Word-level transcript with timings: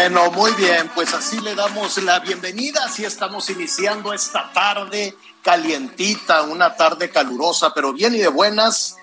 Bueno, 0.00 0.30
muy 0.30 0.52
bien, 0.52 0.88
pues 0.94 1.12
así 1.12 1.40
le 1.40 1.56
damos 1.56 1.98
la 1.98 2.20
bienvenida, 2.20 2.84
así 2.84 3.04
estamos 3.04 3.50
iniciando 3.50 4.12
esta 4.12 4.52
tarde 4.52 5.16
calientita, 5.42 6.42
una 6.42 6.76
tarde 6.76 7.10
calurosa, 7.10 7.74
pero 7.74 7.92
bien 7.92 8.14
y 8.14 8.18
de 8.18 8.28
buenas. 8.28 8.94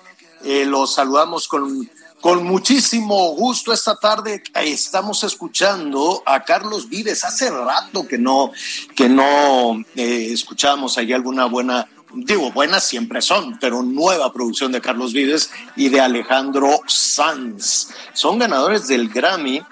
Eh, 0.42 0.64
los 0.64 0.94
saludamos 0.94 1.48
con, 1.48 1.90
con 2.22 2.44
muchísimo 2.44 3.34
gusto 3.34 3.74
esta 3.74 3.96
tarde. 3.96 4.42
Estamos 4.54 5.22
escuchando 5.22 6.22
a 6.24 6.42
Carlos 6.44 6.88
Vives. 6.88 7.24
Hace 7.24 7.50
rato 7.50 8.08
que 8.08 8.16
no, 8.16 8.52
que 8.96 9.10
no 9.10 9.84
eh, 9.96 10.30
escuchábamos 10.32 10.96
ahí 10.96 11.12
alguna 11.12 11.44
buena, 11.44 11.86
digo, 12.14 12.50
buenas 12.52 12.84
siempre 12.84 13.20
son, 13.20 13.58
pero 13.60 13.82
nueva 13.82 14.32
producción 14.32 14.72
de 14.72 14.80
Carlos 14.80 15.12
Vives 15.12 15.50
y 15.76 15.90
de 15.90 16.00
Alejandro 16.00 16.80
Sanz. 16.86 17.90
Son 18.14 18.38
ganadores 18.38 18.88
del 18.88 19.10
Grammy 19.10 19.62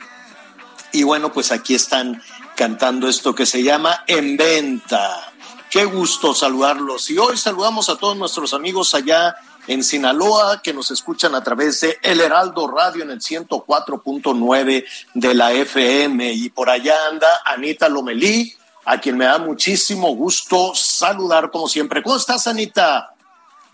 y 0.95 1.03
bueno, 1.03 1.33
pues 1.33 1.51
aquí 1.51 1.75
están 1.75 2.23
cantando 2.57 3.09
esto 3.09 3.35
que 3.35 3.47
se 3.47 3.65
llama 3.65 4.05
En 4.07 4.37
Venta. 4.37 5.33
Qué 5.69 5.85
gusto 5.85 6.35
saludarlos. 6.35 7.11
Y 7.11 7.19
hoy 7.19 7.37
saludamos 7.37 7.89
a 7.89 7.97
todos 7.97 8.17
nuestros 8.17 8.55
amigos 8.55 8.95
allá 8.95 9.35
en 9.67 9.83
Sinaloa 9.83 10.63
que 10.63 10.73
nos 10.73 10.93
escuchan 10.93 11.35
a 11.35 11.43
través 11.43 11.81
de 11.81 11.99
El 12.01 12.21
Heraldo 12.21 12.69
Radio 12.69 13.03
en 13.03 13.11
el 13.11 13.21
104.9 13.21 14.85
de 15.15 15.35
la 15.35 15.53
FM. 15.53 16.33
Y 16.33 16.51
por 16.51 16.71
allá 16.71 16.95
anda 17.11 17.29
Anita 17.45 17.89
Lomelí, 17.89 18.55
a 18.85 19.01
quien 19.01 19.17
me 19.17 19.25
da 19.25 19.39
muchísimo 19.39 20.15
gusto 20.15 20.77
saludar 20.77 21.51
como 21.51 21.67
siempre. 21.67 22.05
¿Cómo 22.05 22.17
estás, 22.17 22.47
Anita? 22.47 23.14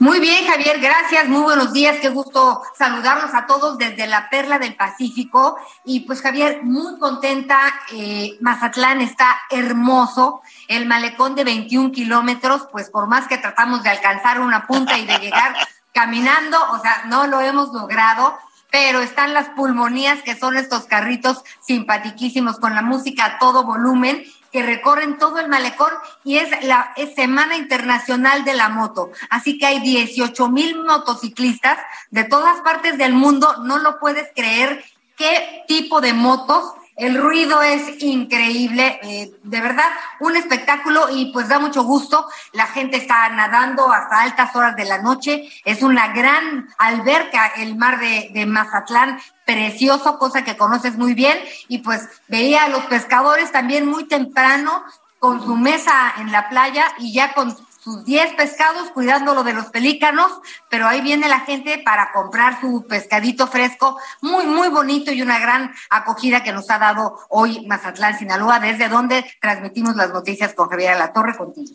Muy 0.00 0.18
bien, 0.18 0.46
Javier, 0.46 0.80
gracias. 0.80 1.28
Muy 1.28 1.42
buenos 1.42 1.74
días. 1.74 1.98
Qué 2.00 2.08
gusto 2.08 2.62
saludarlos 2.74 3.34
a 3.34 3.44
todos 3.44 3.76
desde 3.76 4.06
la 4.06 4.30
Perla 4.30 4.58
del 4.58 4.74
Pacífico. 4.74 5.58
Y 5.84 6.00
pues, 6.00 6.22
Javier, 6.22 6.61
muy 6.62 6.98
contenta. 6.98 7.61
Eh, 7.92 8.39
Mazatlán 8.40 9.02
está 9.02 9.39
hermoso. 9.50 10.40
El 10.68 10.86
malecón 10.86 11.34
de 11.34 11.44
21 11.44 11.92
kilómetros, 11.92 12.66
pues 12.72 12.89
por 12.89 13.08
más 13.08 13.28
que 13.28 13.36
tratamos 13.36 13.83
de 13.83 13.90
alcanzar 13.90 14.40
una 14.40 14.66
punta 14.66 14.96
y 14.96 15.05
de 15.05 15.18
llegar 15.18 15.55
caminando, 15.92 16.56
o 16.72 16.80
sea, 16.80 17.02
no 17.08 17.27
lo 17.27 17.42
hemos 17.42 17.70
logrado. 17.74 18.39
Pero 18.70 19.02
están 19.02 19.34
las 19.34 19.50
pulmonías, 19.50 20.22
que 20.22 20.34
son 20.34 20.56
estos 20.56 20.84
carritos 20.84 21.44
simpatiquísimos 21.60 22.58
con 22.58 22.74
la 22.74 22.80
música 22.80 23.27
a 23.27 23.39
todo 23.39 23.64
volumen 23.64 24.24
que 24.52 24.62
recorren 24.62 25.18
todo 25.18 25.38
el 25.38 25.48
malecón 25.48 25.92
y 26.24 26.38
es 26.38 26.64
la 26.64 26.94
Semana 27.14 27.56
Internacional 27.56 28.44
de 28.44 28.55
la 28.55 28.68
Moto. 28.68 29.11
Así 29.30 29.58
que 29.58 29.66
hay 29.66 29.80
18 29.80 30.48
mil 30.48 30.84
motociclistas 30.84 31.78
de 32.11 32.24
todas 32.24 32.60
partes 32.60 32.98
del 32.98 33.12
mundo. 33.12 33.56
No 33.64 33.78
lo 33.78 33.98
puedes 33.98 34.28
creer 34.34 34.84
qué 35.16 35.64
tipo 35.68 36.00
de 36.00 36.12
motos. 36.12 36.74
El 36.96 37.16
ruido 37.16 37.62
es 37.62 38.02
increíble, 38.02 39.00
eh, 39.02 39.33
de 39.42 39.60
verdad, 39.62 39.89
un 40.18 40.36
espectáculo 40.36 41.08
y 41.10 41.33
pues 41.33 41.48
da 41.48 41.58
mucho 41.58 41.83
gusto. 41.83 42.27
La 42.52 42.66
gente 42.66 42.98
está 42.98 43.27
nadando 43.30 43.90
hasta 43.90 44.20
altas 44.20 44.55
horas 44.55 44.77
de 44.77 44.84
la 44.84 44.98
noche. 44.98 45.48
Es 45.64 45.83
una 45.83 46.08
gran 46.12 46.68
alberca 46.77 47.52
el 47.56 47.77
mar 47.77 48.00
de, 48.00 48.30
de 48.34 48.44
Mazatlán, 48.44 49.18
precioso, 49.50 50.18
cosa 50.18 50.44
que 50.44 50.56
conoces 50.56 50.96
muy 50.96 51.14
bien. 51.14 51.36
Y 51.68 51.78
pues 51.78 52.08
veía 52.28 52.64
a 52.64 52.68
los 52.68 52.84
pescadores 52.84 53.50
también 53.50 53.86
muy 53.86 54.05
temprano 54.05 54.84
con 55.18 55.44
su 55.44 55.56
mesa 55.56 56.14
en 56.18 56.30
la 56.30 56.48
playa 56.48 56.86
y 56.98 57.12
ya 57.12 57.34
con 57.34 57.56
sus 57.83 58.05
10 58.05 58.34
pescados 58.34 58.90
cuidándolo 58.90 59.42
de 59.42 59.55
los 59.55 59.66
pelícanos, 59.66 60.30
pero 60.68 60.86
ahí 60.86 61.00
viene 61.00 61.28
la 61.28 61.40
gente 61.40 61.80
para 61.83 62.12
comprar 62.12 62.60
su 62.60 62.84
pescadito 62.86 63.46
fresco, 63.46 63.98
muy, 64.20 64.46
muy 64.46 64.68
bonito 64.68 65.12
y 65.12 65.22
una 65.22 65.39
gran 65.39 65.72
acogida 65.89 66.42
que 66.42 66.52
nos 66.52 66.68
ha 66.70 66.78
dado 66.78 67.18
hoy 67.30 67.66
Mazatlán, 67.66 68.18
Sinaloa, 68.18 68.60
desde 68.60 68.89
donde 68.89 69.24
transmitimos 69.40 69.96
las 69.96 70.10
noticias 70.10 70.55
con 70.55 70.68
Javier 70.68 70.96
La 70.98 71.12
Torre 71.12 71.36
contigo. 71.36 71.74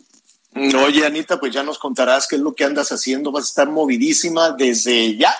Oye, 0.86 1.04
Anita, 1.04 1.38
pues 1.38 1.52
ya 1.52 1.62
nos 1.62 1.78
contarás 1.78 2.26
qué 2.26 2.36
es 2.36 2.42
lo 2.42 2.54
que 2.54 2.64
andas 2.64 2.90
haciendo. 2.90 3.30
Vas 3.30 3.44
a 3.44 3.48
estar 3.48 3.68
movidísima 3.68 4.52
desde 4.52 5.16
ya, 5.16 5.34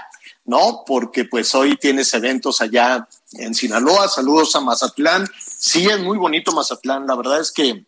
¿no? 0.47 0.85
Porque 0.87 1.25
pues 1.25 1.55
hoy 1.55 1.77
tienes 1.77 2.13
eventos 2.15 2.61
allá 2.61 3.07
en 3.33 3.55
Sinaloa. 3.55 4.09
Saludos 4.09 4.55
a 4.57 4.61
Mazatlán. 4.61 5.29
Sí, 5.59 5.87
es 5.87 5.99
muy 6.01 6.17
bonito 6.17 6.53
Mazatlán. 6.53 7.07
La 7.07 7.17
verdad 7.17 7.41
es 7.41 7.53
que 7.53 7.85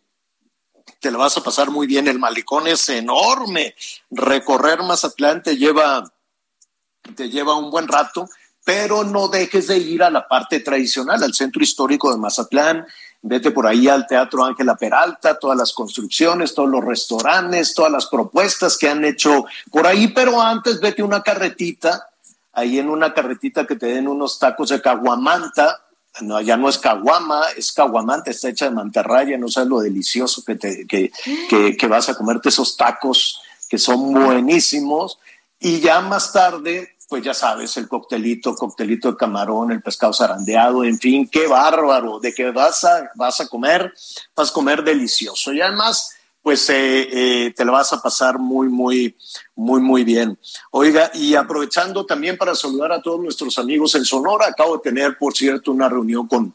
te 1.00 1.10
la 1.10 1.19
vas 1.19 1.36
a 1.36 1.42
pasar 1.42 1.70
muy 1.70 1.86
bien. 1.86 2.08
El 2.08 2.19
malecón 2.19 2.66
es 2.66 2.88
enorme. 2.88 3.74
Recorrer 4.10 4.82
Mazatlán 4.82 5.42
te 5.42 5.56
lleva, 5.56 6.12
te 7.14 7.30
lleva 7.30 7.56
un 7.56 7.70
buen 7.70 7.86
rato, 7.86 8.28
pero 8.64 9.04
no 9.04 9.28
dejes 9.28 9.69
de 9.69 9.78
ir 9.78 10.02
a 10.02 10.10
la 10.10 10.26
parte 10.26 10.60
tradicional, 10.60 11.22
al 11.22 11.34
centro 11.34 11.62
histórico 11.62 12.12
de 12.12 12.19
Mazatlán. 12.19 12.86
Vete 13.20 13.50
por 13.50 13.66
ahí 13.66 13.88
al 13.88 14.06
Teatro 14.06 14.44
Ángela 14.44 14.76
Peralta, 14.76 15.38
todas 15.38 15.58
las 15.58 15.72
construcciones, 15.72 16.54
todos 16.54 16.69
los 16.69 16.84
restaurantes, 16.84 17.75
todas 17.75 17.90
las 17.90 18.06
propuestas 18.06 18.76
que 18.78 18.88
han 18.88 19.04
hecho 19.04 19.44
por 19.72 19.86
ahí, 19.86 20.08
pero 20.08 20.40
antes 20.40 20.78
vete 20.80 21.02
una 21.02 21.22
carretita, 21.22 22.08
ahí 22.53 22.78
en 22.78 22.88
una 22.88 23.14
carretita 23.14 23.66
que 23.66 23.76
te 23.76 23.86
den 23.86 24.09
unos 24.09 24.38
tacos 24.38 24.70
de 24.70 24.81
caguamanta, 24.81 25.84
no, 26.20 26.41
ya 26.41 26.56
no 26.56 26.69
es 26.69 26.78
caguama, 26.78 27.42
es 27.56 27.72
caguamanta, 27.72 28.31
está 28.31 28.48
hecha 28.48 28.66
de 28.66 28.72
mantarraya, 28.72 29.38
no 29.38 29.48
sabes 29.48 29.69
lo 29.69 29.81
delicioso 29.81 30.42
que, 30.44 30.56
te, 30.56 30.87
que, 30.87 31.12
que, 31.76 31.87
vas 31.87 32.08
a 32.08 32.14
comerte 32.14 32.48
esos 32.48 32.76
tacos 32.76 33.41
que 33.69 33.78
son 33.78 34.12
buenísimos. 34.12 35.19
Y 35.60 35.81
ya 35.81 36.00
más 36.00 36.32
tarde, 36.32 36.97
pues 37.08 37.22
ya 37.22 37.34
sabes, 37.34 37.76
el 37.76 37.88
coctelito, 37.88 38.54
coctelito 38.54 39.12
de 39.12 39.16
camarón, 39.16 39.70
el 39.70 39.82
pescado 39.82 40.12
zarandeado, 40.12 40.84
en 40.84 40.98
fin, 40.98 41.28
qué 41.28 41.47
bárbaro, 41.47 42.20
de 42.20 42.34
que 42.34 42.50
vas 42.50 42.84
a, 42.84 43.10
vas 43.14 43.41
a 43.41 43.48
comer, 43.48 43.92
vas 44.34 44.50
a 44.50 44.53
comer 44.53 44.82
delicioso. 44.82 45.53
Y 45.53 45.60
además, 45.60 46.18
pues 46.48 46.70
eh, 46.70 47.09
eh, 47.12 47.53
te 47.54 47.62
lo 47.62 47.72
vas 47.72 47.92
a 47.92 48.00
pasar 48.00 48.38
muy, 48.38 48.70
muy, 48.70 49.14
muy, 49.55 49.82
muy 49.82 50.02
bien. 50.02 50.38
Oiga, 50.70 51.11
y 51.12 51.34
aprovechando 51.34 52.06
también 52.06 52.38
para 52.38 52.55
saludar 52.55 52.90
a 52.90 53.02
todos 53.02 53.20
nuestros 53.20 53.58
amigos 53.58 53.94
en 53.96 54.06
Sonora, 54.06 54.46
acabo 54.46 54.78
de 54.78 54.82
tener, 54.82 55.19
por 55.19 55.37
cierto, 55.37 55.73
una 55.73 55.90
reunión 55.90 56.26
con 56.26 56.55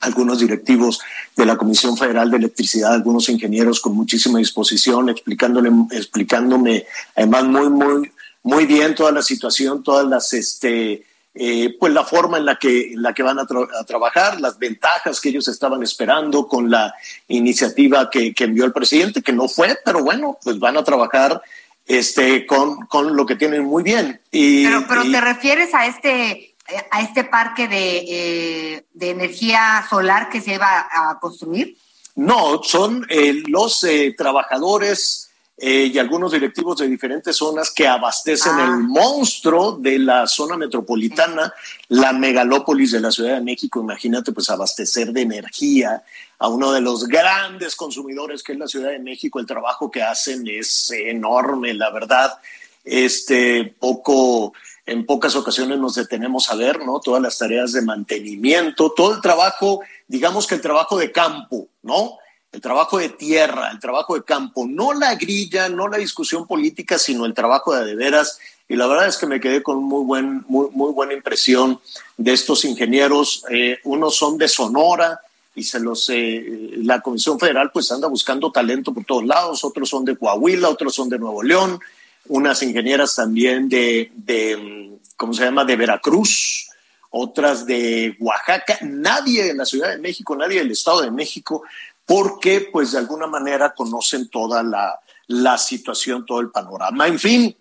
algunos 0.00 0.38
directivos 0.38 1.00
de 1.36 1.44
la 1.44 1.58
Comisión 1.58 1.98
Federal 1.98 2.30
de 2.30 2.38
Electricidad, 2.38 2.94
algunos 2.94 3.28
ingenieros 3.28 3.78
con 3.80 3.94
muchísima 3.94 4.38
disposición, 4.38 5.10
explicándole, 5.10 5.70
explicándome 5.90 6.86
además 7.14 7.44
muy, 7.44 7.68
muy, 7.68 8.12
muy 8.42 8.64
bien 8.64 8.94
toda 8.94 9.12
la 9.12 9.20
situación, 9.20 9.82
todas 9.82 10.06
las, 10.06 10.32
este, 10.32 11.04
eh, 11.34 11.76
pues 11.78 11.92
la 11.92 12.04
forma 12.04 12.38
en 12.38 12.44
la 12.44 12.56
que, 12.56 12.92
en 12.92 13.02
la 13.02 13.14
que 13.14 13.22
van 13.22 13.38
a, 13.38 13.46
tra 13.46 13.60
a, 13.78 13.84
trabajar, 13.84 14.40
las 14.40 14.58
ventajas 14.58 15.20
que 15.20 15.28
ellos 15.28 15.46
estaban 15.46 15.82
esperando 15.82 16.48
con 16.48 16.70
la 16.70 16.92
iniciativa 17.28 18.10
que, 18.10 18.34
que, 18.34 18.44
envió 18.44 18.64
el 18.64 18.72
presidente, 18.72 19.22
que 19.22 19.32
no 19.32 19.48
fue, 19.48 19.78
pero 19.84 20.02
bueno, 20.02 20.38
pues 20.42 20.58
van 20.58 20.76
a 20.76 20.82
trabajar 20.82 21.40
este, 21.86 22.46
con, 22.46 22.86
con 22.86 23.14
lo 23.16 23.26
que 23.26 23.36
tienen 23.36 23.64
muy 23.64 23.84
bien. 23.84 24.20
Y, 24.32 24.64
pero 24.64 24.84
pero 24.88 25.04
y, 25.04 25.12
te 25.12 25.20
refieres 25.20 25.72
a 25.74 25.86
este 25.86 26.54
a 26.92 27.02
este 27.02 27.24
parque 27.24 27.66
de, 27.66 27.96
eh, 27.98 28.84
de 28.94 29.10
energía 29.10 29.84
solar 29.90 30.28
que 30.30 30.40
se 30.40 30.56
va 30.56 30.88
a 30.88 31.18
construir? 31.18 31.76
No, 32.14 32.62
son 32.62 33.04
eh, 33.08 33.42
los 33.48 33.84
trabajadores 34.16 35.29
eh, 35.62 35.90
y 35.92 35.98
algunos 35.98 36.32
directivos 36.32 36.78
de 36.78 36.88
diferentes 36.88 37.36
zonas 37.36 37.70
que 37.70 37.86
abastecen 37.86 38.52
Ah. 38.56 38.64
el 38.64 38.78
monstruo 38.78 39.72
de 39.72 39.98
la 39.98 40.26
zona 40.26 40.56
metropolitana, 40.56 41.52
la 41.88 42.14
megalópolis 42.14 42.92
de 42.92 43.00
la 43.00 43.10
Ciudad 43.10 43.34
de 43.34 43.42
México. 43.42 43.78
Imagínate, 43.80 44.32
pues 44.32 44.48
abastecer 44.48 45.12
de 45.12 45.20
energía 45.20 46.02
a 46.38 46.48
uno 46.48 46.72
de 46.72 46.80
los 46.80 47.06
grandes 47.06 47.76
consumidores 47.76 48.42
que 48.42 48.52
es 48.52 48.58
la 48.58 48.68
Ciudad 48.68 48.88
de 48.88 49.00
México. 49.00 49.38
El 49.38 49.44
trabajo 49.44 49.90
que 49.90 50.02
hacen 50.02 50.46
es 50.48 50.90
enorme, 50.92 51.74
la 51.74 51.90
verdad. 51.90 52.38
Este 52.82 53.76
poco, 53.78 54.54
en 54.86 55.04
pocas 55.04 55.36
ocasiones 55.36 55.78
nos 55.78 55.94
detenemos 55.96 56.50
a 56.50 56.56
ver, 56.56 56.82
¿no? 56.86 57.00
Todas 57.00 57.20
las 57.20 57.36
tareas 57.36 57.72
de 57.72 57.82
mantenimiento, 57.82 58.94
todo 58.96 59.14
el 59.14 59.20
trabajo, 59.20 59.80
digamos 60.08 60.46
que 60.46 60.54
el 60.54 60.62
trabajo 60.62 60.96
de 60.96 61.12
campo, 61.12 61.68
¿no? 61.82 62.16
El 62.52 62.60
trabajo 62.60 62.98
de 62.98 63.10
tierra, 63.10 63.70
el 63.70 63.78
trabajo 63.78 64.14
de 64.14 64.24
campo, 64.24 64.66
no 64.66 64.92
la 64.92 65.14
grilla, 65.14 65.68
no 65.68 65.88
la 65.88 65.98
discusión 65.98 66.46
política, 66.46 66.98
sino 66.98 67.24
el 67.26 67.34
trabajo 67.34 67.74
de 67.74 67.84
de 67.84 67.94
veras. 67.94 68.38
Y 68.68 68.76
la 68.76 68.86
verdad 68.86 69.06
es 69.06 69.16
que 69.16 69.26
me 69.26 69.40
quedé 69.40 69.62
con 69.62 69.82
muy, 69.82 70.04
buen, 70.04 70.44
muy, 70.48 70.68
muy 70.70 70.92
buena 70.92 71.12
impresión 71.12 71.80
de 72.16 72.32
estos 72.32 72.64
ingenieros. 72.64 73.44
Eh, 73.50 73.78
unos 73.84 74.16
son 74.16 74.38
de 74.38 74.48
Sonora 74.48 75.20
y 75.54 75.64
se 75.64 75.80
los, 75.80 76.08
eh, 76.10 76.70
la 76.76 77.00
Comisión 77.00 77.38
Federal 77.38 77.70
pues 77.72 77.90
anda 77.90 78.08
buscando 78.08 78.52
talento 78.52 78.92
por 78.92 79.04
todos 79.04 79.24
lados, 79.24 79.64
otros 79.64 79.88
son 79.88 80.04
de 80.04 80.16
Coahuila, 80.16 80.68
otros 80.68 80.94
son 80.94 81.08
de 81.08 81.18
Nuevo 81.18 81.42
León, 81.42 81.80
unas 82.28 82.62
ingenieras 82.62 83.16
también 83.16 83.68
de, 83.68 84.12
de 84.14 84.98
¿cómo 85.16 85.34
se 85.34 85.44
llama?, 85.44 85.64
de 85.64 85.76
Veracruz, 85.76 86.68
otras 87.10 87.66
de 87.66 88.16
Oaxaca, 88.20 88.78
nadie 88.82 89.42
de 89.44 89.54
la 89.54 89.64
Ciudad 89.64 89.90
de 89.90 89.98
México, 89.98 90.36
nadie 90.36 90.60
del 90.60 90.70
Estado 90.70 91.02
de 91.02 91.10
México, 91.10 91.64
porque 92.10 92.68
pues 92.72 92.90
de 92.90 92.98
alguna 92.98 93.28
manera 93.28 93.72
conocen 93.72 94.28
toda 94.30 94.64
la, 94.64 94.98
la 95.28 95.56
situación, 95.56 96.26
todo 96.26 96.40
el 96.40 96.50
panorama. 96.50 97.06
En 97.06 97.20
fin, 97.20 97.56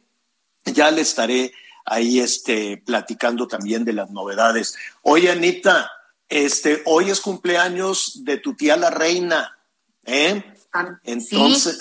ya 0.65 0.89
le 0.89 1.01
estaré 1.01 1.53
ahí 1.85 2.19
este, 2.19 2.77
platicando 2.77 3.47
también 3.47 3.85
de 3.85 3.93
las 3.93 4.09
novedades. 4.09 4.75
Oye, 5.03 5.29
Anita, 5.29 5.91
este, 6.27 6.81
hoy 6.87 7.11
es 7.11 7.21
cumpleaños 7.21 8.23
de 8.25 8.37
tu 8.37 8.55
tía 8.55 8.75
la 8.75 8.89
reina, 8.89 9.55
¿eh? 10.03 10.43
Ah, 10.73 10.97
Entonces, 11.03 11.77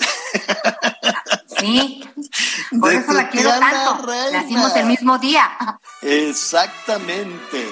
Sí, 1.59 2.03
por 2.79 2.91
De 2.91 2.97
eso 2.97 3.13
la 3.13 3.29
quiero 3.31 3.49
la 3.49 3.59
tanto. 3.61 4.05
reina. 4.05 4.43
Nacimos 4.43 4.75
el 4.75 4.85
mismo 4.85 5.17
día. 5.17 5.49
exactamente. 6.03 7.67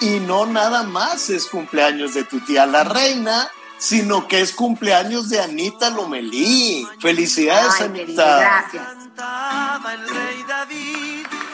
Y 0.00 0.18
no 0.20 0.46
nada 0.46 0.82
más 0.82 1.28
es 1.28 1.44
cumpleaños 1.44 2.14
de 2.14 2.24
tu 2.24 2.40
tía 2.40 2.64
la 2.64 2.84
reina, 2.84 3.50
sino 3.80 4.28
que 4.28 4.40
es 4.40 4.52
cumpleaños 4.52 5.28
de 5.30 5.40
Anita 5.40 5.90
Lomelí. 5.90 6.86
Felicidades, 7.00 7.74
Ay, 7.80 7.86
Anita. 7.86 8.38
gracias. 8.38 8.86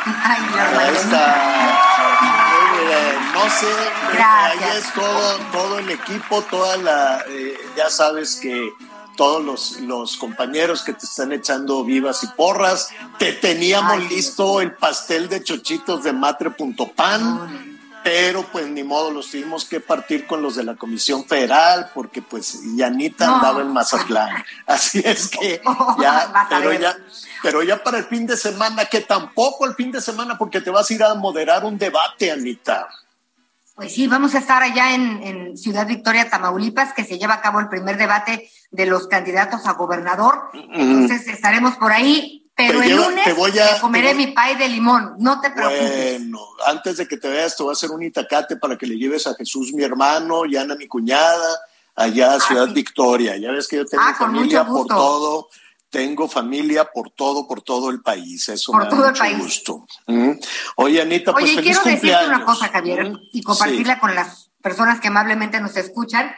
Ay, 0.05 0.43
Ahí 0.79 0.95
está. 0.95 1.83
No 3.33 3.51
sé, 3.51 3.67
Gracias. 4.13 4.63
ahí 4.63 4.79
es 4.79 4.93
todo, 4.95 5.37
todo 5.53 5.79
el 5.79 5.91
equipo, 5.91 6.43
toda 6.43 6.77
la, 6.79 7.25
eh, 7.29 7.57
ya 7.77 7.91
sabes 7.91 8.37
que 8.37 8.71
todos 9.17 9.45
los, 9.45 9.81
los 9.81 10.17
compañeros 10.17 10.83
que 10.83 10.93
te 10.93 11.07
están 11.07 11.33
echando 11.33 11.85
vivas 11.85 12.23
y 12.25 12.27
porras, 12.29 12.89
te 13.19 13.33
teníamos 13.33 13.93
Ay, 13.93 14.09
listo 14.09 14.61
el 14.61 14.73
pastel 14.75 15.29
de 15.29 15.43
chochitos 15.43 16.03
de 16.05 16.13
matre.pan. 16.13 17.76
Pero 18.07 18.45
pues 18.53 18.69
ni 18.69 18.85
modo, 18.85 19.11
los 19.11 19.33
tuvimos 19.33 19.65
que 19.65 19.81
partir 19.81 20.29
con 20.29 20.41
los 20.41 20.55
de 20.55 20.63
la 20.63 20.77
Comisión 20.77 21.25
Federal 21.25 21.91
porque 21.93 22.23
pues 22.23 22.61
Yanita 22.77 23.27
No. 23.27 23.35
andaba 23.35 23.63
en 23.63 23.73
Mazatlán. 23.73 24.45
Así 24.67 25.03
es 25.05 25.29
que 25.29 25.61
ya, 25.99 26.47
pero 26.49 26.69
ver. 26.69 26.81
ya, 26.81 26.97
pero 27.43 27.65
ya 27.65 27.83
para 27.83 27.99
el 27.99 28.05
fin 28.05 28.25
de 28.25 28.37
semana, 28.37 28.85
que 28.85 29.01
tampoco 29.01 29.67
el 29.67 29.75
fin 29.75 29.91
de 29.91 30.01
semana, 30.01 30.39
porque 30.39 30.61
te 30.61 30.71
vas 30.71 30.89
a 30.89 30.95
ir 30.95 31.03
a 31.03 31.15
moderar 31.17 31.65
un 31.65 31.79
debate, 31.79 32.31
Anita. 32.31 32.87
Pues 33.75 33.93
sí, 33.93 34.07
vamos 34.07 34.37
a 34.37 34.39
estar 34.39 34.63
allá 34.63 34.95
en, 34.95 35.23
en 35.25 35.57
Ciudad 35.57 35.85
Victoria, 35.89 36.31
Tamaulipas, 36.31 36.93
que 36.93 37.05
se 37.05 37.19
lleva 37.19 37.35
a 37.35 37.41
cabo 37.41 37.59
el 37.59 37.69
primer 37.69 37.97
debate 37.97 38.49
de 38.71 38.87
los 38.87 39.09
candidatos 39.09 39.67
a 39.67 39.73
gobernador. 39.73 40.51
Entonces 40.55 41.27
estaremos 41.27 41.75
por 41.75 41.91
ahí, 41.91 42.46
pero 42.57 42.81
el 42.83 42.89
lleva- 42.89 43.09
lunes 43.09 43.25
te 43.25 43.33
voy 43.35 43.59
a- 43.59 43.73
me 43.75 43.81
comeré 43.81 44.15
voy- 44.15 44.27
mi 44.27 44.33
pay 44.33 44.57
de 44.57 44.69
limón, 44.69 45.15
no 45.19 45.41
te 45.41 45.51
preocupes. 45.51 46.19
Bueno, 46.21 46.41
antes 46.67 46.97
de 46.97 47.07
que 47.07 47.17
te 47.19 47.29
veas, 47.29 47.57
te 47.57 47.63
voy 47.63 47.71
a 47.71 47.75
hacer 47.75 47.91
un 47.91 48.03
itacate 48.03 48.57
para 48.57 48.77
que 48.79 48.87
le 48.87 48.97
lleves 48.97 49.27
a 49.27 49.35
Jesús, 49.35 49.73
mi 49.73 49.83
hermano, 49.85 50.47
y 50.47 50.57
Ana, 50.57 50.75
mi 50.75 50.89
cuñada, 50.89 51.61
allá 51.95 52.35
a 52.35 52.41
Ciudad 52.41 52.67
sí. 52.69 52.73
Victoria. 52.75 53.37
Ya 53.37 53.51
ves 53.53 53.69
que 53.69 53.77
yo 53.77 53.85
tengo 53.87 54.03
Ah, 54.07 54.15
familia 54.15 54.65
por 54.67 54.87
todo. 54.87 55.49
Tengo 55.89 56.29
familia 56.29 56.85
por 56.93 57.11
todo, 57.11 57.47
por 57.47 57.63
todo 57.63 57.91
el 57.91 58.03
país. 58.03 58.49
Eso 58.49 58.73
Por 58.73 58.81
me 58.83 58.85
da 58.87 58.91
todo 58.91 59.05
el 59.05 59.11
mucho 59.13 59.21
país. 59.23 59.39
gusto. 59.39 59.87
Mm. 60.09 60.33
Oye, 60.77 61.01
Anita, 61.01 61.33
pues 61.33 61.45
Oye, 61.45 61.53
y 61.53 61.57
feliz 61.57 61.79
quiero 61.79 61.85
decirte 61.85 62.01
cumpleaños. 62.17 62.37
una 62.37 62.45
cosa, 62.45 62.69
Javier, 62.69 63.11
Mm. 63.13 63.19
y 63.33 63.43
compartirla 63.43 63.95
Sí. 63.95 64.01
con 64.01 64.15
las 64.15 64.51
personas 64.61 65.01
que 65.01 65.09
amablemente 65.09 65.61
nos 65.61 65.77
escuchan. 65.77 66.35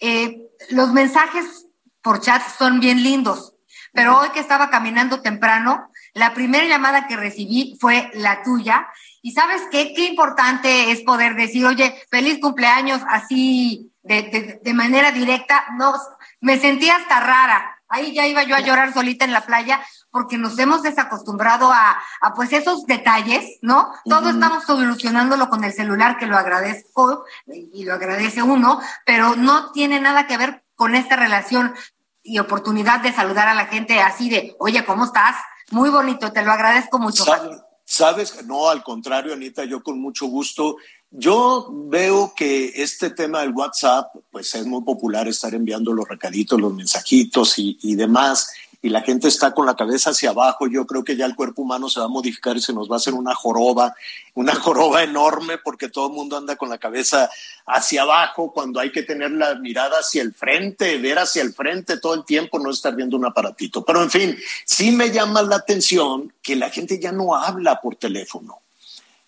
Eh, 0.00 0.38
los 0.70 0.92
mensajes 0.92 1.66
por 2.00 2.20
chat 2.20 2.42
son 2.58 2.78
bien 2.80 3.02
lindos, 3.02 3.51
pero 3.92 4.18
hoy 4.18 4.30
que 4.30 4.40
estaba 4.40 4.70
caminando 4.70 5.20
temprano, 5.20 5.90
la 6.14 6.34
primera 6.34 6.66
llamada 6.66 7.06
que 7.06 7.16
recibí 7.16 7.76
fue 7.80 8.10
la 8.14 8.42
tuya. 8.42 8.88
Y 9.22 9.32
sabes 9.32 9.62
qué, 9.70 9.92
qué 9.94 10.06
importante 10.06 10.90
es 10.90 11.02
poder 11.02 11.36
decir, 11.36 11.64
oye, 11.66 12.02
feliz 12.10 12.38
cumpleaños 12.40 13.02
así 13.08 13.92
de, 14.02 14.22
de, 14.22 14.60
de 14.62 14.74
manera 14.74 15.12
directa. 15.12 15.66
No, 15.76 15.94
me 16.40 16.58
sentía 16.58 16.96
hasta 16.96 17.20
rara. 17.20 17.78
Ahí 17.88 18.14
ya 18.14 18.26
iba 18.26 18.42
yo 18.42 18.56
a 18.56 18.60
llorar 18.60 18.94
solita 18.94 19.26
en 19.26 19.32
la 19.32 19.42
playa 19.42 19.82
porque 20.10 20.38
nos 20.38 20.58
hemos 20.58 20.82
desacostumbrado 20.82 21.70
a, 21.70 21.98
a 22.22 22.34
pues 22.34 22.52
esos 22.54 22.86
detalles, 22.86 23.58
¿no? 23.60 23.92
Todo 24.06 24.30
estamos 24.30 24.64
solucionándolo 24.64 25.50
con 25.50 25.62
el 25.62 25.74
celular, 25.74 26.16
que 26.16 26.26
lo 26.26 26.38
agradezco 26.38 27.24
y 27.46 27.84
lo 27.84 27.92
agradece 27.92 28.42
uno, 28.42 28.80
pero 29.04 29.36
no 29.36 29.72
tiene 29.72 30.00
nada 30.00 30.26
que 30.26 30.38
ver 30.38 30.64
con 30.74 30.94
esta 30.94 31.16
relación 31.16 31.74
y 32.22 32.38
oportunidad 32.38 33.00
de 33.00 33.12
saludar 33.12 33.48
a 33.48 33.54
la 33.54 33.66
gente 33.66 34.00
así 34.00 34.28
de, 34.30 34.54
oye, 34.58 34.84
¿cómo 34.84 35.04
estás? 35.04 35.36
Muy 35.70 35.90
bonito, 35.90 36.32
te 36.32 36.42
lo 36.42 36.52
agradezco 36.52 36.98
mucho, 36.98 37.24
Sa- 37.24 37.38
Javier. 37.38 37.58
Sabes, 37.84 38.44
no, 38.46 38.70
al 38.70 38.82
contrario, 38.82 39.34
Anita, 39.34 39.64
yo 39.64 39.82
con 39.82 40.00
mucho 40.00 40.26
gusto. 40.26 40.76
Yo 41.10 41.68
veo 41.70 42.32
que 42.34 42.72
este 42.82 43.10
tema 43.10 43.40
del 43.40 43.50
WhatsApp, 43.52 44.06
pues 44.30 44.54
es 44.54 44.64
muy 44.64 44.82
popular 44.82 45.28
estar 45.28 45.54
enviando 45.54 45.92
los 45.92 46.08
recaditos, 46.08 46.58
los 46.58 46.72
mensajitos 46.72 47.58
y, 47.58 47.76
y 47.82 47.96
demás, 47.96 48.50
y 48.84 48.88
la 48.88 49.00
gente 49.02 49.28
está 49.28 49.54
con 49.54 49.64
la 49.64 49.76
cabeza 49.76 50.10
hacia 50.10 50.30
abajo. 50.30 50.66
Yo 50.66 50.86
creo 50.86 51.04
que 51.04 51.16
ya 51.16 51.24
el 51.24 51.36
cuerpo 51.36 51.62
humano 51.62 51.88
se 51.88 52.00
va 52.00 52.06
a 52.06 52.08
modificar 52.08 52.56
y 52.56 52.60
se 52.60 52.72
nos 52.72 52.90
va 52.90 52.94
a 52.94 52.98
hacer 52.98 53.14
una 53.14 53.32
joroba, 53.32 53.94
una 54.34 54.54
joroba 54.60 55.04
enorme, 55.04 55.56
porque 55.58 55.88
todo 55.88 56.08
el 56.08 56.14
mundo 56.14 56.36
anda 56.36 56.56
con 56.56 56.68
la 56.68 56.78
cabeza 56.78 57.30
hacia 57.64 58.02
abajo 58.02 58.52
cuando 58.52 58.80
hay 58.80 58.90
que 58.90 59.04
tener 59.04 59.30
la 59.30 59.54
mirada 59.54 60.00
hacia 60.00 60.20
el 60.20 60.34
frente, 60.34 60.98
ver 60.98 61.20
hacia 61.20 61.42
el 61.42 61.54
frente 61.54 61.98
todo 61.98 62.14
el 62.14 62.24
tiempo, 62.24 62.58
no 62.58 62.70
estar 62.70 62.96
viendo 62.96 63.16
un 63.16 63.24
aparatito. 63.24 63.84
Pero 63.84 64.02
en 64.02 64.10
fin, 64.10 64.36
sí 64.64 64.90
me 64.90 65.12
llama 65.12 65.42
la 65.42 65.56
atención 65.56 66.32
que 66.42 66.56
la 66.56 66.68
gente 66.68 66.98
ya 66.98 67.12
no 67.12 67.36
habla 67.36 67.80
por 67.80 67.94
teléfono. 67.94 68.58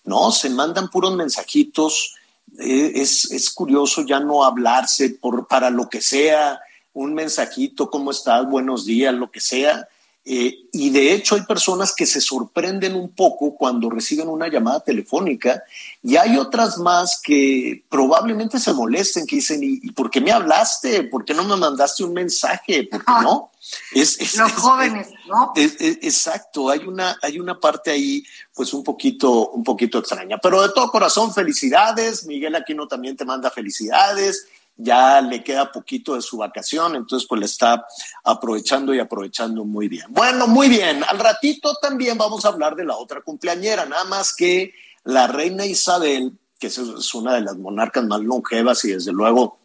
No, 0.03 0.31
se 0.31 0.49
mandan 0.49 0.89
puros 0.89 1.15
mensajitos. 1.15 2.15
Eh, 2.59 2.91
es, 2.95 3.31
es 3.31 3.49
curioso 3.51 4.01
ya 4.05 4.19
no 4.19 4.43
hablarse 4.43 5.11
por, 5.11 5.47
para 5.47 5.69
lo 5.69 5.89
que 5.89 6.01
sea, 6.01 6.59
un 6.95 7.13
mensajito, 7.13 7.89
¿cómo 7.91 8.09
estás? 8.11 8.47
Buenos 8.49 8.85
días, 8.85 9.13
lo 9.13 9.29
que 9.29 9.39
sea. 9.41 9.87
Eh, 10.27 10.57
y 10.71 10.89
de 10.89 11.13
hecho 11.13 11.35
hay 11.35 11.43
personas 11.43 11.93
que 11.93 12.07
se 12.07 12.19
sorprenden 12.19 12.95
un 12.95 13.09
poco 13.09 13.55
cuando 13.55 13.91
reciben 13.91 14.27
una 14.27 14.47
llamada 14.47 14.79
telefónica 14.79 15.61
y 16.01 16.15
hay 16.15 16.37
otras 16.37 16.79
más 16.79 17.21
que 17.23 17.83
probablemente 17.89 18.57
se 18.59 18.73
molesten, 18.73 19.27
que 19.27 19.35
dicen, 19.35 19.59
¿y, 19.61 19.91
por 19.91 20.09
qué 20.09 20.21
me 20.21 20.31
hablaste? 20.31 21.03
¿Por 21.03 21.25
qué 21.25 21.35
no 21.35 21.43
me 21.43 21.55
mandaste 21.57 22.03
un 22.03 22.13
mensaje? 22.13 22.85
¿Por 22.89 23.05
qué 23.05 23.11
no? 23.21 23.51
Es, 23.93 24.19
es- 24.19 24.35
Los 24.37 24.51
es- 24.51 24.57
jóvenes, 24.57 25.07
¿no? 25.27 25.51
exacto, 25.55 26.69
hay 26.69 26.79
una, 26.87 27.17
hay 27.21 27.39
una 27.39 27.59
parte 27.59 27.91
ahí, 27.91 28.23
pues 28.53 28.73
un 28.73 28.83
poquito, 28.83 29.49
un 29.49 29.63
poquito 29.63 29.99
extraña. 29.99 30.37
Pero 30.41 30.61
de 30.61 30.69
todo 30.69 30.89
corazón, 30.91 31.33
felicidades. 31.33 32.25
Miguel 32.25 32.55
Aquino 32.55 32.87
también 32.87 33.15
te 33.17 33.25
manda 33.25 33.49
felicidades. 33.51 34.47
Ya 34.77 35.21
le 35.21 35.43
queda 35.43 35.71
poquito 35.71 36.15
de 36.15 36.21
su 36.21 36.37
vacación, 36.37 36.95
entonces 36.95 37.27
pues 37.29 37.39
le 37.39 37.45
está 37.45 37.85
aprovechando 38.23 38.93
y 38.93 38.99
aprovechando 38.99 39.63
muy 39.63 39.87
bien. 39.87 40.05
Bueno, 40.09 40.47
muy 40.47 40.67
bien. 40.67 41.03
Al 41.07 41.17
ratito 41.19 41.75
también 41.81 42.17
vamos 42.17 42.43
a 42.43 42.49
hablar 42.49 42.75
de 42.75 42.83
la 42.83 42.97
otra 42.97 43.21
cumpleañera, 43.21 43.85
nada 43.85 44.03
más 44.03 44.35
que 44.35 44.73
la 45.05 45.27
reina 45.27 45.65
Isabel, 45.65 46.33
que 46.59 46.67
es- 46.67 47.13
una 47.13 47.35
de 47.35 47.41
las 47.41 47.55
monarcas 47.57 48.03
más 48.05 48.19
longevas 48.19 48.83
y 48.85 48.91
desde 48.91 49.13
luego 49.13 49.59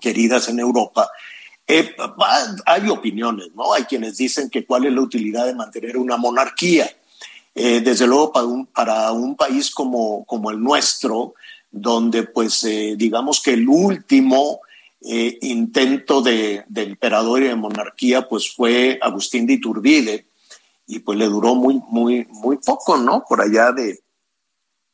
queridas 0.00 0.48
en 0.48 0.58
Europa, 0.58 1.08
eh, 1.68 1.94
hay 2.66 2.88
opiniones, 2.88 3.48
¿no? 3.54 3.72
Hay 3.72 3.84
quienes 3.84 4.16
dicen 4.16 4.50
que 4.50 4.66
cuál 4.66 4.86
es 4.86 4.92
la 4.92 5.00
utilidad 5.02 5.46
de 5.46 5.54
mantener 5.54 5.96
una 5.96 6.16
monarquía. 6.16 6.90
Eh, 7.54 7.80
desde 7.80 8.06
luego 8.06 8.32
para 8.32 8.46
un, 8.46 8.66
para 8.66 9.12
un 9.12 9.36
país 9.36 9.70
como, 9.70 10.24
como 10.24 10.50
el 10.50 10.60
nuestro, 10.60 11.34
donde 11.72 12.24
pues 12.24 12.62
eh, 12.64 12.94
digamos 12.96 13.40
que 13.40 13.54
el 13.54 13.66
último 13.66 14.60
eh, 15.04 15.36
intento 15.40 16.22
de, 16.22 16.64
emperador 16.76 17.42
y 17.42 17.48
de 17.48 17.56
monarquía, 17.56 18.28
pues 18.28 18.54
fue 18.54 19.00
Agustín 19.02 19.46
de 19.46 19.54
Iturbide, 19.54 20.26
y 20.86 21.00
pues 21.00 21.18
le 21.18 21.26
duró 21.26 21.56
muy, 21.56 21.82
muy, 21.88 22.24
muy 22.30 22.58
poco, 22.58 22.96
¿no? 22.98 23.24
Por 23.28 23.40
allá 23.40 23.72
de, 23.72 23.98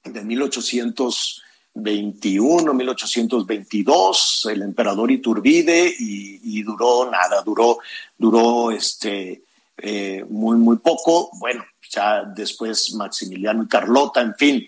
de 0.05 0.25
1821, 0.25 2.73
1822, 2.73 4.49
el 4.51 4.63
emperador 4.63 5.11
Iturbide, 5.11 5.95
y, 5.99 6.63
duró 6.63 7.11
nada, 7.11 7.43
duró, 7.43 7.81
duró 8.17 8.71
este, 8.71 9.43
eh, 9.77 10.25
muy, 10.29 10.57
muy 10.57 10.79
poco. 10.79 11.29
Bueno, 11.39 11.67
ya 11.91 12.25
después 12.25 12.95
Maximiliano 12.95 13.65
y 13.65 13.69
Carlota, 13.69 14.23
en 14.23 14.35
fin, 14.37 14.67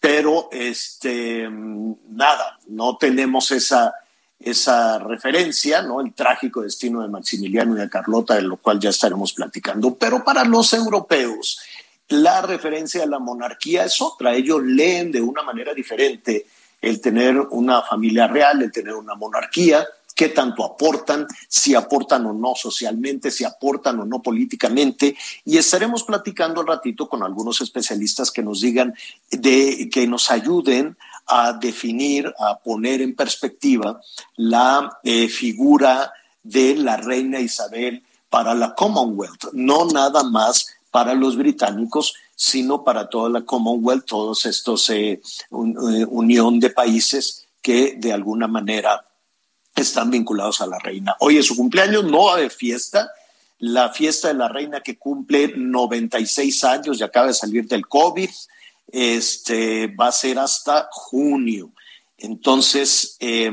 pero 0.00 0.48
este, 0.50 1.46
nada, 1.50 2.58
no 2.68 2.96
tenemos 2.96 3.50
esa, 3.50 3.94
esa 4.40 4.98
referencia, 4.98 5.82
¿no? 5.82 6.00
El 6.00 6.14
trágico 6.14 6.62
destino 6.62 7.02
de 7.02 7.08
Maximiliano 7.08 7.76
y 7.76 7.80
de 7.80 7.90
Carlota, 7.90 8.34
de 8.34 8.42
lo 8.42 8.56
cual 8.56 8.80
ya 8.80 8.88
estaremos 8.88 9.34
platicando. 9.34 9.94
Pero 9.94 10.24
para 10.24 10.44
los 10.44 10.72
europeos, 10.72 11.60
la 12.08 12.40
referencia 12.40 13.02
a 13.02 13.06
la 13.06 13.18
monarquía 13.18 13.84
es 13.84 14.00
otra. 14.00 14.34
Ellos 14.34 14.62
leen 14.62 15.12
de 15.12 15.20
una 15.20 15.42
manera 15.42 15.74
diferente 15.74 16.46
el 16.80 17.00
tener 17.00 17.38
una 17.38 17.82
familia 17.82 18.26
real, 18.26 18.62
el 18.62 18.72
tener 18.72 18.94
una 18.94 19.14
monarquía, 19.14 19.86
qué 20.20 20.28
tanto 20.28 20.66
aportan, 20.66 21.26
si 21.48 21.74
aportan 21.74 22.26
o 22.26 22.34
no 22.34 22.52
socialmente, 22.54 23.30
si 23.30 23.44
aportan 23.44 24.00
o 24.00 24.04
no 24.04 24.20
políticamente. 24.20 25.16
Y 25.46 25.56
estaremos 25.56 26.04
platicando 26.04 26.60
al 26.60 26.66
ratito 26.66 27.08
con 27.08 27.22
algunos 27.22 27.62
especialistas 27.62 28.30
que 28.30 28.42
nos 28.42 28.60
digan, 28.60 28.94
de, 29.30 29.88
que 29.90 30.06
nos 30.06 30.30
ayuden 30.30 30.98
a 31.26 31.54
definir, 31.54 32.30
a 32.38 32.58
poner 32.58 33.00
en 33.00 33.16
perspectiva 33.16 33.98
la 34.36 34.98
eh, 35.04 35.26
figura 35.28 36.12
de 36.42 36.76
la 36.76 36.98
reina 36.98 37.40
Isabel 37.40 38.04
para 38.28 38.54
la 38.54 38.74
Commonwealth, 38.74 39.54
no 39.54 39.86
nada 39.86 40.22
más 40.22 40.66
para 40.90 41.14
los 41.14 41.34
británicos, 41.38 42.12
sino 42.36 42.84
para 42.84 43.08
toda 43.08 43.30
la 43.30 43.46
Commonwealth, 43.46 44.04
todos 44.04 44.44
estos 44.44 44.90
eh, 44.90 45.12
eh, 45.12 46.04
unión 46.10 46.60
de 46.60 46.68
países 46.68 47.46
que 47.62 47.94
de 47.96 48.12
alguna 48.12 48.48
manera 48.48 49.02
están 49.74 50.10
vinculados 50.10 50.60
a 50.60 50.66
la 50.66 50.78
reina. 50.78 51.16
Hoy 51.20 51.38
es 51.38 51.46
su 51.46 51.56
cumpleaños, 51.56 52.04
no 52.04 52.26
va 52.26 52.34
haber 52.34 52.50
fiesta. 52.50 53.10
La 53.58 53.90
fiesta 53.90 54.28
de 54.28 54.34
la 54.34 54.48
reina 54.48 54.80
que 54.80 54.96
cumple 54.98 55.52
96 55.56 56.64
años 56.64 56.98
y 56.98 57.02
acaba 57.02 57.26
de 57.26 57.34
salir 57.34 57.66
del 57.66 57.86
COVID, 57.86 58.30
este, 58.92 59.86
va 59.88 60.08
a 60.08 60.12
ser 60.12 60.38
hasta 60.38 60.88
junio. 60.90 61.70
Entonces, 62.18 63.16
eh, 63.20 63.50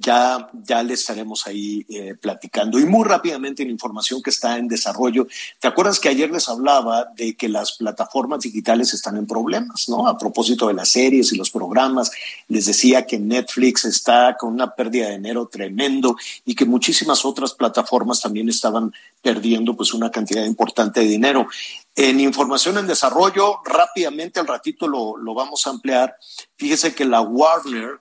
ya, 0.00 0.48
ya 0.52 0.82
le 0.82 0.94
estaremos 0.94 1.46
ahí 1.46 1.84
eh, 1.88 2.14
platicando. 2.20 2.78
Y 2.78 2.86
muy 2.86 3.04
rápidamente 3.04 3.62
en 3.62 3.70
información 3.70 4.22
que 4.22 4.30
está 4.30 4.58
en 4.58 4.68
desarrollo. 4.68 5.26
¿Te 5.58 5.68
acuerdas 5.68 5.98
que 5.98 6.08
ayer 6.08 6.30
les 6.30 6.48
hablaba 6.48 7.06
de 7.16 7.36
que 7.36 7.48
las 7.48 7.72
plataformas 7.72 8.40
digitales 8.40 8.92
están 8.94 9.16
en 9.16 9.26
problemas, 9.26 9.88
¿no? 9.88 10.08
A 10.08 10.18
propósito 10.18 10.68
de 10.68 10.74
las 10.74 10.90
series 10.90 11.32
y 11.32 11.36
los 11.36 11.50
programas, 11.50 12.10
les 12.48 12.66
decía 12.66 13.06
que 13.06 13.18
Netflix 13.18 13.84
está 13.84 14.36
con 14.38 14.52
una 14.52 14.74
pérdida 14.74 15.06
de 15.06 15.16
dinero 15.16 15.46
tremendo 15.46 16.16
y 16.44 16.54
que 16.54 16.64
muchísimas 16.64 17.24
otras 17.24 17.54
plataformas 17.54 18.20
también 18.20 18.48
estaban 18.48 18.92
perdiendo 19.22 19.76
pues 19.76 19.94
una 19.94 20.10
cantidad 20.10 20.44
importante 20.44 21.00
de 21.00 21.06
dinero. 21.06 21.46
En 21.94 22.20
información 22.20 22.78
en 22.78 22.86
desarrollo, 22.86 23.60
rápidamente 23.64 24.40
al 24.40 24.46
ratito 24.46 24.86
lo, 24.86 25.16
lo 25.16 25.34
vamos 25.34 25.66
a 25.66 25.70
ampliar. 25.70 26.16
Fíjese 26.56 26.94
que 26.94 27.04
la 27.04 27.22
Warner 27.22 28.00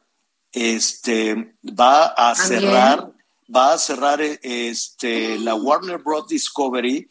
este, 0.56 1.54
va 1.62 2.06
a 2.06 2.34
cerrar, 2.34 3.12
va 3.54 3.74
a 3.74 3.78
cerrar 3.78 4.22
este, 4.22 5.38
la 5.38 5.54
Warner 5.54 5.98
Bros. 5.98 6.30
Discovery, 6.30 7.10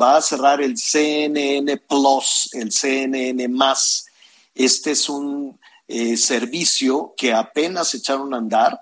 va 0.00 0.16
a 0.16 0.22
cerrar 0.22 0.62
el 0.62 0.78
CNN 0.78 1.76
Plus, 1.76 2.48
el 2.54 2.72
CNN 2.72 3.46
más. 3.48 4.06
Este 4.54 4.92
es 4.92 5.10
un 5.10 5.60
eh, 5.86 6.16
servicio 6.16 7.12
que 7.18 7.34
apenas 7.34 7.94
echaron 7.94 8.32
a 8.32 8.38
andar, 8.38 8.80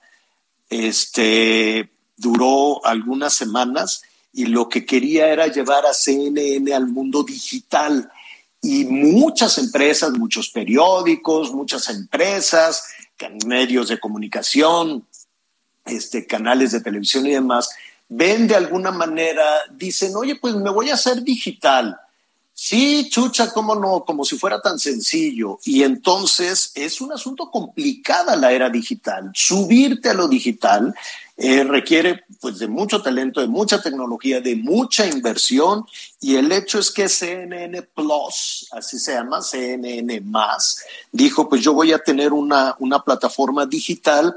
este, 0.70 1.90
duró 2.16 2.86
algunas 2.86 3.34
semanas 3.34 4.02
y 4.32 4.46
lo 4.46 4.68
que 4.68 4.86
quería 4.86 5.28
era 5.28 5.48
llevar 5.48 5.86
a 5.86 5.92
CNN 5.92 6.72
al 6.72 6.86
mundo 6.86 7.24
digital. 7.24 8.08
Y 8.62 8.84
muchas 8.84 9.58
empresas, 9.58 10.12
muchos 10.12 10.50
periódicos, 10.50 11.52
muchas 11.52 11.88
empresas, 11.90 12.82
medios 13.46 13.88
de 13.88 13.98
comunicación, 13.98 15.06
este, 15.84 16.26
canales 16.26 16.72
de 16.72 16.80
televisión 16.80 17.26
y 17.26 17.32
demás, 17.32 17.70
ven 18.08 18.46
de 18.46 18.56
alguna 18.56 18.90
manera, 18.90 19.44
dicen, 19.72 20.14
oye, 20.16 20.36
pues 20.36 20.54
me 20.54 20.70
voy 20.70 20.90
a 20.90 20.94
hacer 20.94 21.22
digital. 21.22 21.98
Sí, 22.58 23.08
chucha, 23.10 23.52
cómo 23.52 23.74
no, 23.74 24.04
como 24.04 24.24
si 24.24 24.38
fuera 24.38 24.60
tan 24.62 24.78
sencillo. 24.78 25.58
Y 25.64 25.82
entonces 25.82 26.72
es 26.74 27.00
un 27.02 27.12
asunto 27.12 27.50
complicada 27.50 28.34
la 28.34 28.50
era 28.50 28.70
digital. 28.70 29.30
Subirte 29.34 30.08
a 30.08 30.14
lo 30.14 30.26
digital 30.26 30.94
eh, 31.38 31.64
requiere 31.64 32.24
pues 32.40 32.58
de 32.58 32.66
mucho 32.66 33.02
talento, 33.02 33.40
de 33.40 33.46
mucha 33.46 33.82
tecnología, 33.82 34.40
de 34.40 34.56
mucha 34.56 35.06
inversión 35.06 35.84
y 36.20 36.36
el 36.36 36.50
hecho 36.50 36.78
es 36.78 36.90
que 36.90 37.08
CNN 37.08 37.82
Plus, 37.82 38.66
así 38.72 38.98
se 38.98 39.12
llama, 39.12 39.42
CNN 39.42 40.20
más, 40.22 40.82
dijo 41.12 41.48
pues 41.48 41.62
yo 41.62 41.74
voy 41.74 41.92
a 41.92 41.98
tener 41.98 42.32
una, 42.32 42.74
una 42.78 43.02
plataforma 43.02 43.66
digital 43.66 44.34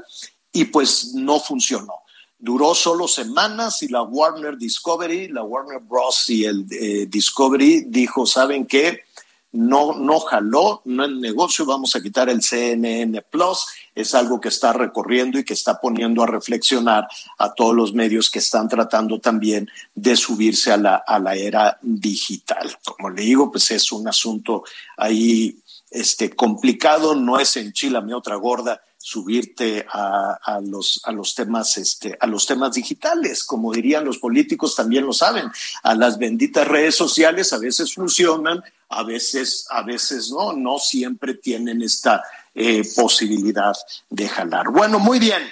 y 0.52 0.66
pues 0.66 1.14
no 1.14 1.40
funcionó. 1.40 1.94
Duró 2.38 2.74
solo 2.74 3.06
semanas 3.06 3.82
y 3.82 3.88
la 3.88 4.02
Warner 4.02 4.56
Discovery, 4.56 5.28
la 5.28 5.42
Warner 5.42 5.80
Bros. 5.80 6.28
y 6.30 6.44
el 6.44 6.66
eh, 6.70 7.06
Discovery 7.06 7.84
dijo, 7.86 8.24
¿saben 8.24 8.66
qué? 8.66 9.04
No, 9.52 9.94
no 9.94 10.20
jaló, 10.20 10.82
no 10.84 11.04
el 11.04 11.20
negocio, 11.20 11.66
vamos 11.66 11.96
a 11.96 12.00
quitar 12.00 12.28
el 12.28 12.42
CNN 12.42 13.22
Plus, 13.22 13.66
es 13.94 14.14
algo 14.14 14.40
que 14.40 14.48
está 14.48 14.72
recorriendo 14.72 15.38
y 15.38 15.44
que 15.44 15.54
está 15.54 15.80
poniendo 15.80 16.22
a 16.22 16.26
reflexionar 16.26 17.08
a 17.38 17.52
todos 17.52 17.74
los 17.74 17.92
medios 17.92 18.30
que 18.30 18.38
están 18.38 18.68
tratando 18.68 19.20
también 19.20 19.68
de 19.94 20.14
subirse 20.16 20.72
a 20.72 20.76
la, 20.76 20.96
a 20.96 21.18
la 21.18 21.34
era 21.34 21.78
digital. 21.82 22.76
Como 22.84 23.10
le 23.10 23.22
digo, 23.22 23.50
pues 23.50 23.70
es 23.72 23.90
un 23.90 24.06
asunto 24.06 24.62
ahí 24.96 25.58
este, 25.90 26.30
complicado, 26.30 27.14
no 27.14 27.38
es 27.38 27.56
enchilame 27.56 28.14
otra 28.14 28.36
gorda, 28.36 28.80
subirte 29.02 29.86
a, 29.90 30.60
los, 30.62 31.00
a, 31.04 31.12
los 31.12 31.34
temas, 31.34 31.78
este, 31.78 32.18
a 32.20 32.26
los 32.26 32.44
temas 32.44 32.74
digitales, 32.74 33.44
como 33.44 33.72
dirían 33.72 34.04
los 34.04 34.18
políticos, 34.18 34.76
también 34.76 35.06
lo 35.06 35.14
saben. 35.14 35.50
A 35.82 35.94
las 35.94 36.18
benditas 36.18 36.68
redes 36.68 36.96
sociales 36.96 37.52
a 37.54 37.58
veces 37.58 37.94
funcionan, 37.94 38.62
a 38.90 39.02
veces, 39.02 39.66
a 39.70 39.82
veces 39.82 40.30
no, 40.30 40.52
no 40.52 40.78
siempre 40.78 41.34
tienen 41.34 41.80
esta 41.80 42.22
eh, 42.54 42.82
posibilidad 42.94 43.74
de 44.10 44.28
jalar. 44.28 44.68
Bueno, 44.68 44.98
muy 44.98 45.18
bien. 45.18 45.42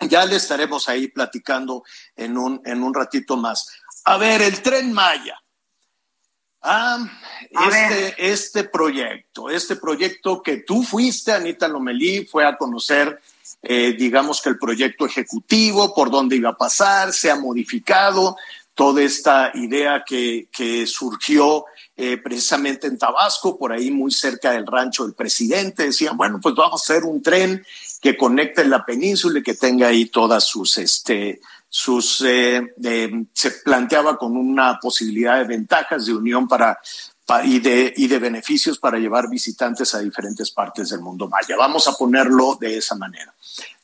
Ya 0.00 0.24
le 0.24 0.36
estaremos 0.36 0.88
ahí 0.88 1.08
platicando 1.08 1.84
en 2.16 2.38
un, 2.38 2.62
en 2.64 2.82
un 2.82 2.94
ratito 2.94 3.36
más. 3.36 3.68
A 4.04 4.16
ver, 4.16 4.40
el 4.40 4.62
tren 4.62 4.90
Maya. 4.92 5.39
Ah, 6.62 7.08
este, 7.50 8.30
este 8.30 8.64
proyecto, 8.64 9.48
este 9.48 9.76
proyecto 9.76 10.42
que 10.42 10.58
tú 10.58 10.82
fuiste, 10.82 11.32
Anita 11.32 11.66
Lomelí, 11.68 12.26
fue 12.26 12.44
a 12.44 12.58
conocer, 12.58 13.18
eh, 13.62 13.94
digamos 13.98 14.42
que 14.42 14.50
el 14.50 14.58
proyecto 14.58 15.06
ejecutivo, 15.06 15.94
por 15.94 16.10
dónde 16.10 16.36
iba 16.36 16.50
a 16.50 16.56
pasar, 16.56 17.14
se 17.14 17.30
ha 17.30 17.36
modificado, 17.36 18.36
toda 18.74 19.02
esta 19.02 19.52
idea 19.54 20.04
que, 20.06 20.48
que 20.52 20.86
surgió 20.86 21.64
eh, 21.96 22.16
precisamente 22.16 22.86
en 22.86 22.98
Tabasco, 22.98 23.58
por 23.58 23.72
ahí 23.72 23.90
muy 23.90 24.10
cerca 24.10 24.52
del 24.52 24.66
rancho 24.66 25.04
del 25.04 25.14
presidente, 25.14 25.84
decían, 25.84 26.16
bueno, 26.16 26.40
pues 26.42 26.54
vamos 26.54 26.80
a 26.80 26.84
hacer 26.84 27.04
un 27.04 27.22
tren 27.22 27.64
que 28.00 28.16
conecte 28.16 28.64
la 28.64 28.84
península 28.84 29.38
y 29.38 29.42
que 29.42 29.54
tenga 29.54 29.88
ahí 29.88 30.06
todas 30.06 30.44
sus, 30.44 30.78
este, 30.78 31.40
eh, 32.24 32.62
se 33.32 33.50
planteaba 33.64 34.16
con 34.16 34.36
una 34.36 34.78
posibilidad 34.80 35.38
de 35.38 35.44
ventajas 35.44 36.06
de 36.06 36.14
unión 36.14 36.48
para, 36.48 36.78
y, 37.44 37.60
de, 37.60 37.92
y 37.96 38.08
de 38.08 38.18
beneficios 38.18 38.78
para 38.78 38.98
llevar 38.98 39.28
visitantes 39.30 39.94
a 39.94 40.00
diferentes 40.00 40.50
partes 40.50 40.90
del 40.90 41.00
mundo 41.00 41.28
maya. 41.28 41.56
Vamos 41.56 41.86
a 41.86 41.92
ponerlo 41.92 42.56
de 42.60 42.78
esa 42.78 42.96
manera. 42.96 43.32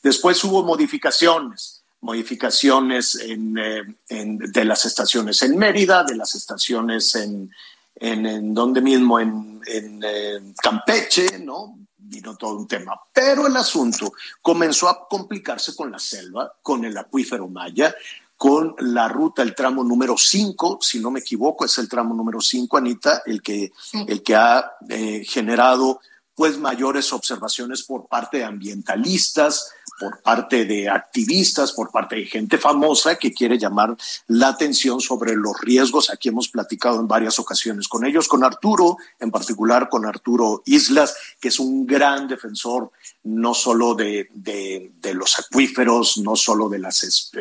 Después 0.03 0.43
hubo 0.43 0.63
modificaciones, 0.63 1.81
modificaciones 2.01 3.15
en, 3.15 3.57
eh, 3.57 3.83
de 4.09 4.65
las 4.65 4.85
estaciones 4.85 5.41
en 5.41 5.57
Mérida, 5.57 6.03
de 6.03 6.15
las 6.15 6.35
estaciones 6.35 7.15
en, 7.15 7.49
en, 7.95 8.53
donde 8.53 8.81
mismo, 8.81 9.19
en, 9.19 9.61
en 9.65 10.01
eh, 10.03 10.53
Campeche, 10.61 11.39
¿no? 11.39 11.86
Vino 12.07 12.35
todo 12.35 12.57
un 12.57 12.67
tema. 12.67 12.99
Pero 13.13 13.47
el 13.47 13.55
asunto 13.55 14.13
comenzó 14.41 14.89
a 14.89 15.07
complicarse 15.07 15.75
con 15.75 15.91
la 15.91 15.99
selva, 15.99 16.53
con 16.61 16.85
el 16.85 16.97
acuífero 16.97 17.47
Maya, 17.47 17.95
con 18.35 18.75
la 18.79 19.07
ruta, 19.07 19.41
el 19.41 19.55
tramo 19.55 19.83
número 19.83 20.15
5, 20.15 20.77
si 20.81 20.99
no 20.99 21.09
me 21.09 21.21
equivoco, 21.21 21.65
es 21.65 21.77
el 21.79 21.89
tramo 21.89 22.13
número 22.13 22.39
5, 22.39 22.77
Anita, 22.77 23.23
el 23.25 23.41
que, 23.41 23.71
el 24.07 24.21
que 24.21 24.35
ha 24.35 24.73
eh, 24.89 25.25
generado 25.25 25.99
pues 26.35 26.59
mayores 26.59 27.11
observaciones 27.13 27.81
por 27.81 28.07
parte 28.07 28.37
de 28.37 28.43
ambientalistas, 28.43 29.71
por 29.99 30.21
parte 30.21 30.65
de 30.65 30.89
activistas, 30.89 31.71
por 31.71 31.91
parte 31.91 32.15
de 32.15 32.25
gente 32.25 32.57
famosa 32.57 33.15
que 33.15 33.33
quiere 33.33 33.57
llamar 33.57 33.95
la 34.27 34.49
atención 34.49 35.01
sobre 35.01 35.35
los 35.35 35.59
riesgos. 35.61 36.09
Aquí 36.09 36.29
hemos 36.29 36.49
platicado 36.49 36.99
en 36.99 37.07
varias 37.07 37.39
ocasiones 37.39 37.87
con 37.87 38.05
ellos, 38.05 38.27
con 38.27 38.43
Arturo, 38.43 38.97
en 39.19 39.31
particular 39.31 39.89
con 39.89 40.05
Arturo 40.05 40.61
Islas, 40.65 41.15
que 41.39 41.47
es 41.47 41.59
un 41.59 41.85
gran 41.85 42.27
defensor 42.27 42.91
no 43.23 43.53
solo 43.53 43.93
de, 43.93 44.29
de, 44.33 45.13
los 45.13 45.37
acuíferos, 45.39 46.17
no 46.19 46.35
solo 46.35 46.69
de 46.69 46.79
las... 46.79 47.31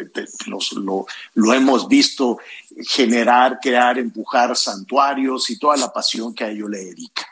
los, 0.47 0.73
lo, 0.73 1.07
lo 1.35 1.53
hemos 1.53 1.89
visto 1.89 2.39
generar, 2.89 3.59
crear, 3.61 3.99
empujar 3.99 4.57
santuarios 4.57 5.51
y 5.51 5.59
toda 5.59 5.77
la 5.77 5.93
pasión 5.93 6.35
que 6.35 6.45
a 6.45 6.51
ello 6.51 6.69
le 6.69 6.79
dedica 6.79 7.27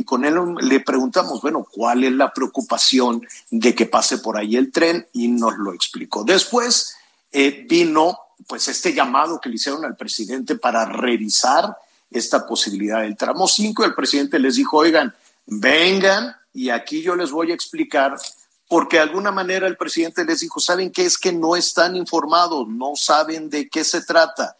y 0.00 0.04
con 0.04 0.24
él 0.24 0.34
le 0.62 0.80
preguntamos, 0.80 1.42
bueno, 1.42 1.68
¿cuál 1.70 2.04
es 2.04 2.12
la 2.12 2.32
preocupación 2.32 3.20
de 3.50 3.74
que 3.74 3.84
pase 3.84 4.16
por 4.16 4.38
ahí 4.38 4.56
el 4.56 4.72
tren? 4.72 5.06
Y 5.12 5.28
nos 5.28 5.58
lo 5.58 5.74
explicó. 5.74 6.24
Después 6.24 6.96
eh, 7.30 7.66
vino 7.68 8.18
pues 8.46 8.66
este 8.68 8.94
llamado 8.94 9.38
que 9.38 9.50
le 9.50 9.56
hicieron 9.56 9.84
al 9.84 9.96
presidente 9.96 10.54
para 10.54 10.86
revisar 10.86 11.76
esta 12.10 12.46
posibilidad 12.46 13.02
del 13.02 13.14
tramo 13.14 13.46
5. 13.46 13.84
El 13.84 13.94
presidente 13.94 14.38
les 14.38 14.56
dijo, 14.56 14.78
oigan, 14.78 15.14
vengan 15.44 16.34
y 16.54 16.70
aquí 16.70 17.02
yo 17.02 17.14
les 17.14 17.30
voy 17.30 17.50
a 17.50 17.54
explicar 17.54 18.16
porque 18.68 18.96
de 18.96 19.02
alguna 19.02 19.32
manera 19.32 19.66
el 19.66 19.76
presidente 19.76 20.24
les 20.24 20.40
dijo, 20.40 20.60
¿saben 20.60 20.90
qué? 20.90 21.04
Es 21.04 21.18
que 21.18 21.30
no 21.30 21.56
están 21.56 21.94
informados, 21.94 22.66
no 22.68 22.96
saben 22.96 23.50
de 23.50 23.68
qué 23.68 23.84
se 23.84 24.00
trata. 24.00 24.56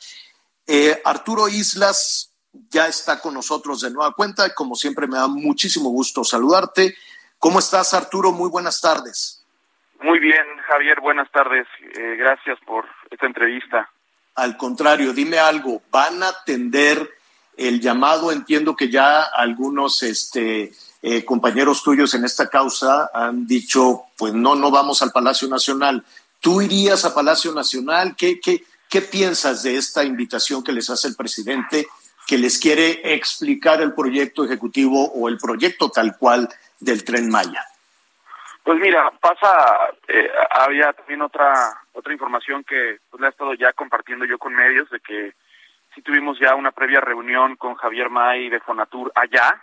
Eh, 0.66 1.00
Arturo 1.02 1.48
Islas 1.48 2.29
ya 2.70 2.86
está 2.86 3.20
con 3.20 3.34
nosotros 3.34 3.80
de 3.80 3.90
nueva 3.90 4.12
cuenta 4.12 4.46
y 4.46 4.54
como 4.54 4.74
siempre 4.74 5.06
me 5.06 5.16
da 5.16 5.26
muchísimo 5.26 5.90
gusto 5.90 6.22
saludarte. 6.24 6.96
¿Cómo 7.38 7.58
estás, 7.58 7.94
Arturo? 7.94 8.32
Muy 8.32 8.48
buenas 8.48 8.80
tardes. 8.80 9.44
Muy 10.02 10.18
bien, 10.18 10.44
Javier, 10.68 11.00
buenas 11.00 11.30
tardes. 11.30 11.66
Eh, 11.94 12.16
gracias 12.16 12.58
por 12.66 12.86
esta 13.10 13.26
entrevista. 13.26 13.90
Al 14.36 14.56
contrario, 14.56 15.12
dime 15.12 15.38
algo, 15.38 15.82
¿van 15.90 16.22
a 16.22 16.28
atender 16.28 17.10
el 17.56 17.80
llamado? 17.80 18.30
Entiendo 18.30 18.76
que 18.76 18.88
ya 18.88 19.22
algunos 19.22 20.02
este, 20.02 20.72
eh, 21.02 21.24
compañeros 21.24 21.82
tuyos 21.82 22.14
en 22.14 22.24
esta 22.24 22.48
causa 22.48 23.10
han 23.12 23.46
dicho, 23.46 24.04
pues 24.16 24.32
no, 24.32 24.54
no 24.54 24.70
vamos 24.70 25.02
al 25.02 25.10
Palacio 25.10 25.48
Nacional. 25.48 26.04
¿Tú 26.38 26.62
irías 26.62 27.04
a 27.04 27.14
Palacio 27.14 27.52
Nacional? 27.52 28.14
¿Qué, 28.16 28.40
qué, 28.40 28.64
qué 28.88 29.02
piensas 29.02 29.62
de 29.64 29.76
esta 29.76 30.04
invitación 30.04 30.62
que 30.62 30.72
les 30.72 30.88
hace 30.88 31.08
el 31.08 31.16
presidente 31.16 31.86
que 32.26 32.38
les 32.38 32.58
quiere 32.58 33.14
explicar 33.14 33.80
el 33.80 33.94
proyecto 33.94 34.44
ejecutivo 34.44 35.10
o 35.12 35.28
el 35.28 35.38
proyecto 35.38 35.90
tal 35.90 36.16
cual 36.16 36.48
del 36.78 37.04
tren 37.04 37.28
Maya. 37.28 37.64
Pues 38.62 38.78
mira, 38.78 39.10
pasa, 39.20 39.90
eh, 40.06 40.30
había 40.50 40.92
también 40.92 41.22
otra 41.22 41.80
otra 41.92 42.12
información 42.12 42.64
que 42.64 42.98
pues, 43.10 43.20
le 43.20 43.26
he 43.26 43.30
estado 43.30 43.54
ya 43.54 43.72
compartiendo 43.72 44.24
yo 44.24 44.38
con 44.38 44.54
medios 44.54 44.88
de 44.90 45.00
que 45.00 45.34
sí 45.94 46.02
tuvimos 46.02 46.38
ya 46.38 46.54
una 46.54 46.72
previa 46.72 47.00
reunión 47.00 47.56
con 47.56 47.74
Javier 47.74 48.10
May 48.10 48.48
de 48.48 48.60
Fonatur 48.60 49.12
allá. 49.14 49.62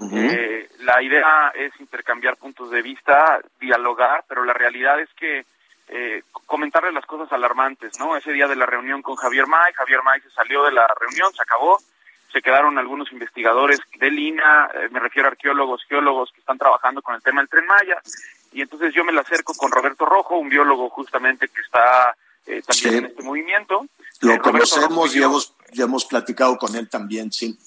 Eh, 0.00 0.68
la 0.80 1.02
idea 1.02 1.52
es 1.56 1.72
intercambiar 1.80 2.36
puntos 2.36 2.70
de 2.70 2.82
vista, 2.82 3.40
dialogar, 3.58 4.24
pero 4.28 4.44
la 4.44 4.52
realidad 4.52 5.00
es 5.00 5.12
que 5.14 5.44
eh, 5.88 6.22
comentarle 6.46 6.92
las 6.92 7.06
cosas 7.06 7.32
alarmantes, 7.32 7.98
¿no? 7.98 8.16
Ese 8.16 8.32
día 8.32 8.46
de 8.46 8.56
la 8.56 8.66
reunión 8.66 9.02
con 9.02 9.16
Javier 9.16 9.46
May, 9.46 9.72
Javier 9.72 10.02
May 10.02 10.20
se 10.20 10.30
salió 10.30 10.64
de 10.64 10.72
la 10.72 10.86
reunión, 11.00 11.32
se 11.32 11.42
acabó, 11.42 11.78
se 12.32 12.42
quedaron 12.42 12.78
algunos 12.78 13.10
investigadores 13.12 13.80
de 13.98 14.10
Lina, 14.10 14.70
eh, 14.74 14.88
me 14.90 15.00
refiero 15.00 15.28
a 15.28 15.32
arqueólogos, 15.32 15.84
geólogos 15.88 16.30
que 16.32 16.40
están 16.40 16.58
trabajando 16.58 17.00
con 17.00 17.14
el 17.14 17.22
tema 17.22 17.40
del 17.40 17.48
tren 17.48 17.66
Maya, 17.66 18.00
y 18.52 18.60
entonces 18.60 18.92
yo 18.94 19.04
me 19.04 19.12
la 19.12 19.22
acerco 19.22 19.54
con 19.54 19.70
Roberto 19.70 20.04
Rojo, 20.04 20.36
un 20.36 20.48
biólogo 20.48 20.90
justamente 20.90 21.48
que 21.48 21.60
está 21.60 22.14
eh, 22.46 22.62
también 22.62 23.04
en 23.04 23.10
este 23.10 23.22
movimiento. 23.22 23.86
Lo 24.20 24.32
eh, 24.32 24.38
conocemos 24.38 25.14
y 25.14 25.22
hemos 25.22 25.54
ya 25.72 25.84
hemos 25.84 26.04
platicado 26.04 26.56
con 26.56 26.74
él 26.76 26.88
también, 26.88 27.30
sí. 27.30 27.58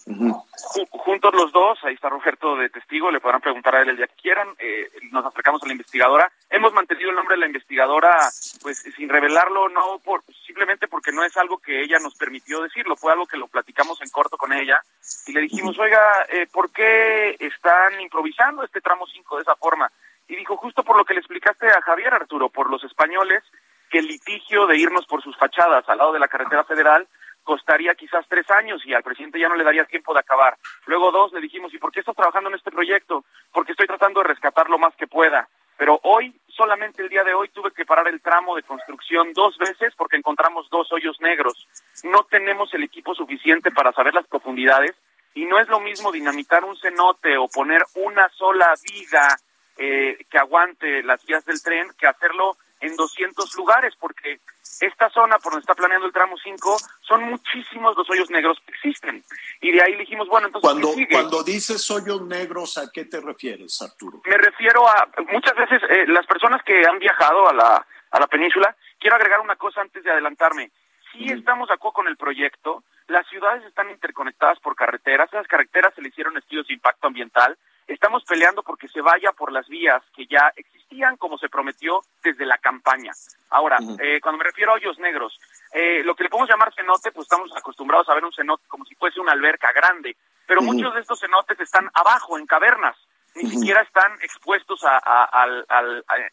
Juntos 0.89 1.33
los 1.33 1.51
dos, 1.51 1.79
ahí 1.83 1.93
está 1.93 2.09
Roberto 2.09 2.55
de 2.55 2.69
testigo, 2.69 3.11
le 3.11 3.19
podrán 3.19 3.41
preguntar 3.41 3.75
a 3.75 3.81
él 3.81 3.89
el 3.89 3.97
día 3.97 4.07
que 4.07 4.21
quieran. 4.21 4.47
Eh, 4.59 4.89
nos 5.11 5.25
acercamos 5.25 5.61
a 5.63 5.67
la 5.67 5.73
investigadora. 5.73 6.31
Hemos 6.49 6.73
mantenido 6.73 7.09
el 7.09 7.15
nombre 7.15 7.35
de 7.35 7.41
la 7.41 7.47
investigadora, 7.47 8.15
pues 8.61 8.79
sin 8.95 9.09
revelarlo, 9.09 9.69
no 9.69 9.99
por 10.03 10.23
simplemente 10.45 10.87
porque 10.87 11.11
no 11.11 11.23
es 11.23 11.35
algo 11.37 11.59
que 11.59 11.81
ella 11.81 11.99
nos 11.99 12.15
permitió 12.15 12.61
decirlo, 12.61 12.95
fue 12.95 13.11
algo 13.11 13.25
que 13.25 13.37
lo 13.37 13.47
platicamos 13.47 14.01
en 14.01 14.09
corto 14.09 14.37
con 14.37 14.51
ella 14.53 14.81
y 15.27 15.33
le 15.33 15.41
dijimos, 15.41 15.77
oiga, 15.77 16.01
eh, 16.29 16.47
¿por 16.51 16.71
qué 16.71 17.35
están 17.39 17.99
improvisando 18.01 18.63
este 18.63 18.81
tramo 18.81 19.05
5 19.07 19.35
de 19.37 19.41
esa 19.43 19.55
forma? 19.55 19.91
Y 20.27 20.35
dijo, 20.35 20.57
justo 20.57 20.83
por 20.83 20.97
lo 20.97 21.05
que 21.05 21.13
le 21.13 21.19
explicaste 21.19 21.67
a 21.67 21.81
Javier 21.81 22.13
Arturo, 22.13 22.49
por 22.49 22.69
los 22.69 22.83
españoles, 22.83 23.43
que 23.91 23.99
el 23.99 24.07
litigio 24.07 24.65
de 24.65 24.77
irnos 24.77 25.05
por 25.05 25.21
sus 25.21 25.37
fachadas 25.37 25.87
al 25.87 25.97
lado 25.97 26.13
de 26.13 26.19
la 26.19 26.29
carretera 26.29 26.63
federal 26.63 27.07
costaría 27.43 27.93
quizás 27.95 28.25
tres 28.29 28.49
años 28.49 28.81
y 28.85 28.93
al 28.93 29.03
presidente 29.03 29.39
ya 29.39 29.49
no 29.49 29.55
le 29.55 29.63
daría 29.63 29.85
tiempo 29.85 30.13
de 30.13 30.21
acabar. 30.21 30.57
Luego 30.85 31.11
dos, 31.11 31.33
le 31.33 31.41
dijimos, 31.41 31.73
¿y 31.73 31.77
por 31.77 31.91
qué 31.91 31.99
estás 31.99 32.15
trabajando 32.15 32.49
en 32.49 32.55
este 32.55 32.71
proyecto? 32.71 33.25
Porque 33.51 33.73
estoy 33.73 33.87
tratando 33.87 34.21
de 34.21 34.27
rescatar 34.27 34.69
lo 34.69 34.79
más 34.79 34.95
que 34.95 35.07
pueda. 35.07 35.49
Pero 35.77 35.99
hoy, 36.03 36.39
solamente 36.47 37.01
el 37.01 37.09
día 37.09 37.23
de 37.23 37.33
hoy, 37.33 37.49
tuve 37.49 37.71
que 37.71 37.85
parar 37.85 38.07
el 38.07 38.21
tramo 38.21 38.55
de 38.55 38.63
construcción 38.63 39.33
dos 39.33 39.57
veces 39.57 39.93
porque 39.97 40.17
encontramos 40.17 40.69
dos 40.69 40.91
hoyos 40.91 41.19
negros. 41.19 41.67
No 42.03 42.23
tenemos 42.29 42.73
el 42.73 42.83
equipo 42.83 43.15
suficiente 43.15 43.71
para 43.71 43.91
saber 43.91 44.13
las 44.13 44.27
profundidades 44.27 44.95
y 45.33 45.45
no 45.45 45.59
es 45.59 45.67
lo 45.69 45.79
mismo 45.79 46.11
dinamitar 46.11 46.63
un 46.63 46.77
cenote 46.77 47.37
o 47.37 47.47
poner 47.47 47.81
una 47.95 48.29
sola 48.29 48.73
viga 48.83 49.27
eh, 49.77 50.25
que 50.29 50.37
aguante 50.37 51.01
las 51.03 51.25
vías 51.25 51.43
del 51.45 51.61
tren 51.61 51.87
que 51.97 52.05
hacerlo 52.05 52.57
en 52.81 52.95
200 52.95 53.55
lugares, 53.55 53.93
porque 53.99 54.39
esta 54.81 55.09
zona 55.09 55.37
por 55.37 55.53
donde 55.53 55.61
está 55.61 55.75
planeando 55.75 56.07
el 56.07 56.13
tramo 56.13 56.35
5 56.37 56.77
son 57.01 57.23
muchísimos 57.23 57.95
los 57.95 58.09
hoyos 58.09 58.29
negros 58.29 58.57
que 58.65 58.73
existen. 58.73 59.23
Y 59.61 59.71
de 59.71 59.81
ahí 59.81 59.95
dijimos, 59.95 60.27
bueno, 60.27 60.47
entonces. 60.47 60.69
Cuando, 60.69 60.93
cuando 61.09 61.43
dices 61.43 61.89
hoyos 61.91 62.21
negros, 62.23 62.77
¿a 62.77 62.91
qué 62.91 63.05
te 63.05 63.21
refieres, 63.21 63.81
Arturo? 63.81 64.21
Me 64.25 64.37
refiero 64.37 64.87
a 64.87 65.07
muchas 65.31 65.55
veces 65.55 65.81
eh, 65.89 66.05
las 66.07 66.25
personas 66.25 66.61
que 66.63 66.81
han 66.87 66.99
viajado 66.99 67.49
a 67.49 67.53
la, 67.53 67.85
a 68.11 68.19
la 68.19 68.27
península. 68.27 68.75
Quiero 68.99 69.15
agregar 69.15 69.39
una 69.39 69.55
cosa 69.55 69.81
antes 69.81 70.03
de 70.03 70.11
adelantarme. 70.11 70.71
Si 71.11 71.25
estamos 71.25 71.67
de 71.67 71.75
acuerdo 71.75 71.93
con 71.93 72.07
el 72.07 72.17
proyecto, 72.17 72.83
las 73.07 73.27
ciudades 73.27 73.63
están 73.65 73.89
interconectadas 73.89 74.59
por 74.59 74.75
carreteras, 74.75 75.27
esas 75.31 75.47
carreteras 75.47 75.93
se 75.93 76.01
le 76.01 76.07
hicieron 76.07 76.37
estudios 76.37 76.67
de 76.67 76.73
impacto 76.73 77.07
ambiental, 77.07 77.57
estamos 77.93 78.23
peleando 78.23 78.63
porque 78.63 78.87
se 78.87 79.01
vaya 79.01 79.31
por 79.31 79.51
las 79.51 79.67
vías 79.67 80.01
que 80.15 80.25
ya 80.25 80.51
existían 80.55 81.17
como 81.17 81.37
se 81.37 81.49
prometió 81.49 82.01
desde 82.23 82.45
la 82.45 82.57
campaña. 82.57 83.11
Ahora, 83.49 83.77
eh, 83.99 84.19
cuando 84.21 84.39
me 84.39 84.43
refiero 84.43 84.71
a 84.71 84.75
hoyos 84.75 84.97
negros, 84.99 85.39
eh, 85.73 86.03
lo 86.03 86.15
que 86.15 86.23
le 86.23 86.29
podemos 86.29 86.49
llamar 86.49 86.73
cenote, 86.73 87.11
pues 87.11 87.25
estamos 87.25 87.51
acostumbrados 87.55 88.09
a 88.09 88.15
ver 88.15 88.25
un 88.25 88.33
cenote 88.33 88.67
como 88.67 88.85
si 88.85 88.95
fuese 88.95 89.19
una 89.19 89.33
alberca 89.33 89.71
grande, 89.73 90.15
pero 90.45 90.61
muchos 90.61 90.93
de 90.93 91.01
estos 91.01 91.19
cenotes 91.19 91.59
están 91.59 91.89
abajo, 91.93 92.37
en 92.37 92.45
cavernas, 92.45 92.97
ni 93.35 93.49
siquiera 93.49 93.81
están 93.81 94.11
expuestos 94.21 94.83
a, 94.83 95.45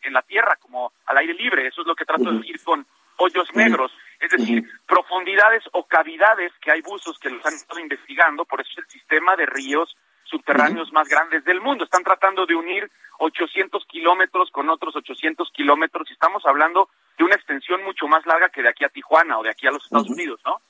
en 0.03 0.13
la 0.13 0.23
tierra, 0.23 0.57
como 0.57 0.93
al 1.07 1.19
aire 1.19 1.35
libre. 1.35 1.69
Eso 1.69 1.83
es 1.83 1.87
lo 1.87 1.95
que 1.95 2.05
trato 2.05 2.25
de 2.25 2.39
decir 2.39 2.63
con 2.65 2.85
hoyos 3.19 3.49
negros, 3.55 3.93
es 4.21 4.31
decir, 4.31 4.65
profundidades 4.87 5.65
o 5.73 5.85
cavidades 5.85 6.53
que 6.61 6.71
hay 6.71 6.81
buzos 6.83 7.19
que 7.19 7.31
los 7.31 7.45
han 7.45 7.55
estado 7.55 7.81
investigando, 7.81 8.45
por 8.45 8.61
eso 8.61 8.71
es 8.73 8.79
el 8.79 8.89
sistema 8.89 9.37
de 9.37 9.47
ríos 9.47 9.97
subterráneos 10.29 10.93
más 10.93 11.09
grandes 11.09 11.45
del 11.45 11.61
mundo. 11.61 11.85
Están 11.85 12.05
tratando 12.05 12.47
de 12.47 12.55
unir 12.55 12.91
800 13.19 13.85
kilómetros 13.87 14.51
con 14.51 14.69
otros 14.69 14.95
800 14.97 15.51
kilómetros 15.53 16.09
y 16.11 16.13
estamos 16.13 16.45
hablando 16.47 16.89
de 17.17 17.25
una 17.25 17.35
extensión 17.35 17.83
mucho 17.85 18.07
más 18.07 18.25
larga 18.27 18.49
que 18.49 18.63
de 18.63 18.69
aquí 18.69 18.85
a 18.85 18.89
Tijuana 18.89 19.39
o 19.39 19.43
de 19.43 19.51
aquí 19.51 19.67
a 19.67 19.71
los 19.71 19.85
Estados 19.85 20.11
Unidos, 20.11 20.41
¿no? 20.45 20.61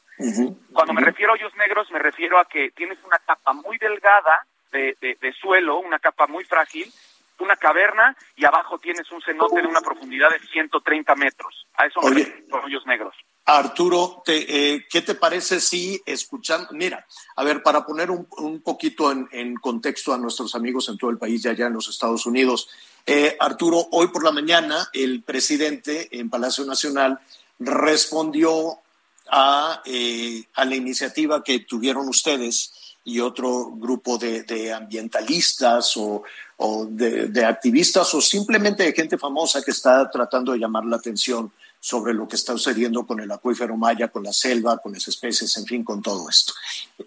Cuando 0.73 0.93
me 0.93 1.03
refiero 1.03 1.33
a 1.33 1.35
hoyos 1.35 1.55
negros, 1.57 1.91
me 1.93 1.99
refiero 2.01 2.41
a 2.41 2.45
que 2.47 2.71
tienes 2.73 2.99
una 3.05 3.19
capa 3.19 3.53
muy 3.53 3.79
delgada 3.79 4.45
de, 4.73 4.97
de, 5.01 5.33
suelo, 5.35 5.79
una 5.79 5.99
capa 5.99 6.27
muy 6.27 6.45
frágil, 6.45 6.93
una 7.39 7.57
caverna 7.57 8.17
y 8.35 8.45
abajo 8.45 8.79
tienes 8.79 9.11
un 9.13 9.23
cenote 9.23 9.63
de 9.63 9.69
una 9.69 9.81
profundidad 9.81 10.31
de 10.31 10.41
130 10.41 11.15
metros. 11.15 11.67
A 11.75 11.87
eso 11.87 12.01
me 12.03 12.11
refiero 12.11 12.65
hoyos 12.65 12.85
negros. 12.87 13.15
Arturo, 13.51 14.23
eh, 14.27 14.85
¿qué 14.91 15.01
te 15.01 15.15
parece 15.15 15.59
si 15.59 16.03
escuchando, 16.05 16.69
mira, 16.73 17.07
a 17.35 17.43
ver, 17.43 17.63
para 17.63 17.87
poner 17.87 18.11
un, 18.11 18.61
poquito 18.61 19.11
en, 19.11 19.55
contexto 19.55 20.13
a 20.13 20.19
nuestros 20.19 20.55
amigos 20.55 20.91
en 20.91 20.99
todo 20.99 21.09
el 21.09 21.17
país 21.17 21.43
y 21.43 21.49
allá 21.49 21.69
en 21.69 21.73
los 21.73 21.89
Estados 21.89 22.27
Unidos, 22.27 22.69
eh, 23.07 23.39
Arturo, 23.41 23.89
hoy 23.93 24.09
por 24.09 24.23
la 24.23 24.33
mañana 24.33 24.91
el 24.93 25.23
presidente 25.23 26.09
en 26.11 26.29
Palacio 26.29 26.67
Nacional 26.67 27.21
respondió 27.59 28.81
a, 29.31 29.81
eh, 29.87 30.45
a 30.53 30.67
la 30.67 30.77
iniciativa 30.77 31.43
que 31.43 31.61
tuvieron 31.61 32.07
ustedes 32.07 32.97
y 33.09 33.21
otro 33.21 33.71
grupo 33.71 34.19
de, 34.19 34.73
ambientalistas 34.75 35.97
o, 35.97 36.23
de, 36.91 37.45
activistas 37.47 38.13
o 38.13 38.21
simplemente 38.21 38.83
de 38.83 38.93
gente 38.93 39.17
famosa 39.17 39.63
que 39.63 39.71
está 39.71 40.11
tratando 40.11 40.53
de 40.53 40.59
llamar 40.59 40.85
la 40.85 40.97
atención 40.97 41.51
sobre 41.81 42.13
lo 42.13 42.27
que 42.27 42.37
está 42.37 42.53
sucediendo 42.53 43.07
con 43.07 43.21
el 43.21 43.31
acuífero 43.31 43.77
Maya, 43.77 44.09
con 44.09 44.25
la 44.25 44.33
selva, 44.33 44.79
con 44.79 44.93
las 44.93 45.07
especies, 45.07 45.57
en 45.57 45.67
fin, 45.67 45.85
con 45.85 46.03
todo 46.03 46.29
esto. 46.29 46.53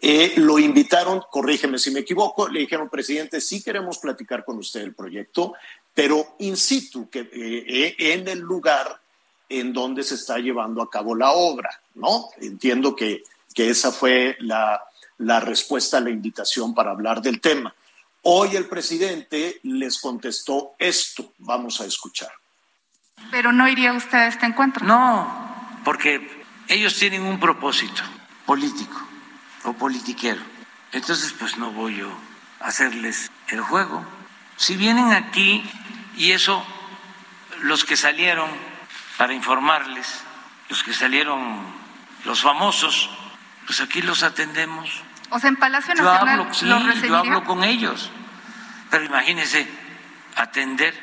Eh, 0.01 0.33
lo 0.37 0.59
invitaron, 0.59 1.21
corrígeme 1.29 1.77
si 1.77 1.91
me 1.91 2.01
equivoco, 2.01 2.47
le 2.47 2.61
dijeron, 2.61 2.89
presidente, 2.89 3.41
sí 3.41 3.61
queremos 3.61 3.97
platicar 3.97 4.45
con 4.45 4.57
usted 4.57 4.81
el 4.81 4.95
proyecto, 4.95 5.53
pero 5.93 6.35
in 6.39 6.55
situ, 6.55 7.09
que, 7.09 7.29
eh, 7.31 7.95
en 8.13 8.27
el 8.27 8.39
lugar 8.39 9.01
en 9.49 9.73
donde 9.73 10.03
se 10.03 10.15
está 10.15 10.37
llevando 10.37 10.81
a 10.81 10.89
cabo 10.89 11.13
la 11.13 11.31
obra, 11.31 11.81
¿no? 11.95 12.29
Entiendo 12.39 12.95
que, 12.95 13.23
que 13.53 13.69
esa 13.69 13.91
fue 13.91 14.37
la, 14.39 14.81
la 15.17 15.39
respuesta 15.41 15.97
a 15.97 16.01
la 16.01 16.09
invitación 16.09 16.73
para 16.73 16.91
hablar 16.91 17.21
del 17.21 17.41
tema. 17.41 17.75
Hoy 18.23 18.55
el 18.55 18.67
presidente 18.67 19.59
les 19.63 19.99
contestó 19.99 20.75
esto. 20.77 21.33
Vamos 21.39 21.81
a 21.81 21.85
escuchar. 21.85 22.31
Pero 23.29 23.51
no 23.51 23.67
iría 23.67 23.93
usted 23.93 24.17
a 24.17 24.27
este 24.27 24.45
encuentro. 24.45 24.85
No, 24.85 25.41
porque 25.83 26.43
ellos 26.67 26.97
tienen 26.97 27.23
un 27.23 27.39
propósito 27.39 28.01
político 28.45 28.99
o 29.63 29.73
politiquero. 29.73 30.41
Entonces, 30.91 31.33
pues 31.37 31.57
no 31.57 31.71
voy 31.71 31.97
yo 31.97 32.09
a 32.59 32.67
hacerles 32.67 33.31
el 33.49 33.61
juego. 33.61 34.05
Si 34.57 34.75
vienen 34.75 35.11
aquí 35.11 35.63
y 36.17 36.31
eso, 36.31 36.65
los 37.61 37.85
que 37.85 37.95
salieron 37.95 38.49
para 39.17 39.33
informarles, 39.33 40.23
los 40.69 40.83
que 40.83 40.93
salieron, 40.93 41.59
los 42.25 42.41
famosos, 42.41 43.09
pues 43.65 43.81
aquí 43.81 44.01
los 44.01 44.23
atendemos. 44.23 45.03
O 45.29 45.39
sea, 45.39 45.49
en 45.49 45.55
Palacio 45.55 45.93
Nacional 45.93 46.37
yo 46.37 46.41
hablo, 46.41 46.53
sí, 46.53 46.65
los 46.65 47.01
yo 47.01 47.17
hablo 47.17 47.43
con 47.43 47.63
ellos. 47.63 48.11
Pero 48.89 49.05
imagínense 49.05 49.67
atender 50.35 50.93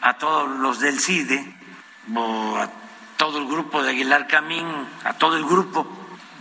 a 0.00 0.14
todos 0.14 0.48
los 0.58 0.80
del 0.80 0.98
CIDE 1.00 1.57
o 2.14 2.56
a 2.56 2.70
todo 3.16 3.38
el 3.38 3.46
grupo 3.46 3.82
de 3.82 3.90
Aguilar 3.90 4.26
Camín, 4.26 4.66
a 5.04 5.14
todo 5.14 5.36
el 5.36 5.44
grupo 5.44 5.86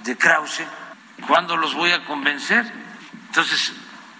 de 0.04 0.18
Krause. 0.18 0.64
¿Cuándo 1.28 1.58
los 1.58 1.74
voy 1.74 1.92
a 1.92 2.06
convencer? 2.06 2.72
Entonces, 3.28 3.74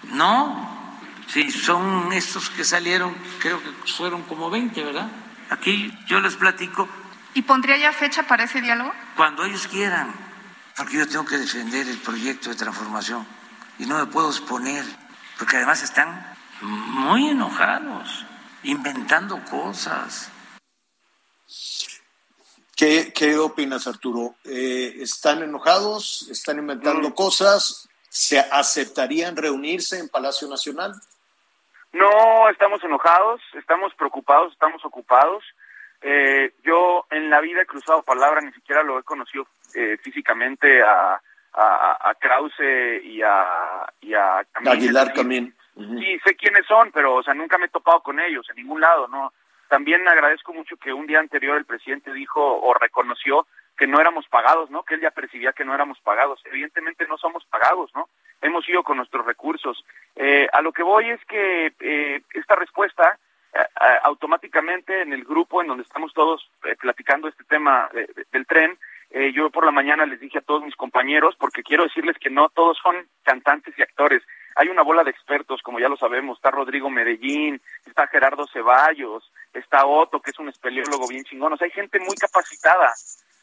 no, 0.04 0.98
si 1.28 1.50
son 1.50 2.12
estos 2.12 2.50
que 2.50 2.64
salieron, 2.64 3.14
creo 3.38 3.62
que 3.62 3.70
fueron 3.92 4.22
como 4.22 4.50
20, 4.50 4.82
¿verdad? 4.84 5.08
Aquí 5.50 5.92
yo 6.06 6.20
les 6.20 6.36
platico. 6.36 6.88
¿Y 7.34 7.42
pondría 7.42 7.76
ya 7.76 7.92
fecha 7.92 8.24
para 8.24 8.44
ese 8.44 8.60
diálogo? 8.60 8.92
Cuando 9.16 9.44
ellos 9.44 9.66
quieran, 9.68 10.12
porque 10.76 10.96
yo 10.96 11.08
tengo 11.08 11.24
que 11.24 11.38
defender 11.38 11.88
el 11.88 11.98
proyecto 11.98 12.50
de 12.50 12.56
transformación 12.56 13.26
y 13.78 13.86
no 13.86 13.98
me 13.98 14.06
puedo 14.06 14.28
exponer, 14.30 14.84
porque 15.38 15.56
además 15.56 15.82
están 15.82 16.34
muy 16.60 17.28
enojados, 17.28 18.24
inventando 18.62 19.42
cosas. 19.44 20.30
¿Qué, 22.76 23.12
qué 23.12 23.36
opinas, 23.38 23.86
Arturo? 23.86 24.36
Eh, 24.44 24.94
¿Están 25.00 25.42
enojados? 25.42 26.28
¿Están 26.30 26.58
inventando 26.58 27.12
cosas? 27.14 27.88
¿Se 28.08 28.38
aceptarían 28.38 29.36
reunirse 29.36 29.98
en 29.98 30.08
Palacio 30.08 30.48
Nacional? 30.48 30.92
No 31.92 32.48
estamos 32.50 32.82
enojados, 32.84 33.40
estamos 33.54 33.92
preocupados, 33.94 34.52
estamos 34.52 34.84
ocupados. 34.84 35.42
Eh, 36.02 36.54
yo 36.62 37.06
en 37.10 37.30
la 37.30 37.40
vida 37.40 37.62
he 37.62 37.66
cruzado 37.66 38.02
palabra, 38.02 38.40
ni 38.40 38.52
siquiera 38.52 38.82
lo 38.82 38.98
he 38.98 39.02
conocido 39.02 39.48
eh, 39.74 39.96
físicamente 40.02 40.80
a, 40.82 41.20
a, 41.54 42.10
a, 42.10 42.14
Krause 42.14 43.02
y 43.02 43.22
a, 43.22 43.92
y 44.00 44.14
a 44.14 44.46
Camín. 44.52 44.72
Aguilar 44.72 45.12
Camín. 45.12 45.54
Sí, 45.74 46.18
sé 46.24 46.36
quiénes 46.36 46.66
son, 46.66 46.92
pero 46.92 47.16
o 47.16 47.22
sea, 47.22 47.34
nunca 47.34 47.58
me 47.58 47.66
he 47.66 47.70
topado 47.70 48.02
con 48.02 48.20
ellos 48.20 48.46
en 48.50 48.56
ningún 48.56 48.80
lado, 48.80 49.08
¿no? 49.08 49.32
También 49.68 50.06
agradezco 50.08 50.52
mucho 50.52 50.76
que 50.76 50.92
un 50.92 51.06
día 51.06 51.20
anterior 51.20 51.56
el 51.56 51.64
presidente 51.64 52.12
dijo 52.12 52.40
o 52.40 52.74
reconoció 52.74 53.46
que 53.76 53.86
no 53.86 54.00
éramos 54.00 54.26
pagados, 54.28 54.70
¿no? 54.70 54.82
Que 54.82 54.94
él 54.94 55.00
ya 55.00 55.10
percibía 55.12 55.52
que 55.52 55.64
no 55.64 55.74
éramos 55.74 56.00
pagados. 56.00 56.40
Evidentemente 56.46 57.06
no 57.06 57.16
somos 57.16 57.44
pagados, 57.46 57.90
¿no? 57.94 58.08
Hemos 58.40 58.68
ido 58.68 58.82
con 58.82 58.96
nuestros 58.96 59.24
recursos. 59.24 59.84
Eh, 60.16 60.48
a 60.52 60.62
lo 60.62 60.72
que 60.72 60.82
voy 60.82 61.10
es 61.10 61.24
que 61.26 61.72
eh, 61.78 62.22
esta 62.34 62.56
respuesta 62.56 63.18
eh, 63.54 63.60
automáticamente 64.02 65.02
en 65.02 65.12
el 65.12 65.24
grupo 65.24 65.62
en 65.62 65.68
donde 65.68 65.84
estamos 65.84 66.12
todos 66.12 66.50
eh, 66.64 66.76
platicando 66.76 67.28
este 67.28 67.44
tema 67.44 67.88
de, 67.92 68.06
de, 68.06 68.26
del 68.32 68.46
tren, 68.46 68.76
eh, 69.10 69.32
yo 69.32 69.50
por 69.50 69.64
la 69.64 69.70
mañana 69.70 70.04
les 70.04 70.20
dije 70.20 70.38
a 70.38 70.42
todos 70.42 70.62
mis 70.62 70.76
compañeros, 70.76 71.34
porque 71.38 71.62
quiero 71.62 71.84
decirles 71.84 72.18
que 72.18 72.30
no 72.30 72.50
todos 72.50 72.76
son 72.82 72.94
cantantes 73.22 73.74
y 73.78 73.82
actores. 73.82 74.22
Hay 74.56 74.68
una 74.68 74.82
bola 74.82 75.04
de 75.04 75.10
expertos, 75.10 75.62
como 75.62 75.78
ya 75.78 75.88
lo 75.88 75.96
sabemos. 75.96 76.38
Está 76.38 76.50
Rodrigo 76.50 76.90
Medellín, 76.90 77.60
está 77.86 78.06
Gerardo 78.06 78.46
Ceballos, 78.52 79.32
está 79.52 79.86
Otto, 79.86 80.20
que 80.20 80.30
es 80.30 80.38
un 80.38 80.48
espeleólogo 80.48 81.08
bien 81.08 81.24
chingón. 81.24 81.52
O 81.52 81.56
sea, 81.56 81.66
hay 81.66 81.72
gente 81.72 81.98
muy 82.00 82.16
capacitada. 82.16 82.92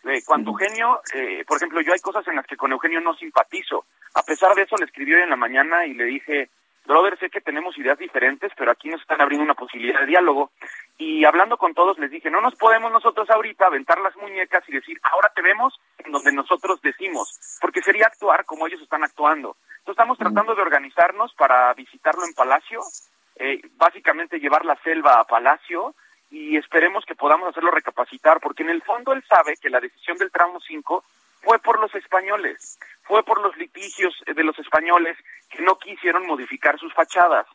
Eh, 0.06 0.22
cuando 0.26 0.52
Eugenio, 0.52 1.02
eh, 1.14 1.44
por 1.48 1.58
ejemplo, 1.58 1.82
yo 1.82 1.94
hay 1.94 2.00
cosas 2.00 2.28
en 2.28 2.36
las 2.36 2.46
que 2.46 2.58
con 2.58 2.72
Eugenio 2.72 3.02
no 3.02 3.16
simpatizo. 3.16 3.86
A 4.14 4.24
pesar 4.24 4.54
de 4.54 4.64
eso, 4.64 4.76
le 4.78 4.86
escribí 4.86 5.14
hoy 5.14 5.22
en 5.22 5.32
la 5.32 5.36
mañana 5.36 5.86
y 5.88 5.96
le 5.96 6.06
dije, 6.06 6.50
brother, 6.86 7.18
sé 7.18 7.30
que 7.30 7.42
tenemos 7.42 7.78
ideas 7.78 7.98
diferentes, 7.98 8.52
pero 8.56 8.72
aquí 8.72 8.90
nos 8.90 9.02
están 9.02 9.22
abriendo 9.22 9.44
una 9.44 9.56
posibilidad 9.56 10.02
de 10.02 10.06
diálogo. 10.06 10.52
Y 10.98 11.26
hablando 11.26 11.58
con 11.58 11.74
todos 11.74 11.98
les 11.98 12.12
dije, 12.12 12.30
no 12.30 12.40
nos 12.40 12.56
podemos 12.56 12.92
nosotros 12.92 13.30
ahorita 13.30 13.66
aventar 13.66 14.00
las 14.00 14.16
muñecas 14.16 14.64
y 14.68 14.74
decir, 14.74 15.00
ahora 15.04 15.32
te 15.36 15.42
vemos 15.42 15.74
en 15.98 16.12
donde 16.12 16.32
nosotros 16.32 16.82
decimos, 16.82 17.58
porque 17.60 17.82
sería 17.82 18.06
actuar 18.06 18.46
como 18.46 18.68
ellos 18.68 18.82
están 18.82 19.04
actuando. 19.04 19.58
Entonces 19.86 20.02
estamos 20.02 20.18
tratando 20.18 20.56
de 20.56 20.64
organizarnos 20.64 21.32
para 21.36 21.72
visitarlo 21.76 22.26
en 22.26 22.34
Palacio, 22.34 22.82
eh, 23.36 23.62
básicamente 23.78 24.40
llevar 24.40 24.66
la 24.66 24.76
selva 24.78 25.20
a 25.20 25.26
Palacio 25.26 25.94
y 26.32 26.58
esperemos 26.58 27.06
que 27.06 27.14
podamos 27.14 27.50
hacerlo 27.50 27.70
recapacitar, 27.70 28.40
porque 28.40 28.64
en 28.64 28.72
el 28.72 28.82
fondo 28.82 29.14
él 29.14 29.24
sabe 29.30 29.58
que 29.62 29.70
la 29.70 29.80
decisión 29.80 30.18
del 30.18 30.32
tramo 30.32 30.60
5 30.60 31.04
fue 31.44 31.60
por 31.60 31.80
los 31.80 31.94
españoles, 31.94 32.80
fue 33.04 33.22
por 33.24 33.40
los 33.40 33.56
litigios 33.58 34.16
de 34.26 34.44
los 34.44 34.58
españoles 34.58 35.20
que 35.52 35.62
no 35.62 35.78
quisieron 35.78 36.26
modificar 36.26 36.80
sus 36.80 36.92
fachadas. 36.92 37.46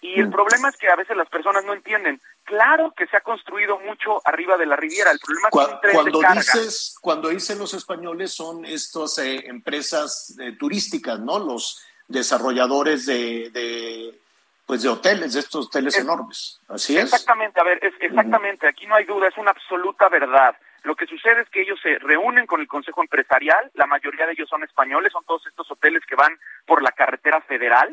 Y 0.00 0.18
el 0.18 0.28
problema 0.28 0.70
es 0.70 0.76
que 0.76 0.90
a 0.90 0.96
veces 0.96 1.16
las 1.16 1.28
personas 1.28 1.64
no 1.64 1.72
entienden. 1.72 2.20
Claro 2.46 2.92
que 2.96 3.06
se 3.08 3.16
ha 3.16 3.20
construido 3.20 3.78
mucho 3.80 4.22
arriba 4.24 4.56
de 4.56 4.66
la 4.66 4.76
Riviera. 4.76 5.10
El 5.10 5.18
problema 5.18 5.48
es 5.48 5.52
que 5.68 5.74
un 5.74 5.80
tren 5.80 5.94
cuando 5.94 6.18
de 6.20 6.24
carga. 6.24 6.40
dices 6.40 6.96
cuando 7.00 7.28
dicen 7.28 7.58
los 7.58 7.74
españoles 7.74 8.32
son 8.32 8.64
estas 8.64 9.18
eh, 9.18 9.44
empresas 9.48 10.34
eh, 10.40 10.52
turísticas, 10.52 11.18
¿no? 11.20 11.38
Los 11.40 11.84
desarrolladores 12.08 13.04
de, 13.06 13.50
de 13.50 14.18
pues 14.64 14.82
de 14.82 14.88
hoteles, 14.88 15.34
de 15.34 15.40
estos 15.40 15.66
hoteles 15.66 15.94
Es- 15.96 16.00
enormes. 16.02 16.60
Así 16.68 16.96
es. 16.96 17.04
Exactamente, 17.04 17.60
a 17.60 17.64
ver, 17.64 17.78
es, 17.84 17.94
exactamente, 18.00 18.66
aquí 18.68 18.86
no 18.86 18.94
hay 18.96 19.04
duda, 19.04 19.28
es 19.28 19.36
una 19.36 19.50
absoluta 19.50 20.08
verdad. 20.08 20.56
Lo 20.84 20.94
que 20.94 21.06
sucede 21.06 21.42
es 21.42 21.48
que 21.50 21.62
ellos 21.62 21.80
se 21.82 21.98
reúnen 21.98 22.46
con 22.46 22.60
el 22.60 22.68
Consejo 22.68 23.00
Empresarial, 23.02 23.70
la 23.74 23.86
mayoría 23.86 24.24
de 24.26 24.32
ellos 24.32 24.48
son 24.48 24.62
españoles, 24.62 25.12
son 25.12 25.24
todos 25.24 25.44
estos 25.48 25.68
hoteles 25.70 26.04
que 26.06 26.14
van 26.14 26.38
por 26.64 26.80
la 26.82 26.92
carretera 26.92 27.40
federal. 27.40 27.92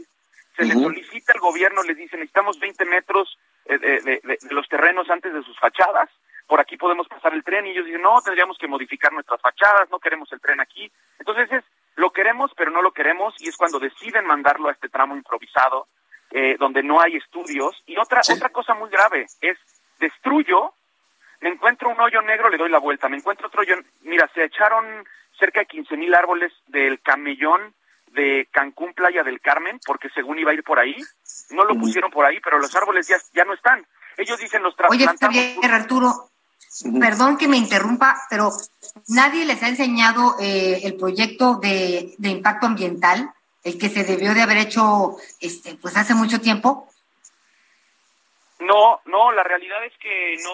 Se 0.56 0.64
les 0.66 0.80
solicita 0.80 1.34
al 1.34 1.40
gobierno, 1.40 1.82
les 1.82 1.98
dice, 1.98 2.16
necesitamos 2.18 2.60
20 2.60 2.86
metros 2.86 3.36
de, 3.66 3.78
de- 3.78 4.02
de- 4.02 4.22
de 4.42 4.54
los 4.56 4.68
terrenos 4.68 5.10
antes 5.10 5.34
de 5.34 5.44
sus 5.44 5.58
fachadas, 5.60 6.10
por 6.48 6.60
aquí 6.60 6.76
podemos 6.78 7.08
pasar 7.08 7.34
el 7.34 7.44
tren, 7.44 7.66
y 7.66 7.72
ellos 7.72 7.86
dicen, 7.86 8.02
no, 8.02 8.22
tendríamos 8.22 8.58
que 8.58 8.68
modificar 8.68 9.12
nuestras 9.14 9.40
fachadas, 9.42 9.90
no 9.90 10.00
queremos 10.00 10.32
el 10.34 10.42
tren 10.42 10.60
aquí. 10.60 10.92
Entonces 11.20 11.52
es, 11.52 11.64
lo 11.96 12.12
queremos, 12.12 12.52
pero 12.56 12.70
no 12.72 12.82
lo 12.82 12.92
queremos, 12.92 13.34
y 13.40 13.48
es 13.48 13.56
cuando 13.58 13.80
deciden 13.80 14.26
mandarlo 14.26 14.68
a 14.70 14.74
este 14.74 14.90
tramo 14.90 15.16
improvisado, 15.16 15.88
eh, 16.32 16.58
donde 16.60 16.84
no 16.84 17.00
hay 17.00 17.16
estudios. 17.16 17.82
Y 17.86 17.98
otra, 17.98 18.24
Sí. 18.24 18.34
otra 18.34 18.50
cosa 18.50 18.74
muy 18.74 18.90
grave 18.90 19.28
es, 19.42 19.58
destruyo, 20.00 20.74
me 21.40 21.50
encuentro 21.50 21.90
un 21.90 22.00
hoyo 22.02 22.22
negro, 22.22 22.50
le 22.50 22.58
doy 22.58 22.70
la 22.70 22.80
vuelta, 22.80 23.08
me 23.10 23.18
encuentro 23.18 23.48
otro 23.48 23.62
hoyo, 23.62 23.76
mira, 24.02 24.30
se 24.34 24.44
echaron 24.44 25.06
cerca 25.40 25.62
de 25.62 25.66
15 25.66 25.96
mil 25.98 26.14
árboles 26.14 26.52
del 26.68 27.02
camellón 27.02 27.74
de 28.14 28.48
Cancún, 28.52 28.94
Playa 28.94 29.24
del 29.24 29.42
Carmen, 29.42 29.80
porque 29.86 30.10
según 30.10 30.40
iba 30.40 30.52
a 30.52 30.54
ir 30.54 30.64
por 30.64 30.80
ahí, 30.80 30.96
no 31.52 31.66
lo 31.66 31.76
pusieron 31.76 32.12
por 32.12 32.26
ahí, 32.26 32.40
pero 32.40 32.60
los 32.60 32.76
árboles 32.76 33.08
ya, 33.08 33.18
ya 33.34 33.44
no 33.44 33.54
están. 33.54 33.86
Ellos 34.18 34.40
dicen 34.40 34.64
los 34.64 34.76
Oye, 34.90 35.06
trasplantamos. 35.06 35.36
Javier 35.36 35.72
Arturo, 35.72 36.30
perdón 37.00 37.38
que 37.38 37.48
me 37.48 37.58
interrumpa, 37.58 38.16
pero 38.30 38.52
nadie 39.08 39.46
les 39.46 39.62
ha 39.64 39.70
enseñado 39.70 40.36
eh, 40.40 40.82
el 40.84 40.96
proyecto 40.96 41.56
de, 41.56 42.14
de 42.18 42.30
impacto 42.30 42.68
ambiental, 42.68 43.32
el 43.64 43.78
que 43.78 43.90
se 43.90 44.04
debió 44.04 44.34
de 44.34 44.42
haber 44.42 44.58
hecho 44.58 45.18
este, 45.40 45.76
pues 45.76 45.96
hace 45.98 46.14
mucho 46.14 46.40
tiempo. 46.40 46.90
No, 48.60 49.02
no, 49.06 49.32
la 49.32 49.44
realidad 49.44 49.84
es 49.86 49.94
que 49.98 50.38
no. 50.44 50.54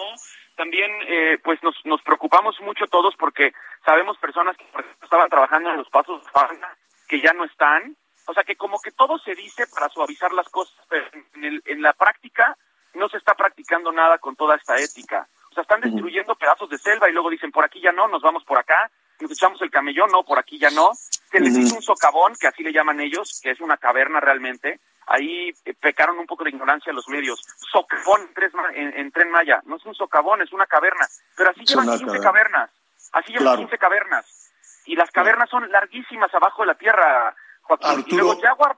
También, 0.56 0.90
eh, 1.08 1.38
pues 1.42 1.62
nos, 1.62 1.74
nos 1.84 2.02
preocupamos 2.02 2.60
mucho 2.60 2.86
todos 2.86 3.14
porque 3.16 3.52
sabemos 3.84 4.18
personas 4.18 4.56
que 4.56 4.64
por 4.64 4.82
ejemplo, 4.82 5.04
estaban 5.04 5.30
trabajando 5.30 5.70
en 5.70 5.78
los 5.78 5.88
pasos 5.88 6.22
de 6.22 6.30
Fagna, 6.30 6.76
que 7.10 7.20
ya 7.20 7.32
no 7.32 7.44
están. 7.44 7.96
O 8.26 8.32
sea, 8.32 8.44
que 8.44 8.54
como 8.54 8.80
que 8.80 8.92
todo 8.92 9.18
se 9.18 9.34
dice 9.34 9.66
para 9.74 9.88
suavizar 9.88 10.32
las 10.32 10.48
cosas, 10.48 10.76
pero 10.88 11.04
en, 11.34 11.44
el- 11.44 11.62
en 11.66 11.82
la 11.82 11.92
práctica 11.92 12.56
no 12.94 13.08
se 13.08 13.16
está 13.16 13.34
practicando 13.34 13.90
nada 13.90 14.18
con 14.18 14.36
toda 14.36 14.54
esta 14.54 14.76
ética. 14.76 15.26
O 15.50 15.54
sea, 15.54 15.62
están 15.62 15.80
destruyendo 15.80 16.36
pedazos 16.36 16.70
de 16.70 16.78
selva 16.78 17.08
y 17.10 17.12
luego 17.12 17.28
dicen, 17.30 17.50
por 17.50 17.64
aquí 17.64 17.80
ya 17.80 17.90
no, 17.90 18.06
nos 18.06 18.22
vamos 18.22 18.44
por 18.44 18.56
acá, 18.58 18.88
nos 19.18 19.32
echamos 19.32 19.60
el 19.62 19.70
camellón, 19.70 20.10
no, 20.12 20.22
por 20.22 20.38
aquí 20.38 20.58
ya 20.58 20.70
no. 20.70 20.90
Se 20.94 21.40
les 21.40 21.56
hizo 21.58 21.74
un 21.74 21.82
socavón, 21.82 22.34
que 22.38 22.46
así 22.46 22.62
le 22.62 22.72
llaman 22.72 23.00
ellos, 23.00 23.40
que 23.42 23.50
es 23.50 23.60
una 23.60 23.76
caverna 23.76 24.20
realmente, 24.20 24.78
ahí 25.08 25.50
eh, 25.64 25.74
pecaron 25.74 26.18
un 26.20 26.26
poco 26.26 26.44
de 26.44 26.50
ignorancia 26.50 26.92
los 26.92 27.08
medios. 27.08 27.40
Socavón 27.72 28.30
en, 28.74 28.76
en- 28.76 28.96
en 28.98 29.10
Tren 29.12 29.30
Maya. 29.30 29.60
No 29.64 29.76
es 29.76 29.84
un 29.86 29.94
socavón, 29.94 30.40
es 30.42 30.52
una 30.52 30.66
caverna. 30.66 31.06
Pero 31.36 31.50
así 31.50 31.64
llevan 31.64 31.88
una 31.88 31.98
15 31.98 32.06
caverna. 32.06 32.30
cavernas. 32.30 32.70
Así 33.12 33.28
llevan 33.32 33.44
Claro. 33.44 33.58
15 33.62 33.78
cavernas. 33.78 34.39
Y 34.86 34.96
las 34.96 35.10
cavernas 35.10 35.48
son 35.50 35.70
larguísimas 35.70 36.32
abajo 36.34 36.62
de 36.62 36.66
la 36.68 36.74
tierra, 36.74 37.34
Joaquín. 37.62 37.88
y 37.88 37.94
Arturo, 37.94 38.24
luego 38.24 38.40
Jaguar... 38.40 38.76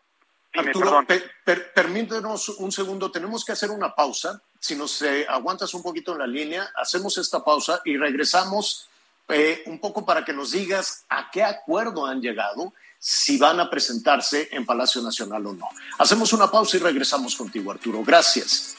Dime, 0.54 0.66
Arturo, 0.68 0.84
perdón. 0.86 1.06
per- 1.06 1.30
per- 1.44 1.72
permítenos 1.72 2.50
un 2.50 2.70
segundo, 2.70 3.10
tenemos 3.10 3.42
que 3.44 3.52
hacer 3.52 3.70
una 3.70 3.94
pausa. 3.94 4.42
Si 4.60 4.76
nos 4.76 5.00
eh, 5.00 5.26
aguantas 5.28 5.72
un 5.72 5.82
poquito 5.82 6.12
en 6.12 6.18
la 6.18 6.26
línea, 6.26 6.70
hacemos 6.76 7.16
esta 7.16 7.42
pausa 7.42 7.80
y 7.86 7.96
regresamos 7.96 8.90
eh, 9.28 9.62
un 9.66 9.78
poco 9.80 10.04
para 10.04 10.24
que 10.26 10.34
nos 10.34 10.50
digas 10.50 11.06
a 11.08 11.30
qué 11.30 11.42
acuerdo 11.42 12.04
han 12.04 12.20
llegado, 12.20 12.74
si 12.98 13.38
van 13.38 13.60
a 13.60 13.70
presentarse 13.70 14.50
en 14.52 14.66
Palacio 14.66 15.00
Nacional 15.00 15.46
o 15.46 15.54
no. 15.54 15.68
Hacemos 15.98 16.34
una 16.34 16.50
pausa 16.50 16.76
y 16.76 16.80
regresamos 16.80 17.34
contigo, 17.34 17.72
Arturo. 17.72 18.02
Gracias. 18.04 18.76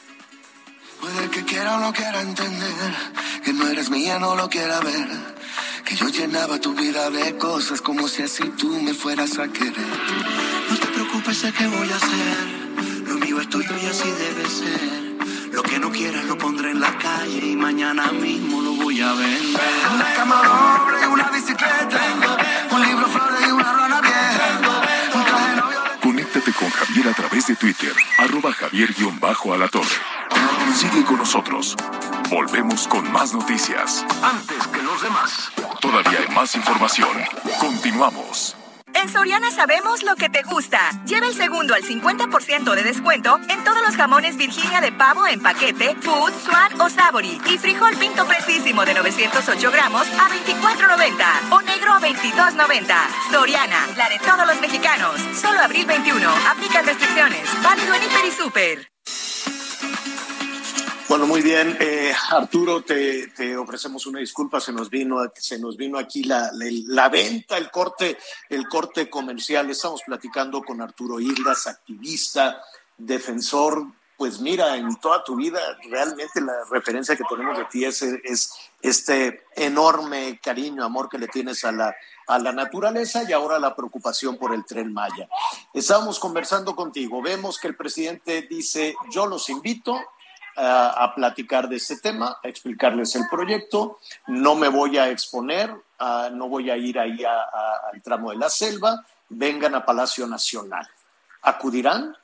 Puede 1.01 1.29
que 1.31 1.43
quiera 1.43 1.75
o 1.75 1.79
no 1.79 1.91
quiera 1.91 2.21
entender 2.21 2.93
que 3.43 3.51
no 3.51 3.67
eres 3.67 3.89
mía, 3.89 4.19
no 4.19 4.36
lo 4.36 4.47
quiera 4.47 4.79
ver. 4.79 5.07
Que 5.86 5.96
yo 5.96 6.08
llenaba 6.08 6.60
tu 6.60 6.74
vida 6.74 7.10
de 7.10 7.38
cosas 7.38 7.82
como 7.82 8.08
si 8.08 8.24
así 8.24 8.43
tú 8.58 8.69
me 8.82 8.93
fueras 8.93 9.38
a 9.38 9.48
querer. 9.50 9.88
No 10.69 10.78
te 10.78 10.88
preocupes, 10.88 11.38
sé 11.38 11.52
qué 11.52 11.67
voy 11.67 11.89
a 11.89 11.96
hacer. 11.96 13.08
Lo 13.08 13.15
mío 13.15 13.41
es 13.41 13.50
tuyo 13.50 13.76
y 13.82 13.86
así 13.88 14.10
debe 14.10 14.50
ser. 14.50 15.52
Lo 15.52 15.62
que 15.62 15.80
no 15.80 15.91
quieras 15.91 16.24
lo 16.26 16.38
pondré 16.38 16.72
en 16.72 16.80
la 16.80 16.98
calle 16.98 17.46
y 17.46 17.56
mañana 17.56 18.12
mismo 18.12 18.62
lo 18.62 18.72
voy 18.74 19.02
a 19.02 19.12
vender. 19.13 19.62
Una 19.93 20.13
cama 20.15 20.41
doble 20.43 20.98
y 21.02 21.06
una 21.06 21.30
bicicleta. 21.30 22.02
Un 22.72 22.82
libro, 22.82 23.08
flores 23.08 23.41
y 23.48 23.52
una 23.52 23.74
rana 23.74 24.02
vieja. 24.02 24.62
Un 25.13 25.26
traje 25.26 25.56
novio 25.58 25.82
de 25.82 26.00
Conéctate 26.02 26.54
con 26.54 26.69
Javier 26.69 27.10
a 27.10 27.13
través 27.13 27.48
de 27.48 27.56
Twitter, 27.56 27.93
arroba 28.19 28.54
javier-alatorre. 28.54 30.13
Sigue 30.76 31.04
con 31.06 31.17
nosotros. 31.17 31.76
Volvemos 32.30 32.88
con 32.88 33.12
más 33.12 33.34
noticias. 33.34 34.04
Antes 34.24 34.65
que 34.67 34.82
los 34.82 35.02
demás. 35.04 35.52
Todavía 35.84 36.19
hay 36.19 36.34
más 36.34 36.56
información. 36.56 37.10
Continuamos. 37.60 38.56
En 38.93 39.10
Soriana 39.10 39.52
sabemos 39.52 40.02
lo 40.04 40.15
que 40.15 40.30
te 40.30 40.41
gusta. 40.43 40.80
Lleva 41.06 41.28
el 41.28 41.34
segundo 41.34 41.74
al 41.74 41.84
50% 41.84 42.74
de 42.74 42.84
descuento 42.84 43.38
en 43.50 43.62
todos 43.65 43.82
los 43.82 43.98
jamones 43.98 44.38
Virginia 44.38 44.80
de 44.80 44.93
pavo 44.93 45.28
en 45.28 45.41
paquete, 45.41 45.93
Food, 46.00 46.32
Swan 46.46 46.80
o 46.80 46.89
Savory. 46.89 47.41
Y 47.48 47.58
frijol 47.58 47.98
pinto 47.98 48.26
precisísimo 48.26 48.86
de 48.86 48.93
908 48.93 49.72
gramos 49.72 50.08
a 50.08 50.30
24.90 50.30 51.52
o 51.52 51.62
negro 51.63 51.91
a 51.91 52.00
22.90. 52.00 52.96
Soriana, 53.30 53.86
la 53.98 54.08
de 54.08 54.19
todos 54.19 54.48
los 54.48 54.62
mexicanos. 54.62 55.19
Solo 55.36 55.60
abril 55.60 55.86
21. 55.86 56.30
Aplican 56.50 56.86
restricciones. 56.86 57.62
Válido 57.62 57.93
en 57.93 58.04
Hiper 58.04 58.26
y 58.26 58.32
Super. 58.32 58.92
Bueno, 61.13 61.28
muy 61.28 61.43
bien. 61.43 61.78
Eh, 61.80 62.12
Arturo, 62.32 62.82
te, 62.82 63.28
te 63.28 63.56
ofrecemos 63.56 64.08
una 64.08 64.17
disculpa. 64.17 64.60
Se 64.60 64.73
nos 64.73 64.89
vino, 64.89 65.17
se 65.36 65.60
nos 65.60 65.78
vino 65.78 65.99
aquí 65.99 66.23
la, 66.23 66.49
la, 66.54 66.65
la 66.88 67.08
venta, 67.08 67.56
el 67.56 67.69
corte, 67.69 68.17
el 68.49 68.67
corte 68.67 69.12
comercial. 69.12 69.69
Estamos 69.69 70.02
platicando 70.04 70.63
con 70.63 70.82
Arturo 70.82 71.19
Islas, 71.19 71.67
activista, 71.67 72.63
defensor. 72.97 73.86
Pues 74.17 74.39
mira, 74.39 74.76
en 74.76 74.95
toda 74.95 75.23
tu 75.23 75.36
vida, 75.36 75.60
realmente 75.88 76.41
la 76.41 76.54
referencia 76.71 77.15
que 77.15 77.26
tenemos 77.30 77.60
de 77.60 77.65
ti 77.65 77.86
es, 77.86 78.02
es 78.02 78.52
este 78.82 79.43
enorme 79.56 80.39
cariño, 80.41 80.84
amor 80.84 81.10
que 81.10 81.19
le 81.19 81.28
tienes 81.28 81.63
a 81.63 81.71
la, 81.71 81.95
a 82.26 82.39
la 82.39 82.54
naturaleza 82.54 83.21
y 83.30 83.34
ahora 83.34 83.60
la 83.60 83.76
preocupación 83.76 84.39
por 84.39 84.52
el 84.52 84.65
tren 84.65 84.91
Maya. 84.91 85.30
Estábamos 85.76 86.17
conversando 86.17 86.76
contigo. 86.76 87.21
Vemos 87.21 87.60
que 87.60 87.67
el 87.67 87.76
presidente 87.76 88.47
dice, 88.49 88.95
yo 89.12 89.28
los 89.28 89.47
invito 89.49 89.95
a, 90.56 91.04
a 91.04 91.16
platicar 91.16 91.68
de 91.70 91.78
este 91.78 91.98
tema, 92.00 92.38
a 92.44 92.48
explicarles 92.48 93.16
el 93.16 93.24
proyecto. 93.30 94.00
No 94.28 94.56
me 94.56 94.68
voy 94.70 94.98
a 94.98 95.10
exponer, 95.10 95.74
no 96.32 96.48
voy 96.50 96.70
a 96.70 96.78
ir 96.78 97.00
ahí 97.00 97.24
a- 97.24 97.89
al 97.92 98.02
tramo 98.02 98.32
de 98.32 98.38
la 98.38 98.50
selva. 98.50 99.04
Vengan 99.30 99.76
a 99.76 99.86
Palacio 99.86 100.28
Nacional. 100.28 100.88
¿Acudirán? 101.42 102.16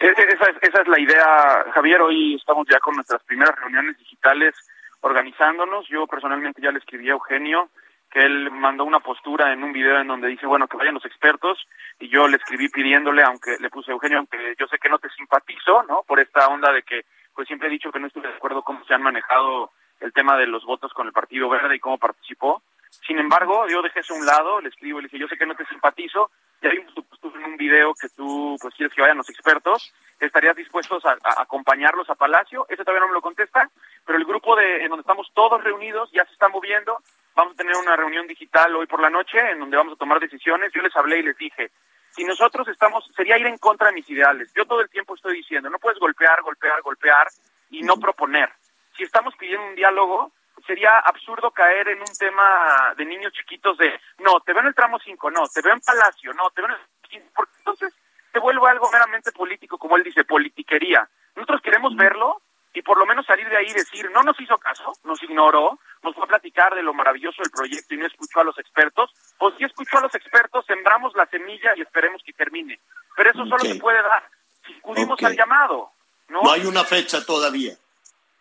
E- 0.00 0.06
e- 0.06 0.34
Esa 0.34 0.44
es, 0.50 0.56
esa 0.62 0.82
es 0.82 0.88
la 0.88 1.00
idea, 1.00 1.64
Javier. 1.74 2.00
Hoy 2.02 2.34
estamos 2.36 2.66
ya 2.70 2.78
con 2.80 2.94
nuestras 2.94 3.22
primeras 3.24 3.56
reuniones 3.56 3.96
digitales 3.98 4.54
organizándonos. 5.00 5.86
Yo 5.88 6.06
personalmente 6.06 6.62
ya 6.62 6.70
le 6.70 6.78
escribí 6.78 7.08
a 7.08 7.12
Eugenio 7.12 7.68
que 8.12 8.20
él 8.20 8.50
mandó 8.50 8.84
una 8.84 9.00
postura 9.00 9.52
en 9.52 9.64
un 9.64 9.72
video 9.72 9.98
en 9.98 10.06
donde 10.06 10.28
dice, 10.28 10.46
bueno, 10.46 10.68
que 10.68 10.76
vayan 10.76 10.94
los 10.94 11.04
expertos, 11.06 11.66
y 11.98 12.08
yo 12.10 12.28
le 12.28 12.36
escribí 12.36 12.68
pidiéndole, 12.68 13.22
aunque 13.22 13.56
le 13.58 13.70
puse 13.70 13.90
Eugenio, 13.90 14.18
aunque 14.18 14.54
yo 14.58 14.66
sé 14.66 14.78
que 14.78 14.90
no 14.90 14.98
te 14.98 15.08
simpatizo, 15.10 15.82
¿no? 15.84 16.02
Por 16.06 16.20
esta 16.20 16.46
onda 16.48 16.70
de 16.72 16.82
que, 16.82 17.06
pues 17.34 17.46
siempre 17.48 17.68
he 17.68 17.72
dicho 17.72 17.90
que 17.90 17.98
no 17.98 18.08
estoy 18.08 18.20
de 18.20 18.28
acuerdo 18.28 18.62
cómo 18.62 18.84
se 18.84 18.92
han 18.92 19.02
manejado 19.02 19.70
el 20.00 20.12
tema 20.12 20.36
de 20.36 20.46
los 20.46 20.64
votos 20.64 20.92
con 20.92 21.06
el 21.06 21.12
Partido 21.12 21.48
Verde 21.48 21.76
y 21.76 21.80
cómo 21.80 21.96
participó. 21.96 22.62
Sin 23.06 23.18
embargo, 23.18 23.66
yo 23.68 23.80
dejé 23.80 24.00
eso 24.00 24.12
a 24.12 24.18
un 24.18 24.26
lado, 24.26 24.60
le 24.60 24.68
escribo 24.68 24.98
y 24.98 25.02
le 25.02 25.08
dije, 25.08 25.18
yo 25.18 25.28
sé 25.28 25.38
que 25.38 25.46
no 25.46 25.54
te 25.54 25.64
simpatizo, 25.64 26.30
ya 26.60 26.68
vimos 26.68 26.92
tu 26.94 27.02
postura 27.04 27.38
en 27.40 27.52
un 27.52 27.56
video 27.56 27.94
que 27.94 28.10
tú, 28.10 28.56
pues 28.60 28.74
quieres 28.74 28.94
que 28.94 29.00
vayan 29.00 29.16
los 29.16 29.30
expertos, 29.30 29.94
¿estarías 30.20 30.54
dispuestos 30.54 31.02
a, 31.06 31.16
acompañarlos 31.38 32.10
a 32.10 32.14
Palacio? 32.14 32.66
Ese 32.68 32.84
todavía 32.84 33.00
no 33.00 33.08
me 33.08 33.14
lo 33.14 33.22
contesta, 33.22 33.70
pero 34.04 34.18
el 34.18 34.26
grupo 34.26 34.54
de, 34.54 34.82
en 34.82 34.90
donde 34.90 35.00
estamos 35.00 35.30
todos 35.32 35.64
reunidos 35.64 36.10
ya 36.12 36.26
se 36.26 36.32
está 36.32 36.48
moviendo, 36.48 36.98
vamos 37.34 37.54
a 37.54 37.56
tener 37.56 37.76
una 37.76 37.96
reunión 37.96 38.26
digital 38.26 38.74
hoy 38.76 38.86
por 38.86 39.00
la 39.00 39.10
noche 39.10 39.38
en 39.38 39.58
donde 39.58 39.76
vamos 39.76 39.94
a 39.94 39.98
tomar 39.98 40.20
decisiones, 40.20 40.72
yo 40.72 40.82
les 40.82 40.94
hablé 40.96 41.18
y 41.18 41.22
les 41.22 41.36
dije, 41.36 41.70
si 42.10 42.24
nosotros 42.24 42.68
estamos, 42.68 43.04
sería 43.16 43.38
ir 43.38 43.46
en 43.46 43.58
contra 43.58 43.88
de 43.88 43.94
mis 43.94 44.08
ideales, 44.10 44.52
yo 44.54 44.66
todo 44.66 44.80
el 44.80 44.90
tiempo 44.90 45.14
estoy 45.14 45.36
diciendo, 45.36 45.70
no 45.70 45.78
puedes 45.78 45.98
golpear, 45.98 46.42
golpear, 46.42 46.82
golpear 46.82 47.28
y 47.70 47.82
no 47.82 47.96
proponer. 47.96 48.50
Si 48.96 49.02
estamos 49.02 49.34
pidiendo 49.36 49.66
un 49.66 49.74
diálogo, 49.74 50.32
sería 50.66 50.98
absurdo 50.98 51.50
caer 51.50 51.88
en 51.88 52.00
un 52.00 52.14
tema 52.18 52.94
de 52.96 53.04
niños 53.06 53.32
chiquitos 53.32 53.78
de, 53.78 53.98
no, 54.18 54.40
te 54.40 54.52
veo 54.52 54.60
en 54.60 54.68
el 54.68 54.74
tramo 54.74 54.98
5, 54.98 55.30
no, 55.30 55.44
te 55.52 55.62
veo 55.62 55.72
en 55.72 55.80
Palacio, 55.80 56.32
no, 56.34 56.50
te 56.50 56.60
veo 56.60 56.70
en 56.70 56.76
el... 56.76 57.22
Porque 57.34 57.52
entonces 57.58 57.94
se 58.32 58.38
vuelve 58.38 58.68
algo 58.68 58.90
meramente 58.90 59.32
político, 59.32 59.78
como 59.78 59.96
él 59.96 60.02
dice, 60.02 60.24
politiquería. 60.24 61.08
Nosotros 61.34 61.60
queremos 61.62 61.94
verlo 61.96 62.40
y 62.74 62.82
por 62.82 62.98
lo 62.98 63.06
menos 63.06 63.26
salir 63.26 63.48
de 63.48 63.56
ahí 63.56 63.66
y 63.66 63.74
decir, 63.74 64.10
no 64.12 64.22
nos 64.22 64.38
hizo 64.40 64.56
caso, 64.58 64.92
nos 65.04 65.22
ignoró, 65.22 65.78
nos 66.02 66.14
fue 66.14 66.24
a 66.24 66.28
platicar 66.28 66.74
de 66.74 66.82
lo 66.82 66.94
maravilloso 66.94 67.42
del 67.42 67.50
proyecto 67.50 67.94
y 67.94 67.98
no 67.98 68.06
escuchó 68.06 68.40
a 68.40 68.44
los 68.44 68.58
expertos, 68.58 69.10
o 69.38 69.50
si 69.52 69.64
escuchó 69.64 69.98
a 69.98 70.02
los 70.02 70.14
expertos, 70.14 70.64
sembramos 70.66 71.14
la 71.14 71.26
semilla 71.26 71.72
y 71.76 71.82
esperemos 71.82 72.22
que 72.24 72.32
termine. 72.32 72.80
Pero 73.16 73.30
eso 73.30 73.44
solo 73.44 73.58
se 73.58 73.74
puede 73.76 74.02
dar 74.02 74.24
si 74.66 74.74
acudimos 74.78 75.22
al 75.22 75.36
llamado, 75.36 75.90
¿no? 76.28 76.42
No 76.42 76.52
hay 76.52 76.64
una 76.64 76.84
fecha 76.84 77.24
todavía. 77.24 77.74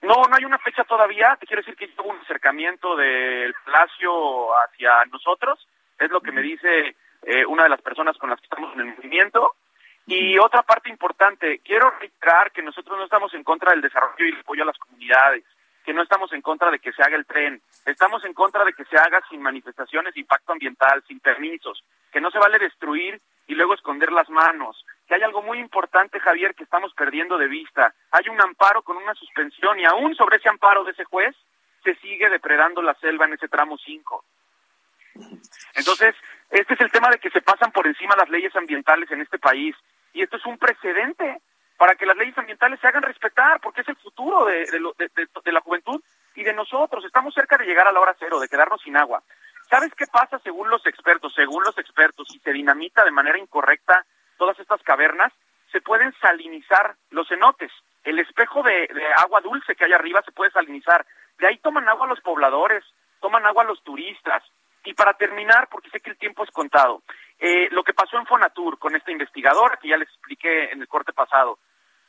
No, 0.01 0.23
no 0.27 0.35
hay 0.35 0.45
una 0.45 0.57
fecha 0.57 0.83
todavía. 0.83 1.37
Te 1.39 1.45
quiero 1.45 1.61
decir 1.61 1.75
que 1.75 1.91
hubo 2.01 2.09
un 2.09 2.19
acercamiento 2.21 2.95
del 2.95 3.53
Palacio 3.65 4.49
hacia 4.57 5.05
nosotros. 5.05 5.67
Es 5.99 6.09
lo 6.09 6.21
que 6.21 6.31
me 6.31 6.41
dice 6.41 6.95
eh, 7.23 7.45
una 7.45 7.63
de 7.63 7.69
las 7.69 7.81
personas 7.81 8.17
con 8.17 8.29
las 8.29 8.39
que 8.39 8.45
estamos 8.45 8.73
en 8.73 8.81
el 8.81 8.95
movimiento. 8.95 9.55
Y 10.13 10.37
otra 10.39 10.61
parte 10.61 10.89
importante, 10.89 11.61
quiero 11.63 11.89
reiterar 11.91 12.51
que 12.51 12.61
nosotros 12.61 12.97
no 12.97 13.05
estamos 13.05 13.33
en 13.33 13.45
contra 13.45 13.71
del 13.71 13.79
desarrollo 13.79 14.25
y 14.25 14.31
el 14.31 14.39
apoyo 14.39 14.63
a 14.63 14.65
las 14.65 14.77
comunidades, 14.77 15.45
que 15.85 15.93
no 15.93 16.03
estamos 16.03 16.33
en 16.33 16.41
contra 16.41 16.69
de 16.69 16.79
que 16.79 16.91
se 16.91 17.01
haga 17.01 17.15
el 17.15 17.25
tren, 17.25 17.61
estamos 17.85 18.25
en 18.25 18.33
contra 18.33 18.65
de 18.65 18.73
que 18.73 18.83
se 18.83 18.97
haga 18.97 19.23
sin 19.29 19.41
manifestaciones 19.41 20.17
impacto 20.17 20.51
ambiental, 20.51 21.01
sin 21.07 21.21
permisos, 21.21 21.81
que 22.11 22.19
no 22.19 22.29
se 22.29 22.39
vale 22.39 22.59
destruir 22.59 23.21
y 23.47 23.55
luego 23.55 23.73
esconder 23.73 24.11
las 24.11 24.29
manos, 24.29 24.85
que 25.07 25.15
hay 25.15 25.21
algo 25.21 25.41
muy 25.43 25.59
importante, 25.59 26.19
Javier, 26.19 26.55
que 26.55 26.65
estamos 26.65 26.93
perdiendo 26.93 27.37
de 27.37 27.47
vista. 27.47 27.93
Hay 28.11 28.27
un 28.27 28.41
amparo 28.41 28.81
con 28.81 28.97
una 28.97 29.13
suspensión 29.13 29.79
y 29.79 29.85
aún 29.85 30.13
sobre 30.15 30.37
ese 30.37 30.49
amparo 30.49 30.83
de 30.83 30.91
ese 30.91 31.05
juez 31.05 31.33
se 31.85 31.95
sigue 31.95 32.29
depredando 32.29 32.81
la 32.81 32.95
selva 32.95 33.27
en 33.27 33.35
ese 33.35 33.47
tramo 33.47 33.77
5. 33.77 34.25
Entonces, 35.75 36.15
este 36.49 36.73
es 36.73 36.81
el 36.81 36.91
tema 36.91 37.09
de 37.09 37.19
que 37.19 37.29
se 37.29 37.41
pasan 37.41 37.71
por 37.71 37.87
encima 37.87 38.17
las 38.17 38.29
leyes 38.29 38.53
ambientales 38.57 39.09
en 39.09 39.21
este 39.21 39.39
país 39.39 39.73
y 40.13 40.21
esto 40.21 40.37
es 40.37 40.45
un 40.45 40.57
precedente 40.57 41.41
para 41.77 41.95
que 41.95 42.05
las 42.05 42.15
leyes 42.15 42.37
ambientales 42.37 42.79
se 42.79 42.87
hagan 42.87 43.01
respetar, 43.01 43.59
porque 43.59 43.81
es 43.81 43.89
el 43.89 43.95
futuro 43.95 44.45
de, 44.45 45.51
la 45.51 45.61
juventud 45.61 45.99
y 46.35 46.43
de 46.43 46.53
nosotros. 46.53 47.03
Estamos 47.03 47.33
cerca 47.33 47.57
de 47.57 47.65
llegar 47.65 47.87
a 47.87 47.91
la 47.91 47.99
hora 47.99 48.15
cero, 48.19 48.39
de 48.39 48.47
quedarnos 48.47 48.81
sin 48.81 48.95
agua. 48.97 49.23
¿Sabes 49.69 49.93
qué 49.95 50.05
pasa 50.05 50.37
según 50.43 50.69
los 50.69 50.85
expertos? 50.85 51.33
Según 51.33 51.63
los 51.63 51.77
expertos, 51.77 52.27
si 52.27 52.39
se 52.39 52.53
dinamita 52.53 53.03
de 53.03 53.11
manera 53.11 53.39
incorrecta 53.39 54.05
todas 54.37 54.59
estas 54.59 54.83
cavernas, 54.83 55.33
se 55.71 55.81
pueden 55.81 56.13
salinizar 56.21 56.95
los 57.09 57.27
cenotes. 57.27 57.71
El 58.03 58.19
espejo 58.19 58.61
de 58.61 58.87
agua 59.17 59.41
dulce 59.41 59.75
que 59.75 59.85
hay 59.85 59.93
arriba 59.93 60.21
se 60.23 60.31
puede 60.31 60.51
salinizar. 60.51 61.05
De 61.39 61.47
ahí 61.47 61.57
toman 61.57 61.89
agua 61.89 62.05
los 62.05 62.21
pobladores, 62.21 62.83
toman 63.21 63.45
agua 63.45 63.63
los 63.63 63.81
turistas. 63.83 64.43
Y 64.83 64.93
para 64.93 65.13
terminar, 65.13 65.67
porque 65.69 65.89
sé 65.89 65.99
que 65.99 66.09
el 66.09 66.17
tiempo 66.17 66.43
es 66.43 66.51
contado, 66.51 67.01
eh, 67.41 67.67
lo 67.71 67.83
que 67.83 67.93
pasó 67.93 68.17
en 68.17 68.27
Fonatur 68.27 68.77
con 68.77 68.95
esta 68.95 69.11
investigadora, 69.11 69.79
que 69.81 69.89
ya 69.89 69.97
les 69.97 70.07
expliqué 70.07 70.71
en 70.71 70.79
el 70.79 70.87
corte 70.87 71.11
pasado, 71.11 71.57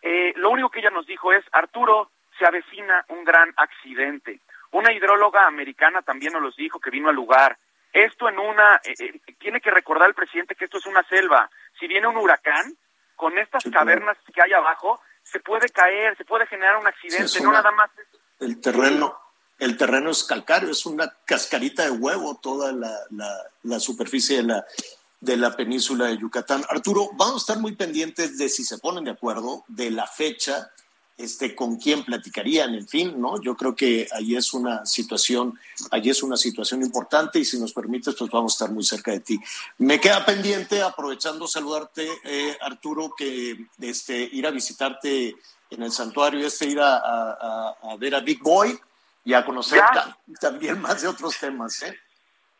eh, 0.03 0.35
lo 0.37 0.51
único 0.51 0.68
que 0.68 0.81
ella 0.81 0.90
nos 0.90 1.07
dijo 1.07 1.33
es, 1.33 1.42
Arturo, 1.53 2.11
se 2.38 2.45
avecina 2.45 3.05
un 3.09 3.25
gran 3.25 3.53
accidente. 3.57 4.40
Una 4.73 4.92
hidróloga 4.92 5.47
americana 5.47 6.03
también 6.03 6.35
nos 6.35 6.42
los 6.42 6.57
dijo 6.57 6.79
que 6.79 6.90
vino 6.90 7.09
al 7.09 7.14
lugar. 7.14 7.57
Esto 7.92 8.29
en 8.29 8.38
una, 8.38 8.77
eh, 8.85 8.95
eh, 8.99 9.21
tiene 9.38 9.61
que 9.61 9.71
recordar 9.71 10.09
el 10.09 10.14
presidente 10.14 10.55
que 10.55 10.66
esto 10.66 10.79
es 10.79 10.87
una 10.87 11.03
selva. 11.05 11.49
Si 11.79 11.87
viene 11.87 12.09
un 12.09 12.16
huracán, 12.16 12.77
con 13.16 13.38
estas 13.38 13.64
cavernas 13.73 14.18
que 14.35 14.42
hay 14.42 14.53
abajo, 14.53 15.01
se 15.23 15.40
puede 15.40 15.68
caer, 15.68 16.16
se 16.16 16.25
puede 16.25 16.47
generar 16.47 16.77
un 16.77 16.87
accidente, 16.87 17.29
Sí, 17.29 17.42
no 17.42 17.53
nada 17.53 17.71
más. 17.71 17.90
El 18.40 18.61
terreno, 18.61 19.16
el 19.59 19.77
terreno 19.77 20.11
es 20.11 20.25
calcáreo, 20.25 20.71
es 20.71 20.85
una 20.85 21.11
cascarita 21.25 21.85
de 21.85 21.92
huevo 21.92 22.40
toda 22.42 22.73
la, 22.73 22.90
la, 23.11 23.29
la 23.62 23.79
superficie 23.79 24.38
de 24.38 24.42
la, 24.42 24.64
de 25.23 25.37
la 25.37 25.55
península 25.57 26.07
de 26.07 26.19
Yucatán. 26.19 26.65
Arturo, 26.69 27.11
vamos 27.15 27.35
a 27.37 27.39
estar 27.39 27.59
muy 27.61 27.77
pendientes 27.77 28.37
de 28.39 28.49
si 28.49 28.65
se 28.65 28.79
ponen 28.79 29.05
de 29.05 29.13
acuerdo, 29.13 29.65
de 29.69 29.89
la 29.93 30.07
fecha, 30.09 30.69
este, 31.17 31.55
con 31.55 31.77
quién 31.77 32.05
platicarían, 32.05 32.75
en 32.75 32.89
fin, 32.89 33.21
¿no? 33.21 33.41
Yo 33.41 33.57
creo 33.57 33.77
que 33.77 34.09
ahí 34.13 34.35
es 34.35 34.53
una 34.53 34.85
situación, 34.85 35.57
ahí 35.93 36.11
es 36.11 36.25
una 36.25 36.37
situación 36.37 36.83
importante 36.83 37.39
y 37.39 37.45
si 37.45 37.57
nos 37.61 37.73
permites, 37.73 38.17
pues 38.19 38.31
vamos 38.33 38.53
a 38.53 38.57
estar 38.57 38.73
muy 38.73 38.83
cerca 38.83 39.13
de 39.13 39.21
ti. 39.21 39.39
Me 39.79 40.01
queda 40.01 40.25
pendiente, 40.27 40.83
aprovechando 40.83 41.47
saludarte, 41.47 42.09
eh, 42.25 42.59
Arturo, 42.61 43.15
que 43.17 43.67
este, 43.81 44.19
ir 44.33 44.45
a 44.49 44.51
visitarte 44.51 45.37
en 45.71 45.83
el 45.85 45.93
santuario, 45.93 46.45
este, 46.45 46.67
ir 46.67 46.81
a, 46.81 46.97
a- 46.97 47.77
a- 47.93 47.97
ver 47.97 48.17
a 48.17 48.21
Big 48.21 48.43
Boy 48.43 48.77
y 49.25 49.35
a 49.35 49.45
conocer 49.45 49.79
ta- 49.95 50.19
también 50.41 50.81
más 50.81 51.01
de 51.03 51.07
otros 51.07 51.39
temas, 51.39 51.81
¿eh? 51.83 51.97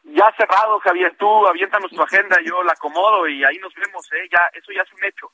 Ya 0.04 0.32
cerrado, 0.36 0.80
Javier, 0.80 1.16
tú 1.16 1.46
aviéntanos 1.46 1.90
tu 1.90 2.02
agenda, 2.02 2.36
yo 2.44 2.62
la 2.64 2.72
acomodo 2.72 3.28
y 3.28 3.44
ahí 3.44 3.56
nos 3.58 3.72
vemos, 3.74 4.04
¿eh? 4.12 4.28
Ya, 4.30 4.50
eso 4.52 4.72
ya 4.72 4.82
es 4.82 4.92
un 4.92 5.04
hecho. 5.04 5.30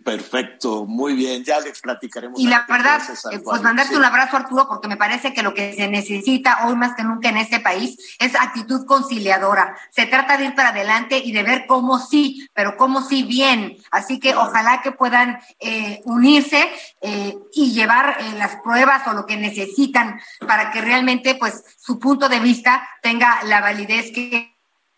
Perfecto, 0.00 0.86
muy 0.86 1.12
bien, 1.12 1.44
ya 1.44 1.60
les 1.60 1.78
platicaremos. 1.80 2.40
Y 2.40 2.46
la 2.46 2.64
verdad, 2.66 3.02
pues 3.44 3.62
mandarte 3.62 3.92
sí. 3.92 3.98
un 3.98 4.04
abrazo, 4.04 4.38
Arturo, 4.38 4.66
porque 4.66 4.88
me 4.88 4.96
parece 4.96 5.34
que 5.34 5.42
lo 5.42 5.52
que 5.52 5.74
se 5.74 5.86
necesita 5.86 6.66
hoy 6.66 6.76
más 6.76 6.94
que 6.94 7.04
nunca 7.04 7.28
en 7.28 7.36
este 7.36 7.60
país 7.60 7.98
es 8.18 8.34
actitud 8.34 8.86
conciliadora. 8.86 9.76
Se 9.90 10.06
trata 10.06 10.38
de 10.38 10.46
ir 10.46 10.54
para 10.54 10.70
adelante 10.70 11.18
y 11.18 11.32
de 11.32 11.42
ver 11.42 11.66
cómo 11.66 11.98
sí, 11.98 12.48
pero 12.54 12.78
cómo 12.78 13.02
sí 13.02 13.22
bien. 13.24 13.76
Así 13.90 14.18
que 14.18 14.34
ojalá 14.34 14.80
que 14.80 14.92
puedan 14.92 15.38
eh, 15.60 16.00
unirse 16.04 16.70
eh, 17.02 17.36
y 17.52 17.72
llevar 17.72 18.16
eh, 18.18 18.32
las 18.38 18.56
pruebas 18.62 19.06
o 19.08 19.12
lo 19.12 19.26
que 19.26 19.36
necesitan 19.36 20.18
para 20.46 20.70
que 20.70 20.80
realmente, 20.80 21.34
pues, 21.34 21.64
su 21.78 21.98
punto 21.98 22.30
de 22.30 22.40
vista 22.40 22.88
tenga 23.02 23.42
la 23.44 23.60
validez 23.60 24.10
que 24.10 24.51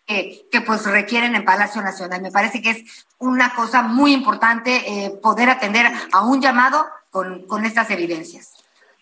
que, 0.05 0.47
que, 0.51 0.61
pues 0.61 0.85
requieren 0.85 1.35
en 1.35 1.45
Palacio 1.45 1.81
Nacional. 1.81 2.21
Me 2.21 2.31
parece 2.31 2.61
que 2.61 2.71
es 2.71 3.05
una 3.17 3.55
cosa 3.55 3.81
muy 3.81 4.13
importante 4.13 5.05
eh, 5.05 5.11
poder 5.21 5.49
atender 5.49 5.87
a 6.11 6.25
un 6.25 6.41
llamado 6.41 6.85
con, 7.09 7.47
con 7.47 7.65
estas 7.65 7.89
evidencias. 7.91 8.53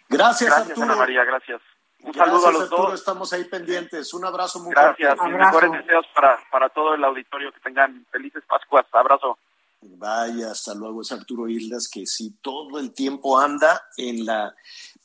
Gracias, 0.10 0.50
Gracias, 0.50 0.70
Arturo. 0.70 0.86
Ana 0.86 0.96
María, 0.96 1.24
gracias. 1.24 1.62
Un 2.00 2.12
Gracias, 2.12 2.26
saludo 2.28 2.48
a 2.48 2.52
los 2.52 2.62
Arturo, 2.64 2.84
dos. 2.84 3.00
estamos 3.00 3.34
ahí 3.34 3.46
pendientes. 3.46 4.14
Un 4.14 4.26
abrazo 4.26 4.60
muy 4.60 4.72
Gracias. 4.72 5.16
fuerte. 5.18 5.38
Mis 5.38 5.46
mejores 5.46 5.72
deseos 5.72 6.06
para, 6.14 6.40
para 6.52 6.70
todo 6.70 6.96
el 6.96 7.04
auditorio. 7.04 7.52
Que 7.54 7.60
tengan 7.62 8.06
felices 8.12 8.44
Pascuas. 8.48 8.86
Abrazo. 8.92 9.38
Vaya, 9.82 10.52
hasta 10.52 10.74
luego. 10.74 11.02
Es 11.02 11.12
Arturo 11.12 11.48
Islas 11.48 11.90
que 11.90 12.06
sí 12.06 12.38
todo 12.42 12.80
el 12.80 12.94
tiempo 12.94 13.40
anda 13.40 13.84
en 13.98 14.26
la, 14.26 14.54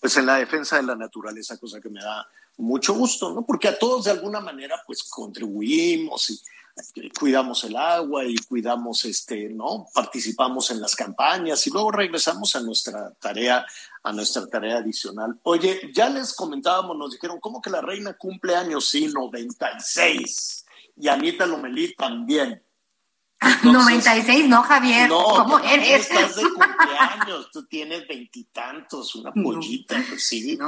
pues 0.00 0.16
en 0.16 0.26
la 0.26 0.36
defensa 0.36 0.76
de 0.76 0.82
la 0.84 0.96
naturaleza, 0.96 1.56
cosa 1.58 1.80
que 1.80 1.88
me 1.88 2.00
da 2.00 2.26
mucho 2.58 2.94
gusto, 2.94 3.32
¿no? 3.32 3.46
Porque 3.46 3.68
a 3.68 3.78
todos 3.78 4.04
de 4.04 4.10
alguna 4.10 4.40
manera, 4.40 4.82
pues 4.86 5.04
contribuimos 5.04 6.30
y 6.30 6.40
eh, 6.96 7.10
cuidamos 7.18 7.64
el 7.64 7.76
agua 7.76 8.24
y 8.24 8.36
cuidamos, 8.36 9.04
este, 9.04 9.48
¿no? 9.48 9.86
Participamos 9.94 10.70
en 10.70 10.80
las 10.80 10.94
campañas 10.94 11.66
y 11.66 11.70
luego 11.70 11.90
regresamos 11.90 12.54
a 12.56 12.60
nuestra 12.60 13.12
tarea, 13.20 13.64
a 14.02 14.12
nuestra 14.12 14.46
tarea 14.46 14.78
adicional. 14.78 15.38
Oye, 15.44 15.90
ya 15.94 16.10
les 16.10 16.34
comentábamos, 16.34 16.96
nos 16.96 17.12
dijeron, 17.12 17.40
¿cómo 17.40 17.60
que 17.60 17.70
la 17.70 17.80
reina 17.80 18.16
cumple 18.16 18.54
años? 18.54 18.88
Sí, 18.88 19.06
96. 19.08 20.66
Y 20.96 21.08
Anita 21.08 21.46
Lomelí 21.46 21.94
también. 21.94 22.62
Entonces- 23.40 23.72
96, 23.72 24.48
no, 24.48 24.62
Javier. 24.62 25.08
no, 25.08 25.22
¿Cómo 25.22 25.58
eres? 25.60 26.00
estás 26.10 26.34
de 26.36 26.42
cumpleaños, 26.54 27.50
tú 27.52 27.64
tienes 27.66 28.06
veintitantos, 28.08 29.14
una 29.14 29.32
pollita, 29.32 30.02
pues 30.08 30.26
sí. 30.26 30.58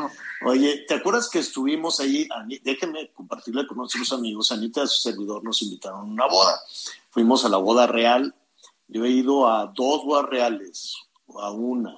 Oye, 0.46 0.84
¿te 0.86 0.94
acuerdas 0.94 1.28
que 1.28 1.40
estuvimos 1.40 1.98
ahí? 2.00 2.28
Déjenme 2.62 3.10
compartirle 3.12 3.66
con 3.66 3.78
nuestros 3.78 4.12
amigos. 4.12 4.52
Anita 4.52 4.86
su 4.86 5.00
servidor 5.00 5.42
nos 5.42 5.60
invitaron 5.62 6.00
a 6.00 6.04
una 6.04 6.26
boda. 6.26 6.60
Fuimos 7.10 7.44
a 7.44 7.48
la 7.48 7.56
boda 7.56 7.86
real. 7.88 8.34
Yo 8.86 9.04
he 9.04 9.10
ido 9.10 9.48
a 9.48 9.66
dos 9.66 10.04
bodas 10.04 10.26
reales, 10.30 10.96
o 11.26 11.40
a 11.40 11.50
una. 11.50 11.96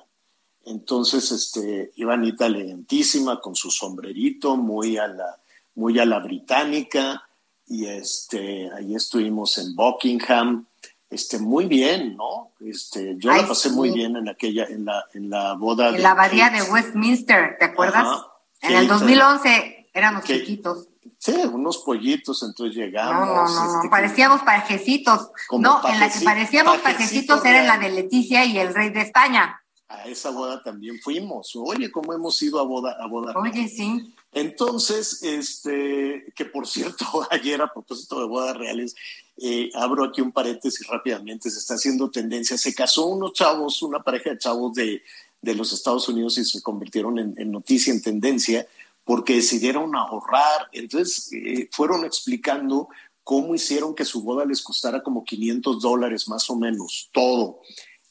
Entonces, 0.65 1.33
este, 1.33 1.93
iba 1.97 2.15
Anita 2.15 2.47
elegantísima 2.47 3.41
con 3.41 3.55
su 3.57 3.71
sombrerito, 3.71 4.57
muy 4.57 4.97
a 4.97 5.09
la, 5.09 5.41
muy 5.75 5.99
a 5.99 6.05
la 6.07 6.19
británica, 6.21 7.29
y 7.73 7.87
este, 7.87 8.71
ahí 8.77 8.95
estuvimos 8.95 9.57
en 9.57 9.75
Buckingham, 9.75 10.67
este, 11.09 11.39
muy 11.39 11.65
bien, 11.65 12.17
¿no? 12.19 12.53
Este, 12.61 13.15
yo 13.17 13.33
Ay, 13.33 13.41
la 13.43 13.49
pasé 13.49 13.71
sí. 13.71 13.75
muy 13.75 13.91
bien 13.91 14.15
en 14.17 14.29
aquella, 14.29 14.67
en 14.67 14.85
la, 14.85 15.05
en 15.15 15.31
la 15.31 15.55
boda 15.55 15.89
En 15.89 16.03
la 16.03 16.11
abadía 16.11 16.51
Kate. 16.51 16.65
de 16.65 16.71
Westminster, 16.71 17.57
¿te 17.59 17.65
acuerdas? 17.65 18.07
Ajá. 18.07 18.27
En 18.61 18.73
el 18.73 18.89
Kate, 18.89 19.01
2011 19.01 19.91
éramos 19.95 20.21
Kate. 20.21 20.41
chiquitos. 20.41 20.89
Sí, 21.17 21.33
unos 21.51 21.79
pollitos, 21.79 22.43
entonces 22.43 22.77
llegamos. 22.77 23.27
no, 23.27 23.35
no, 23.35 23.67
no, 23.67 23.77
este, 23.77 23.89
parecíamos 23.89 24.43
pajecitos. 24.43 25.31
No, 25.59 25.81
en 25.89 25.99
la 25.99 26.11
que 26.13 26.21
parecíamos 26.21 26.77
pajecitos 26.79 27.41
pajecitos 27.41 27.45
era 27.47 27.61
en 27.61 27.69
la 27.69 27.79
de 27.79 27.91
Leticia 27.91 28.45
y 28.45 28.59
el 28.59 28.75
rey 28.75 28.91
de 28.91 29.01
España. 29.01 29.63
A 29.89 30.05
esa 30.05 30.31
boda 30.31 30.63
también 30.63 30.99
fuimos. 31.01 31.53
Oye, 31.57 31.91
cómo 31.91 32.13
hemos 32.13 32.41
ido 32.43 32.61
a 32.61 32.65
boda, 32.65 32.97
a 33.01 33.07
boda. 33.07 33.33
Oye, 33.37 33.67
sí. 33.69 34.15
Entonces, 34.33 35.23
este, 35.23 36.33
que 36.35 36.45
por 36.47 36.67
cierto, 36.67 37.05
ayer 37.31 37.61
a 37.61 37.73
propósito 37.73 38.21
de 38.21 38.27
bodas 38.27 38.57
reales, 38.57 38.95
eh, 39.37 39.71
abro 39.75 40.05
aquí 40.05 40.21
un 40.21 40.33
paréntesis 40.33 40.87
rápidamente, 40.87 41.51
se 41.51 41.59
está 41.59 41.75
haciendo 41.75 42.11
tendencia. 42.11 42.57
Se 42.57 42.75
casó 42.75 43.07
unos 43.07 43.35
chavos, 43.35 43.83
una 43.83 44.03
pareja 44.03 44.31
de 44.31 44.39
chavos 44.39 44.75
de, 44.75 45.03
de 45.43 45.55
los 45.55 45.73
Estados 45.73 46.09
Unidos 46.09 46.39
y 46.39 46.45
se 46.45 46.63
convirtieron 46.63 47.19
en, 47.19 47.51
noticia, 47.51 47.93
en 47.93 48.01
tendencia, 48.01 48.67
porque 49.05 49.35
decidieron 49.35 49.95
ahorrar. 49.97 50.69
Entonces, 50.73 51.31
eh, 51.33 51.69
fueron 51.71 52.05
explicando 52.05 52.89
cómo 53.25 53.55
hicieron 53.55 53.95
que 53.95 54.05
su 54.05 54.23
boda 54.23 54.45
les 54.45 54.63
costara 54.63 55.03
como 55.03 55.25
500 55.25 55.81
dólares 55.81 56.29
más 56.29 56.49
o 56.49 56.57
menos, 56.57 57.11
todo. 57.13 57.61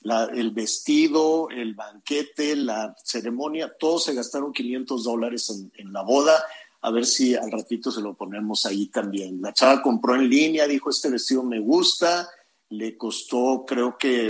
La- 0.01 0.25
el 0.25 0.51
vestido, 0.51 1.49
el 1.49 1.75
banquete, 1.75 2.55
la 2.55 2.95
ceremonia, 3.03 3.71
todos 3.79 4.03
se 4.05 4.13
gastaron 4.13 4.51
500 4.53 5.03
dólares 5.03 5.49
en, 5.49 5.71
en 5.77 5.93
la 5.93 6.01
boda. 6.01 6.43
A 6.81 6.89
ver 6.89 7.05
si 7.05 7.35
al 7.35 7.51
ratito 7.51 7.91
se 7.91 8.01
lo 8.01 8.15
ponemos 8.15 8.65
ahí 8.65 8.87
también. 8.87 9.39
La 9.41 9.53
chava 9.53 9.83
compró 9.83 10.15
en 10.15 10.27
línea, 10.29 10.65
dijo, 10.67 10.89
este 10.89 11.09
vestido 11.11 11.43
me 11.43 11.59
gusta, 11.59 12.27
le 12.69 12.97
costó 12.97 13.65
creo 13.67 13.97
que 13.99 14.27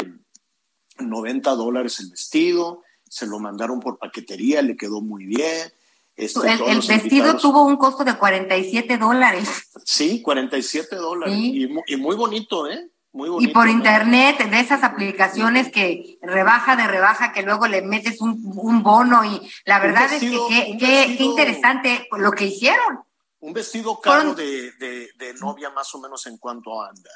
90 1.00 1.52
dólares 1.56 2.00
el 2.02 2.10
vestido, 2.10 2.82
se 3.08 3.26
lo 3.26 3.40
mandaron 3.40 3.80
por 3.80 3.98
paquetería, 3.98 4.62
le 4.62 4.76
quedó 4.78 5.02
muy 5.02 5.26
bien. 5.26 5.72
Este, 6.16 6.40
El, 6.52 6.60
vestido 6.80 6.96
invitados- 6.98 7.42
tuvo 7.42 7.64
un 7.64 7.78
costo 7.78 8.04
de 8.04 8.18
47 8.18 8.98
dólares. 8.98 9.48
Sí, 9.86 10.22
47 10.22 10.96
dólares. 10.98 11.34
Sí. 11.36 11.68
Y, 11.88 11.94
y 11.94 11.98
muy 11.98 12.16
bonito, 12.16 12.70
¿eh? 12.70 12.90
Muy 13.14 13.44
Y 13.44 13.50
por 13.50 13.66
¿no? 13.66 13.72
internet, 13.72 14.38
de 14.50 14.60
esas 14.62 14.84
aplicaciones 14.84 15.70
que 15.70 16.18
rebaja 16.22 16.78
de 16.78 16.88
rebaja, 16.88 17.34
que 17.34 17.42
luego 17.42 17.68
le 17.68 17.82
metes 17.82 18.22
un, 18.22 18.42
un 18.56 18.84
bono 18.84 19.26
y 19.26 19.52
la 19.66 19.80
verdad 19.80 20.10
vestido- 20.10 20.48
es 20.50 20.56
que 20.66 20.78
qué- 20.78 21.18
qué- 21.18 21.24
interesante 21.24 22.08
lo 22.18 22.32
que 22.32 22.46
hicieron. 22.46 23.02
Un 23.42 23.52
vestido 23.54 24.00
caro 24.00 24.34
Fueron- 24.34 24.36
de, 24.38 24.72
de, 24.74 25.10
de 25.18 25.34
novia 25.34 25.70
más 25.72 25.94
o 25.94 26.00
menos 26.00 26.26
en 26.28 26.38
cuanto 26.38 26.82
anda. 26.82 27.10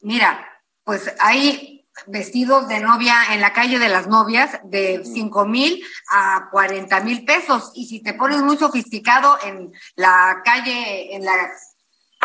Mira, 0.00 0.46
pues 0.84 1.12
hay 1.20 1.88
vestidos 2.06 2.68
de 2.68 2.80
novia 2.80 3.14
en 3.32 3.40
la 3.40 3.52
calle 3.52 3.78
de 3.78 3.88
las 3.88 4.06
novias 4.06 4.58
de 4.64 5.02
5 5.04 5.44
mil 5.44 5.84
a 6.10 6.48
40 6.50 7.00
mil 7.00 7.24
pesos. 7.24 7.70
Y 7.74 7.86
si 7.86 8.02
te 8.02 8.14
pones 8.14 8.38
muy 8.42 8.56
sofisticado 8.56 9.38
en 9.44 9.72
la 9.96 10.40
calle, 10.44 11.14
en 11.14 11.24
la 11.24 11.50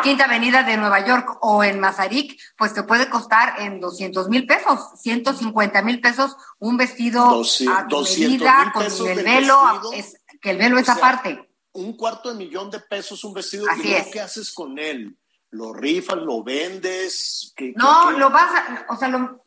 Quinta 0.04 0.26
Avenida 0.26 0.64
de 0.64 0.78
Nueva 0.78 1.06
York 1.06 1.38
o 1.42 1.64
en 1.64 1.80
Mazarik, 1.80 2.40
pues 2.58 2.74
te 2.74 2.84
puede 2.84 3.10
costar 3.10 3.60
en 3.62 3.80
200 3.80 4.30
mil 4.30 4.46
pesos, 4.46 4.80
150 5.02 5.82
mil 5.82 6.00
pesos 6.02 6.36
un 6.60 6.78
vestido 6.78 7.26
Doce- 7.30 7.68
a 7.68 7.88
tu 7.88 7.98
200,000 7.98 8.30
medida, 8.30 8.72
con 8.74 8.84
el 8.84 9.24
velo, 9.24 9.62
vestido. 9.64 9.94
es, 9.94 10.18
que 10.40 10.52
el 10.52 10.58
velo 10.58 10.78
es 10.78 10.86
sea, 10.86 10.96
aparte. 10.96 11.50
Un 11.74 11.94
cuarto 11.98 12.30
de 12.30 12.36
millón 12.36 12.70
de 12.72 12.80
pesos 12.80 13.24
un 13.24 13.34
vestido. 13.34 13.66
Así 13.70 13.82
¿Y 13.82 13.90
luego 13.92 14.06
es. 14.06 14.12
qué 14.14 14.22
haces 14.22 14.54
con 14.54 14.78
él? 14.80 15.18
¿Lo 15.50 15.74
rifas? 15.74 16.18
¿Lo 16.18 16.44
vendes? 16.44 17.54
¿Qué- 17.56 17.68
qué- 17.68 17.74
No, 17.76 18.10
qué? 18.10 18.18
lo 18.20 18.30
vas 18.30 18.52
a, 18.54 18.86
o 18.90 18.98
sea, 18.98 19.08
lo, 19.08 19.44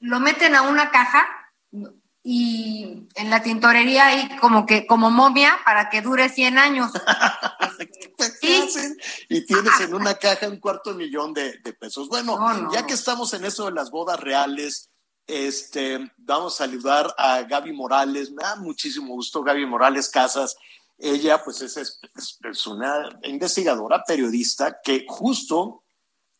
lo 0.00 0.20
meten 0.20 0.54
a 0.56 0.62
una 0.62 0.90
caja 0.90 1.26
y 2.22 3.08
en 3.14 3.30
la 3.30 3.42
tintorería 3.42 4.06
hay 4.08 4.36
como 4.38 4.66
que, 4.66 4.86
como 4.86 5.10
momia 5.10 5.58
para 5.64 5.88
que 5.88 6.02
dure 6.02 6.28
100 6.28 6.58
años. 6.58 6.92
¿Qué 8.40 8.56
hacen? 8.58 8.96
Y 9.28 9.46
tienes 9.46 9.80
en 9.80 9.94
una 9.94 10.14
caja 10.18 10.48
un 10.48 10.58
cuarto 10.58 10.90
de 10.90 10.96
millón 11.04 11.32
de, 11.32 11.58
de 11.58 11.72
pesos. 11.72 12.08
Bueno, 12.08 12.38
No, 12.38 12.52
no, 12.54 12.72
ya 12.72 12.86
que 12.86 12.94
estamos 12.94 13.32
en 13.34 13.44
eso 13.44 13.66
de 13.66 13.72
las 13.72 13.90
bodas 13.90 14.20
reales, 14.20 14.90
este, 15.26 16.12
vamos 16.18 16.54
a 16.60 16.64
saludar 16.66 17.14
a 17.16 17.42
Gaby 17.42 17.72
Morales. 17.72 18.30
Me 18.30 18.42
da 18.42 18.56
muchísimo 18.56 19.14
gusto, 19.14 19.42
Gaby 19.42 19.64
Morales 19.66 20.08
Casas. 20.10 20.56
Ella, 20.98 21.42
pues, 21.42 21.62
es, 21.62 21.76
es- 21.78 21.98
es 22.42 22.66
una 22.66 23.08
investigadora, 23.22 24.02
periodista, 24.06 24.78
que 24.84 25.06
justo 25.08 25.84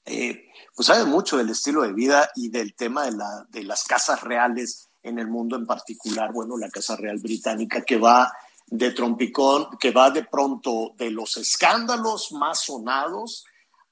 eh, 0.05 0.47
pues 0.75 0.87
sabe 0.87 1.05
mucho 1.05 1.37
del 1.39 1.51
estilo 1.51 1.83
de 1.83 1.93
vida 1.95 2.31
y 2.35 2.49
del 2.51 2.75
tema 2.75 3.05
de, 3.05 3.13
la, 3.13 3.47
de 3.49 3.65
las 3.65 3.85
casas 3.85 4.23
reales 4.23 4.90
en 5.03 5.19
el 5.19 5.29
mundo 5.29 5.57
en 5.57 5.67
particular, 5.67 6.33
bueno, 6.33 6.57
la 6.57 6.69
Casa 6.69 6.97
Real 6.97 7.19
Británica 7.19 7.83
que 7.83 7.99
va 7.99 8.33
de 8.67 8.93
trompicón, 8.93 9.77
que 9.79 9.91
va 9.91 10.11
de 10.11 10.25
pronto 10.25 10.93
de 10.97 11.11
los 11.11 11.37
escándalos 11.37 12.33
más 12.33 12.65
sonados 12.65 13.45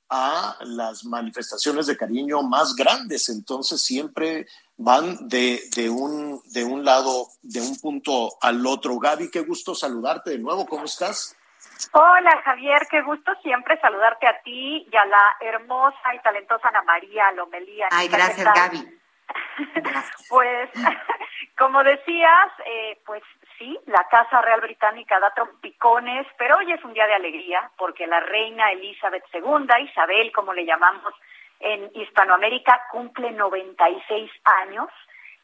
a 0.08 0.56
las 0.60 1.04
manifestaciones 1.04 1.86
de 1.86 1.96
cariño 1.96 2.42
más 2.42 2.74
grandes. 2.74 3.28
Entonces 3.28 3.82
siempre 3.82 4.46
van 4.76 5.28
de, 5.28 5.60
de, 5.74 5.90
un, 5.90 6.40
de 6.52 6.64
un 6.64 6.84
lado, 6.84 7.26
de 7.42 7.60
un 7.60 7.76
punto 7.78 8.30
al 8.40 8.64
otro. 8.66 8.98
Gaby, 8.98 9.30
qué 9.30 9.40
gusto 9.40 9.74
saludarte 9.74 10.30
de 10.30 10.38
nuevo. 10.38 10.66
¿Cómo 10.66 10.84
estás? 10.84 11.36
Hola 11.92 12.40
Javier, 12.44 12.86
qué 12.90 13.02
gusto 13.02 13.32
siempre 13.42 13.78
saludarte 13.80 14.26
a 14.26 14.40
ti 14.42 14.86
y 14.90 14.96
a 14.96 15.04
la 15.04 15.36
hermosa 15.40 16.14
y 16.14 16.22
talentosa 16.22 16.68
Ana 16.68 16.82
María 16.82 17.30
Lomelía. 17.32 17.88
Ay, 17.90 18.08
gracias 18.08 18.46
Gaby. 18.54 18.97
Pues, 20.28 20.70
como 21.58 21.82
decías, 21.82 22.52
eh, 22.66 22.98
pues 23.04 23.22
sí, 23.58 23.78
la 23.86 24.04
Casa 24.10 24.40
Real 24.42 24.60
Británica 24.60 25.18
da 25.20 25.34
trompicones, 25.34 26.26
pero 26.38 26.56
hoy 26.58 26.72
es 26.72 26.84
un 26.84 26.92
día 26.92 27.06
de 27.06 27.14
alegría 27.14 27.70
porque 27.76 28.06
la 28.06 28.20
reina 28.20 28.72
Elizabeth 28.72 29.24
II, 29.32 29.66
Isabel, 29.90 30.32
como 30.32 30.52
le 30.52 30.64
llamamos 30.64 31.14
en 31.60 31.90
Hispanoamérica, 31.94 32.82
cumple 32.92 33.32
96 33.32 34.30
años 34.44 34.88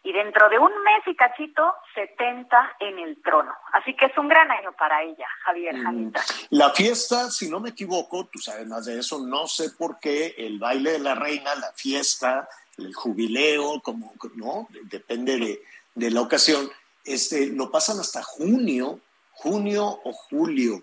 y 0.04 0.12
dentro 0.12 0.50
de 0.50 0.58
un 0.58 0.70
mes 0.82 1.02
y 1.06 1.16
cachito 1.16 1.74
70 1.94 2.76
en 2.80 2.98
el 2.98 3.20
trono. 3.22 3.52
Así 3.72 3.96
que 3.96 4.06
es 4.06 4.18
un 4.18 4.28
gran 4.28 4.50
año 4.50 4.70
para 4.78 5.02
ella, 5.02 5.26
Javier 5.44 5.74
mm. 5.74 6.12
La 6.50 6.70
fiesta, 6.70 7.30
si 7.30 7.48
no 7.48 7.58
me 7.58 7.70
equivoco, 7.70 8.26
tú 8.26 8.38
sabes 8.38 8.66
más 8.66 8.84
de 8.84 8.98
eso, 8.98 9.18
no 9.26 9.46
sé 9.46 9.70
por 9.70 9.98
qué 9.98 10.34
el 10.36 10.58
baile 10.58 10.92
de 10.92 10.98
la 10.98 11.14
reina, 11.14 11.54
la 11.54 11.72
fiesta, 11.72 12.46
el 12.76 12.94
jubileo, 12.94 13.80
como 13.80 14.12
no, 14.34 14.68
depende 14.82 15.38
de, 15.38 15.62
de 15.94 16.10
la 16.10 16.20
ocasión, 16.20 16.70
este, 17.04 17.46
lo 17.46 17.70
pasan 17.70 17.98
hasta 17.98 18.22
junio, 18.22 19.00
junio 19.32 19.84
o 20.04 20.12
julio. 20.12 20.82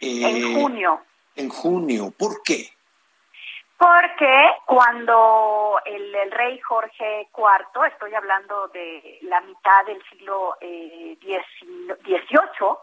en 0.00 0.36
eh, 0.36 0.60
junio. 0.60 1.00
En 1.36 1.48
junio, 1.50 2.12
¿por 2.16 2.42
qué? 2.42 2.75
Porque 3.78 4.50
cuando 4.64 5.78
el, 5.84 6.30
rey 6.30 6.58
Jorge 6.60 7.28
IV, 7.36 7.86
estoy 7.86 8.14
hablando 8.14 8.68
de 8.68 9.18
la 9.22 9.40
mitad 9.42 9.84
del 9.86 10.02
siglo 10.08 10.56
XVIII, 10.60 11.18
eh, 12.06 12.26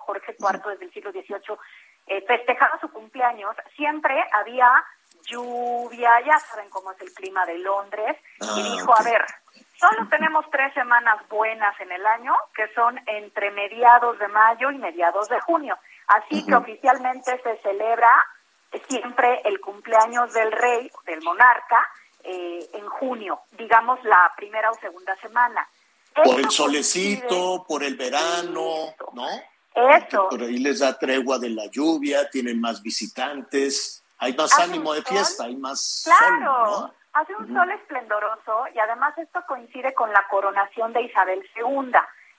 Jorge 0.06 0.36
IV 0.38 0.70
desde 0.70 0.86
el 0.86 0.94
siglo 0.94 1.12
XVIII, 1.12 1.58
eh, 2.06 2.24
festejaba 2.28 2.80
su 2.80 2.92
cumpleaños, 2.92 3.56
siempre 3.76 4.24
había 4.34 4.70
lluvia, 5.26 6.20
ya 6.22 6.38
saben 6.40 6.70
cómo 6.70 6.92
es 6.92 7.02
el 7.02 7.14
clima 7.14 7.46
de 7.46 7.58
Londres, 7.58 8.18
y 8.42 8.46
ah, 8.46 8.76
dijo, 8.76 8.94
a 8.96 9.04
ver, 9.04 9.26
solo 9.76 10.08
tenemos 10.10 10.46
tres 10.52 10.74
semanas 10.74 11.28
buenas 11.28 11.80
en 11.80 11.92
el 11.92 12.06
año, 12.06 12.36
que 12.54 12.68
son 12.74 13.00
entre 13.08 13.50
mediados 13.52 14.20
de 14.20 14.28
mayo 14.28 14.70
y 14.70 14.78
mediados 14.78 15.28
de 15.30 15.40
junio. 15.42 15.78
Así 16.08 16.46
que 16.46 16.56
oficialmente 16.56 17.42
se 17.42 17.58
celebra 17.64 18.12
siempre 18.88 19.42
el 19.46 19.60
cumpleaños 19.60 20.34
del 20.34 20.52
rey, 20.52 20.92
del 21.06 21.22
monarca, 21.22 21.88
eh, 22.24 22.70
en 22.74 22.88
junio, 22.88 23.42
digamos 23.52 24.04
la 24.04 24.32
primera 24.38 24.72
o 24.72 24.76
segunda 24.76 25.16
semana. 25.18 25.68
Por 26.24 26.40
el 26.40 26.50
solecito, 26.50 27.66
por 27.68 27.84
el 27.84 27.96
verano, 27.96 28.94
¿no? 29.14 29.28
Eso. 29.76 30.30
por 30.30 30.42
ahí 30.42 30.60
les 30.60 30.80
da 30.80 30.98
tregua 30.98 31.40
de 31.40 31.50
la 31.50 31.66
lluvia, 31.66 32.30
tienen 32.30 32.62
más 32.62 32.82
visitantes, 32.84 34.04
hay 34.20 34.34
más 34.34 34.58
ánimo 34.60 34.94
de 34.94 35.02
fiesta, 35.02 35.46
hay 35.46 35.56
más 35.56 36.04
claro. 36.06 36.30
sol, 36.30 36.64
¿no? 36.64 36.94
Hace 37.14 37.36
un 37.36 37.54
sol 37.54 37.72
esplendoroso 37.72 38.66
y 38.74 38.80
además 38.80 39.18
esto 39.18 39.44
coincide 39.48 39.94
con 39.94 40.12
la 40.14 40.26
coronación 40.30 40.94
de 40.94 41.02
Isabel 41.02 41.44
II. 41.56 41.92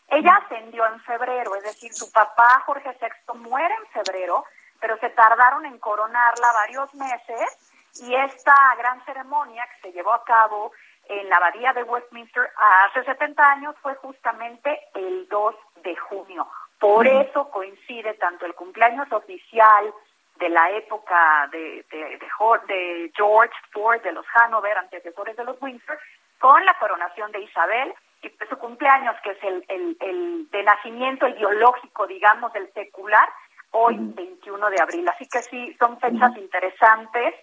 Ella 0.09 0.41
ascendió 0.45 0.87
en 0.87 1.01
febrero, 1.01 1.55
es 1.57 1.65
decir, 1.65 1.93
su 1.93 2.11
papá 2.11 2.63
Jorge 2.67 2.97
VI 3.01 3.39
muere 3.39 3.75
en 3.75 3.87
febrero 4.05 4.45
pero 4.85 4.99
se 4.99 5.09
tardaron 5.09 5.65
en 5.65 5.79
coronarla 5.79 6.53
varios 6.53 6.93
meses 6.93 7.73
y 8.03 8.15
esta 8.15 8.55
gran 8.77 9.03
ceremonia 9.07 9.67
que 9.67 9.89
se 9.89 9.93
llevó 9.95 10.13
a 10.13 10.23
cabo 10.25 10.73
en 11.09 11.27
la 11.31 11.37
abadía 11.37 11.73
de 11.73 11.85
Westminster 11.85 12.51
hace 12.85 13.03
70 13.03 13.43
años 13.43 13.75
fue 13.81 13.95
justamente 13.95 14.79
el 14.95 15.27
2 15.31 15.55
de 15.85 15.97
junio. 15.97 16.47
Por 16.79 17.07
eso 17.07 17.51
coincide 17.51 18.13
tanto 18.15 18.45
el 18.45 18.55
cumpleaños 18.55 19.11
oficial 19.11 19.91
de 20.37 20.51
la 20.51 20.71
época 20.73 21.49
de, 21.51 21.87
de, 21.91 22.19
de, 22.19 23.11
George 23.17 23.55
Ford, 23.73 24.03
de 24.03 24.13
los 24.13 24.27
Hanover, 24.35 24.77
antecesores 24.77 25.35
de 25.35 25.45
los 25.45 25.57
Windsor, 25.63 25.99
con 26.39 26.63
la 26.67 26.77
coronación 26.79 27.33
de 27.33 27.41
Isabel 27.41 27.95
y 28.21 28.31
su 28.51 28.59
cumpleaños, 28.59 29.17
que 29.23 29.31
es 29.31 29.43
el, 29.45 29.65
el, 29.67 29.97
el 30.01 30.51
de 30.51 30.63
nacimiento, 30.63 31.25
el 31.25 31.35
biológico, 31.35 32.07
digamos, 32.07 32.53
del 32.53 32.71
secular, 32.75 33.31
hoy 33.75 33.97
21 33.99 34.71
de 34.71 34.81
abril. 34.81 35.09
Así 35.09 35.27
que 35.29 35.43
sí, 35.43 35.75
son 35.79 35.99
fechas 36.01 36.37
interesantes. 36.37 37.35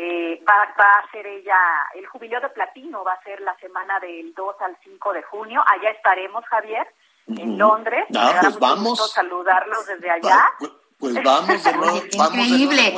Eh, 0.00 0.40
va, 0.48 0.62
a 0.62 1.10
ser 1.10 1.26
ella, 1.26 1.56
el 1.94 2.06
jubileo 2.06 2.40
de 2.40 2.50
platino 2.50 3.02
va 3.02 3.14
a 3.14 3.22
ser 3.24 3.40
la 3.40 3.56
semana 3.56 3.98
del 3.98 4.32
2 4.32 4.56
al 4.60 4.76
5 4.84 5.12
de 5.12 5.22
junio. 5.24 5.62
Allá 5.66 5.90
estaremos, 5.90 6.44
Javier, 6.46 6.86
en 7.26 7.58
Londres. 7.58 8.04
Ah, 8.16 8.38
pues 8.40 8.58
vamos. 8.60 9.12
saludarlos 9.12 9.86
desde 9.86 10.10
allá. 10.10 10.50
Pues, 10.58 10.70
pues 10.98 11.14
vamos 11.22 11.62
de 11.62 11.72
nuevo, 11.74 12.02
Increíble. 12.10 12.94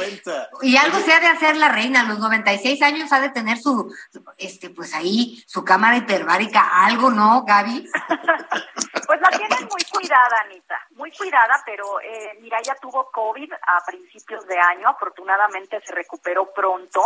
y 0.62 0.76
algo 0.76 0.98
se 1.00 1.12
ha 1.12 1.20
de 1.20 1.26
hacer 1.26 1.56
la 1.56 1.68
reina, 1.68 2.00
a 2.00 2.04
los 2.04 2.18
96 2.18 2.80
años 2.82 3.12
ha 3.12 3.20
de 3.20 3.28
tener 3.28 3.58
su, 3.58 3.94
este, 4.38 4.70
pues 4.70 4.94
ahí, 4.94 5.42
su 5.46 5.64
cámara 5.64 5.98
hiperbárica, 5.98 6.84
algo, 6.86 7.10
¿no, 7.10 7.44
Gaby? 7.44 7.86
pues 9.06 9.20
la 9.20 9.28
tienen 9.28 9.68
muy 9.70 9.84
cuidada, 9.92 10.40
Anita, 10.46 10.80
muy 10.92 11.12
cuidada, 11.12 11.62
pero 11.66 12.00
eh, 12.00 12.38
mira, 12.40 12.58
ella 12.58 12.74
tuvo 12.80 13.10
COVID 13.10 13.52
a 13.52 13.84
principios 13.84 14.46
de 14.46 14.58
año, 14.58 14.88
afortunadamente 14.88 15.80
se 15.84 15.92
recuperó 15.92 16.50
pronto, 16.54 17.02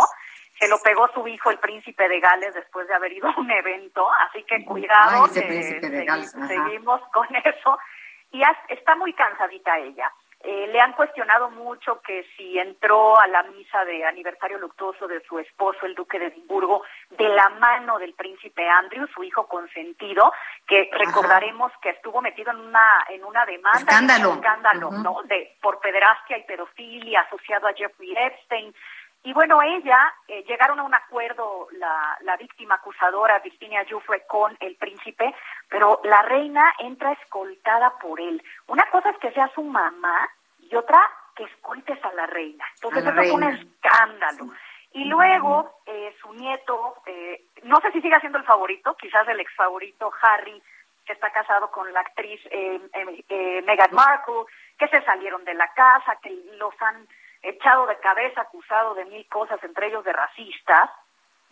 se 0.57 0.69
lo 0.69 0.79
pegó 0.79 1.09
su 1.13 1.27
hijo, 1.27 1.51
el 1.51 1.59
príncipe 1.59 2.07
de 2.07 2.21
Gales, 2.21 2.53
después 2.53 2.87
de 2.87 2.93
haber 2.93 3.11
ido 3.11 3.27
a 3.27 3.37
un 3.37 3.51
evento, 3.51 4.07
así 4.29 4.43
que 4.43 4.63
cuidado, 4.63 5.27
seguimos 5.27 7.01
con 7.11 7.27
eso, 7.35 7.77
y 8.31 8.41
está 8.69 8.95
muy 8.95 9.13
cansadita 9.13 9.77
ella. 9.79 10.09
Eh, 10.47 10.67
le 10.71 10.79
han 10.79 10.93
cuestionado 10.93 11.49
mucho 11.49 12.01
que 12.01 12.23
si 12.37 12.59
entró 12.59 13.19
a 13.19 13.25
la 13.25 13.41
misa 13.43 13.83
de 13.83 14.05
aniversario 14.05 14.59
luctuoso 14.59 15.07
de 15.07 15.19
su 15.21 15.39
esposo, 15.39 15.87
el 15.87 15.95
duque 15.95 16.19
de 16.19 16.27
Edimburgo, 16.27 16.83
de 17.09 17.27
la 17.29 17.49
mano 17.49 17.97
del 17.97 18.13
príncipe 18.13 18.69
Andrew, 18.69 19.07
su 19.07 19.23
hijo 19.23 19.47
consentido, 19.47 20.31
que 20.67 20.87
recordaremos 20.91 21.71
que 21.81 21.89
estuvo 21.89 22.21
metido 22.21 22.51
en 22.51 22.59
una 22.59 23.05
en 23.09 23.23
una 23.23 23.43
demanda, 23.43 23.79
escándalo, 23.79 24.31
un 24.33 24.37
escándalo, 24.37 24.91
¿no? 24.91 25.23
De 25.23 25.57
por 25.59 25.79
pederastia 25.79 26.37
y 26.37 26.43
pedofilia 26.43 27.21
asociado 27.21 27.67
a 27.67 27.73
Jeffrey 27.73 28.13
Epstein. 28.15 28.75
Y 29.25 29.33
bueno, 29.33 29.59
ella 29.63 30.13
eh, 30.27 30.43
llegaron 30.47 30.79
a 30.79 30.83
un 30.83 30.93
acuerdo 30.93 31.67
la, 31.71 32.15
la 32.21 32.37
víctima 32.37 32.75
acusadora 32.75 33.39
Virginia 33.39 33.83
Giuffre 33.83 34.23
con 34.27 34.55
el 34.59 34.75
príncipe, 34.75 35.33
pero 35.67 35.99
la 36.03 36.21
reina 36.21 36.71
entra 36.77 37.11
escoltada 37.13 37.97
por 37.97 38.21
él. 38.21 38.41
Una 38.67 38.87
cosa 38.91 39.09
es 39.09 39.17
que 39.17 39.31
sea 39.31 39.51
su 39.55 39.63
mamá 39.63 40.29
y 40.59 40.75
otra 40.75 40.99
que 41.35 41.43
escoltes 41.43 41.97
a 42.05 42.13
la 42.13 42.27
reina. 42.27 42.63
Entonces 42.75 43.03
eso 43.03 43.19
es 43.19 43.31
un 43.31 43.43
escándalo. 43.43 44.53
Y 44.91 45.05
luego 45.05 45.81
eh, 45.87 46.15
su 46.21 46.31
nieto, 46.33 46.95
eh, 47.07 47.45
no 47.63 47.81
sé 47.81 47.91
si 47.93 48.01
sigue 48.01 48.19
siendo 48.19 48.37
el 48.37 48.45
favorito, 48.45 48.95
quizás 48.95 49.27
el 49.27 49.39
ex 49.39 49.51
favorito 49.55 50.11
Harry, 50.21 50.61
que 51.03 51.13
está 51.13 51.31
casado 51.31 51.71
con 51.71 51.91
la 51.91 52.01
actriz 52.01 52.39
eh, 52.51 53.63
Meghan 53.65 53.93
Markle, 53.93 54.45
que 54.77 54.87
se 54.87 55.01
salieron 55.01 55.43
de 55.45 55.55
la 55.55 55.67
casa, 55.73 56.15
que 56.21 56.29
los 56.57 56.73
han 56.79 57.07
echado 57.49 57.85
de 57.87 57.97
cabeza, 57.99 58.41
acusado 58.41 58.93
de 58.95 59.05
mil 59.05 59.27
cosas, 59.27 59.63
entre 59.63 59.87
ellos 59.87 60.03
de 60.03 60.13
racistas, 60.13 60.89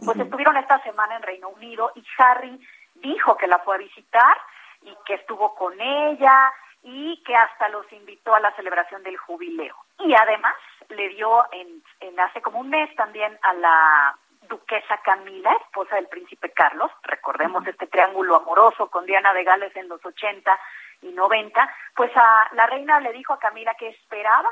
pues 0.03 0.17
estuvieron 0.19 0.57
esta 0.57 0.81
semana 0.83 1.15
en 1.15 1.23
Reino 1.23 1.49
Unido 1.49 1.91
y 1.95 2.03
Harry 2.17 2.59
dijo 2.95 3.37
que 3.37 3.47
la 3.47 3.59
fue 3.59 3.75
a 3.75 3.79
visitar 3.79 4.37
y 4.81 4.95
que 5.05 5.15
estuvo 5.15 5.55
con 5.55 5.79
ella 5.79 6.51
y 6.81 7.21
que 7.23 7.35
hasta 7.35 7.69
los 7.69 7.89
invitó 7.93 8.35
a 8.35 8.39
la 8.39 8.53
celebración 8.55 9.03
del 9.03 9.17
jubileo. 9.17 9.75
Y 9.99 10.13
además 10.13 10.55
le 10.89 11.09
dio 11.09 11.45
en, 11.51 11.81
en 12.01 12.19
hace 12.19 12.41
como 12.41 12.59
un 12.59 12.69
mes 12.69 12.93
también 12.95 13.37
a 13.41 13.53
la 13.53 14.17
duquesa 14.49 14.97
Camila, 14.97 15.53
esposa 15.65 15.95
del 15.95 16.07
príncipe 16.07 16.51
Carlos, 16.51 16.91
recordemos 17.03 17.65
este 17.65 17.87
triángulo 17.87 18.35
amoroso 18.35 18.89
con 18.89 19.05
Diana 19.05 19.33
de 19.33 19.45
Gales 19.45 19.73
en 19.75 19.87
los 19.87 20.03
80 20.03 20.59
y 21.03 21.11
90, 21.11 21.75
pues 21.95 22.11
a 22.15 22.49
la 22.53 22.67
reina 22.67 22.99
le 22.99 23.13
dijo 23.13 23.33
a 23.33 23.39
Camila 23.39 23.73
que 23.75 23.87
esperaba 23.87 24.49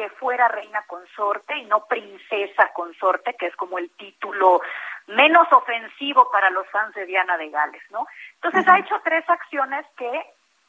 que 0.00 0.08
fuera 0.08 0.48
reina 0.48 0.82
consorte 0.86 1.54
y 1.58 1.66
no 1.66 1.84
princesa 1.84 2.72
consorte, 2.72 3.34
que 3.34 3.48
es 3.48 3.56
como 3.56 3.76
el 3.76 3.90
título 3.98 4.62
menos 5.08 5.46
ofensivo 5.52 6.30
para 6.30 6.48
los 6.48 6.66
fans 6.70 6.94
de 6.94 7.04
Diana 7.04 7.36
de 7.36 7.50
Gales, 7.50 7.82
¿no? 7.90 8.06
Entonces 8.36 8.66
ha 8.66 8.78
hecho 8.78 8.98
tres 9.04 9.28
acciones 9.28 9.84
que, 9.98 10.24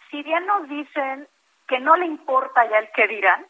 si 0.09 0.21
bien 0.21 0.45
nos 0.45 0.67
dicen 0.67 1.29
que 1.65 1.79
no 1.79 1.95
le 1.95 2.07
importa 2.07 2.69
ya 2.69 2.79
el 2.79 2.91
que 2.91 3.07
dirán, 3.07 3.45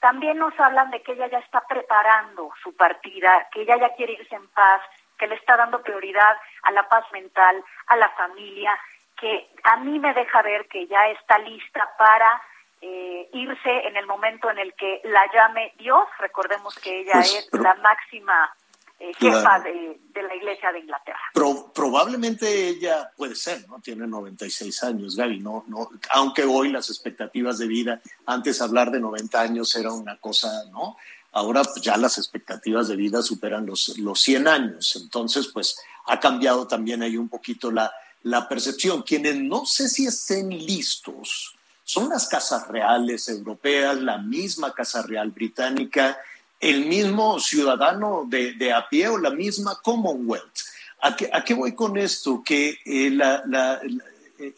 también 0.00 0.36
nos 0.36 0.52
hablan 0.60 0.90
de 0.90 1.00
que 1.02 1.12
ella 1.12 1.28
ya 1.28 1.38
está 1.38 1.62
preparando 1.66 2.52
su 2.62 2.76
partida, 2.76 3.48
que 3.52 3.62
ella 3.62 3.78
ya 3.78 3.94
quiere 3.94 4.12
irse 4.12 4.34
en 4.34 4.48
paz, 4.48 4.82
que 5.18 5.28
le 5.28 5.36
está 5.36 5.56
dando 5.56 5.80
prioridad 5.82 6.36
a 6.64 6.72
la 6.72 6.86
paz 6.90 7.10
mental, 7.10 7.64
a 7.86 7.96
la 7.96 8.10
familia, 8.10 8.78
que 9.16 9.48
a 9.64 9.78
mí 9.78 9.98
me 9.98 10.12
deja 10.12 10.42
ver 10.42 10.68
que 10.68 10.86
ya 10.88 11.08
está 11.08 11.38
lista 11.38 11.88
para 11.96 12.42
eh, 12.82 13.30
irse 13.32 13.86
en 13.86 13.96
el 13.96 14.06
momento 14.06 14.50
en 14.50 14.58
el 14.58 14.74
que 14.74 15.00
la 15.04 15.22
llame 15.32 15.72
Dios. 15.78 16.04
Recordemos 16.18 16.74
que 16.76 17.00
ella 17.00 17.12
Pues, 17.14 17.34
es 17.34 17.48
pero- 17.50 17.62
la 17.62 17.74
máxima 17.76 18.54
eh, 18.98 19.12
jefa 19.18 19.40
Claro. 19.40 19.64
de, 19.64 20.00
de 20.12 20.22
la 20.22 20.34
Iglesia 20.36 20.70
de 20.70 20.78
Inglaterra. 20.80 21.18
Pro- 21.34 21.72
probablemente 21.74 22.68
ella 22.68 23.10
puede 23.16 23.34
ser, 23.34 23.66
¿no? 23.68 23.80
Tiene 23.80 24.06
96 24.06 24.82
años, 24.84 25.16
Gaby, 25.16 25.40
no, 25.40 25.64
no, 25.66 25.88
aunque 26.10 26.44
hoy 26.44 26.70
las 26.70 26.88
expectativas 26.88 27.58
de 27.58 27.66
vida, 27.66 28.00
antes 28.26 28.60
hablar 28.62 28.90
de 28.92 29.00
90 29.00 29.40
años 29.40 29.74
era 29.74 29.90
una 29.92 30.18
cosa, 30.18 30.48
¿no? 30.70 30.96
Ahora 31.32 31.62
pues, 31.64 31.80
ya 31.80 31.96
las 31.96 32.16
expectativas 32.18 32.86
de 32.88 32.94
vida 32.96 33.22
superan 33.22 33.66
los, 33.66 33.96
los 33.98 34.20
100 34.20 34.46
años, 34.46 34.94
entonces 34.96 35.48
pues 35.48 35.80
ha 36.06 36.20
cambiado 36.20 36.66
también 36.68 37.02
ahí 37.02 37.16
un 37.16 37.28
poquito 37.28 37.70
la, 37.72 37.90
la 38.22 38.48
percepción. 38.48 39.02
Quienes 39.02 39.36
no 39.36 39.64
sé 39.66 39.88
si 39.88 40.06
estén 40.06 40.50
listos 40.50 41.56
son 41.84 42.08
las 42.08 42.28
casas 42.28 42.68
reales 42.68 43.28
europeas, 43.28 44.00
la 44.00 44.18
misma 44.18 44.72
Casa 44.72 45.02
Real 45.02 45.30
británica, 45.30 46.18
el 46.60 46.86
mismo 46.86 47.40
ciudadano 47.40 48.24
de, 48.28 48.52
de 48.54 48.72
a 48.72 48.88
pie 48.88 49.08
o 49.08 49.18
la 49.18 49.30
misma 49.30 49.78
Commonwealth. 49.82 50.58
¿A 51.00 51.16
qué, 51.16 51.28
a 51.32 51.42
qué 51.42 51.54
voy 51.54 51.74
con 51.74 51.96
esto? 51.98 52.42
Que 52.44 52.78
eh, 52.84 53.10
la, 53.10 53.42
la- 53.46 53.80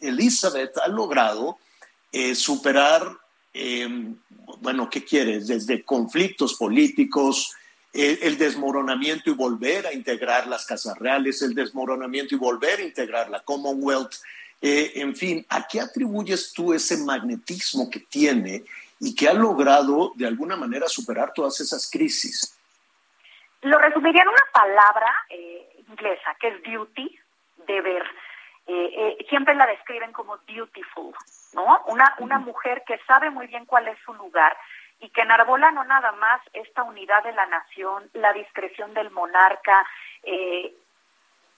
Elizabeth 0.01 0.77
ha 0.77 0.87
logrado 0.87 1.57
eh, 2.11 2.35
superar, 2.35 3.17
eh, 3.53 3.87
bueno, 4.61 4.89
¿qué 4.89 5.03
quieres? 5.03 5.47
Desde 5.47 5.83
conflictos 5.83 6.53
políticos, 6.55 7.53
eh, 7.93 8.19
el 8.23 8.37
desmoronamiento 8.37 9.29
y 9.29 9.33
volver 9.33 9.87
a 9.87 9.93
integrar 9.93 10.47
las 10.47 10.65
casas 10.65 10.97
reales, 10.99 11.41
el 11.41 11.53
desmoronamiento 11.55 12.35
y 12.35 12.37
volver 12.37 12.79
a 12.79 12.83
integrar 12.83 13.29
la 13.29 13.41
Commonwealth. 13.41 14.13
Eh, 14.61 14.93
en 14.95 15.15
fin, 15.15 15.45
¿a 15.49 15.67
qué 15.67 15.81
atribuyes 15.81 16.53
tú 16.53 16.73
ese 16.73 16.97
magnetismo 16.97 17.89
que 17.89 17.99
tiene 17.99 18.63
y 18.99 19.13
que 19.13 19.27
ha 19.27 19.33
logrado 19.33 20.13
de 20.15 20.25
alguna 20.25 20.55
manera 20.55 20.87
superar 20.87 21.33
todas 21.33 21.59
esas 21.59 21.89
crisis? 21.89 22.57
Lo 23.61 23.77
resumiría 23.79 24.21
en 24.21 24.29
una 24.29 24.43
palabra 24.53 25.13
eh, 25.29 25.83
inglesa, 25.87 26.35
que 26.39 26.47
es 26.49 26.63
duty, 26.63 27.19
deber. 27.67 28.03
Eh, 28.67 29.17
eh, 29.19 29.25
siempre 29.29 29.53
la 29.53 29.67
describen 29.67 30.11
como 30.11 30.37
beautiful, 30.47 31.13
¿no? 31.53 31.83
Una, 31.87 32.15
una 32.17 32.39
mujer 32.39 32.83
que 32.87 32.97
sabe 33.07 33.29
muy 33.29 33.45
bien 33.47 33.65
cuál 33.65 33.87
es 33.87 33.97
su 34.03 34.13
lugar 34.15 34.57
y 34.99 35.09
que 35.09 35.21
enarbola 35.21 35.69
no 35.71 35.83
nada 35.83 36.11
más 36.13 36.41
esta 36.53 36.81
unidad 36.83 37.23
de 37.23 37.33
la 37.33 37.45
nación, 37.45 38.09
la 38.13 38.33
discreción 38.33 38.93
del 38.95 39.11
monarca, 39.11 39.85
eh, 40.23 40.73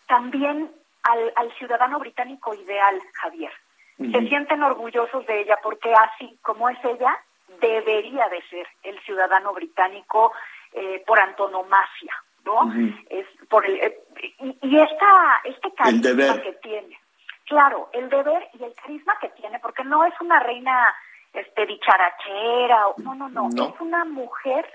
también 0.08 0.70
al, 1.12 1.32
al 1.36 1.52
ciudadano 1.58 2.00
británico 2.00 2.54
ideal, 2.54 3.00
Javier. 3.22 3.52
Se 3.98 4.28
sienten 4.28 4.62
orgullosos 4.62 5.26
de 5.26 5.42
ella 5.42 5.58
porque 5.64 5.92
así 5.92 6.38
como 6.44 6.70
es 6.70 6.78
ella, 6.86 7.18
debería 7.60 8.30
de 8.30 8.42
ser 8.44 8.68
el 8.84 9.00
ciudadano 9.02 9.54
británico 9.54 10.34
eh, 10.74 11.04
por 11.08 11.20
antonomasia, 11.20 12.14
¿no? 12.46 12.72
Es 13.10 13.26
por 13.50 13.66
el, 13.66 13.76
eh, 13.78 13.98
y, 14.40 14.58
y 14.62 14.80
esta, 14.80 15.42
este 15.46 15.72
carisma 15.74 16.42
que 16.42 16.54
tiene, 16.62 17.00
claro, 17.48 17.90
el 17.94 18.08
deber 18.10 18.48
y 18.54 18.64
el 18.64 18.74
carisma 18.76 19.18
que 19.20 19.30
tiene, 19.30 19.58
porque 19.60 19.84
no 19.84 20.06
es 20.06 20.14
una 20.22 20.40
reina 20.42 20.94
este 21.34 21.66
dicharachera, 21.66 22.86
no, 22.98 23.16
no, 23.16 23.30
no, 23.30 23.50
No. 23.50 23.70
es 23.70 23.82
una 23.82 24.06
mujer 24.06 24.72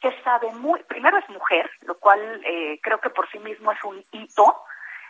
que 0.00 0.10
sabe 0.24 0.52
muy, 0.54 0.82
primero 0.84 1.18
es 1.18 1.28
mujer, 1.28 1.70
lo 1.82 1.94
cual 1.98 2.18
eh, 2.44 2.80
creo 2.82 2.98
que 3.00 3.10
por 3.10 3.30
sí 3.30 3.38
mismo 3.38 3.70
es 3.70 3.82
un 3.84 4.02
hito, 4.10 4.56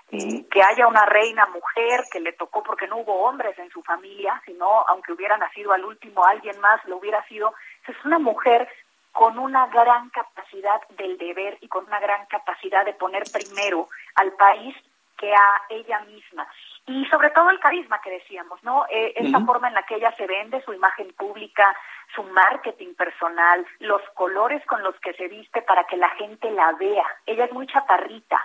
que 0.09 0.63
haya 0.63 0.87
una 0.87 1.05
reina 1.05 1.47
mujer 1.47 2.05
que 2.13 2.21
le 2.21 2.33
tocó 2.33 2.63
porque 2.63 2.87
no 2.87 2.99
hubo 2.99 3.25
hombres 3.25 3.59
en 3.59 3.71
su 3.71 3.83
familia, 3.83 4.41
sino 4.45 4.85
aunque 4.89 5.13
hubiera 5.13 5.37
nacido 5.37 5.73
al 5.73 5.85
último 5.85 6.25
alguien 6.25 6.61
más 6.61 6.85
lo 6.85 6.99
hubiera 6.99 7.27
sido, 7.27 7.53
es 7.87 7.97
una 8.05 8.19
mujer 8.19 8.69
con 9.13 9.39
una 9.39 9.67
gran 9.69 10.11
capacidad 10.11 10.81
del 10.91 11.17
deber 11.19 11.59
y 11.61 11.69
con 11.69 11.87
una 11.87 11.99
gran 11.99 12.27
capacidad 12.27 12.85
de 12.85 12.93
poner 12.93 13.25
primero 13.33 13.89
al 14.15 14.33
país 14.33 14.77
que 15.17 15.35
a 15.35 15.63
ella 15.71 16.01
misma. 16.01 16.47
Y 16.87 17.05
sobre 17.07 17.31
todo 17.31 17.51
el 17.51 17.59
carisma 17.59 18.01
que 18.01 18.11
decíamos, 18.11 18.63
¿no? 18.63 18.85
Eh, 18.91 19.15
esa 19.17 19.41
forma 19.41 19.69
en 19.69 19.75
la 19.75 19.83
que 19.85 19.97
ella 19.97 20.13
se 20.17 20.27
vende, 20.27 20.63
su 20.63 20.73
imagen 20.73 21.13
pública, 21.15 21.75
su 22.15 22.23
marketing 22.25 22.95
personal, 22.95 23.67
los 23.81 24.03
colores 24.15 24.65
con 24.67 24.83
los 24.83 24.95
que 25.01 25.15
se 25.15 25.29
viste 25.29 25.63
para 25.63 25.85
que 25.85 25.97
la 25.97 26.11
gente 26.11 26.51
la 26.51 26.73
vea. 26.73 27.05
Ella 27.25 27.47
es 27.47 27.53
muy 27.53 27.67
chaparrita, 27.67 28.41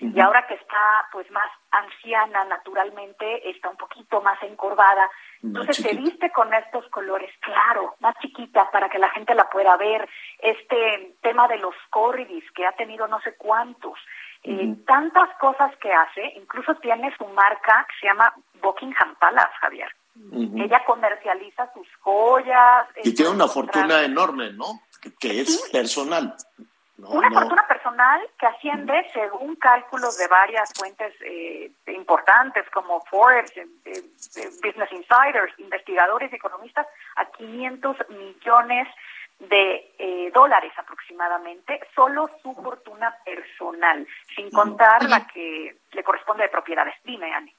y 0.00 0.20
ahora 0.20 0.46
que 0.46 0.54
está 0.54 1.08
pues 1.12 1.30
más 1.30 1.50
anciana 1.70 2.44
naturalmente, 2.44 3.48
está 3.50 3.70
un 3.70 3.76
poquito 3.76 4.20
más 4.20 4.40
encorvada, 4.42 5.10
entonces 5.42 5.76
se 5.76 5.94
viste 5.94 6.30
con 6.32 6.52
estos 6.52 6.86
colores, 6.88 7.30
claro, 7.40 7.94
más 8.00 8.14
chiquita 8.20 8.70
para 8.70 8.88
que 8.88 8.98
la 8.98 9.10
gente 9.10 9.34
la 9.34 9.48
pueda 9.48 9.76
ver, 9.76 10.08
este 10.38 11.16
tema 11.22 11.48
de 11.48 11.58
los 11.58 11.74
corridis 11.90 12.44
que 12.52 12.66
ha 12.66 12.72
tenido 12.72 13.06
no 13.08 13.20
sé 13.20 13.36
cuántos, 13.36 13.98
eh, 14.42 14.76
tantas 14.86 15.36
cosas 15.38 15.74
que 15.78 15.92
hace, 15.92 16.32
incluso 16.36 16.74
tiene 16.76 17.14
su 17.16 17.26
marca 17.28 17.86
que 17.88 17.94
se 18.00 18.06
llama 18.06 18.32
Buckingham 18.62 19.14
Palace, 19.16 19.54
Javier. 19.60 19.90
Ella 20.32 20.82
comercializa 20.86 21.70
sus 21.74 21.86
joyas. 22.00 22.88
Y 23.04 23.14
tiene 23.14 23.32
una 23.32 23.48
fortuna 23.48 24.02
enorme, 24.02 24.50
¿no? 24.52 24.80
Que, 25.00 25.14
que 25.14 25.40
es 25.42 25.68
personal. 25.70 26.34
No, 26.98 27.10
una 27.10 27.28
no. 27.28 27.40
fortuna 27.40 27.66
personal 27.68 28.20
que 28.38 28.46
asciende, 28.46 29.06
según 29.12 29.56
cálculos 29.56 30.16
de 30.16 30.28
varias 30.28 30.72
fuentes 30.74 31.12
eh, 31.20 31.70
importantes 31.88 32.64
como 32.70 33.04
Forbes, 33.04 33.54
eh, 33.56 33.66
eh, 33.84 34.02
eh, 34.36 34.48
Business 34.62 34.90
Insiders, 34.92 35.52
investigadores 35.58 36.32
y 36.32 36.36
economistas, 36.36 36.86
a 37.16 37.26
500 37.26 37.96
millones 38.08 38.88
de 39.38 39.92
eh, 39.98 40.30
dólares 40.32 40.72
aproximadamente, 40.78 41.80
solo 41.94 42.30
su 42.42 42.54
fortuna 42.54 43.14
personal, 43.24 44.06
sin 44.34 44.50
contar 44.50 45.04
la 45.04 45.26
que 45.26 45.76
le 45.92 46.02
corresponde 46.02 46.44
de 46.44 46.48
propiedades. 46.48 46.94
Dime, 47.04 47.30
Ani. 47.34 47.52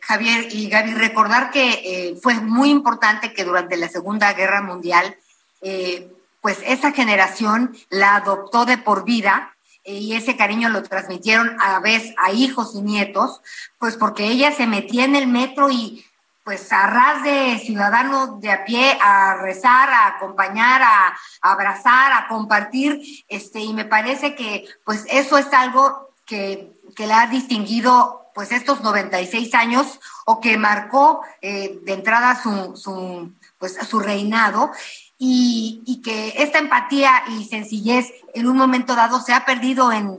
Javier 0.00 0.46
y 0.50 0.68
Gaby, 0.68 0.94
recordar 0.94 1.50
que 1.50 2.10
eh, 2.10 2.16
fue 2.20 2.34
muy 2.34 2.70
importante 2.70 3.32
que 3.32 3.44
durante 3.44 3.76
la 3.76 3.88
Segunda 3.88 4.32
Guerra 4.34 4.60
Mundial, 4.60 5.16
eh, 5.62 6.08
pues 6.40 6.58
esa 6.64 6.92
generación 6.92 7.76
la 7.88 8.16
adoptó 8.16 8.64
de 8.64 8.78
por 8.78 9.04
vida 9.04 9.56
eh, 9.84 9.94
y 9.94 10.14
ese 10.14 10.36
cariño 10.36 10.68
lo 10.68 10.82
transmitieron 10.82 11.56
a 11.60 11.80
vez 11.80 12.14
a 12.18 12.32
hijos 12.32 12.74
y 12.74 12.82
nietos, 12.82 13.40
pues 13.78 13.96
porque 13.96 14.26
ella 14.26 14.52
se 14.52 14.66
metía 14.66 15.04
en 15.04 15.16
el 15.16 15.26
metro 15.26 15.70
y 15.70 16.04
pues 16.44 16.72
a 16.72 16.86
ras 16.86 17.24
de 17.24 17.58
ciudadano 17.58 18.38
de 18.38 18.52
a 18.52 18.64
pie 18.64 18.96
a 19.00 19.34
rezar, 19.34 19.90
a 19.90 20.06
acompañar, 20.06 20.80
a, 20.80 21.08
a 21.40 21.52
abrazar, 21.52 22.12
a 22.12 22.28
compartir, 22.28 23.00
este, 23.28 23.60
y 23.60 23.74
me 23.74 23.84
parece 23.84 24.36
que 24.36 24.64
pues 24.84 25.04
eso 25.08 25.38
es 25.38 25.52
algo 25.52 26.10
que, 26.24 26.72
que 26.94 27.06
la 27.06 27.22
ha 27.22 27.26
distinguido 27.26 28.26
pues 28.36 28.52
estos 28.52 28.82
96 28.82 29.54
años 29.54 29.98
o 30.26 30.40
que 30.40 30.58
marcó 30.58 31.22
eh, 31.40 31.80
de 31.82 31.94
entrada 31.94 32.40
su, 32.40 32.76
su, 32.76 33.32
pues, 33.58 33.78
su 33.88 33.98
reinado 33.98 34.70
y, 35.18 36.02
que 36.04 36.42
esta 36.42 36.58
empatía 36.58 37.22
y 37.28 37.44
sencillez 37.44 38.12
en 38.34 38.46
un 38.46 38.56
momento 38.56 38.94
dado 38.94 39.18
se 39.18 39.32
ha 39.32 39.44
perdido 39.44 39.90
en, 39.92 40.18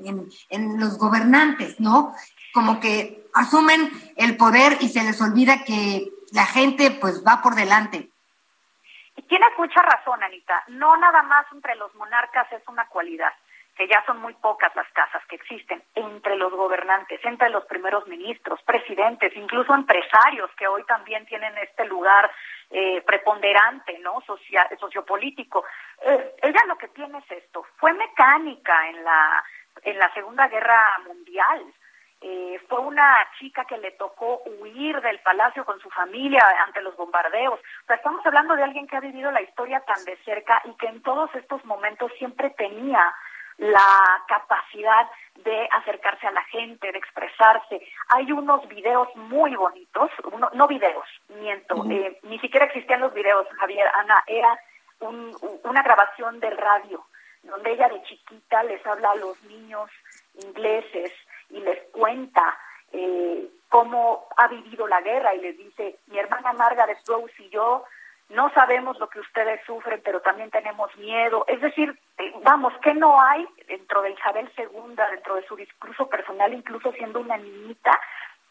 en, 0.50 0.80
los 0.80 0.98
gobernantes, 0.98 1.80
¿no? 1.80 2.14
Como 2.54 2.80
que 2.80 3.28
asumen 3.34 3.92
el 4.16 4.36
poder 4.38 4.78
y 4.82 4.90
se 4.90 5.04
les 5.04 5.22
olvida 5.22 5.64
que 5.64 6.08
la 6.32 6.46
gente 6.46 6.92
pues 6.92 7.24
va 7.26 7.42
por 7.42 7.56
delante. 7.56 8.10
Tienes 9.28 9.50
mucha 9.58 9.82
razón, 9.82 10.24
Anita. 10.24 10.64
No 10.68 10.96
nada 10.98 11.22
más 11.24 11.46
entre 11.52 11.76
los 11.76 11.94
monarcas 11.96 12.52
es 12.52 12.62
una 12.68 12.88
cualidad, 12.88 13.34
que 13.76 13.88
ya 13.88 14.04
son 14.06 14.20
muy 14.20 14.34
pocas 14.36 14.76
las 14.76 14.88
casas 14.94 15.22
que 15.28 15.36
existen, 15.36 15.84
entre 15.96 16.36
los 16.36 16.52
gobernantes, 16.52 17.20
entre 17.24 17.50
los 17.50 17.66
primeros 17.66 18.08
ministros, 18.08 18.60
presidentes, 18.64 19.36
incluso 19.36 19.74
empresarios 19.74 20.50
que 20.58 20.68
hoy 20.68 20.84
también 20.86 21.26
tienen 21.26 21.58
este 21.58 21.86
lugar 21.86 22.32
eh, 22.70 23.02
preponderante, 23.02 23.98
¿no? 24.00 24.22
Social, 24.22 24.68
sociopolítico. 24.80 25.66
Eh, 26.02 26.36
ella 26.42 26.62
lo 26.68 26.78
que 26.78 26.90
tiene 26.90 27.20
es 27.20 27.32
esto. 27.32 27.66
Fue 27.78 27.94
mecánica 27.94 28.90
en 28.90 29.04
la 29.04 29.44
en 29.84 29.98
la 29.98 30.12
Segunda 30.14 30.48
Guerra 30.48 30.98
Mundial. 31.06 31.74
Eh, 32.20 32.60
fue 32.68 32.80
una 32.80 33.16
chica 33.38 33.66
que 33.66 33.78
le 33.78 33.92
tocó 33.92 34.42
huir 34.60 35.00
del 35.02 35.20
palacio 35.20 35.64
con 35.64 35.80
su 35.80 35.90
familia 35.92 36.44
ante 36.66 36.82
los 36.82 36.96
bombardeos. 36.98 37.60
O 37.60 37.86
sea, 37.86 37.98
estamos 37.98 38.26
hablando 38.26 38.56
de 38.56 38.64
alguien 38.64 38.88
que 38.88 38.98
ha 38.98 39.02
vivido 39.02 39.32
la 39.32 39.42
historia 39.42 39.82
tan 39.82 40.04
de 40.04 40.18
cerca 40.26 40.62
y 40.66 40.74
que 40.78 40.88
en 40.88 41.04
todos 41.04 41.34
estos 41.36 41.64
momentos 41.66 42.12
siempre 42.18 42.50
tenía 42.52 43.14
la 43.58 44.24
capacidad 44.28 45.08
de 45.44 45.70
acercarse 45.72 46.28
a 46.28 46.32
la 46.32 46.44
gente, 46.46 46.92
de 46.92 46.98
expresarse. 46.98 47.82
Hay 48.10 48.32
unos 48.32 48.68
videos 48.68 49.08
muy 49.16 49.56
bonitos, 49.56 50.10
uno- 50.32 50.50
no 50.54 50.68
videos, 50.68 51.06
miento, 51.30 51.84
eh, 51.90 52.20
ni 52.24 52.40
siquiera 52.40 52.66
existían 52.66 53.02
los 53.02 53.14
videos, 53.14 53.48
Javier, 53.60 53.88
Ana, 53.96 54.24
era 54.28 54.60
un- 55.00 55.36
una 55.64 55.84
grabación 55.84 56.40
del 56.40 56.58
radio, 56.58 57.06
donde 57.44 57.72
ella 57.72 57.88
de 57.90 58.02
chiquita 58.04 58.64
les 58.64 58.86
habla 58.86 59.12
a 59.12 59.16
los 59.16 59.42
niños 59.44 59.90
ingleses 60.36 61.12
y 61.50 61.60
les 61.60 61.80
cuenta 61.92 62.58
eh, 62.94 63.50
cómo 63.68 64.28
ha 64.38 64.48
vivido 64.48 64.88
la 64.88 65.02
guerra 65.02 65.36
y 65.36 65.42
les 65.42 65.58
dice, 65.58 65.98
mi 66.08 66.18
hermana 66.20 66.54
Margaret 66.54 66.98
Rose 67.06 67.34
y 67.40 67.50
yo 67.50 67.84
no 68.30 68.50
sabemos 68.54 69.00
lo 69.00 69.10
que 69.10 69.20
ustedes 69.20 69.62
sufren, 69.66 70.02
pero 70.04 70.22
también 70.22 70.50
tenemos 70.52 70.96
miedo. 70.98 71.46
Es 71.48 71.62
decir, 71.62 71.98
eh, 72.18 72.34
vamos, 72.44 72.74
que 72.82 72.94
no 72.94 73.22
hay 73.22 73.48
dentro 73.68 74.02
de 74.02 74.12
Isabel 74.12 74.52
II, 74.58 74.96
dentro 75.12 75.36
de 75.36 75.48
su 75.48 75.56
discurso 75.56 76.10
personal, 76.10 76.54
incluso 76.54 76.92
siendo 76.92 77.20
una 77.22 77.38
niñita, 77.38 78.00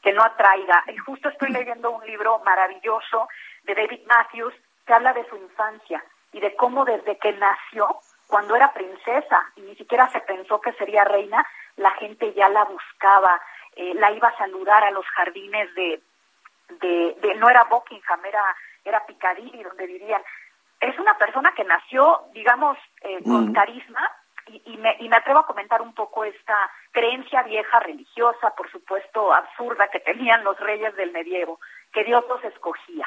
que 0.02 0.12
no 0.12 0.22
atraiga. 0.22 0.82
Y 0.88 0.96
justo 0.98 1.28
estoy 1.28 1.50
leyendo 1.50 1.90
un 1.90 2.06
libro 2.06 2.38
maravilloso 2.44 3.28
de 3.64 3.74
David 3.74 4.00
Matthews 4.06 4.54
que 4.86 4.94
habla 4.94 5.12
de 5.12 5.28
su 5.28 5.36
infancia 5.36 6.02
y 6.32 6.40
de 6.40 6.54
cómo 6.54 6.84
desde 6.84 7.18
que 7.18 7.32
nació, 7.32 7.88
cuando 8.28 8.54
era 8.56 8.72
princesa 8.72 9.52
y 9.56 9.60
ni 9.62 9.74
siquiera 9.76 10.08
se 10.10 10.20
pensó 10.20 10.60
que 10.60 10.72
sería 10.74 11.04
reina, 11.04 11.44
la 11.76 11.90
gente 11.92 12.32
ya 12.34 12.48
la 12.48 12.64
buscaba, 12.64 13.40
eh, 13.74 13.94
la 13.94 14.10
iba 14.12 14.28
a 14.28 14.36
saludar 14.38 14.84
a 14.84 14.90
los 14.90 15.06
jardines 15.08 15.74
de, 15.74 16.00
de, 16.80 17.16
de- 17.20 17.34
no 17.36 17.48
era 17.48 17.64
Buckingham, 17.64 18.24
era, 18.24 18.42
era 18.88 19.04
Piccadilly, 19.06 19.62
donde 19.62 19.86
vivían. 19.86 20.22
Es 20.80 20.98
una 20.98 21.16
persona 21.18 21.52
que 21.54 21.64
nació, 21.64 22.22
digamos, 22.32 22.76
eh, 23.02 23.22
con 23.24 23.50
Mm. 23.50 23.52
carisma 23.54 24.10
y, 24.46 24.62
y 24.66 24.76
me, 24.76 24.96
y 25.00 25.08
me 25.08 25.16
atrevo 25.16 25.40
a 25.40 25.46
comentar 25.46 25.82
un 25.82 25.94
poco 25.94 26.24
esta 26.24 26.70
creencia 26.92 27.42
vieja 27.42 27.80
religiosa, 27.80 28.54
por 28.54 28.70
supuesto 28.70 29.32
absurda, 29.32 29.88
que 29.88 30.00
tenían 30.00 30.44
los 30.44 30.58
reyes 30.60 30.94
del 30.96 31.12
medievo, 31.12 31.58
que 31.92 32.04
Dios 32.04 32.24
los 32.28 32.42
escogía. 32.44 33.06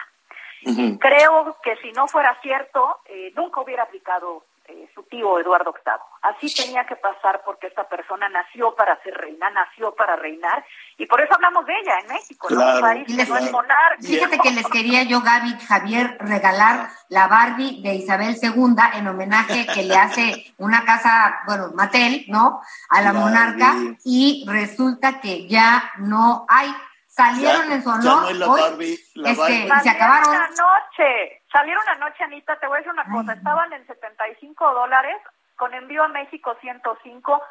Creo 1.00 1.56
que 1.64 1.78
si 1.78 1.92
no 1.94 2.08
fuera 2.08 2.38
cierto, 2.42 3.00
eh, 3.06 3.32
nunca 3.36 3.62
hubiera 3.62 3.84
aplicado 3.84 4.44
eh, 4.70 4.90
su 4.94 5.04
tío 5.04 5.40
Eduardo 5.40 5.74
VIII. 5.74 5.94
Así 6.22 6.54
tenía 6.54 6.86
que 6.86 6.96
pasar 6.96 7.42
porque 7.46 7.68
esta 7.68 7.88
persona 7.88 8.30
nació 8.30 8.76
para 8.76 9.02
ser 9.04 9.14
reina, 9.16 9.50
nació 9.50 9.96
para 9.96 10.16
reinar, 10.16 10.66
y 10.98 11.06
por 11.06 11.22
eso 11.22 11.34
hablamos 11.34 11.66
de 11.66 11.74
ella 11.80 11.98
en 12.02 12.08
México, 12.08 12.48
¿no? 12.50 12.58
Claro, 12.58 12.76
Un 12.76 12.82
país 12.82 13.08
que 13.08 13.26
no 13.26 13.38
es 13.38 13.52
monarquía. 13.52 14.10
Fíjate 14.10 14.40
que 14.40 14.52
les 14.52 14.68
quería 14.68 15.04
yo, 15.04 15.22
Gaby 15.22 15.58
Javier, 15.66 16.18
regalar 16.20 16.90
la 17.10 17.28
Barbie 17.28 17.82
de 17.82 17.96
Isabel 17.96 18.36
II 18.42 18.76
en 18.94 19.08
homenaje 19.08 19.66
que 19.74 19.84
le 19.84 19.96
hace 19.96 20.54
una 20.58 20.84
casa, 20.86 21.40
bueno, 21.48 21.72
Mattel, 21.74 22.26
¿no? 22.28 22.62
A 22.90 23.02
la 23.02 23.12
Barbie. 23.12 23.20
monarca 23.20 23.76
y 24.04 24.46
resulta 24.48 25.20
que 25.20 25.48
ya 25.48 25.92
no 25.98 26.46
hay. 26.48 26.74
Salieron 27.20 27.68
Ya- 27.68 27.76
en 27.76 27.84
su 27.84 27.90
ya 28.02 28.14
honor 28.16 28.24
no 28.24 28.40
la 28.40 28.48
hoy, 28.48 28.62
Barbie, 28.62 29.00
la 29.16 29.30
este, 29.32 29.42
Barbie. 29.42 29.56
y 29.56 29.62
se 29.62 29.68
Salieron 29.68 29.90
acabaron. 29.96 30.36
anoche, 30.36 31.42
salieron 31.52 31.90
anoche, 31.90 32.24
Anita, 32.24 32.60
te 32.60 32.68
voy 32.68 32.76
a 32.76 32.78
decir 32.80 32.94
una 32.94 33.06
cosa, 33.12 33.34
estaban 33.34 33.74
en 33.74 33.86
75 33.88 34.74
dólares, 34.74 35.18
con 35.58 35.74
envío 35.74 36.04
a 36.04 36.08
México 36.08 36.56
105, 36.62 37.42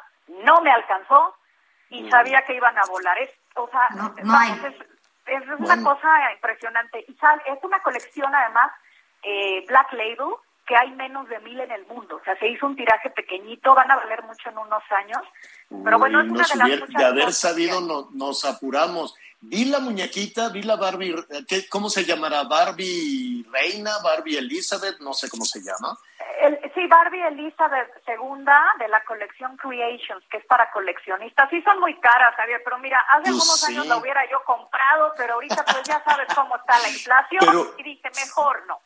no 0.43 0.61
me 0.61 0.71
alcanzó 0.71 1.35
y 1.89 2.09
sabía 2.09 2.41
que 2.45 2.55
iban 2.55 2.77
a 2.77 2.85
volar. 2.85 3.17
Es, 3.19 3.29
o 3.55 3.69
sea, 3.69 3.89
no 3.91 4.13
es, 4.65 4.75
es 5.27 5.43
una 5.47 5.55
Bueno. 5.57 5.83
cosa 5.83 6.31
impresionante. 6.33 7.05
Y 7.07 7.13
sal- 7.15 7.41
es 7.45 7.63
una 7.63 7.79
colección, 7.81 8.33
además, 8.33 8.71
eh, 9.23 9.63
Black 9.67 9.93
Label, 9.93 10.33
que 10.69 10.75
hay 10.77 10.91
menos 10.91 11.27
de 11.27 11.39
mil 11.39 11.59
en 11.59 11.71
el 11.71 11.83
mundo. 11.87 12.17
O 12.17 12.23
sea, 12.23 12.37
se 12.37 12.47
hizo 12.47 12.67
un 12.67 12.75
tiraje 12.75 13.09
pequeñito, 13.09 13.73
van 13.73 13.89
a 13.89 13.95
valer 13.95 14.21
mucho 14.23 14.49
en 14.49 14.57
unos 14.59 14.83
años. 14.91 15.23
Pero 15.83 15.97
bueno, 15.97 16.21
es 16.21 16.29
una 16.29 16.37
nos 16.41 16.49
de 16.51 16.55
las 16.57 16.67
hubiera- 16.67 16.85
de 16.87 17.05
haber 17.05 17.33
sabido 17.33 17.81
no- 17.81 18.09
nos 18.13 18.45
apuramos. 18.45 19.15
Vi 19.41 19.65
la 19.65 19.79
muñequita, 19.79 20.49
vi 20.49 20.61
la 20.61 20.75
Barbie, 20.75 21.15
¿qué- 21.47 21.67
¿cómo 21.69 21.89
se 21.89 22.03
llamará? 22.05 22.43
Barbie 22.43 23.45
Reina, 23.51 23.93
Barbie 24.03 24.37
Elizabeth, 24.37 24.99
no 24.99 25.13
sé 25.13 25.27
cómo 25.29 25.43
se 25.45 25.59
llama. 25.61 25.97
El- 26.41 26.59
sí, 26.75 26.85
Barbie 26.87 27.25
Elizabeth 27.27 27.89
II 28.07 28.45
de 28.79 28.87
la 28.89 29.03
colección 29.05 29.57
Creations, 29.57 30.23
que 30.29 30.37
es 30.37 30.45
para 30.45 30.69
coleccionistas. 30.71 31.49
Sí 31.49 31.61
son 31.63 31.79
muy 31.79 31.99
caras, 31.99 32.35
Javier, 32.35 32.61
pero 32.63 32.77
mira, 32.77 32.99
hace 33.09 33.31
Pues 33.31 33.43
sí. 33.61 33.71
años 33.73 33.87
la 33.87 33.97
hubiera 33.97 34.21
yo 34.29 34.43
comprado, 34.45 35.13
pero 35.17 35.33
ahorita 35.35 35.63
pues 35.65 35.81
ya 35.83 36.03
sabes 36.03 36.27
cómo 36.35 36.55
está 36.57 36.77
la 36.79 36.89
inflación 36.97 37.39
Pero- 37.39 37.73
y 37.77 37.83
dije, 37.83 38.09
mejor 38.15 38.65
no. 38.67 38.79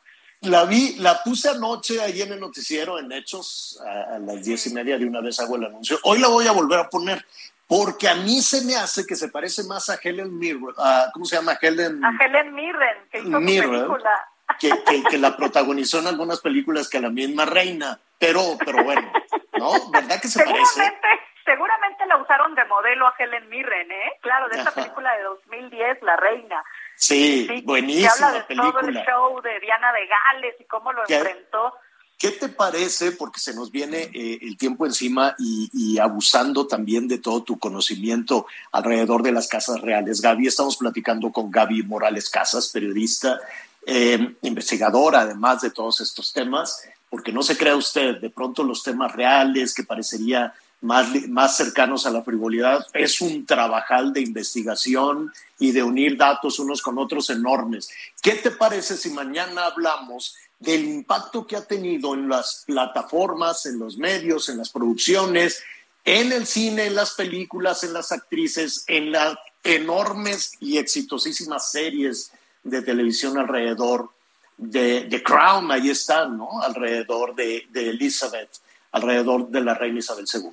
La 0.44 0.66
vi, 0.66 0.96
la 1.00 1.22
puse 1.24 1.50
anoche 1.50 2.02
ahí 2.02 2.22
en 2.22 2.34
el 2.34 2.40
noticiero, 2.40 3.00
en 3.00 3.12
Hechos, 3.12 3.82
a, 3.86 4.16
a 4.16 4.20
las 4.20 4.44
diez 4.44 4.68
y 4.68 4.74
media 4.74 4.98
de 4.98 5.06
una 5.06 5.22
vez 5.22 5.40
hago 5.40 5.56
el 5.56 5.66
anuncio. 5.66 5.98
Hoy 6.04 6.20
la 6.20 6.28
voy 6.28 6.48
a 6.48 6.52
volver 6.52 6.80
a 6.80 6.90
poner, 6.90 7.26
porque 7.68 8.10
a 8.10 8.16
mí 8.16 8.42
se 8.42 8.62
me 8.66 8.76
hace 8.76 9.06
que 9.06 9.16
se 9.16 9.30
parece 9.30 9.64
más 9.64 9.90
a 9.90 9.96
Helen 10.04 10.38
Mirren, 10.38 10.74
a- 10.78 11.08
¿cómo 11.14 11.26
se 11.26 11.38
llama? 11.38 11.58
Helen 11.62 12.04
A 12.04 12.12
Helen 12.20 12.54
Mirren, 12.54 12.98
que 13.12 13.20
hizo 13.20 13.40
Mirren. 13.40 13.72
película. 13.72 14.12
que, 14.60 14.70
que- 14.86 15.04
que 15.04 15.18
la 15.18 15.36
protagonizó 15.38 16.00
en 16.00 16.08
algunas 16.08 16.40
películas 16.42 16.90
que 16.90 17.00
la 17.00 17.10
misma 17.10 17.46
reina. 17.46 18.00
Pero, 18.20 18.58
pero 18.66 18.84
bueno, 18.84 19.12
¿no? 19.58 19.90
¿Verdad 19.92 20.22
que 20.22 20.28
se 20.28 20.40
parece? 20.44 20.66
Seguramente, 20.66 21.08
seguramente 21.46 22.06
la 22.06 22.18
usaron 22.18 22.54
de 22.56 22.64
modelo 22.66 23.08
a 23.08 23.14
Helen 23.18 23.50
Mirren, 23.50 23.92
¿eh? 23.92 24.12
Claro, 24.22 24.48
de 24.50 24.58
esta 24.60 24.72
película 24.72 25.12
de 25.18 25.24
2010, 25.24 26.02
La 26.04 26.16
Reina. 26.18 26.64
Sí, 26.96 27.48
que 27.48 27.62
buenísima 27.62 28.28
habla 28.28 28.46
de 28.48 28.56
todo 28.56 28.80
el 28.80 28.96
show 28.96 29.42
de 29.42 29.60
Diana 29.60 29.92
de 29.92 30.08
Gales 30.08 30.56
y 30.60 30.64
cómo 30.66 30.94
lo 30.94 31.04
¿Qué? 31.04 31.16
enfrentó. 31.16 31.74
¿Qué 32.18 32.32
te 32.32 32.48
parece? 32.48 33.12
Porque 33.12 33.40
se 33.40 33.54
nos 33.54 33.70
viene 33.70 34.10
eh, 34.14 34.40
el 34.42 34.58
tiempo 34.58 34.86
encima 34.86 35.36
y, 35.38 35.70
y 35.74 36.00
abusando 36.00 36.68
también 36.68 37.08
de 37.08 37.18
todo 37.18 37.44
tu 37.44 37.60
conocimiento 37.60 38.46
alrededor 38.72 39.24
de 39.24 39.34
las 39.34 39.50
casas 39.50 39.82
reales. 39.82 40.22
Gaby, 40.22 40.48
estamos 40.48 40.78
platicando 40.78 41.32
con 41.32 41.52
Gaby 41.52 41.84
Morales 41.84 42.30
Casas, 42.30 42.70
periodista, 42.70 43.42
eh, 43.86 44.36
investigadora 44.42 45.22
además 45.22 45.62
de 45.62 45.72
todos 45.72 46.00
estos 46.00 46.32
temas, 46.32 46.88
porque 47.10 47.34
no 47.34 47.44
se 47.44 47.58
crea 47.58 47.76
usted, 47.76 48.22
de 48.22 48.30
pronto 48.30 48.64
los 48.64 48.84
temas 48.84 49.12
reales 49.12 49.74
que 49.74 49.84
parecería 49.84 50.54
más, 50.84 51.08
más 51.30 51.58
cercanos 51.58 52.06
a 52.06 52.12
la 52.12 52.24
frivolidad, 52.24 52.86
es 52.94 53.22
un 53.22 53.46
trabajal 53.46 54.14
de 54.14 54.22
investigación 54.22 55.32
y 55.58 55.72
de 55.72 55.82
unir 55.82 56.18
datos 56.18 56.60
unos 56.60 56.82
con 56.82 56.98
otros 56.98 57.30
enormes. 57.30 57.90
¿Qué 58.22 58.34
te 58.34 58.52
parece 58.52 58.98
si 58.98 59.10
mañana 59.10 59.66
hablamos 59.66 60.36
del 60.60 60.86
impacto 60.86 61.48
que 61.48 61.56
ha 61.56 61.66
tenido 61.66 62.14
en 62.14 62.30
las 62.30 62.64
plataformas, 62.66 63.66
en 63.66 63.80
los 63.80 63.98
medios, 63.98 64.50
en 64.50 64.58
las 64.58 64.70
producciones, 64.70 65.64
en 66.06 66.32
el 66.32 66.46
cine, 66.46 66.86
en 66.86 66.96
las 66.96 67.12
películas, 67.12 67.84
en 67.84 67.94
las 67.94 68.12
actrices, 68.12 68.84
en 68.88 69.12
las 69.12 69.38
enormes 69.64 70.54
y 70.60 70.78
exitosísimas 70.78 71.72
series 71.72 72.32
de 72.64 72.82
televisión 72.82 73.38
alrededor 73.38 74.10
de, 74.58 75.06
de 75.06 75.24
Crown, 75.24 75.72
ahí 75.72 75.90
están, 75.90 76.38
¿no? 76.38 76.62
Alrededor 76.62 77.36
de, 77.36 77.68
de 77.72 77.90
Elizabeth, 77.90 78.50
alrededor 78.94 79.50
de 79.50 79.62
la 79.62 79.74
reina 79.74 80.00
Isabel 80.00 80.26
II. 80.32 80.52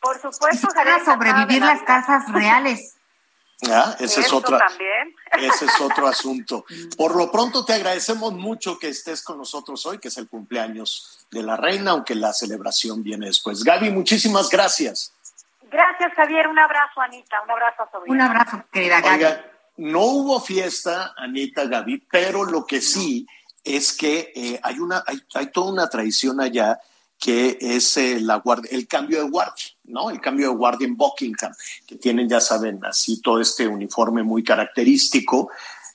Por 0.00 0.20
supuesto, 0.20 0.68
Para 0.74 1.02
sobrevivir 1.02 1.62
las 1.62 1.82
casas 1.82 2.30
reales. 2.30 2.96
Ah, 3.70 3.96
Ese 3.98 4.20
es 4.20 4.32
otra. 4.32 4.58
también. 4.58 5.14
Ese 5.38 5.64
es 5.64 5.80
otro 5.80 6.06
asunto. 6.06 6.66
Por 6.98 7.16
lo 7.16 7.30
pronto 7.32 7.64
te 7.64 7.72
agradecemos 7.72 8.34
mucho 8.34 8.78
que 8.78 8.88
estés 8.88 9.22
con 9.22 9.38
nosotros 9.38 9.86
hoy, 9.86 9.98
que 9.98 10.08
es 10.08 10.18
el 10.18 10.28
cumpleaños 10.28 11.26
de 11.30 11.42
la 11.42 11.56
reina, 11.56 11.92
aunque 11.92 12.14
la 12.14 12.32
celebración 12.34 13.02
viene 13.02 13.26
después. 13.26 13.64
Gaby, 13.64 13.90
muchísimas 13.90 14.50
gracias. 14.50 15.14
Gracias, 15.70 16.12
Javier. 16.14 16.48
Un 16.48 16.58
abrazo, 16.58 17.00
Anita. 17.00 17.40
Un 17.42 17.50
abrazo 17.52 17.82
a 17.84 17.90
Sobrina. 17.90 18.14
Un 18.14 18.20
abrazo, 18.20 18.64
querida 18.70 19.00
Gaby. 19.00 19.14
Oiga, 19.14 19.44
no 19.78 20.00
hubo 20.00 20.40
fiesta, 20.40 21.14
Anita, 21.16 21.64
Gaby, 21.64 22.06
pero 22.10 22.44
lo 22.44 22.66
que 22.66 22.80
sí 22.82 23.26
es 23.62 23.96
que 23.96 24.32
eh, 24.34 24.60
hay, 24.62 24.78
una, 24.78 25.02
hay, 25.06 25.22
hay 25.34 25.46
toda 25.46 25.72
una 25.72 25.88
tradición 25.88 26.40
allá 26.40 26.78
que 27.24 27.56
es 27.58 27.96
eh, 27.96 28.20
la 28.20 28.42
el 28.70 28.86
cambio 28.86 29.24
de 29.24 29.30
guardia, 29.30 29.64
¿no? 29.84 30.10
El 30.10 30.20
cambio 30.20 30.50
de 30.50 30.56
guardia 30.56 30.86
en 30.86 30.94
Buckingham, 30.94 31.54
que 31.86 31.96
tienen, 31.96 32.28
ya 32.28 32.38
saben, 32.38 32.84
así 32.84 33.22
todo 33.22 33.40
este 33.40 33.66
uniforme 33.66 34.22
muy 34.22 34.44
característico 34.44 35.48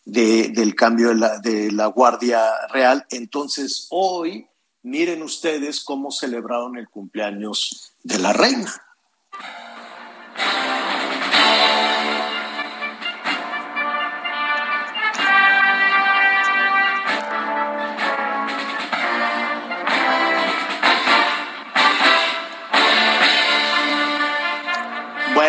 de- 0.05 0.49
del 0.49 0.73
cambio 0.73 1.09
de 1.09 1.15
la, 1.15 1.37
de 1.37 1.71
la 1.71 1.85
Guardia 1.85 2.41
Real. 2.69 3.05
Entonces, 3.11 3.85
hoy, 3.91 4.47
miren 4.81 5.21
ustedes 5.21 5.83
cómo 5.83 6.09
celebraron 6.09 6.77
el 6.79 6.89
cumpleaños 6.89 7.93
de 8.01 8.17
la 8.17 8.33
reina. 8.33 8.73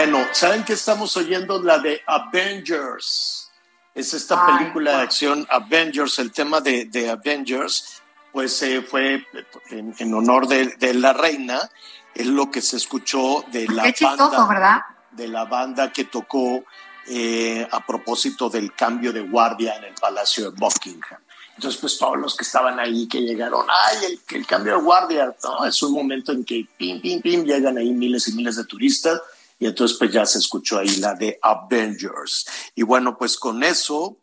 Bueno, 0.02 0.26
¿saben 0.32 0.64
qué 0.64 0.72
estamos 0.72 1.14
oyendo? 1.18 1.62
La 1.62 1.78
de 1.78 2.00
Avengers. 2.06 3.50
Es 3.94 4.14
esta 4.14 4.46
Ay, 4.46 4.56
película 4.56 4.96
de 4.96 5.02
acción 5.02 5.46
Avengers, 5.50 6.18
el 6.20 6.32
tema 6.32 6.62
de, 6.62 6.86
de 6.86 7.10
Avengers, 7.10 8.00
pues 8.32 8.62
eh, 8.62 8.80
fue 8.80 9.26
en, 9.68 9.94
en 9.98 10.14
honor 10.14 10.48
de, 10.48 10.68
de 10.78 10.94
la 10.94 11.12
reina, 11.12 11.68
es 12.14 12.26
lo 12.28 12.50
que 12.50 12.62
se 12.62 12.78
escuchó 12.78 13.44
de 13.52 13.68
la 13.68 13.82
Qué 13.82 13.92
chistoso, 13.92 14.30
banda, 14.30 14.46
¿verdad? 14.48 14.80
de 15.10 15.28
la 15.28 15.44
banda 15.44 15.92
que 15.92 16.04
tocó 16.04 16.64
eh, 17.06 17.68
a 17.70 17.84
propósito 17.84 18.48
del 18.48 18.72
cambio 18.74 19.12
de 19.12 19.20
guardia 19.20 19.76
en 19.76 19.84
el 19.84 19.94
Palacio 20.00 20.50
de 20.50 20.58
Buckingham. 20.58 21.20
Entonces, 21.56 21.78
pues 21.78 21.98
todos 21.98 22.16
los 22.16 22.34
que 22.34 22.44
estaban 22.44 22.80
ahí, 22.80 23.06
que 23.06 23.20
llegaron, 23.20 23.66
ay, 23.68 23.98
el, 24.06 24.38
el 24.38 24.46
cambio 24.46 24.76
de 24.76 24.82
guardia, 24.82 25.36
¿no? 25.44 25.66
Es 25.66 25.82
un 25.82 25.92
momento 25.92 26.32
en 26.32 26.42
que, 26.42 26.66
pim, 26.78 27.02
pim, 27.02 27.20
pim, 27.20 27.44
llegan 27.44 27.76
ahí 27.76 27.90
miles 27.90 28.28
y 28.28 28.32
miles 28.32 28.56
de 28.56 28.64
turistas 28.64 29.20
y 29.60 29.66
entonces 29.66 29.98
pues 29.98 30.10
ya 30.10 30.24
se 30.24 30.38
escuchó 30.38 30.78
ahí 30.78 30.96
la 30.96 31.14
de 31.14 31.38
Avengers. 31.42 32.46
Y 32.74 32.82
bueno, 32.82 33.16
pues 33.18 33.36
con 33.36 33.62
eso, 33.62 34.16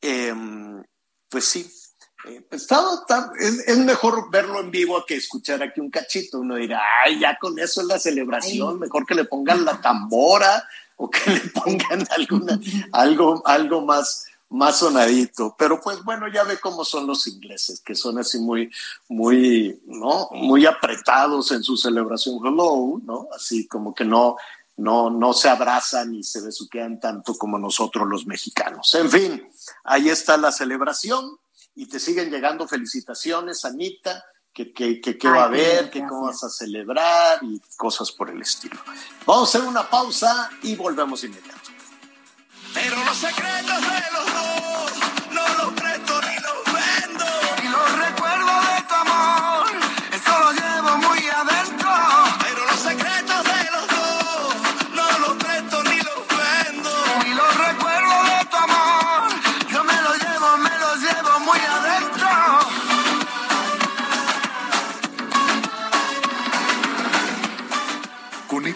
eh, 0.00 0.34
pues 1.28 1.44
sí, 1.44 1.70
eh, 2.24 2.44
pues 2.50 2.66
todo, 2.66 3.04
es, 3.38 3.60
es, 3.68 3.78
mejor 3.78 4.28
verlo 4.30 4.60
en 4.60 4.72
vivo 4.72 5.04
que 5.06 5.14
escuchar 5.14 5.62
aquí 5.62 5.80
un 5.80 5.88
cachito. 5.88 6.40
Uno 6.40 6.56
dirá, 6.56 6.80
ay, 7.04 7.20
ya 7.20 7.38
con 7.40 7.58
eso 7.60 7.80
es 7.80 7.86
la 7.86 8.00
celebración, 8.00 8.74
ay. 8.74 8.80
mejor 8.80 9.06
que 9.06 9.14
le 9.14 9.24
pongan 9.24 9.64
la 9.64 9.80
tambora 9.80 10.68
o 10.96 11.08
que 11.08 11.30
le 11.30 11.40
pongan 11.40 12.04
alguna, 12.16 12.60
algo, 12.90 13.40
algo 13.46 13.82
más, 13.82 14.26
más 14.48 14.78
sonadito. 14.78 15.54
Pero 15.56 15.80
pues 15.80 16.02
bueno, 16.02 16.26
ya 16.26 16.42
ve 16.42 16.58
cómo 16.58 16.84
son 16.84 17.06
los 17.06 17.28
ingleses, 17.28 17.80
que 17.80 17.94
son 17.94 18.18
así 18.18 18.40
muy, 18.40 18.68
muy, 19.08 19.80
¿no? 19.86 20.28
Muy 20.32 20.66
apretados 20.66 21.52
en 21.52 21.62
su 21.62 21.76
celebración. 21.76 22.40
Hello, 22.44 23.00
¿no? 23.04 23.28
Así 23.32 23.68
como 23.68 23.94
que 23.94 24.04
no, 24.04 24.36
no, 24.76 25.10
no 25.10 25.32
se 25.32 25.48
abrazan 25.48 26.12
ni 26.12 26.22
se 26.22 26.40
besuquean 26.40 26.98
tanto 26.98 27.34
como 27.34 27.58
nosotros 27.58 28.08
los 28.08 28.26
mexicanos. 28.26 28.94
En 28.94 29.10
fin, 29.10 29.48
ahí 29.84 30.08
está 30.08 30.36
la 30.36 30.52
celebración 30.52 31.38
y 31.74 31.86
te 31.86 32.00
siguen 32.00 32.30
llegando 32.30 32.68
felicitaciones, 32.68 33.64
Anita, 33.64 34.24
que, 34.52 34.72
que, 34.72 35.00
que, 35.00 35.16
que 35.16 35.28
va 35.28 35.42
a 35.42 35.46
haber, 35.46 35.90
que 35.90 36.00
cómo 36.06 36.26
vas 36.26 36.44
a 36.44 36.50
celebrar 36.50 37.42
y 37.42 37.60
cosas 37.76 38.12
por 38.12 38.28
el 38.30 38.42
estilo. 38.42 38.78
Vamos 39.26 39.54
a 39.54 39.58
hacer 39.58 39.68
una 39.68 39.88
pausa 39.88 40.50
y 40.62 40.76
volvemos 40.76 41.24
inmediato. 41.24 41.70
Pero 42.74 42.96
los 43.04 43.16
secretos 43.16 43.80
de 43.80 44.12
los 44.12 44.32
dos 44.32 44.51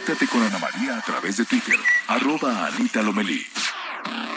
Conéctate 0.06 0.30
con 0.30 0.40
Ana 0.40 0.58
María 0.58 0.98
a 0.98 1.02
través 1.02 1.36
de 1.36 1.44
Twitter, 1.44 1.74
arroba 2.06 2.66
Anita 2.66 3.02
Lomelí. 3.02 3.44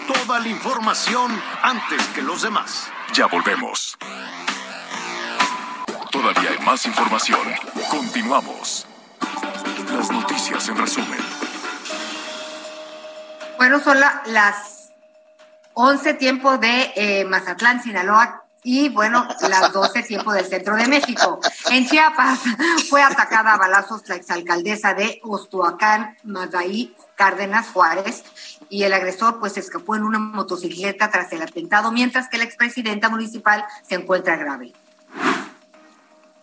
Toda 0.07 0.39
la 0.39 0.47
información 0.47 1.32
antes 1.61 2.01
que 2.07 2.24
los 2.24 2.41
demás. 2.41 2.89
Ya 3.13 3.28
volvemos. 3.28 3.95
Todavía 6.09 6.49
hay 6.49 6.65
más 6.65 6.88
información. 6.88 7.39
Continuamos. 7.88 8.88
Las 9.91 10.09
noticias 10.09 10.67
en 10.70 10.78
resumen. 10.78 11.20
Bueno, 13.57 13.80
son 13.80 13.99
la, 13.99 14.24
las 14.26 14.89
11 15.76 16.15
tiempo 16.15 16.57
de 16.57 16.93
eh, 16.95 17.26
Mazatlán, 17.26 17.84
Sinaloa, 17.84 18.43
y 18.64 18.89
bueno, 18.89 19.28
las 19.47 19.72
12 19.72 20.03
tiempo 20.03 20.34
del 20.34 20.45
centro 20.45 20.76
de 20.76 20.88
México. 20.88 21.39
En 21.72 21.88
Chiapas 21.88 22.39
fue 22.89 23.01
atacada 23.01 23.53
a 23.53 23.57
balazos 23.57 24.07
la 24.07 24.16
exalcaldesa 24.16 24.93
de 24.93 25.20
Ostoacán, 25.24 26.18
Madaí 26.24 26.95
Cárdenas 27.16 27.68
Juárez, 27.70 28.24
y 28.70 28.84
el 28.84 28.93
agresor 28.93 29.39
pues 29.39 29.57
escapó 29.57 29.95
en 29.95 30.03
una 30.03 30.20
motocicleta 30.20 31.10
tras 31.10 31.32
el 31.34 31.41
atentado, 31.41 31.91
mientras 31.91 32.30
que 32.30 32.38
la 32.38 32.43
expresidenta 32.43 33.10
municipal 33.10 33.66
se 33.88 33.95
encuentra 33.95 34.36
grave. 34.36 34.74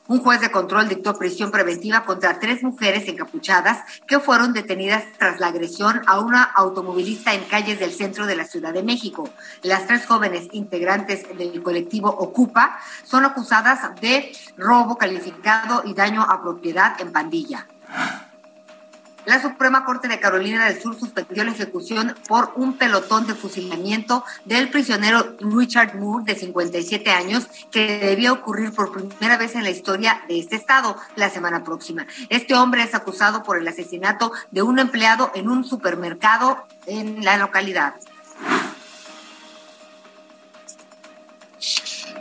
Un 0.08 0.20
juez 0.20 0.40
de 0.40 0.52
control 0.52 0.88
dictó 0.88 1.18
prisión 1.18 1.50
preventiva 1.50 2.04
contra 2.04 2.38
tres 2.38 2.62
mujeres 2.62 3.08
encapuchadas 3.08 3.82
que 4.06 4.20
fueron 4.20 4.52
detenidas 4.52 5.04
tras 5.18 5.40
la 5.40 5.48
agresión 5.48 6.02
a 6.06 6.20
una 6.20 6.44
automovilista 6.44 7.34
en 7.34 7.42
calles 7.44 7.80
del 7.80 7.92
centro 7.92 8.26
de 8.26 8.36
la 8.36 8.44
Ciudad 8.44 8.72
de 8.72 8.84
México. 8.84 9.28
Las 9.62 9.86
tres 9.86 10.06
jóvenes 10.06 10.48
integrantes 10.52 11.26
del 11.36 11.60
colectivo 11.62 12.08
Ocupa 12.08 12.78
son 13.04 13.24
acusadas 13.24 13.80
de 14.00 14.32
robo 14.56 14.96
calificado 14.96 15.82
y 15.84 15.94
daño 15.94 16.22
a 16.22 16.40
propiedad 16.40 17.00
en 17.00 17.10
pandilla. 17.10 17.66
La 19.26 19.42
Suprema 19.42 19.84
Corte 19.84 20.06
de 20.06 20.20
Carolina 20.20 20.66
del 20.66 20.80
Sur 20.80 20.96
suspendió 20.96 21.42
la 21.42 21.50
ejecución 21.50 22.14
por 22.28 22.52
un 22.54 22.74
pelotón 22.78 23.26
de 23.26 23.34
fusilamiento 23.34 24.24
del 24.44 24.70
prisionero 24.70 25.36
Richard 25.40 25.96
Moore, 25.96 26.24
de 26.24 26.38
57 26.38 27.10
años, 27.10 27.48
que 27.72 27.98
debía 27.98 28.32
ocurrir 28.32 28.72
por 28.72 28.92
primera 28.92 29.36
vez 29.36 29.56
en 29.56 29.64
la 29.64 29.70
historia 29.70 30.22
de 30.28 30.38
este 30.38 30.54
estado 30.54 30.96
la 31.16 31.28
semana 31.28 31.64
próxima. 31.64 32.06
Este 32.28 32.54
hombre 32.54 32.84
es 32.84 32.94
acusado 32.94 33.42
por 33.42 33.58
el 33.58 33.66
asesinato 33.66 34.30
de 34.52 34.62
un 34.62 34.78
empleado 34.78 35.32
en 35.34 35.48
un 35.48 35.64
supermercado 35.64 36.64
en 36.86 37.24
la 37.24 37.36
localidad. 37.36 37.94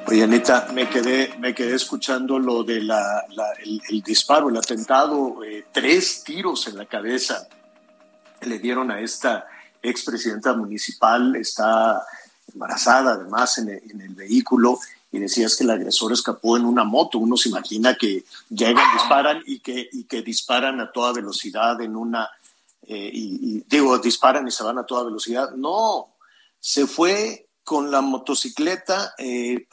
Oye, 0.07 0.23
Anita, 0.23 0.67
me 0.71 0.87
quedé, 0.87 1.33
me 1.39 1.55
quedé 1.55 1.75
escuchando 1.75 2.37
lo 2.37 2.63
de 2.63 2.79
la, 2.81 3.25
la 3.29 3.53
el, 3.53 3.81
el, 3.89 4.03
disparo, 4.03 4.49
el 4.49 4.57
atentado, 4.57 5.43
eh, 5.43 5.65
tres 5.71 6.23
tiros 6.23 6.67
en 6.67 6.77
la 6.77 6.85
cabeza 6.85 7.47
le 8.41 8.59
dieron 8.59 8.91
a 8.91 8.99
esta 8.99 9.47
expresidenta 9.81 10.53
municipal, 10.53 11.35
está 11.35 12.05
embarazada 12.53 13.13
además 13.13 13.57
en 13.57 13.69
el, 13.69 13.91
en 13.91 14.01
el, 14.01 14.13
vehículo 14.13 14.79
y 15.11 15.17
decías 15.17 15.55
que 15.55 15.63
el 15.63 15.71
agresor 15.71 16.13
escapó 16.13 16.55
en 16.55 16.65
una 16.65 16.83
moto. 16.83 17.17
Uno 17.17 17.35
se 17.35 17.49
imagina 17.49 17.95
que 17.95 18.25
llegan, 18.49 18.85
disparan 18.93 19.41
y 19.47 19.59
que, 19.59 19.89
y 19.91 20.03
que 20.03 20.21
disparan 20.21 20.79
a 20.81 20.91
toda 20.91 21.13
velocidad 21.13 21.81
en 21.81 21.95
una, 21.95 22.29
eh, 22.87 23.09
y, 23.11 23.57
y 23.57 23.63
digo, 23.67 23.97
disparan 23.97 24.47
y 24.47 24.51
se 24.51 24.63
van 24.63 24.77
a 24.77 24.85
toda 24.85 25.03
velocidad. 25.03 25.51
No, 25.55 26.09
se 26.59 26.85
fue 26.85 27.44
con 27.65 27.89
la 27.89 28.01
motocicleta, 28.01 29.15
eh, 29.17 29.67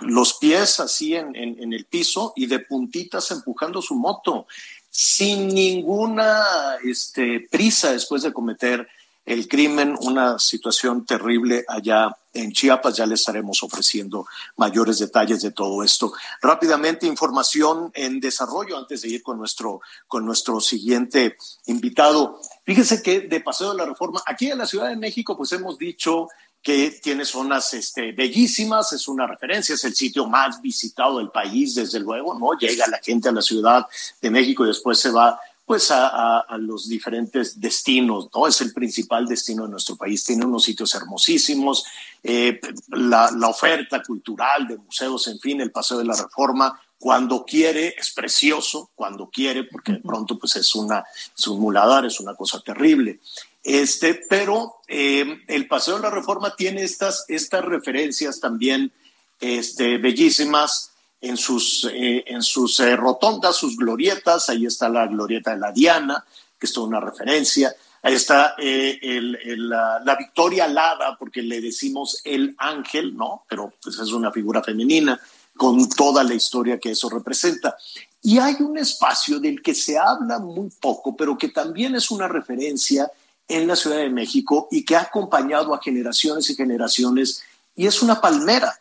los 0.00 0.34
pies 0.34 0.78
así 0.78 1.16
en, 1.16 1.34
el 1.34 1.86
piso 1.86 2.34
y 2.36 2.46
de 2.46 2.60
puntitas 2.60 3.30
empujando 3.30 3.80
su 3.80 3.94
moto, 3.94 4.46
sin 4.90 5.48
ninguna 5.48 6.44
este, 6.84 7.48
prisa 7.50 7.92
después 7.92 8.22
de 8.22 8.32
cometer 8.32 8.86
el 9.24 9.48
crimen, 9.48 9.96
una 10.00 10.38
situación 10.38 11.06
terrible 11.06 11.64
allá 11.66 12.14
en 12.34 12.52
Chiapas. 12.52 12.96
Ya 12.96 13.06
les 13.06 13.20
estaremos 13.20 13.62
ofreciendo 13.62 14.26
mayores 14.56 14.98
detalles 14.98 15.40
de 15.40 15.52
todo 15.52 15.82
esto. 15.82 16.12
Rápidamente, 16.42 17.06
información 17.06 17.90
en 17.94 18.20
desarrollo 18.20 18.76
antes 18.76 19.02
de 19.02 19.08
ir 19.08 19.22
con 19.22 19.38
nuestro, 19.38 19.80
con 20.08 20.26
nuestro 20.26 20.60
siguiente 20.60 21.36
invitado. 21.66 22.40
Fíjense 22.64 23.02
que 23.02 23.20
de 23.20 23.40
Paseo 23.40 23.70
de 23.70 23.78
la 23.78 23.86
Reforma, 23.86 24.22
aquí 24.26 24.50
en 24.50 24.58
la 24.58 24.66
Ciudad 24.66 24.88
de 24.88 24.96
México, 24.96 25.36
pues 25.36 25.52
hemos 25.52 25.78
dicho 25.78 26.28
que 26.62 26.90
tiene 27.02 27.24
zonas 27.24 27.72
este, 27.74 28.12
bellísimas, 28.12 28.92
es 28.92 29.08
una 29.08 29.26
referencia, 29.26 29.74
es 29.74 29.84
el 29.84 29.94
sitio 29.94 30.26
más 30.26 30.60
visitado 30.60 31.18
del 31.18 31.30
país, 31.30 31.74
desde 31.74 32.00
luego, 32.00 32.38
¿no? 32.38 32.58
Llega 32.58 32.86
la 32.86 32.98
gente 32.98 33.28
a 33.28 33.32
la 33.32 33.42
Ciudad 33.42 33.86
de 34.20 34.30
México 34.30 34.64
y 34.64 34.68
después 34.68 34.98
se 34.98 35.10
va 35.10 35.38
pues 35.64 35.90
a, 35.92 36.08
a, 36.08 36.40
a, 36.40 36.58
los 36.58 36.88
diferentes 36.88 37.60
destinos, 37.60 38.28
¿no? 38.34 38.48
Es 38.48 38.60
el 38.60 38.72
principal 38.72 39.26
destino 39.26 39.62
de 39.62 39.70
nuestro 39.70 39.94
país, 39.96 40.24
tiene 40.24 40.44
unos 40.44 40.64
sitios 40.64 40.92
hermosísimos, 40.96 41.84
eh, 42.24 42.60
la, 42.88 43.30
la 43.30 43.48
oferta 43.48 44.02
cultural 44.02 44.66
de 44.66 44.78
museos, 44.78 45.28
en 45.28 45.38
fin, 45.38 45.60
el 45.60 45.70
Paseo 45.70 45.98
de 45.98 46.06
la 46.06 46.16
Reforma, 46.16 46.76
cuando 47.00 47.46
quiere 47.46 47.94
es 47.96 48.10
precioso, 48.10 48.90
cuando 48.94 49.30
quiere, 49.30 49.64
porque 49.64 49.92
de 49.92 50.00
pronto 50.00 50.38
pues 50.38 50.56
es, 50.56 50.74
una, 50.74 51.02
es 51.36 51.46
un 51.46 51.58
muladar, 51.58 52.04
es 52.04 52.20
una 52.20 52.34
cosa 52.34 52.60
terrible. 52.60 53.20
Este, 53.62 54.20
pero 54.28 54.76
eh, 54.88 55.42
el 55.46 55.68
Paseo 55.68 55.96
de 55.96 56.02
la 56.02 56.10
Reforma 56.10 56.56
tiene 56.56 56.82
estas, 56.82 57.24
estas 57.28 57.64
referencias 57.64 58.40
también 58.40 58.92
este, 59.38 59.98
bellísimas 59.98 60.92
en 61.20 61.36
sus, 61.36 61.88
eh, 61.92 62.24
en 62.26 62.42
sus 62.42 62.80
eh, 62.80 62.96
rotondas, 62.96 63.56
sus 63.56 63.76
glorietas. 63.76 64.48
Ahí 64.48 64.66
está 64.66 64.88
la 64.88 65.06
glorieta 65.06 65.52
de 65.52 65.58
la 65.58 65.72
Diana, 65.72 66.24
que 66.58 66.66
es 66.66 66.72
toda 66.72 66.88
una 66.88 67.00
referencia. 67.00 67.74
Ahí 68.02 68.14
está 68.14 68.54
eh, 68.58 68.98
el, 69.02 69.36
el, 69.36 69.68
la, 69.68 70.00
la, 70.02 70.16
Victoria 70.16 70.64
Alada, 70.64 71.16
porque 71.18 71.42
le 71.42 71.60
decimos 71.60 72.22
el 72.24 72.54
ángel, 72.58 73.14
¿no? 73.14 73.44
Pero 73.48 73.74
pues 73.82 73.98
es 73.98 74.12
una 74.12 74.32
figura 74.32 74.62
femenina 74.62 75.20
con 75.54 75.86
toda 75.90 76.24
la 76.24 76.32
historia 76.32 76.78
que 76.78 76.92
eso 76.92 77.10
representa. 77.10 77.76
Y 78.22 78.38
hay 78.38 78.56
un 78.60 78.78
espacio 78.78 79.38
del 79.38 79.60
que 79.60 79.74
se 79.74 79.98
habla 79.98 80.38
muy 80.38 80.70
poco, 80.80 81.14
pero 81.14 81.36
que 81.36 81.48
también 81.48 81.94
es 81.94 82.10
una 82.10 82.28
referencia 82.28 83.10
en 83.50 83.66
la 83.66 83.76
Ciudad 83.76 83.98
de 83.98 84.10
México 84.10 84.68
y 84.70 84.84
que 84.84 84.96
ha 84.96 85.02
acompañado 85.02 85.74
a 85.74 85.82
generaciones 85.82 86.48
y 86.50 86.54
generaciones 86.54 87.42
y 87.74 87.86
es 87.86 88.02
una 88.02 88.20
palmera, 88.20 88.72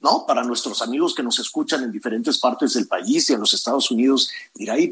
¿no? 0.00 0.24
Para 0.26 0.44
nuestros 0.44 0.82
amigos 0.82 1.14
que 1.14 1.22
nos 1.22 1.38
escuchan 1.38 1.82
en 1.82 1.92
diferentes 1.92 2.38
partes 2.38 2.74
del 2.74 2.86
país 2.86 3.28
y 3.30 3.32
en 3.32 3.40
los 3.40 3.54
Estados 3.54 3.90
Unidos, 3.90 4.30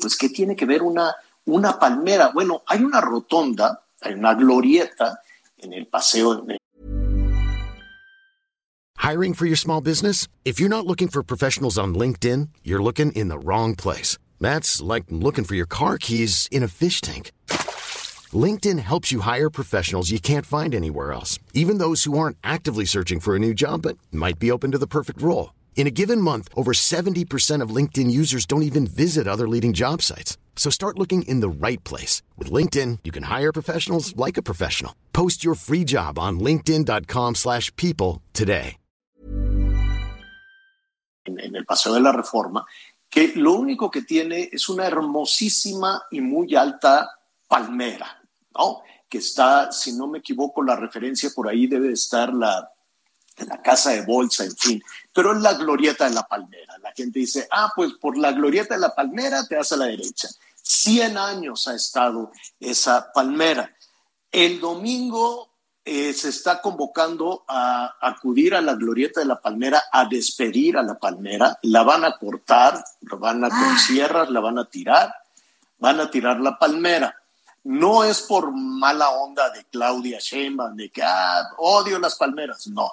pues, 0.01 0.17
¿qué 0.17 0.31
tiene 0.31 0.57
que 0.57 0.65
ver 0.65 0.83
una, 0.83 1.15
una 1.45 1.79
palmera? 1.79 2.31
Bueno, 2.33 2.63
hay 2.67 2.83
una 2.83 3.01
rotonda, 3.01 3.83
hay 4.01 4.15
una 4.15 4.35
glorieta 4.35 5.21
en 5.59 5.73
el 5.73 5.87
paseo. 5.87 6.47
Hiring 8.99 9.35
for 9.35 9.47
your 9.47 9.57
small 9.57 9.81
business? 9.81 10.27
If 10.45 10.59
you're 10.59 10.69
not 10.69 10.87
looking 10.87 11.09
for 11.09 11.23
professionals 11.23 11.79
on 11.79 11.95
LinkedIn, 11.95 12.49
you're 12.65 12.83
looking 12.83 13.13
in 13.13 13.29
the 13.29 13.39
wrong 13.39 13.75
place. 13.77 14.19
That's 14.41 14.81
like 14.81 15.05
looking 15.11 15.45
for 15.45 15.55
your 15.55 15.69
car 15.69 15.99
keys 15.99 16.49
in 16.51 16.63
a 16.63 16.69
fish 16.69 17.01
tank. 17.01 17.31
LinkedIn 18.33 18.81
helps 18.81 19.13
you 19.13 19.21
hire 19.21 19.51
professionals 19.51 20.11
you 20.11 20.19
can't 20.19 20.47
find 20.47 20.75
anywhere 20.75 21.13
else, 21.13 21.39
even 21.55 21.79
those 21.79 22.03
who 22.05 22.19
aren't 22.19 22.37
actively 22.43 22.85
searching 22.85 23.21
for 23.21 23.37
a 23.37 23.39
new 23.39 23.55
job 23.55 23.83
but 23.83 23.97
might 24.11 24.41
be 24.41 24.51
open 24.51 24.73
to 24.73 24.79
the 24.79 24.89
perfect 24.89 25.23
role. 25.23 25.55
In 25.77 25.87
a 25.87 25.91
given 25.93 26.21
month, 26.21 26.49
over 26.57 26.73
70% 26.73 27.63
of 27.63 27.71
LinkedIn 27.71 28.11
users 28.11 28.47
don't 28.47 28.65
even 28.65 28.89
visit 28.89 29.29
other 29.29 29.47
leading 29.47 29.73
job 29.73 30.03
sites. 30.03 30.37
So 30.57 30.71
start 30.71 30.99
looking 30.99 31.23
in 31.29 31.41
the 31.41 31.49
right 31.49 31.83
place. 31.85 32.23
With 32.37 32.51
LinkedIn, 32.51 33.01
you 33.05 33.13
can 33.13 33.25
hire 33.25 33.53
professionals 33.53 34.17
like 34.17 34.37
a 34.37 34.43
professional. 34.43 34.93
Post 35.13 35.45
your 35.45 35.55
free 35.55 35.85
job 35.85 36.19
on 36.19 36.41
linkedin.com 36.41 37.37
slash 37.37 37.71
people 37.77 38.23
today. 38.33 38.79
En, 41.29 41.57
el 41.57 41.65
Paseo 41.65 41.93
de 41.93 41.99
la 41.99 42.13
Reforma, 42.13 42.65
que 43.11 43.33
lo 43.35 43.55
único 43.55 43.91
que 43.91 44.03
tiene 44.03 44.49
es 44.53 44.69
una 44.69 44.87
hermosísima 44.87 46.03
y 46.13 46.21
muy 46.21 46.55
alta 46.55 47.16
palmera, 47.49 48.23
¿no? 48.55 48.83
Que 49.09 49.19
está, 49.19 49.71
si 49.73 49.93
no 49.93 50.07
me 50.07 50.19
equivoco, 50.19 50.63
la 50.63 50.77
referencia 50.77 51.31
por 51.35 51.49
ahí 51.49 51.67
debe 51.67 51.93
estar 51.93 52.33
la 52.33 52.73
la 53.45 53.61
casa 53.61 53.91
de 53.91 54.03
bolsa, 54.03 54.45
en 54.45 54.57
fin, 54.57 54.83
pero 55.13 55.35
es 55.35 55.43
la 55.43 55.55
glorieta 55.55 56.09
de 56.09 56.15
la 56.15 56.27
palmera. 56.27 56.79
La 56.79 56.93
gente 56.93 57.19
dice, 57.19 57.47
ah, 57.51 57.71
pues 57.75 57.93
por 57.95 58.17
la 58.17 58.33
glorieta 58.33 58.75
de 58.75 58.81
la 58.81 58.95
palmera 58.95 59.47
te 59.47 59.57
vas 59.57 59.73
a 59.73 59.77
la 59.77 59.87
derecha. 59.87 60.29
Cien 60.63 61.19
años 61.19 61.69
ha 61.69 61.75
estado 61.75 62.33
esa 62.59 63.13
palmera. 63.13 63.75
El 64.33 64.59
domingo 64.59 65.51
eh, 65.85 66.13
se 66.13 66.31
está 66.31 66.61
convocando 66.61 67.45
a 67.47 67.95
acudir 68.01 68.55
a 68.55 68.61
la 68.61 68.75
glorieta 68.75 69.21
de 69.21 69.27
la 69.27 69.41
palmera, 69.41 69.85
a 69.93 70.07
despedir 70.07 70.77
a 70.79 70.83
la 70.83 70.99
palmera. 70.99 71.59
La 71.63 71.83
van 71.83 72.05
a 72.05 72.17
cortar, 72.19 72.83
la 73.01 73.17
van 73.17 73.45
a 73.45 73.51
con 73.51 73.79
sierras, 73.79 74.31
la 74.31 74.41
van 74.41 74.59
a 74.59 74.69
tirar, 74.69 75.15
van 75.79 76.01
a 76.01 76.11
tirar 76.11 76.41
la 76.41 76.59
palmera. 76.59 77.15
No 77.67 78.05
es 78.05 78.23
por 78.23 78.53
mala 78.53 79.11
onda 79.11 79.51
de 79.51 79.65
Claudia 79.65 80.19
Sheinbaum, 80.21 80.77
de 80.77 80.89
que 80.89 81.03
ah, 81.03 81.51
odio 81.59 81.99
las 81.99 82.15
palmeras, 82.15 82.69
no 82.69 82.89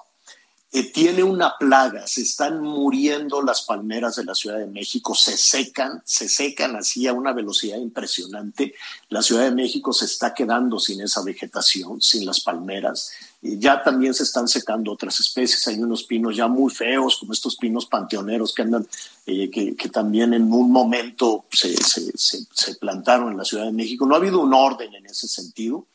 eh, 0.76 0.91
tiene 0.91 1.21
una 1.21 1.55
plaga, 1.59 2.07
se 2.07 2.24
están 2.24 2.59
muriendo 2.59 3.43
las 3.43 3.61
palmeras 3.61 4.15
de 4.15 4.26
la 4.26 4.34
Ciudad 4.34 4.57
de 4.57 4.65
México, 4.65 5.13
se 5.13 5.38
secan, 5.38 6.01
se 6.03 6.28
secan 6.28 6.76
así 6.76 7.05
a 7.05 7.13
una 7.13 7.32
velocidad 7.32 7.78
impresionante. 7.78 8.74
La 9.09 9.21
Ciudad 9.21 9.43
de 9.43 9.51
México 9.51 9.93
se 9.93 10.05
está 10.05 10.34
quedando 10.34 10.80
sin 10.80 10.99
esa 11.01 11.21
vegetación, 11.21 12.01
sin 12.01 12.26
las 12.26 12.41
palmeras. 12.41 13.11
Y 13.39 13.59
ya 13.59 13.84
también 13.84 14.15
se 14.15 14.24
están 14.24 14.47
secando 14.47 14.91
otras 14.91 15.19
especies, 15.19 15.67
hay 15.67 15.78
unos 15.78 16.05
pinos 16.05 16.36
ya 16.36 16.47
muy 16.47 16.74
feos, 16.74 17.17
como 17.17 17.34
estos 17.34 17.55
pinos 17.55 17.86
panteoneros 17.86 18.51
que 18.51 18.63
andan, 18.63 18.88
eh, 19.28 19.51
que, 19.51 19.76
que, 19.76 19.89
también 19.89 20.34
en 20.34 20.51
un 20.51 20.71
momento 20.71 21.45
se, 21.51 21.78
se, 21.78 22.11
se, 22.17 22.47
se 22.51 22.76
plantaron 22.78 23.32
en 23.32 23.38
la 23.38 23.45
Ciudad 23.45 23.65
de 23.65 23.71
México. 23.71 24.07
No 24.07 24.15
ha 24.15 24.17
habido 24.17 24.39
un 24.39 24.55
orden 24.55 24.91
en 24.95 25.05
ese 25.05 25.28
sentido, 25.28 25.86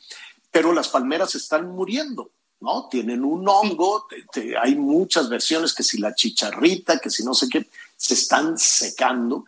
pero 0.53 0.73
las 0.73 0.87
palmeras 0.87 1.35
están 1.35 1.69
muriendo 1.69 2.31
¿no? 2.61 2.89
Tienen 2.89 3.25
un 3.25 3.49
hongo, 3.49 4.07
te, 4.09 4.25
te, 4.33 4.59
hay 4.59 4.75
muchas 4.75 5.29
versiones, 5.29 5.75
que 5.75 5.83
si 5.83 5.99
la 5.99 6.15
chicharrita, 6.15 6.99
que 6.99 7.11
si 7.11 7.25
no 7.25 7.35
sé 7.35 7.49
qué, 7.49 7.69
se 7.97 8.15
están 8.15 8.59
secando 8.59 9.45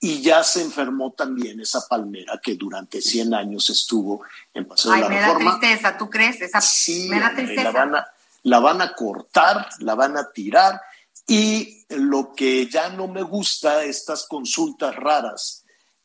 y 0.00 0.20
ya 0.20 0.44
se 0.44 0.60
enfermó 0.62 1.12
también 1.12 1.60
esa 1.60 1.86
palmera 1.88 2.38
que 2.42 2.54
durante 2.56 3.00
100 3.00 3.32
años 3.34 3.70
estuvo 3.70 4.22
en 4.52 4.66
Paseo 4.66 4.92
Ay, 4.92 5.00
de 5.00 5.02
la 5.02 5.08
me 5.08 5.20
Reforma. 5.20 5.52
da 5.52 5.58
tristeza, 5.60 5.96
¿tú 5.96 6.10
crees? 6.10 6.40
Esa, 6.42 6.60
Sí, 6.60 7.08
me 7.08 7.20
da 7.20 7.28
hombre, 7.28 7.44
tristeza. 7.44 7.64
la 7.64 7.70
van, 7.72 7.94
a, 7.96 8.06
la 8.42 8.58
van 8.60 8.82
a 8.82 8.94
cortar, 8.94 9.68
la 9.78 9.94
van 9.94 10.16
a 10.18 10.30
tirar 10.30 10.80
y 11.26 11.86
lo 11.88 12.34
que 12.34 12.66
ya 12.68 12.90
no 12.90 13.08
me 13.08 13.22
gusta, 13.22 13.82
estas 13.84 14.26
consultas 14.26 14.94
raras, 14.96 15.64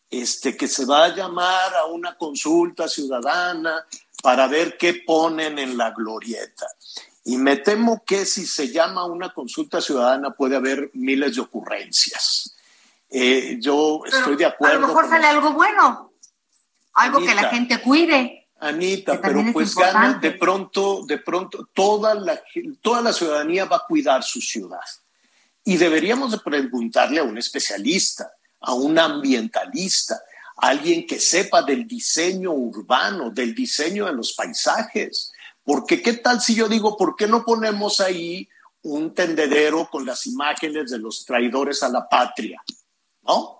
este, 0.10 0.55
que 0.55 0.68
se 0.70 0.86
va 0.86 1.05
a 1.05 1.16
llamar 1.16 1.76
a 1.76 1.86
una 1.88 2.16
consulta 2.16 2.88
ciudadana 2.88 3.86
para 4.22 4.48
ver 4.48 4.78
qué 4.78 4.94
ponen 5.06 5.60
en 5.60 5.78
la 5.78 5.92
glorieta. 5.92 6.68
Y 7.24 7.38
me 7.38 7.58
temo 7.58 8.04
que 8.06 8.26
si 8.26 8.46
se 8.46 8.72
llama 8.72 9.06
una 9.06 9.34
consulta 9.34 9.82
ciudadana 9.82 10.32
puede 10.32 10.56
haber 10.56 10.90
miles 10.94 11.36
de 11.36 11.42
ocurrencias. 11.42 12.56
Eh, 13.10 13.58
yo 13.60 14.02
estoy 14.06 14.36
de 14.36 14.46
A 14.46 14.50
acuerdo. 14.50 14.82
lo 14.82 14.88
mejor 14.88 15.10
sale 15.10 15.26
algo 15.28 15.54
bueno, 15.54 16.12
algo 16.94 17.20
que 17.20 17.36
la 17.36 17.50
gente 17.50 17.82
cuide. 17.82 18.48
Anita, 18.62 19.22
pero 19.22 19.42
pues 19.54 19.74
gana 19.74 20.16
de 20.16 20.32
pronto, 20.32 21.06
de 21.06 21.18
pronto, 21.18 21.70
toda 21.74 22.14
la, 22.14 22.42
toda 22.82 23.02
la 23.02 23.14
ciudadanía 23.14 23.66
va 23.66 23.78
a 23.78 23.86
cuidar 23.88 24.22
su 24.22 24.42
ciudad. 24.42 24.82
Y 25.64 25.78
deberíamos 25.78 26.32
de 26.32 26.40
preguntarle 26.40 27.20
a 27.20 27.24
un 27.24 27.38
especialista, 27.38 28.34
a 28.60 28.74
un 28.74 29.00
ambientalista, 29.00 30.16
a 30.16 30.22
alguien 30.62 31.05
que 31.07 31.20
sepa 31.20 31.62
del 31.62 31.88
diseño 31.88 32.51
urbano, 32.51 33.30
del 33.32 33.53
diseño 33.55 34.05
de 34.05 34.14
los 34.14 34.34
paisajes. 34.34 35.32
Porque 35.64 36.01
qué 36.01 36.14
tal 36.14 36.41
si 36.41 36.55
yo 36.55 36.68
digo, 36.68 36.97
¿por 36.97 37.16
qué 37.16 37.28
no 37.28 37.43
ponemos 37.45 37.99
ahí 37.99 38.47
un 38.82 39.14
tendedero 39.14 39.89
con 39.89 40.05
las 40.05 40.26
imágenes 40.26 40.89
de 40.91 40.97
los 40.99 41.26
traidores 41.26 41.84
a 41.84 41.89
la 41.89 42.07
patria? 42.07 42.62
¿No? 43.24 43.55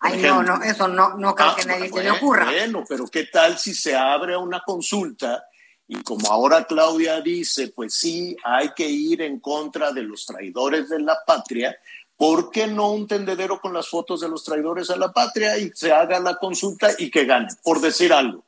Por 0.00 0.10
Ay, 0.12 0.20
no, 0.22 0.42
ejemplo. 0.42 0.56
no, 0.58 0.62
eso 0.64 0.88
no, 0.88 1.16
no 1.16 1.34
creo 1.34 1.48
Ah, 1.50 1.56
que 1.58 1.64
nadie 1.66 1.84
se 1.86 1.90
bueno, 1.90 2.12
le 2.12 2.16
ocurra. 2.18 2.44
Bueno, 2.44 2.84
pero 2.88 3.06
¿qué 3.06 3.24
tal 3.24 3.58
si 3.58 3.74
se 3.74 3.96
abre 3.96 4.36
una 4.36 4.62
consulta 4.64 5.44
y 5.90 6.02
como 6.02 6.30
ahora 6.30 6.66
Claudia 6.66 7.20
dice, 7.22 7.68
pues 7.68 7.94
sí, 7.94 8.36
hay 8.44 8.72
que 8.76 8.86
ir 8.86 9.22
en 9.22 9.40
contra 9.40 9.90
de 9.90 10.02
los 10.02 10.26
traidores 10.26 10.90
de 10.90 11.00
la 11.00 11.16
patria, 11.26 11.74
¿por 12.18 12.50
qué 12.50 12.66
no 12.66 12.92
un 12.92 13.06
tendedero 13.06 13.60
con 13.60 13.72
las 13.72 13.88
fotos 13.88 14.20
de 14.20 14.28
los 14.28 14.44
traidores 14.44 14.90
a 14.90 14.96
la 14.96 15.12
patria 15.12 15.56
y 15.56 15.70
se 15.74 15.92
haga 15.92 16.20
la 16.20 16.36
consulta 16.36 16.90
y 16.98 17.10
que 17.10 17.24
gane, 17.24 17.48
por 17.62 17.80
decir 17.80 18.12
algo? 18.12 18.44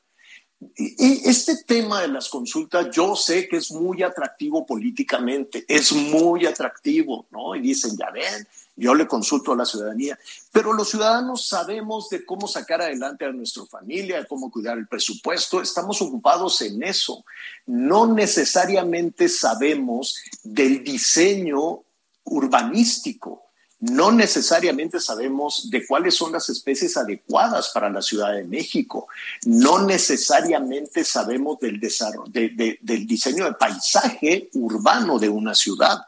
Y 0.76 1.26
este 1.26 1.56
tema 1.64 2.02
de 2.02 2.08
las 2.08 2.28
consultas, 2.28 2.88
yo 2.92 3.16
sé 3.16 3.48
que 3.48 3.56
es 3.56 3.70
muy 3.70 4.02
atractivo 4.02 4.66
políticamente, 4.66 5.64
es 5.66 5.90
muy 5.92 6.44
atractivo, 6.44 7.24
¿no? 7.30 7.56
Y 7.56 7.60
dicen, 7.60 7.96
ya 7.96 8.10
ven, 8.10 8.46
yo 8.76 8.94
le 8.94 9.06
consulto 9.06 9.52
a 9.52 9.56
la 9.56 9.64
ciudadanía, 9.64 10.18
pero 10.52 10.74
los 10.74 10.90
ciudadanos 10.90 11.46
sabemos 11.46 12.10
de 12.10 12.26
cómo 12.26 12.46
sacar 12.46 12.82
adelante 12.82 13.24
a 13.24 13.32
nuestra 13.32 13.64
familia, 13.64 14.18
de 14.18 14.26
cómo 14.26 14.50
cuidar 14.50 14.76
el 14.76 14.86
presupuesto, 14.86 15.62
estamos 15.62 16.02
ocupados 16.02 16.60
en 16.60 16.82
eso. 16.82 17.24
No 17.64 18.06
necesariamente 18.12 19.30
sabemos 19.30 20.18
del 20.42 20.84
diseño 20.84 21.80
urbanístico. 22.24 23.49
No 23.80 24.12
necesariamente 24.12 25.00
sabemos 25.00 25.70
de 25.70 25.86
cuáles 25.86 26.14
son 26.14 26.32
las 26.32 26.48
especies 26.50 26.96
adecuadas 26.96 27.70
para 27.72 27.88
la 27.88 28.02
Ciudad 28.02 28.34
de 28.34 28.44
México. 28.44 29.08
No 29.46 29.84
necesariamente 29.84 31.04
sabemos 31.04 31.58
del, 31.60 31.80
desarrollo, 31.80 32.30
de, 32.30 32.50
de, 32.50 32.78
del 32.82 33.06
diseño 33.06 33.46
de 33.46 33.54
paisaje 33.54 34.50
urbano 34.52 35.18
de 35.18 35.30
una 35.30 35.54
ciudad. 35.54 35.98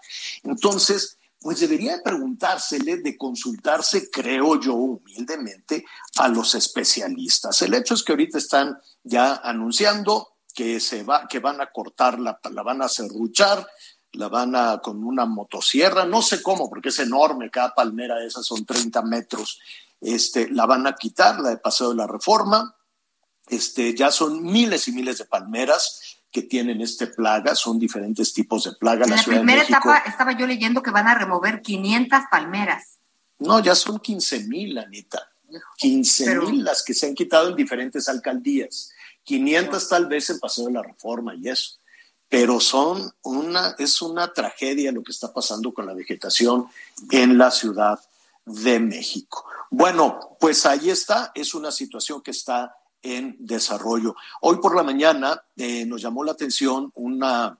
Entonces, 0.44 1.16
pues 1.42 1.60
debería 1.60 1.96
de 1.96 2.02
preguntársele, 2.02 2.98
de 2.98 3.16
consultarse, 3.16 4.10
creo 4.10 4.60
yo 4.60 4.74
humildemente, 4.74 5.84
a 6.18 6.28
los 6.28 6.54
especialistas. 6.54 7.60
El 7.62 7.74
hecho 7.74 7.94
es 7.94 8.02
que 8.02 8.12
ahorita 8.12 8.38
están 8.38 8.78
ya 9.02 9.34
anunciando 9.42 10.36
que, 10.54 10.78
se 10.78 11.02
va, 11.02 11.26
que 11.28 11.40
van 11.40 11.60
a 11.60 11.72
cortar, 11.72 12.20
la, 12.20 12.38
la 12.50 12.62
van 12.62 12.82
a 12.82 12.88
serruchar, 12.88 13.66
la 14.12 14.28
van 14.28 14.54
a 14.54 14.78
con 14.78 15.02
una 15.04 15.24
motosierra, 15.24 16.04
no 16.04 16.22
sé 16.22 16.42
cómo, 16.42 16.68
porque 16.68 16.90
es 16.90 16.98
enorme, 16.98 17.50
cada 17.50 17.74
palmera 17.74 18.16
de 18.16 18.26
esas 18.26 18.44
son 18.44 18.64
30 18.64 19.02
metros, 19.02 19.60
este, 20.00 20.50
la 20.50 20.66
van 20.66 20.86
a 20.86 20.94
quitar, 20.94 21.40
la 21.40 21.50
de 21.50 21.56
Paseo 21.58 21.90
de 21.90 21.96
la 21.96 22.06
Reforma, 22.06 22.76
este, 23.48 23.94
ya 23.94 24.10
son 24.10 24.42
miles 24.42 24.88
y 24.88 24.92
miles 24.92 25.18
de 25.18 25.24
palmeras 25.24 26.18
que 26.30 26.42
tienen 26.42 26.80
este 26.80 27.06
plaga, 27.08 27.54
son 27.54 27.78
diferentes 27.78 28.32
tipos 28.32 28.64
de 28.64 28.72
plaga. 28.72 29.04
En 29.04 29.10
la, 29.10 29.16
la 29.16 29.22
Ciudad 29.22 29.38
de 29.38 29.44
primera 29.44 29.62
México, 29.62 29.90
etapa 29.90 30.08
estaba 30.08 30.32
yo 30.32 30.46
leyendo 30.46 30.82
que 30.82 30.90
van 30.90 31.06
a 31.08 31.14
remover 31.14 31.60
500 31.60 32.20
palmeras. 32.30 32.98
No, 33.38 33.60
ya 33.60 33.74
son 33.74 33.98
15 33.98 34.46
mil, 34.48 34.78
Anita. 34.78 35.28
15 35.76 36.40
mil 36.40 36.64
las 36.64 36.82
que 36.82 36.94
se 36.94 37.06
han 37.06 37.14
quitado 37.14 37.50
en 37.50 37.56
diferentes 37.56 38.08
alcaldías. 38.08 38.92
500 39.24 39.88
tal 39.88 40.06
vez 40.06 40.30
en 40.30 40.38
Paseo 40.38 40.66
de 40.66 40.72
la 40.72 40.82
Reforma 40.82 41.34
y 41.34 41.48
eso. 41.48 41.76
Pero 42.32 42.60
son 42.60 43.12
una, 43.24 43.74
es 43.78 44.00
una 44.00 44.32
tragedia 44.32 44.90
lo 44.90 45.02
que 45.02 45.12
está 45.12 45.34
pasando 45.34 45.74
con 45.74 45.84
la 45.84 45.92
vegetación 45.92 46.66
en 47.10 47.36
la 47.36 47.50
Ciudad 47.50 48.00
de 48.46 48.80
México. 48.80 49.44
Bueno, 49.70 50.38
pues 50.40 50.64
ahí 50.64 50.88
está, 50.88 51.30
es 51.34 51.52
una 51.52 51.70
situación 51.70 52.22
que 52.22 52.30
está 52.30 52.74
en 53.02 53.36
desarrollo. 53.38 54.16
Hoy 54.40 54.56
por 54.62 54.74
la 54.74 54.82
mañana 54.82 55.44
eh, 55.58 55.84
nos 55.84 56.00
llamó 56.00 56.24
la 56.24 56.32
atención 56.32 56.90
una 56.94 57.58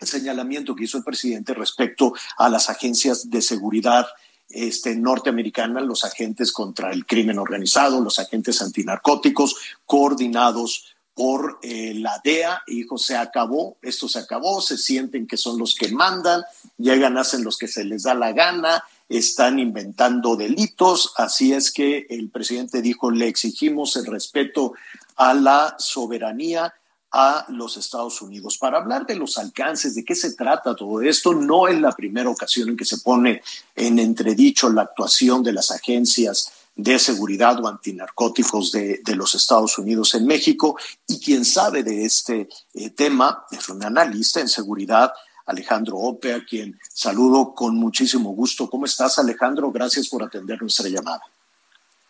señalamiento 0.00 0.74
que 0.74 0.82
hizo 0.82 0.98
el 0.98 1.04
presidente 1.04 1.54
respecto 1.54 2.12
a 2.38 2.48
las 2.48 2.68
agencias 2.68 3.30
de 3.30 3.40
seguridad 3.40 4.08
este, 4.48 4.96
norteamericanas, 4.96 5.84
los 5.84 6.04
agentes 6.04 6.50
contra 6.50 6.90
el 6.90 7.06
crimen 7.06 7.38
organizado, 7.38 8.00
los 8.00 8.18
agentes 8.18 8.60
antinarcóticos, 8.62 9.54
coordinados 9.86 10.91
por 11.14 11.58
eh, 11.62 11.94
la 11.94 12.20
DEA 12.24 12.62
y 12.66 12.76
dijo, 12.76 12.96
se 12.96 13.16
acabó, 13.16 13.76
esto 13.82 14.08
se 14.08 14.18
acabó, 14.18 14.60
se 14.60 14.78
sienten 14.78 15.26
que 15.26 15.36
son 15.36 15.58
los 15.58 15.74
que 15.74 15.88
mandan, 15.88 16.42
llegan, 16.78 17.18
hacen 17.18 17.44
los 17.44 17.58
que 17.58 17.68
se 17.68 17.84
les 17.84 18.04
da 18.04 18.14
la 18.14 18.32
gana, 18.32 18.82
están 19.08 19.58
inventando 19.58 20.36
delitos, 20.36 21.12
así 21.16 21.52
es 21.52 21.70
que 21.70 22.06
el 22.08 22.30
presidente 22.30 22.80
dijo, 22.80 23.10
le 23.10 23.28
exigimos 23.28 23.96
el 23.96 24.06
respeto 24.06 24.72
a 25.16 25.34
la 25.34 25.76
soberanía 25.78 26.72
a 27.14 27.44
los 27.48 27.76
Estados 27.76 28.22
Unidos. 28.22 28.56
Para 28.56 28.78
hablar 28.78 29.04
de 29.04 29.16
los 29.16 29.36
alcances, 29.36 29.94
de 29.94 30.02
qué 30.02 30.14
se 30.14 30.32
trata 30.32 30.74
todo 30.74 31.02
esto, 31.02 31.34
no 31.34 31.68
es 31.68 31.78
la 31.78 31.92
primera 31.92 32.30
ocasión 32.30 32.70
en 32.70 32.76
que 32.76 32.86
se 32.86 32.98
pone 32.98 33.42
en 33.76 33.98
entredicho 33.98 34.70
la 34.70 34.82
actuación 34.82 35.42
de 35.42 35.52
las 35.52 35.70
agencias 35.70 36.50
de 36.74 36.98
seguridad 36.98 37.62
o 37.62 37.68
antinarcóticos 37.68 38.72
de, 38.72 39.00
de 39.04 39.16
los 39.16 39.34
Estados 39.34 39.76
Unidos 39.78 40.14
en 40.14 40.26
México. 40.26 40.76
Y 41.06 41.20
quien 41.20 41.44
sabe 41.44 41.82
de 41.82 42.04
este 42.04 42.48
eh, 42.74 42.90
tema 42.90 43.44
es 43.50 43.68
un 43.68 43.84
analista 43.84 44.40
en 44.40 44.48
seguridad, 44.48 45.12
Alejandro 45.46 45.96
Ope, 45.96 46.34
a 46.34 46.44
quien 46.44 46.78
saludo 46.88 47.54
con 47.54 47.76
muchísimo 47.76 48.30
gusto. 48.30 48.70
¿Cómo 48.70 48.86
estás, 48.86 49.18
Alejandro? 49.18 49.70
Gracias 49.70 50.08
por 50.08 50.22
atender 50.22 50.60
nuestra 50.60 50.88
llamada. 50.88 51.22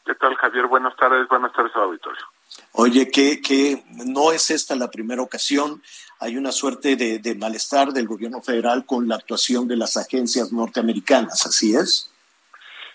¿Qué 0.05 0.15
tal, 0.15 0.35
Javier? 0.37 0.67
Buenas 0.67 0.97
tardes, 0.97 1.29
buenas 1.29 1.53
tardes 1.53 1.73
al 1.77 1.83
auditorio. 1.83 2.23
Oye, 2.73 3.11
que, 3.11 3.41
que 3.41 3.85
no 4.05 4.33
es 4.33 4.51
esta 4.51 4.77
la 4.77 4.91
primera 4.91 5.23
ocasión. 5.23 5.83
Hay 6.19 6.37
una 6.37 6.53
suerte 6.53 6.97
de, 6.97 7.19
de, 7.19 7.35
malestar 7.35 7.93
del 7.93 8.07
gobierno 8.07 8.41
federal 8.41 8.85
con 8.85 9.09
la 9.09 9.17
actuación 9.17 9.67
de 9.69 9.77
las 9.77 9.97
agencias 9.97 10.53
norteamericanas, 10.53 11.47
¿así 11.47 11.75
es? 11.75 12.12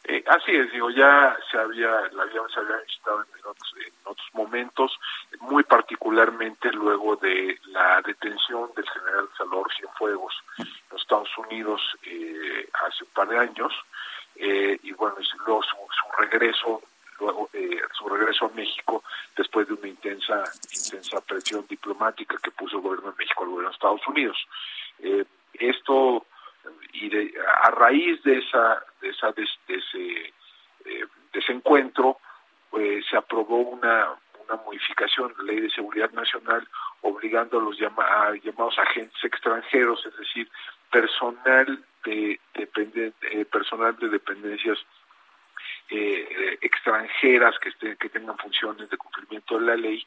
Eh, 0.09 0.23
así 0.27 0.55
es, 0.55 0.71
digo, 0.71 0.89
ya 0.89 1.37
se 1.51 1.57
había, 1.57 1.89
la 2.13 2.25
se 2.31 2.59
había 2.59 2.77
visitado 2.77 3.23
en 3.23 3.45
otros, 3.45 3.73
en 3.85 3.93
otros 4.05 4.27
momentos, 4.33 4.97
muy 5.41 5.63
particularmente 5.63 6.71
luego 6.71 7.17
de 7.17 7.59
la 7.65 8.01
detención 8.01 8.69
del 8.75 8.89
general 8.89 9.27
Salvador 9.37 9.67
Cienfuegos 9.75 10.33
en 10.59 10.67
los 10.91 11.01
Estados 11.01 11.37
Unidos 11.37 11.81
eh, 12.03 12.69
hace 12.85 13.03
un 13.03 13.09
par 13.11 13.27
de 13.27 13.37
años, 13.37 13.73
eh, 14.37 14.79
y 14.81 14.93
bueno, 14.93 15.15
luego 15.45 15.61
su, 15.63 15.75
su 15.75 16.21
regreso 16.21 16.81
luego 17.19 17.49
eh, 17.53 17.81
su 17.97 18.07
regreso 18.07 18.45
a 18.45 18.55
México 18.55 19.03
después 19.35 19.67
de 19.67 19.73
una 19.73 19.87
intensa 19.87 20.43
intensa 20.71 21.21
presión 21.21 21.65
diplomática 21.67 22.37
que 22.41 22.51
puso 22.51 22.77
el 22.77 22.83
gobierno 22.83 23.11
de 23.11 23.17
México 23.17 23.43
al 23.43 23.49
gobierno 23.49 23.69
de 23.69 23.75
Estados 23.75 24.07
Unidos. 24.07 24.37
Eh, 24.99 25.25
esto 25.53 26.25
y 26.93 27.09
de, 27.09 27.33
a 27.61 27.71
raíz 27.71 28.21
de 28.23 28.39
esa 28.39 28.83
de 29.01 29.09
esa 29.09 29.31
de, 29.31 29.47
de 29.67 29.75
ese 29.75 30.33
eh, 30.85 31.05
desencuentro 31.33 32.19
pues 32.69 33.05
se 33.09 33.17
aprobó 33.17 33.57
una 33.57 34.17
una 34.47 34.61
modificación 34.63 35.33
de 35.33 35.43
la 35.43 35.51
ley 35.51 35.61
de 35.61 35.69
seguridad 35.69 36.11
nacional 36.11 36.67
obligando 37.01 37.59
a 37.59 37.61
los 37.61 37.77
llama, 37.79 38.03
a 38.03 38.33
llamados 38.35 38.77
agentes 38.79 39.23
extranjeros, 39.23 40.05
es 40.05 40.17
decir, 40.17 40.49
personal 40.91 41.83
de, 42.05 42.39
depende, 42.53 43.13
eh, 43.31 43.45
personal 43.45 43.95
de 43.97 44.09
dependencias 44.09 44.77
eh, 45.89 46.57
extranjeras 46.61 47.57
que, 47.59 47.69
estén, 47.69 47.95
que 47.97 48.09
tengan 48.09 48.37
funciones 48.37 48.89
de 48.89 48.97
cumplimiento 48.97 49.59
de 49.59 49.65
la 49.65 49.75
ley 49.75 50.05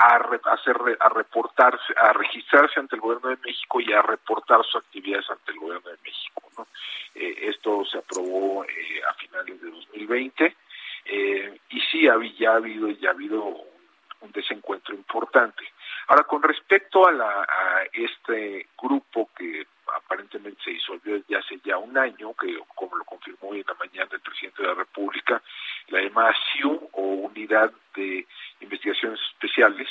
a, 0.00 0.18
re, 0.18 0.40
a, 0.44 0.54
hacer, 0.54 0.76
a 0.98 1.08
reportarse, 1.10 1.92
a 1.94 2.12
registrarse 2.14 2.80
ante 2.80 2.96
el 2.96 3.02
gobierno 3.02 3.28
de 3.28 3.36
México 3.44 3.80
y 3.80 3.92
a 3.92 4.00
reportar 4.00 4.64
sus 4.64 4.76
actividades 4.76 5.28
ante 5.30 5.52
el 5.52 5.58
gobierno 5.58 5.90
de 5.90 5.98
México. 6.02 6.42
¿no? 6.56 6.66
Eh, 7.14 7.50
esto 7.50 7.84
se 7.84 7.98
aprobó 7.98 8.64
eh, 8.64 9.02
a 9.06 9.12
finales 9.14 9.60
de 9.60 9.70
2020 9.70 10.56
eh, 11.04 11.60
y 11.68 11.80
sí 11.80 12.02
ya 12.04 12.12
ha 12.12 12.14
habido 12.54 12.88
ya 12.88 13.10
ha 13.10 13.12
habido 13.12 13.44
un 13.44 14.32
desencuentro 14.32 14.94
importante. 14.94 15.64
Ahora, 16.08 16.24
con 16.24 16.42
respecto 16.42 17.06
a, 17.06 17.12
la, 17.12 17.42
a 17.42 17.82
este 17.92 18.68
grupo 18.80 19.30
que 19.36 19.66
aparentemente 19.96 20.62
se 20.62 20.70
disolvió 20.70 21.14
desde 21.14 21.36
hace 21.36 21.60
ya 21.64 21.78
un 21.78 21.96
año, 21.96 22.34
que 22.34 22.58
como 22.74 22.96
lo 22.96 23.04
confirmó 23.04 23.50
hoy 23.50 23.60
en 23.60 23.66
la 23.66 23.74
mañana 23.74 24.08
el 24.12 24.20
presidente 24.20 24.62
de 24.62 24.68
la 24.68 24.74
República, 24.74 25.42
la 25.88 26.00
llamada 26.00 26.34
SIU 26.52 26.88
o 26.92 27.02
Unidad 27.02 27.72
de 27.94 28.26
Investigaciones 28.60 29.20
Especiales, 29.32 29.88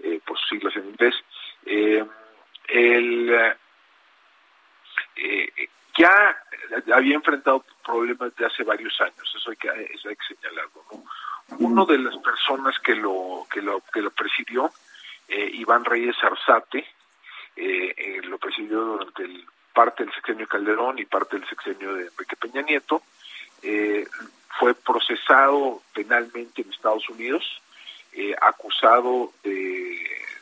eh, 0.00 0.20
por 0.24 0.38
sus 0.38 0.48
siglas 0.48 0.76
en 0.76 0.88
inglés, 0.88 1.14
eh, 1.64 2.04
el, 2.68 3.54
eh, 5.16 5.68
ya 5.96 6.36
había 6.94 7.14
enfrentado 7.14 7.64
problemas 7.84 8.34
de 8.36 8.46
hace 8.46 8.62
varios 8.62 9.00
años, 9.00 9.34
eso 9.34 9.50
hay 9.50 9.56
que, 9.56 9.68
eso 9.94 10.08
hay 10.08 10.16
que 10.16 10.34
señalarlo. 10.34 10.84
¿no? 10.92 11.04
Uno 11.58 11.86
de 11.86 11.98
las 11.98 12.16
personas 12.18 12.78
que 12.80 12.94
lo, 12.94 13.46
que 13.50 13.62
lo, 13.62 13.80
que 13.92 14.02
lo 14.02 14.10
presidió, 14.10 14.70
eh, 15.28 15.50
Iván 15.54 15.84
Reyes 15.84 16.16
Arzate, 16.22 16.86
eh, 17.56 17.94
eh, 17.96 18.20
lo 18.24 18.38
presidió 18.38 18.80
durante 18.80 19.24
el, 19.24 19.44
parte 19.76 20.04
del 20.04 20.14
sexenio 20.14 20.48
Calderón 20.48 20.98
y 20.98 21.04
parte 21.04 21.38
del 21.38 21.48
sexenio 21.48 21.94
de 21.94 22.06
Enrique 22.06 22.36
Peña 22.36 22.62
Nieto. 22.62 23.02
Eh, 23.62 24.06
fue 24.58 24.74
procesado 24.74 25.82
penalmente 25.92 26.62
en 26.62 26.70
Estados 26.70 27.06
Unidos, 27.10 27.44
eh, 28.12 28.34
acusado 28.40 29.32
de, 29.44 29.98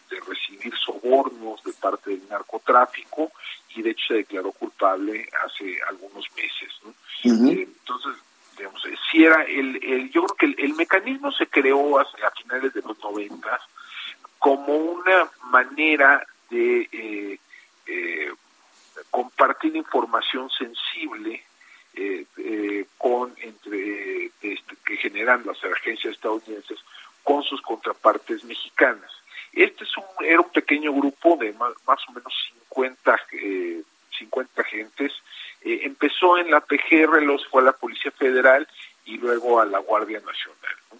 de, 0.08 0.20
recibir 0.28 0.72
sobornos 0.76 1.64
de 1.64 1.72
parte 1.72 2.10
del 2.10 2.28
narcotráfico 2.28 3.32
y 3.74 3.82
de 3.82 3.90
hecho 3.90 4.06
se 4.08 4.14
declaró 4.14 4.52
culpable 4.52 5.28
hace 5.44 5.80
algunos 5.88 6.26
meses. 6.36 6.72
¿no? 6.84 6.90
Uh 6.90 7.34
-huh. 7.34 7.62
entonces, 7.64 8.12
digamos, 8.56 8.82
si 9.10 9.24
era 9.24 9.42
el, 9.42 9.82
el, 9.82 10.10
yo 10.12 10.22
creo 10.26 10.36
que 10.36 10.46
el, 10.46 10.54
el 10.58 10.74
mecanismo 10.76 11.32
se 11.32 11.48
creó 11.48 11.98
a, 11.98 12.02
a 12.02 12.30
finales 12.40 12.72
de 12.72 12.82
los 12.82 12.96
noventas 13.00 13.60
como 14.38 14.76
una 14.76 15.28
manera 15.50 16.24
de 16.54 16.88
eh, 16.92 17.38
eh, 17.86 18.32
compartir 19.10 19.74
información 19.74 20.48
sensible 20.50 21.42
eh, 21.94 22.24
eh, 22.38 22.86
con 22.96 23.34
entre 23.40 24.26
este, 24.26 24.76
que 24.84 24.96
generan 24.96 25.44
las 25.44 25.62
agencias 25.64 26.14
estadounidenses 26.14 26.78
con 27.22 27.42
sus 27.42 27.60
contrapartes 27.62 28.44
mexicanas. 28.44 29.10
Este 29.52 29.84
es 29.84 29.96
un, 29.96 30.24
era 30.24 30.40
un 30.40 30.50
pequeño 30.50 30.92
grupo 30.92 31.36
de 31.36 31.52
más, 31.54 31.72
más 31.86 32.00
o 32.08 32.12
menos 32.12 32.32
50, 32.68 33.20
50 34.18 34.62
agentes. 34.62 35.12
empezó 35.62 36.38
en 36.38 36.50
la 36.50 36.60
PGR, 36.60 37.22
los 37.22 37.46
fue 37.48 37.62
a 37.62 37.66
la 37.66 37.72
Policía 37.72 38.10
Federal 38.12 38.66
y 39.04 39.16
luego 39.18 39.60
a 39.60 39.66
la 39.66 39.78
Guardia 39.78 40.20
Nacional. 40.20 40.76
¿no? 40.90 40.98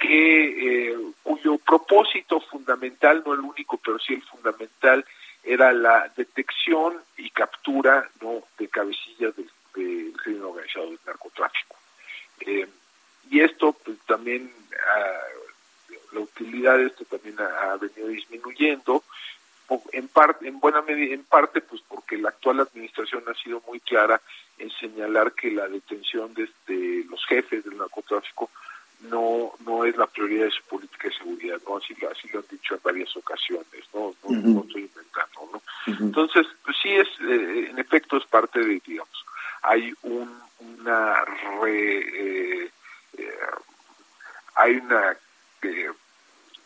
Que 0.00 0.88
eh, 0.88 0.96
cuyo 1.22 1.58
propósito 1.58 2.40
fundamental, 2.40 3.22
no 3.24 3.34
el 3.34 3.40
único, 3.40 3.76
pero 3.76 3.98
sí 3.98 4.14
el 4.14 4.22
fundamental, 4.22 5.04
era 5.44 5.72
la 5.72 6.10
detección 6.16 6.96
y 7.18 7.30
captura 7.30 8.08
no 8.20 8.42
de 8.58 8.68
cabecillas 8.68 9.36
del, 9.36 9.50
del 9.74 10.12
crimen 10.16 10.42
organizado 10.42 10.86
del 10.86 10.98
narcotráfico. 11.06 11.76
Eh, 12.40 12.66
y 13.30 13.40
esto 13.40 13.74
pues, 13.84 13.98
también, 14.06 14.50
uh, 14.72 16.14
la 16.14 16.20
utilidad 16.20 16.78
de 16.78 16.86
esto 16.86 17.04
también 17.04 17.38
ha, 17.38 17.72
ha, 17.72 17.76
venido 17.76 18.08
disminuyendo, 18.08 19.04
en 19.92 20.08
parte, 20.08 20.48
en 20.48 20.58
buena 20.58 20.82
medida, 20.82 21.14
en 21.14 21.24
parte, 21.24 21.60
pues 21.60 21.80
porque 21.86 22.16
la 22.16 22.30
actual 22.30 22.60
administración 22.60 23.22
ha 23.28 23.34
sido 23.34 23.62
muy 23.68 23.78
clara 23.80 24.20
en 24.58 24.68
señalar 24.70 25.32
que 25.32 25.52
la 25.52 25.68
detención 25.68 26.34
de, 26.34 26.48
de 26.66 27.04
los 27.08 27.24
jefes 27.26 27.64
del 27.64 27.76
narcotráfico 27.76 28.50
no 29.02 29.52
no 29.64 29.84
es 29.84 29.96
la 29.96 30.06
prioridad 30.06 30.46
de 30.46 30.50
su 30.50 30.62
política 30.64 31.08
de 31.08 31.14
seguridad, 31.14 31.60
¿no? 31.66 31.76
Así, 31.76 31.94
así 32.10 32.28
lo 32.32 32.40
han 32.40 32.46
dicho 32.50 32.74
en 32.74 32.80
varias 32.82 33.16
ocasiones, 33.16 33.84
¿no? 33.94 34.00
No, 34.00 34.14
uh 34.22 34.32
-huh. 34.32 34.54
no 34.54 34.60
estoy 34.62 34.82
inventando, 34.82 35.48
¿no? 35.52 35.58
Uh 35.58 35.96
-huh. 35.96 36.00
Entonces, 36.00 36.46
pues 36.64 36.76
sí 36.82 36.90
es, 36.90 37.08
eh, 37.20 37.68
en 37.70 37.78
efecto 37.78 38.16
es 38.16 38.26
parte 38.26 38.60
de, 38.60 38.80
digamos, 38.86 39.24
hay 39.62 39.92
un, 40.02 40.40
una 40.60 41.24
re, 41.60 41.98
eh, 41.98 42.70
eh, 43.18 43.38
hay 44.54 44.76
una 44.76 45.16
eh, 45.62 45.90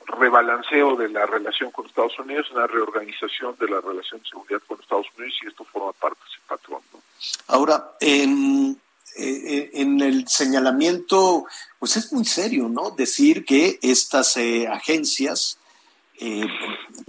rebalanceo 0.06 0.96
de 0.96 1.08
la 1.08 1.26
relación 1.26 1.70
con 1.70 1.86
Estados 1.86 2.18
Unidos, 2.18 2.50
una 2.50 2.66
reorganización 2.66 3.56
de 3.58 3.68
la 3.68 3.80
relación 3.80 4.20
de 4.20 4.28
seguridad 4.28 4.62
con 4.66 4.80
Estados 4.80 5.06
Unidos 5.16 5.34
y 5.42 5.46
esto 5.48 5.64
forma 5.64 5.92
parte 5.92 6.20
de 6.20 6.30
ese 6.30 6.40
patrón, 6.46 6.82
¿no? 6.92 7.00
Ahora, 7.48 7.92
en 8.00 8.80
eh, 9.16 9.70
en 9.74 10.00
el 10.00 10.26
señalamiento, 10.28 11.46
pues 11.78 11.96
es 11.96 12.12
muy 12.12 12.24
serio, 12.24 12.68
¿no? 12.68 12.90
Decir 12.90 13.44
que 13.44 13.78
estas 13.82 14.36
eh, 14.36 14.66
agencias, 14.66 15.58
eh, 16.18 16.46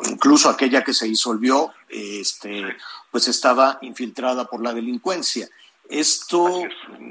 incluso 0.10 0.50
aquella 0.50 0.84
que 0.84 0.94
se 0.94 1.08
disolvió, 1.08 1.74
este, 1.90 2.64
pues 3.12 3.28
estaba 3.28 3.80
infiltrada 3.82 4.46
por 4.46 4.62
la 4.62 4.74
delincuencia. 4.74 5.50
Esto, 5.90 6.64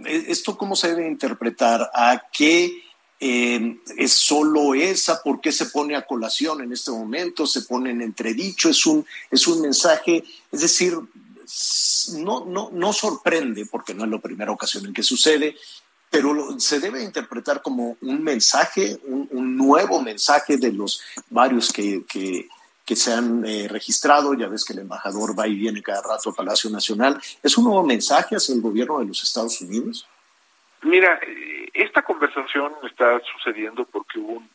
esto 0.05 0.59
cómo 0.59 0.75
se 0.75 0.89
debe 0.89 1.09
interpretar? 1.09 1.91
¿A 1.95 2.23
qué 2.33 2.85
eh, 3.27 3.79
es 3.97 4.13
solo 4.13 4.75
esa? 4.75 5.23
¿Por 5.23 5.41
qué 5.41 5.53
se 5.53 5.67
pone 5.67 5.97
a 5.97 6.07
colación 6.07 6.61
en 6.61 6.73
este 6.73 6.91
momento? 6.91 7.47
¿Se 7.47 7.63
pone 7.63 7.91
en 7.91 8.03
entredicho? 8.03 8.69
¿Es 8.69 8.85
un, 8.85 9.07
es 9.31 9.47
un 9.47 9.63
mensaje? 9.63 10.25
Es 10.53 10.61
decir, 10.61 10.99
no, 12.19 12.45
no, 12.45 12.71
no 12.73 12.93
sorprende, 12.93 13.67
porque 13.71 13.95
no 13.95 14.05
es 14.05 14.11
la 14.11 14.19
primera 14.19 14.53
ocasión 14.53 14.87
en 14.87 14.93
que 14.93 15.03
sucede, 15.03 15.57
pero 16.11 16.61
se 16.61 16.79
debe 16.79 17.03
interpretar 17.03 17.61
como 17.61 17.97
un 18.01 18.23
mensaje, 18.23 18.99
un, 19.05 19.57
nuevo 19.57 20.01
mensaje 20.01 20.57
de 20.57 20.73
los 20.73 21.03
varios 21.31 21.73
que, 21.73 22.05
que, 22.07 22.97
se 22.97 23.13
han 23.13 23.45
eh, 23.45 23.67
registrado. 23.69 24.35
Ya 24.35 24.47
ves 24.47 24.65
que 24.65 24.75
el 24.75 24.81
embajador 24.81 25.37
va 25.37 25.49
y 25.49 25.57
viene 25.57 25.83
cada 25.83 26.03
rato 26.03 26.31
al 26.31 26.37
Palacio 26.37 26.71
Nacional. 26.71 27.21
¿Es 27.43 27.59
un 27.59 27.65
nuevo 27.65 27.83
mensaje 27.83 28.37
hacia 28.37 28.55
el 28.55 28.61
gobierno 28.61 29.01
de 29.01 29.07
los 29.07 29.25
Estados 29.25 29.61
Unidos? 29.61 30.07
Mira, 30.83 31.19
esta 31.73 32.03
conversación 32.03 32.73
está 32.89 33.21
sucediendo 33.33 33.85
porque 33.85 34.21
hubo 34.21 34.35
un, 34.35 34.51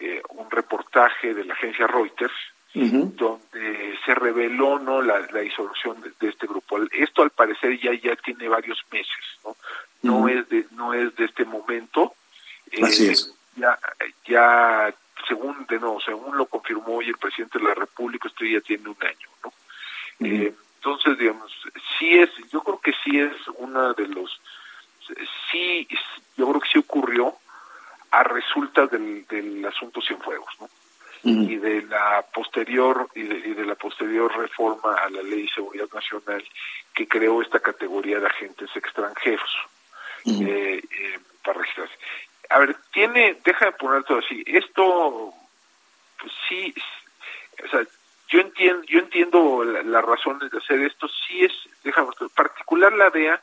eh, 0.00 0.22
reportaje 0.50 1.32
de 1.34 1.44
la 1.44 1.54
agencia 1.54 1.86
Reuters 1.86 2.32
donde 2.72 3.98
se 4.04 4.14
reveló 4.14 4.78
no 4.78 5.02
la, 5.02 5.20
disolución 5.40 6.00
de, 6.20 6.28
este 6.28 6.46
grupo. 6.46 6.78
Esto 6.92 7.22
al 7.22 7.30
parecer 7.30 7.78
ya 7.80 7.92
ya 7.94 8.14
tiene 8.16 8.48
varios 8.48 8.78
meses, 8.92 9.38
¿no? 9.44 9.56
no 10.02 10.28
es 10.28 10.48
de 10.48 10.66
no 10.72 10.94
es 10.94 11.14
de 11.16 11.24
este 11.24 11.44
momento. 11.44 12.14
Eh, 12.70 13.14
ya 13.56 13.78
ya 14.26 14.94
según 15.28 15.66
de 15.68 15.78
no 15.78 15.98
según 16.04 16.36
lo 16.36 16.46
confirmó 16.46 16.96
hoy 16.96 17.08
el 17.08 17.16
presidente 17.16 17.58
de 17.58 17.64
la 17.64 17.74
república 17.74 18.28
esto 18.28 18.44
ya 18.44 18.60
tiene 18.60 18.88
un 18.88 18.96
año 19.00 19.28
no 19.44 19.52
eh, 20.26 20.54
entonces 20.76 21.18
digamos 21.18 21.52
sí 21.98 22.18
es 22.18 22.30
yo 22.50 22.62
creo 22.62 22.80
que 22.80 22.92
sí 23.04 23.18
es 23.18 23.34
una 23.58 23.92
de 23.92 24.06
los 24.08 24.40
sí 25.50 25.86
yo 26.36 26.48
creo 26.48 26.60
que 26.60 26.68
sí 26.68 26.78
ocurrió 26.78 27.34
a 28.12 28.22
resulta 28.22 28.86
del, 28.86 29.26
del 29.26 29.64
asunto 29.66 30.00
Cienfuegos 30.00 30.54
no 30.60 30.68
y 31.22 31.56
de 31.56 31.82
la 31.82 32.24
posterior 32.32 33.08
y 33.14 33.22
de, 33.22 33.38
y 33.38 33.54
de, 33.54 33.66
la 33.66 33.74
posterior 33.74 34.34
reforma 34.36 34.94
a 34.94 35.10
la 35.10 35.22
ley 35.22 35.42
de 35.42 35.54
seguridad 35.54 35.88
nacional 35.92 36.42
que 36.94 37.06
creó 37.06 37.42
esta 37.42 37.60
categoría 37.60 38.18
de 38.20 38.26
agentes 38.26 38.70
extranjeros 38.74 39.50
eh, 40.24 40.82
eh, 40.82 41.18
para 41.44 41.60
registrarse. 41.60 41.94
A 42.48 42.58
ver, 42.58 42.76
tiene, 42.92 43.38
deja 43.44 43.66
de 43.66 43.72
poner 43.72 44.02
todo 44.04 44.18
así. 44.18 44.42
Esto, 44.46 45.32
pues 46.20 46.32
sí, 46.48 46.74
o 47.64 47.68
sea, 47.68 47.82
yo 48.28 48.40
entiendo, 48.40 48.82
yo 48.84 48.98
entiendo 49.00 49.64
las 49.64 50.04
razones 50.04 50.50
de 50.50 50.58
hacer 50.58 50.80
esto. 50.80 51.08
Sí 51.08 51.44
es, 51.44 51.52
déjame, 51.84 52.10
particular 52.34 52.92
la 52.92 53.10
DEA 53.10 53.40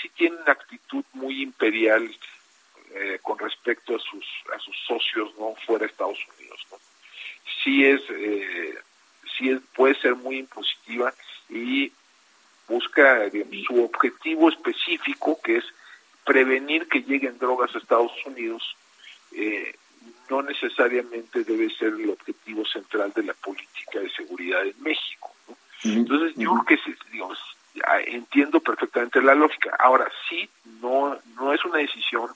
sí 0.00 0.08
tiene 0.10 0.36
una 0.36 0.52
actitud 0.52 1.04
muy 1.12 1.42
imperial 1.42 2.08
eh, 2.94 3.18
con 3.20 3.38
respecto 3.38 3.96
a 3.96 3.98
sus 3.98 4.24
a 4.54 4.58
sus 4.60 4.76
socios 4.86 5.30
no 5.38 5.54
fuera 5.66 5.84
de 5.84 5.90
Estados 5.90 6.18
Unidos. 6.38 6.66
¿no? 6.70 6.78
Sí 7.64 7.84
es, 7.84 8.00
eh, 8.10 8.78
sí 9.36 9.50
es, 9.50 9.60
puede 9.74 9.94
ser 10.00 10.14
muy 10.16 10.38
impositiva 10.38 11.12
y 11.48 11.92
busca 12.68 13.30
su 13.66 13.82
objetivo 13.82 14.48
específico 14.50 15.38
que 15.42 15.56
es 15.56 15.64
prevenir 16.24 16.86
que 16.88 17.00
lleguen 17.00 17.38
drogas 17.38 17.74
a 17.74 17.78
Estados 17.78 18.12
Unidos 18.26 18.76
eh, 19.32 19.74
no 20.30 20.42
necesariamente 20.42 21.44
debe 21.44 21.70
ser 21.70 21.94
el 21.94 22.10
objetivo 22.10 22.64
central 22.66 23.12
de 23.14 23.22
la 23.22 23.34
política 23.34 24.00
de 24.00 24.10
seguridad 24.10 24.62
en 24.62 24.74
México. 24.82 25.34
Entonces, 25.84 26.34
yo 26.36 26.54
creo 26.64 26.78
que 26.78 26.96
digamos, 27.12 27.38
entiendo 28.06 28.60
perfectamente 28.60 29.22
la 29.22 29.34
lógica. 29.34 29.76
Ahora, 29.78 30.10
sí, 30.28 30.48
no, 30.82 31.18
no 31.36 31.52
es 31.52 31.64
una 31.64 31.78
decisión 31.78 32.28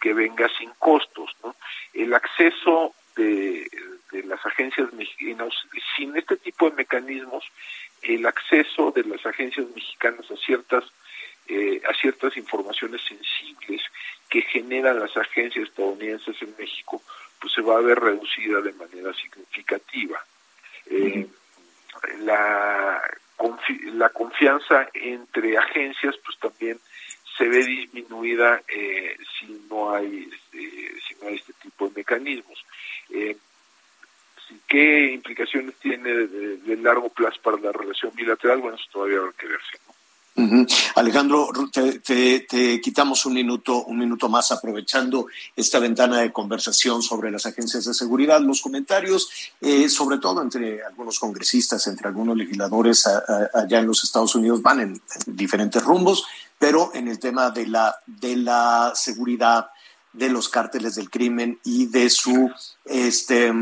que 0.00 0.12
venga 0.12 0.48
sin 0.58 0.70
costos. 0.78 1.36
¿no? 1.44 1.54
El 1.92 2.14
acceso 2.14 2.94
de, 3.16 3.68
de 4.12 4.22
las 4.24 4.44
agencias 4.44 4.92
mexicanas, 4.92 5.52
sin 5.96 6.16
este 6.16 6.36
tipo 6.36 6.70
de 6.70 6.76
mecanismos, 6.76 7.44
el 8.02 8.26
acceso 8.26 8.92
de 8.92 9.04
las 9.04 9.24
agencias 9.26 9.66
mexicanas 9.74 10.30
a 10.30 10.36
ciertas 10.36 10.84
eh, 11.48 11.80
a 11.88 11.94
ciertas 11.94 12.36
informaciones 12.36 13.00
sensibles 13.02 13.80
que 14.28 14.42
generan 14.42 14.98
las 14.98 15.16
agencias 15.16 15.68
estadounidenses 15.68 16.34
en 16.42 16.52
México, 16.58 17.00
pues 17.40 17.52
se 17.52 17.62
va 17.62 17.78
a 17.78 17.82
ver 17.82 18.00
reducida 18.00 18.60
de 18.60 18.72
manera 18.72 19.14
significativa. 19.14 20.24
Eh, 20.86 21.24
la, 22.22 23.00
la 23.94 24.08
confianza 24.08 24.88
entre 24.92 25.56
agencias, 25.56 26.16
pues 26.24 26.36
también 26.38 26.80
se 27.36 27.48
ve 27.48 27.64
disminuida 27.64 28.62
eh, 28.68 29.16
si 29.38 29.60
no 29.68 29.94
hay 29.94 30.28
si 30.52 31.14
no 31.20 31.28
hay 31.28 31.36
este 31.36 31.52
tipo 31.54 31.88
de 31.88 31.94
mecanismos. 31.96 32.64
¿Qué 34.68 35.12
implicaciones 35.12 35.74
tiene 35.76 36.12
de, 36.12 36.76
largo 36.76 37.08
plazo 37.08 37.40
para 37.42 37.58
la 37.58 37.72
relación 37.72 38.12
bilateral? 38.14 38.60
Bueno, 38.60 38.76
eso 38.76 38.86
todavía 38.92 39.18
habrá 39.18 39.32
que 39.32 39.46
verse. 39.46 39.78
¿no? 39.86 40.66
Alejandro, 40.96 41.48
te, 41.72 42.80
quitamos 42.80 43.24
un 43.24 43.32
minuto, 43.32 43.84
un 43.84 43.98
minuto 43.98 44.28
más 44.28 44.52
aprovechando 44.52 45.28
esta 45.54 45.78
ventana 45.78 46.20
de 46.20 46.30
conversación 46.30 47.02
sobre 47.02 47.30
las 47.30 47.46
agencias 47.46 47.86
de 47.86 47.94
seguridad. 47.94 48.40
Los 48.40 48.60
comentarios, 48.60 49.30
eh, 49.60 49.88
sobre 49.88 50.18
todo 50.18 50.42
entre 50.42 50.84
algunos 50.84 51.18
congresistas, 51.18 51.86
entre 51.86 52.08
algunos 52.08 52.36
legisladores 52.36 53.06
allá 53.06 53.78
en 53.78 53.86
los 53.86 54.04
Estados 54.04 54.34
Unidos, 54.34 54.60
van 54.60 54.80
en, 54.80 55.00
diferentes 55.26 55.82
rumbos, 55.82 56.26
pero 56.58 56.90
en 56.94 57.08
el 57.08 57.18
tema 57.18 57.50
de 57.50 57.66
la, 57.66 57.96
de 58.06 58.36
la 58.36 58.92
seguridad 58.94 59.70
de 60.12 60.30
los 60.30 60.48
cárteles 60.48 60.94
del 60.94 61.10
crimen 61.10 61.60
y 61.62 61.86
de 61.86 62.08
su, 62.08 62.50
este, 62.86 63.52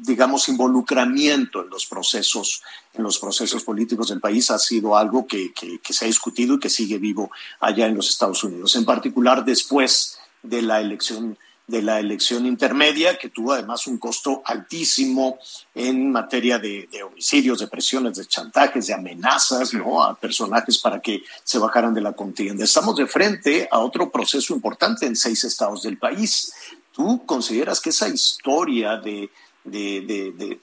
digamos, 0.00 0.48
involucramiento 0.50 1.62
en 1.62 1.70
los 1.70 1.86
procesos, 1.86 2.62
en 2.92 3.02
los 3.02 3.18
procesos 3.18 3.64
políticos 3.64 4.08
del 4.08 4.20
país 4.20 4.50
ha 4.50 4.58
sido 4.58 4.98
algo 4.98 5.26
que, 5.26 5.54
que, 5.54 5.78
que 5.78 5.92
se 5.94 6.04
ha 6.04 6.08
discutido 6.08 6.56
y 6.56 6.60
que 6.60 6.68
sigue 6.68 6.98
vivo 6.98 7.30
allá 7.58 7.86
en 7.86 7.96
los 7.96 8.10
Estados 8.10 8.44
Unidos, 8.44 8.76
en 8.76 8.84
particular 8.84 9.46
después 9.46 10.18
de 10.42 10.60
la 10.60 10.80
elección 10.82 11.38
de 11.66 11.82
la 11.82 11.98
elección 11.98 12.46
intermedia, 12.46 13.16
que 13.16 13.30
tuvo 13.30 13.52
además 13.52 13.86
un 13.86 13.98
costo 13.98 14.42
altísimo 14.44 15.38
en 15.74 16.12
materia 16.12 16.58
de, 16.58 16.88
homicidios, 17.02 17.60
de 17.60 17.68
presiones, 17.68 18.16
de 18.16 18.26
chantajes, 18.26 18.86
de 18.86 18.94
amenazas, 18.94 19.72
¿no? 19.72 20.02
A 20.02 20.14
personajes 20.14 20.78
para 20.78 21.00
que 21.00 21.22
se 21.42 21.58
bajaran 21.58 21.94
de 21.94 22.02
la 22.02 22.12
contienda. 22.12 22.64
Estamos 22.64 22.96
de 22.96 23.06
frente 23.06 23.66
a 23.70 23.78
otro 23.78 24.10
proceso 24.10 24.54
importante 24.54 25.06
en 25.06 25.16
seis 25.16 25.42
estados 25.44 25.82
del 25.82 25.96
país. 25.96 26.52
¿Tú 26.92 27.24
consideras 27.24 27.80
que 27.80 27.90
esa 27.90 28.08
historia 28.08 28.98
de, 28.98 29.30
de 29.64 30.58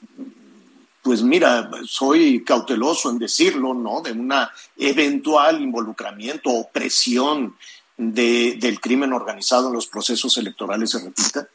pues 1.02 1.24
mira, 1.24 1.70
soy 1.88 2.44
cauteloso 2.44 3.10
en 3.10 3.18
decirlo, 3.18 3.74
¿no? 3.74 4.02
De 4.02 4.12
una 4.12 4.52
eventual 4.78 5.62
involucramiento 5.62 6.52
o 6.52 6.70
presión 6.70 7.56
de, 8.02 8.56
del 8.58 8.80
crimen 8.80 9.14
organizado 9.14 9.68
en 9.68 9.76
los 9.76 9.88
procesos 9.88 10.36
electorales 10.38 10.90
se 10.90 11.06
repita? 11.06 11.48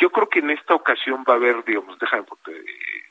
Yo 0.00 0.10
creo 0.10 0.28
que 0.28 0.40
en 0.40 0.50
esta 0.50 0.74
ocasión 0.74 1.24
va 1.28 1.34
a 1.34 1.36
haber, 1.36 1.64
digamos, 1.64 1.96
déjame, 2.00 2.24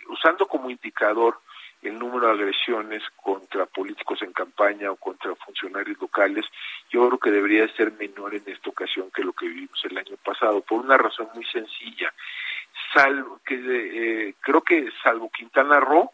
usando 0.10 0.46
como 0.48 0.70
indicador 0.70 1.40
el 1.82 1.98
número 1.98 2.28
de 2.28 2.34
agresiones 2.34 3.04
contra 3.16 3.66
políticos 3.66 4.22
en 4.22 4.34
campaña 4.34 4.92
o 4.92 4.98
contra 4.98 5.36
funcionarios 5.36 6.00
locales, 6.00 6.46
yo 6.90 7.08
creo 7.08 7.20
que 7.20 7.32
debería 7.32 7.68
ser 7.76 7.94
menor 7.94 8.36
en 8.36 8.44
esta 8.48 8.70
ocasión 8.70 9.10
que 9.12 9.24
lo 9.24 9.34
que 9.34 9.48
vivimos 9.48 9.80
el 9.86 9.98
año 9.98 10.18
pasado, 10.24 10.62
por 10.62 10.84
una 10.84 10.98
razón 10.98 11.30
muy 11.34 11.46
sencilla. 11.46 12.14
Salvo 12.94 13.40
que 13.46 13.56
eh, 13.56 14.36
creo 14.42 14.62
que 14.62 14.90
salvo 15.04 15.30
Quintana 15.30 15.80
Roo, 15.80 16.12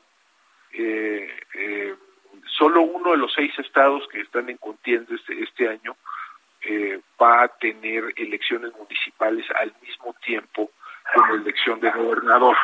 eh, 0.72 1.40
eh, 1.54 1.96
solo 2.60 2.82
uno 2.82 3.12
de 3.12 3.18
los 3.18 3.34
seis 3.34 3.58
estados 3.58 4.08
que 4.12 4.22
están 4.22 4.50
en 4.50 4.58
contienda 4.58 5.16
este, 5.16 5.42
este 5.42 5.70
año 5.70 5.96
eh, 6.62 7.00
va 7.20 7.44
a 7.44 7.48
tener 7.48 8.14
elecciones 8.18 8.74
municipales 8.78 9.46
al 9.60 9.74
mismo 9.82 10.14
tiempo 10.26 10.70
con 11.16 11.30
la 11.30 11.42
elección 11.42 11.80
de 11.80 11.90
gobernador. 11.90 12.58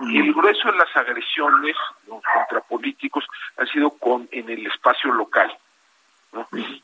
Y 0.00 0.18
el 0.18 0.32
grueso 0.32 0.72
de 0.72 0.78
las 0.78 0.96
agresiones 0.96 1.76
contra 2.06 2.60
políticos 2.62 3.24
ha 3.58 3.66
sido 3.66 3.90
con 3.90 4.28
en 4.32 4.48
el 4.48 4.66
espacio 4.66 5.12
local, 5.12 5.56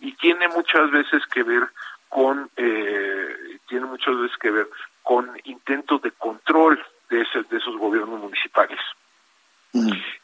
y 0.00 0.12
tiene 0.12 0.48
muchas 0.48 0.90
veces 0.90 1.26
que 1.26 1.42
ver 1.42 1.68
con 2.08 2.50
eh, 2.56 3.58
tiene 3.66 3.86
muchas 3.86 4.16
veces 4.16 4.36
que 4.38 4.50
ver 4.50 4.68
con 5.02 5.30
intentos 5.44 6.02
de 6.02 6.12
control 6.12 6.84
de, 7.08 7.22
ese, 7.22 7.42
de 7.42 7.56
esos 7.56 7.76
gobiernos 7.76 8.20
municipales. 8.20 8.78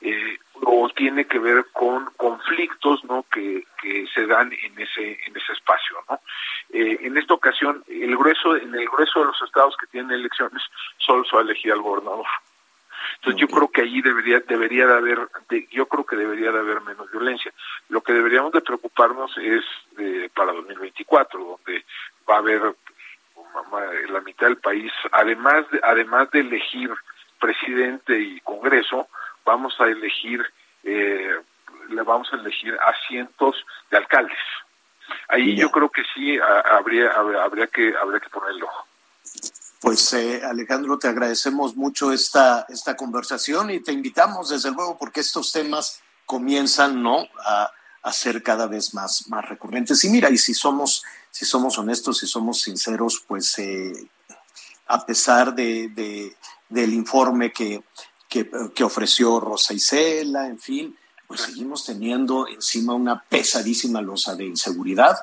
Eh, 0.01 0.39
o 0.63 0.89
tiene 0.91 1.27
que 1.27 1.39
ver 1.39 1.67
con 1.73 2.07
conflictos 2.17 3.05
no 3.05 3.25
que, 3.33 3.65
que 3.81 4.07
se 4.15 4.27
dan 4.27 4.53
en 4.53 4.79
ese 4.79 5.19
en 5.27 5.37
ese 5.37 5.53
espacio 5.53 5.97
no 6.09 6.21
eh, 6.71 6.99
en 7.03 7.17
esta 7.17 7.35
ocasión 7.35 7.85
el 7.89 8.17
grueso 8.17 8.57
en 8.57 8.75
el 8.75 8.89
grueso 8.89 9.21
de 9.21 9.27
los 9.27 9.43
estados 9.43 9.77
que 9.77 9.87
tienen 9.87 10.13
elecciones 10.13 10.63
solo 10.99 11.25
se 11.25 11.35
va 11.35 11.43
a 11.43 11.45
elegir 11.45 11.73
al 11.73 11.83
gobernador. 11.83 12.27
Entonces 13.17 13.41
yo 13.41 13.49
creo 13.49 13.69
que 13.69 13.83
allí 13.83 14.03
debería 14.03 14.41
debería 14.41 14.87
de 14.87 14.95
haber 14.95 15.19
yo 15.71 15.87
creo 15.87 16.05
que 16.05 16.17
debería 16.17 16.53
de 16.53 16.59
haber 16.59 16.81
menos 16.83 17.11
violencia. 17.11 17.53
Lo 17.89 18.03
que 18.03 18.13
deberíamos 18.13 18.53
de 18.53 18.61
preocuparnos 18.61 19.37
es 19.39 19.65
eh, 19.99 20.31
para 20.35 20.53
2024 20.53 21.59
donde 21.65 21.85
va 22.29 22.37
a 22.37 22.39
haber 22.39 22.75
la 24.11 24.21
mitad 24.21 24.47
del 24.47 24.59
país 24.59 24.93
además 25.11 25.69
de, 25.71 25.81
además 25.83 26.31
de 26.31 26.41
elegir 26.41 26.91
presidente 27.41 28.19
y 28.19 28.41
congreso 28.41 29.09
vamos 29.51 29.75
a 29.81 29.85
elegir, 29.85 30.41
eh, 30.85 31.35
le 31.89 32.03
vamos 32.03 32.29
a 32.33 32.37
elegir 32.37 32.77
asientos 32.81 33.57
de 33.91 33.97
alcaldes. 33.97 34.39
Ahí 35.29 35.57
yo 35.57 35.71
creo 35.71 35.91
que 35.91 36.03
sí 36.15 36.39
habría, 36.39 37.11
habría, 37.11 37.67
que, 37.67 37.95
habría 38.01 38.21
que 38.21 38.29
ponerlo. 38.29 38.69
Pues 39.81 40.13
eh, 40.13 40.43
Alejandro, 40.45 40.99
te 40.99 41.09
agradecemos 41.09 41.75
mucho 41.75 42.13
esta, 42.13 42.65
esta 42.69 42.97
conversación 42.97 43.71
y 43.71 43.81
te 43.81 43.93
invitamos 43.93 44.51
desde 44.51 44.71
luego 44.71 44.97
porque 44.97 45.21
estos 45.21 45.51
temas 45.51 46.01
comienzan 46.27 47.03
¿no? 47.03 47.27
a, 47.45 47.73
a 48.03 48.13
ser 48.13 48.43
cada 48.43 48.67
vez 48.67 48.95
más, 48.95 49.27
más 49.29 49.49
recurrentes. 49.49 50.05
Y 50.05 50.11
mira, 50.11 50.31
y 50.31 50.39
si 50.39 50.55
somos, 50.55 51.03
si 51.31 51.45
somos 51.45 51.77
honestos, 51.77 52.19
si 52.19 52.27
somos 52.27 52.61
sinceros, 52.61 53.25
pues 53.27 53.59
eh, 53.59 53.93
a 54.87 55.05
pesar 55.05 55.55
de, 55.55 55.89
de, 55.89 56.37
del 56.69 56.93
informe 56.95 57.53
que, 57.53 57.83
que, 58.31 58.49
que 58.75 58.85
ofreció 58.85 59.41
Rosa 59.41 59.75
Isela, 59.75 60.47
en 60.47 60.59
fin, 60.59 60.97
pues 61.27 61.43
seguimos 61.43 61.85
teniendo 61.85 62.49
encima 62.49 62.95
una 62.95 63.21
pesadísima 63.21 64.01
losa 64.01 64.35
de 64.35 64.47
inseguridad 64.47 65.17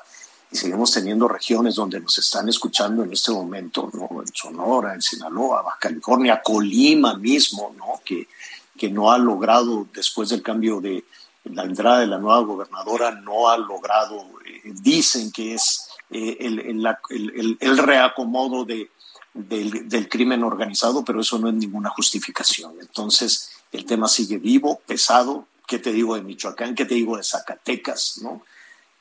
y 0.50 0.56
seguimos 0.56 0.92
teniendo 0.92 1.26
regiones 1.26 1.74
donde 1.74 2.00
nos 2.00 2.16
están 2.18 2.48
escuchando 2.48 3.02
en 3.02 3.12
este 3.12 3.32
momento, 3.32 3.90
¿no? 3.92 4.22
En 4.22 4.28
Sonora, 4.32 4.94
en 4.94 5.02
Sinaloa, 5.02 5.62
Baja 5.62 5.78
California, 5.80 6.40
Colima 6.42 7.14
mismo, 7.14 7.74
¿no? 7.76 8.00
Que, 8.04 8.28
que 8.76 8.90
no 8.90 9.10
ha 9.10 9.18
logrado, 9.18 9.86
después 9.92 10.28
del 10.28 10.42
cambio 10.42 10.80
de 10.80 11.04
la 11.44 11.64
entrada 11.64 12.00
de 12.00 12.06
la 12.06 12.18
nueva 12.18 12.40
gobernadora, 12.40 13.10
no 13.10 13.48
ha 13.48 13.58
logrado, 13.58 14.26
eh, 14.46 14.60
dicen 14.64 15.32
que 15.32 15.54
es 15.54 15.88
eh, 16.10 16.36
el, 16.40 16.60
el, 16.60 17.56
el, 17.60 17.78
reacomodo 17.78 18.64
de, 18.64 18.90
del, 19.38 19.88
del 19.88 20.08
crimen 20.08 20.42
organizado, 20.42 21.04
pero 21.04 21.20
eso 21.20 21.38
no 21.38 21.48
es 21.48 21.54
ninguna 21.54 21.90
justificación. 21.90 22.74
Entonces, 22.80 23.64
el 23.72 23.84
tema 23.84 24.08
sigue 24.08 24.38
vivo, 24.38 24.80
pesado, 24.86 25.46
¿qué 25.66 25.78
te 25.78 25.92
digo 25.92 26.14
de 26.16 26.22
Michoacán? 26.22 26.74
¿Qué 26.74 26.84
te 26.84 26.94
digo 26.94 27.16
de 27.16 27.22
Zacatecas? 27.22 28.20
¿no? 28.22 28.42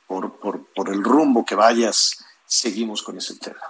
Por, 0.06 0.40
por, 0.40 0.66
por 0.74 0.90
el 0.90 1.04
rumbo 1.04 1.46
que 1.46 1.56
vayas, 1.56 2.24
seguimos 2.46 3.02
con 3.02 3.18
ese 3.18 3.38
tema. 3.40 3.62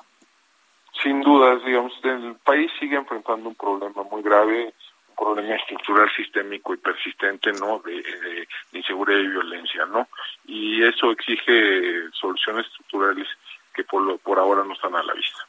Sin 1.01 1.21
dudas, 1.21 1.63
digamos, 1.63 1.93
el 2.03 2.35
país 2.43 2.71
sigue 2.79 2.95
enfrentando 2.95 3.49
un 3.49 3.55
problema 3.55 4.03
muy 4.03 4.21
grave, 4.23 4.73
un 5.09 5.15
problema 5.15 5.55
estructural 5.55 6.09
sistémico 6.15 6.73
y 6.73 6.77
persistente, 6.77 7.51
¿no? 7.53 7.79
De, 7.79 8.01
de, 8.01 8.47
inseguridad 8.73 9.19
y 9.19 9.27
violencia, 9.27 9.85
¿no? 9.85 10.07
Y 10.45 10.83
eso 10.83 11.11
exige 11.11 12.11
soluciones 12.13 12.65
estructurales 12.65 13.27
que 13.73 13.83
por, 13.83 14.01
lo, 14.01 14.17
por 14.17 14.39
ahora 14.39 14.63
no 14.63 14.73
están 14.73 14.95
a 14.95 15.03
la 15.03 15.13
vista. 15.13 15.39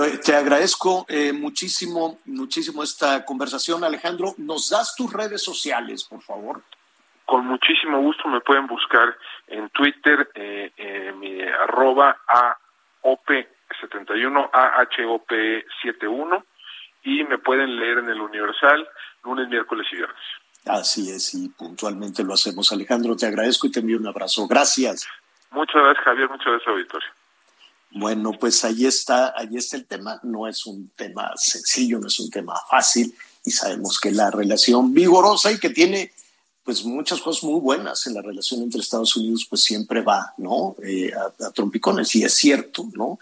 Te, 0.00 0.18
te 0.18 0.34
agradezco 0.34 1.04
eh, 1.08 1.32
muchísimo, 1.32 2.20
muchísimo 2.24 2.82
esta 2.82 3.22
conversación, 3.24 3.84
Alejandro. 3.84 4.34
¿Nos 4.38 4.70
das 4.70 4.94
tus 4.96 5.12
redes 5.12 5.42
sociales, 5.42 6.04
por 6.04 6.22
favor? 6.22 6.62
Con 7.26 7.46
muchísimo 7.46 8.00
gusto 8.00 8.26
me 8.28 8.40
pueden 8.40 8.66
buscar 8.66 9.14
en 9.46 9.68
Twitter, 9.70 10.30
eh, 10.34 10.72
eh, 10.76 11.12
mi 11.16 11.42
arroba 11.42 12.16
AOP71, 13.02 14.50
AHOP71, 14.50 16.44
y 17.02 17.24
me 17.24 17.36
pueden 17.38 17.76
leer 17.76 17.98
en 17.98 18.08
el 18.08 18.20
Universal 18.22 18.88
lunes, 19.22 19.48
miércoles 19.48 19.86
y 19.92 19.96
viernes. 19.96 20.16
Así 20.64 21.10
es, 21.10 21.34
y 21.34 21.50
puntualmente 21.50 22.24
lo 22.24 22.32
hacemos. 22.32 22.72
Alejandro, 22.72 23.16
te 23.16 23.26
agradezco 23.26 23.66
y 23.66 23.70
te 23.70 23.80
envío 23.80 23.98
un 23.98 24.06
abrazo. 24.06 24.48
Gracias. 24.48 25.06
Muchas 25.50 25.76
gracias, 25.76 26.04
Javier. 26.04 26.30
Muchas 26.30 26.46
gracias, 26.46 26.68
auditorio. 26.68 27.19
Bueno, 27.92 28.32
pues 28.38 28.64
ahí 28.64 28.86
está, 28.86 29.34
ahí 29.36 29.56
está 29.56 29.76
el 29.76 29.86
tema. 29.86 30.20
No 30.22 30.46
es 30.46 30.66
un 30.66 30.90
tema 30.96 31.32
sencillo, 31.36 31.98
no 31.98 32.06
es 32.06 32.20
un 32.20 32.30
tema 32.30 32.54
fácil 32.68 33.14
y 33.44 33.50
sabemos 33.50 33.98
que 33.98 34.10
la 34.10 34.30
relación 34.30 34.92
vigorosa 34.92 35.50
y 35.50 35.58
que 35.58 35.70
tiene 35.70 36.12
pues 36.62 36.84
muchas 36.84 37.20
cosas 37.20 37.42
muy 37.42 37.58
buenas 37.58 38.06
en 38.06 38.14
la 38.14 38.22
relación 38.22 38.62
entre 38.62 38.80
Estados 38.80 39.16
Unidos 39.16 39.46
pues 39.48 39.62
siempre 39.62 40.02
va, 40.02 40.34
¿no? 40.36 40.76
Eh, 40.84 41.10
a, 41.12 41.50
trompicones 41.50 42.14
y 42.14 42.22
es 42.22 42.34
cierto, 42.34 42.88
¿no? 42.94 43.18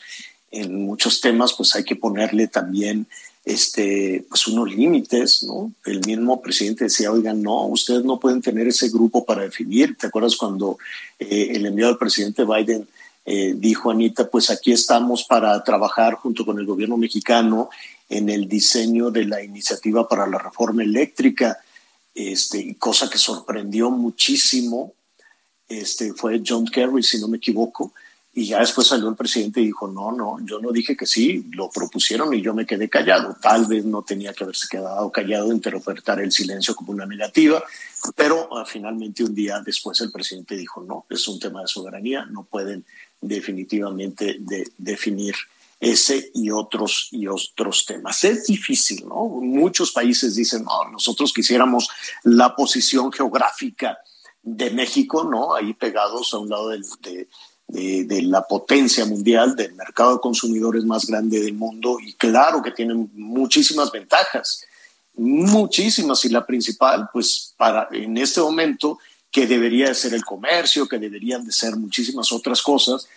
En 0.51 0.85
muchos 0.85 1.21
temas 1.21 1.53
pues 1.55 1.75
hay 1.75 1.85
que 1.85 1.97
ponerle 1.97 2.49
también 2.49 3.07
este, 3.45 4.27
pues 4.29 4.47
unos 4.49 4.75
límites, 4.75 5.45
¿no? 5.45 5.73
El 5.87 6.01
mismo 6.05 6.43
presidente 6.43 6.85
decía, 6.85 7.11
oigan, 7.11 7.43
no, 7.43 7.67
ustedes 7.67 8.05
no 8.05 8.21
pueden 8.21 8.43
tener 8.43 8.67
ese 8.69 8.91
grupo 8.91 9.25
para 9.25 9.43
definir. 9.43 9.97
¿Te 9.97 10.09
acuerdas 10.09 10.37
cuando 10.37 10.79
eh, 11.19 11.53
el 11.53 11.65
enviado 11.65 11.93
del 11.93 11.99
presidente 11.99 12.45
Biden 12.45 12.87
eh, 13.31 13.53
dijo 13.55 13.91
Anita, 13.91 14.31
pues 14.31 14.49
aquí 14.49 14.73
estamos 14.73 15.25
para 15.25 15.63
trabajar 15.63 16.15
junto 16.15 16.47
con 16.47 16.59
el 16.59 16.65
gobierno 16.65 16.97
mexicano 16.97 17.69
en 18.09 18.31
el 18.31 18.49
diseño 18.49 19.11
de 19.11 19.27
la 19.27 19.43
iniciativa 19.43 20.09
para 20.09 20.27
la 20.27 20.39
reforma 20.39 20.83
eléctrica, 20.83 21.59
este, 22.15 22.75
cosa 22.79 23.11
que 23.11 23.19
sorprendió 23.19 23.91
muchísimo, 23.91 24.95
este, 25.69 26.15
fue 26.15 26.41
John 26.43 26.65
Kerry, 26.65 27.03
si 27.03 27.21
no 27.21 27.29
me 27.29 27.37
equivoco, 27.37 27.93
y 28.33 28.47
ya 28.47 28.61
después 28.61 28.87
salió 28.87 29.11
el 29.11 29.17
presidente 29.17 29.61
y 29.61 29.67
dijo, 29.67 29.89
no, 29.89 30.11
no, 30.11 30.39
yo 30.47 30.59
no 30.59 30.73
dije 30.73 30.97
que 30.97 31.05
sí, 31.05 31.51
lo 31.53 31.69
propusieron 31.69 32.33
y 32.33 32.41
yo 32.41 32.55
me 32.55 32.65
quedé 32.65 32.89
callado. 32.89 33.37
Tal 33.43 33.67
vez 33.67 33.85
no 33.85 34.03
tenía 34.03 34.33
que 34.33 34.45
haberse 34.45 34.69
quedado 34.71 35.11
callado, 35.11 35.53
interpretar 35.53 36.21
el 36.21 36.31
silencio 36.31 36.75
como 36.75 36.93
una 36.93 37.05
negativa, 37.05 37.63
pero 38.15 38.49
uh, 38.51 38.65
finalmente 38.65 39.25
un 39.25 39.35
día 39.35 39.61
después 39.61 40.01
el 40.01 40.13
presidente 40.13 40.57
dijo, 40.57 40.83
no, 40.83 41.05
es 41.11 41.27
un 41.27 41.41
tema 41.41 41.63
de 41.63 41.67
soberanía, 41.67 42.27
no 42.27 42.45
pueden 42.45 42.85
definitivamente 43.21 44.37
de 44.39 44.71
definir 44.77 45.35
ese 45.81 46.31
y 46.35 46.51
otros 46.51 47.09
y 47.13 47.27
otros 47.29 47.87
temas. 47.87 48.25
Es 48.25 48.47
difícil, 48.47 49.07
¿no? 49.07 49.27
Muchos 49.27 49.93
países 49.93 50.35
dicen, 50.35 50.65
no, 50.65 50.91
nosotros 50.91 51.33
quisiéramos 51.33 51.89
la 52.25 52.55
posición 52.57 53.13
geográfica 53.13 53.99
de 54.43 54.71
México, 54.71 55.25
¿no? 55.25 55.55
Ahí 55.55 55.75
pegados 55.75 56.35
a 56.35 56.39
un 56.39 56.49
lado 56.49 56.71
de, 56.71 57.29
de, 57.69 58.23
la 58.23 58.43
potencia 58.43 59.05
mundial, 59.05 59.55
del 59.55 59.75
mercado 59.75 60.15
de 60.15 60.21
consumidores 60.21 60.85
más 60.85 61.07
grande 61.07 61.41
del 61.41 61.55
mundo, 61.55 61.99
y 62.01 62.15
claro 62.15 62.63
que 62.63 62.73
tienen 62.73 63.11
muchísimas 63.15 63.93
ventajas, 63.93 64.65
muchísimas, 65.17 66.25
y 66.25 66.31
la 66.31 66.47
principal, 66.47 67.09
pues 67.13 67.55
para 67.57 67.89
en 67.93 68.17
este 68.17 68.41
momento 68.41 68.99
que 69.31 69.47
debería 69.47 69.89
de 69.89 69.95
ser 69.95 70.15
el 70.15 70.25
comercio, 70.25 70.89
que 70.89 70.99
deberían 70.99 71.45
de 71.45 71.53
ser 71.53 71.77
muchísimas 71.77 72.33
otras 72.33 72.63
cosas, 72.63 73.09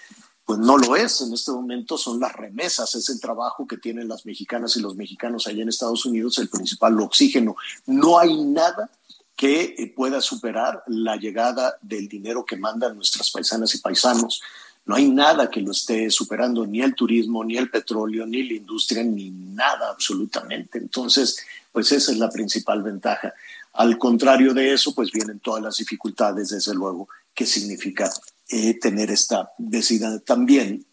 pues 0.46 0.60
no 0.60 0.78
lo 0.78 0.96
es. 0.96 1.22
En 1.22 1.34
este 1.34 1.52
momento 1.52 1.98
son 1.98 2.20
las 2.20 2.34
remesas, 2.34 2.94
es 2.96 3.10
el 3.10 3.20
trabajo 3.20 3.66
que 3.68 3.78
tienen 3.78 4.08
las 4.08 4.26
mexicanas 4.26 4.76
y 4.76 4.82
los 4.82 4.96
mexicanos 4.96 5.48
allá 5.48 5.62
en 5.62 5.70
Estados 5.70 6.06
Unidos, 6.06 6.38
el 6.38 6.50
principal 6.50 7.00
oxígeno. 7.00 7.56
No 7.86 8.20
hay 8.20 8.36
nada 8.44 8.90
que 9.36 9.92
pueda 9.96 10.22
superar 10.22 10.84
la 10.88 11.16
llegada 11.16 11.76
del 11.82 12.08
dinero 12.08 12.46
que 12.46 12.58
mandan 12.58 12.96
nuestras 12.96 13.32
paisanas 13.32 13.74
y 13.74 13.80
paisanos. 13.80 14.42
No 14.86 14.96
hay 14.96 15.10
nada 15.10 15.50
que 15.50 15.62
lo 15.62 15.72
esté 15.72 16.10
superando, 16.10 16.66
ni 16.66 16.82
el 16.82 16.96
turismo, 16.96 17.44
ni 17.44 17.58
el 17.58 17.70
petróleo, 17.70 18.26
ni 18.26 18.44
la 18.44 18.54
industria, 18.54 19.04
ni 19.04 19.30
nada 19.30 19.90
absolutamente. 19.90 20.80
Entonces, 20.80 21.38
pues 21.72 21.92
esa 21.92 22.12
es 22.12 22.18
la 22.18 22.30
principal 22.30 22.84
ventaja. 22.84 23.34
Al 23.74 23.98
contrario 23.98 24.54
de 24.54 24.74
eso, 24.74 24.94
pues 24.94 25.12
vienen 25.12 25.40
todas 25.40 25.64
las 25.64 25.78
dificultades, 25.78 26.50
desde 26.50 26.74
luego, 26.74 27.08
que 27.34 27.46
significa 27.46 28.10
eh, 28.50 28.74
tener 28.80 29.12
esta 29.12 29.52
vecindad 29.58 30.20
también 30.22 30.86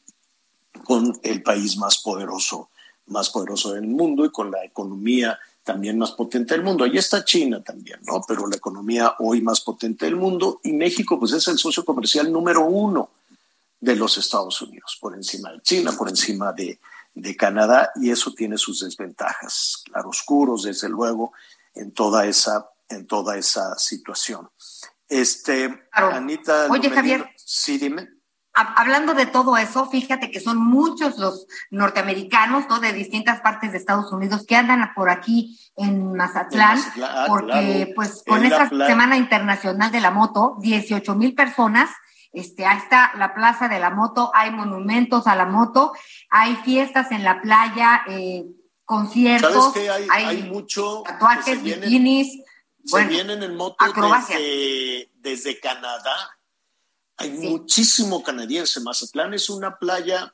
con 0.84 1.18
el 1.22 1.42
país 1.42 1.76
más 1.76 1.98
poderoso, 1.98 2.70
más 3.06 3.30
poderoso 3.30 3.72
del 3.72 3.86
mundo 3.86 4.24
y 4.24 4.30
con 4.30 4.50
la 4.50 4.64
economía 4.64 5.38
también 5.64 5.98
más 5.98 6.12
potente 6.12 6.55
del 6.55 6.62
mundo. 6.62 6.84
Ahí 6.84 6.96
está 6.96 7.24
China 7.24 7.62
también, 7.62 7.98
¿no? 8.06 8.22
Pero 8.26 8.46
la 8.46 8.56
economía 8.56 9.14
hoy 9.18 9.42
más 9.42 9.60
potente 9.60 10.06
del 10.06 10.16
mundo 10.16 10.60
y 10.62 10.72
México, 10.72 11.18
pues 11.18 11.32
es 11.32 11.46
el 11.48 11.59
socio 11.59 11.84
comercial 11.84 12.32
número 12.32 12.64
uno 12.64 13.10
de 13.80 13.94
los 13.94 14.16
Estados 14.16 14.62
Unidos, 14.62 14.96
por 15.00 15.14
encima 15.14 15.52
de 15.52 15.60
China, 15.60 15.92
por 15.92 16.09
encima 16.09 16.52
de, 16.52 16.80
de 17.14 17.36
Canadá, 17.36 17.90
y 17.96 18.10
eso 18.10 18.32
tiene 18.32 18.56
sus 18.56 18.80
desventajas, 18.80 19.82
claroscuros, 19.84 20.62
desde 20.62 20.88
luego, 20.88 21.32
en 21.78 21.92
toda 21.92 22.26
esa, 22.26 22.68
en 22.88 23.06
toda 23.06 23.36
esa 23.36 23.78
situación. 23.78 24.48
Este, 25.09 25.88
claro. 25.90 26.14
Anita. 26.14 26.66
Oye, 26.70 26.90
Javier. 26.90 27.30
Sí, 27.36 27.78
dime. 27.78 28.09
Hablando 28.52 29.14
de 29.14 29.26
todo 29.26 29.56
eso, 29.56 29.88
fíjate 29.88 30.32
que 30.32 30.40
son 30.40 30.59
muchos 30.59 31.16
los 31.18 31.46
norteamericanos, 31.70 32.68
¿no? 32.68 32.80
De 32.80 32.92
distintas 32.92 33.40
partes 33.40 33.70
de 33.70 33.78
Estados 33.78 34.12
Unidos 34.12 34.44
que 34.46 34.56
andan 34.56 34.92
por 34.96 35.10
aquí 35.10 35.60
en 35.76 36.12
Mazatlán, 36.14 36.76
en 36.76 36.82
Mazatlán 36.82 37.10
ah, 37.14 37.24
porque 37.28 37.52
claro. 37.52 37.92
pues 37.94 38.24
con 38.26 38.44
esta 38.44 38.68
Semana 38.68 39.16
Internacional 39.16 39.92
de 39.92 40.00
la 40.00 40.10
Moto, 40.10 40.56
18 40.60 41.14
mil 41.14 41.36
personas, 41.36 41.88
este, 42.32 42.66
ahí 42.66 42.78
está 42.78 43.12
la 43.16 43.32
Plaza 43.32 43.68
de 43.68 43.78
la 43.78 43.90
Moto, 43.90 44.32
hay 44.34 44.50
monumentos 44.50 45.28
a 45.28 45.36
la 45.36 45.46
moto, 45.46 45.92
hay 46.28 46.56
fiestas 46.56 47.12
en 47.12 47.22
la 47.22 47.40
playa, 47.40 48.02
eh, 48.09 48.44
conciertos. 48.89 49.52
¿Sabes 49.52 49.73
qué? 49.74 49.90
Hay, 49.90 50.06
hay, 50.10 50.24
hay 50.24 50.43
mucho. 50.44 51.02
Tatuajes, 51.05 51.62
bikinis. 51.62 52.43
Se 52.85 52.90
bueno, 52.90 53.10
vienen 53.10 53.43
en 53.43 53.55
moto 53.55 53.85
desde, 53.85 55.10
desde, 55.16 55.60
Canadá. 55.60 56.39
Hay 57.19 57.36
sí. 57.36 57.48
muchísimo 57.48 58.23
canadiense. 58.23 58.81
Mazatlán 58.81 59.35
es 59.35 59.51
una 59.51 59.77
playa, 59.77 60.32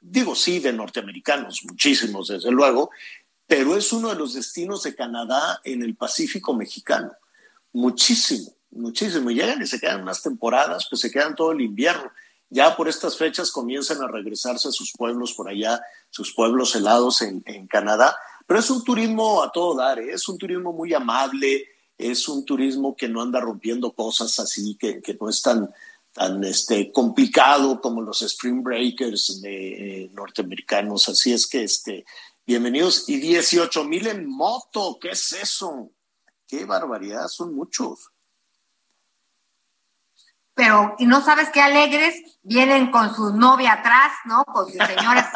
digo 0.00 0.34
sí, 0.34 0.58
de 0.58 0.72
norteamericanos, 0.72 1.62
muchísimos 1.64 2.26
desde 2.26 2.50
luego, 2.50 2.90
pero 3.46 3.76
es 3.76 3.92
uno 3.92 4.08
de 4.08 4.16
los 4.16 4.34
destinos 4.34 4.82
de 4.82 4.96
Canadá 4.96 5.60
en 5.62 5.84
el 5.84 5.94
Pacífico 5.94 6.54
mexicano. 6.54 7.12
Muchísimo, 7.72 8.52
muchísimo. 8.72 9.30
Llegan 9.30 9.62
y 9.62 9.66
se 9.68 9.78
quedan 9.78 10.02
unas 10.02 10.22
temporadas, 10.22 10.88
pues 10.90 11.00
se 11.02 11.10
quedan 11.10 11.36
todo 11.36 11.52
el 11.52 11.60
invierno. 11.60 12.10
Ya 12.52 12.76
por 12.76 12.86
estas 12.86 13.16
fechas 13.16 13.50
comienzan 13.50 14.02
a 14.02 14.08
regresarse 14.08 14.68
a 14.68 14.72
sus 14.72 14.92
pueblos 14.92 15.32
por 15.32 15.48
allá, 15.48 15.80
sus 16.10 16.34
pueblos 16.34 16.76
helados 16.76 17.22
en, 17.22 17.42
en 17.46 17.66
Canadá. 17.66 18.14
Pero 18.46 18.60
es 18.60 18.68
un 18.68 18.84
turismo 18.84 19.42
a 19.42 19.50
todo 19.50 19.74
dar, 19.74 19.98
¿eh? 19.98 20.12
es 20.12 20.28
un 20.28 20.36
turismo 20.36 20.70
muy 20.70 20.92
amable, 20.92 21.64
es 21.96 22.28
un 22.28 22.44
turismo 22.44 22.94
que 22.94 23.08
no 23.08 23.22
anda 23.22 23.40
rompiendo 23.40 23.92
cosas 23.92 24.38
así, 24.38 24.76
que, 24.78 25.00
que 25.00 25.16
no 25.18 25.30
es 25.30 25.40
tan, 25.40 25.72
tan 26.12 26.44
este, 26.44 26.92
complicado 26.92 27.80
como 27.80 28.02
los 28.02 28.20
Spring 28.20 28.62
Breakers 28.62 29.40
de, 29.40 30.02
eh, 30.02 30.10
norteamericanos. 30.12 31.08
Así 31.08 31.32
es 31.32 31.46
que, 31.46 31.62
este, 31.62 32.04
bienvenidos. 32.46 33.08
Y 33.08 33.16
18 33.16 33.82
mil 33.84 34.06
en 34.08 34.28
moto, 34.28 34.98
¿qué 35.00 35.12
es 35.12 35.32
eso? 35.32 35.90
Qué 36.46 36.66
barbaridad, 36.66 37.28
son 37.28 37.54
muchos 37.54 38.11
pero 40.54 40.94
y 40.98 41.06
no 41.06 41.22
sabes 41.22 41.48
qué 41.50 41.62
alegres 41.62 42.14
vienen 42.42 42.90
con 42.90 43.14
su 43.14 43.34
novia 43.34 43.74
atrás, 43.74 44.12
¿no? 44.24 44.44
Con 44.44 44.66
sus 44.66 44.84
señoras 44.86 45.28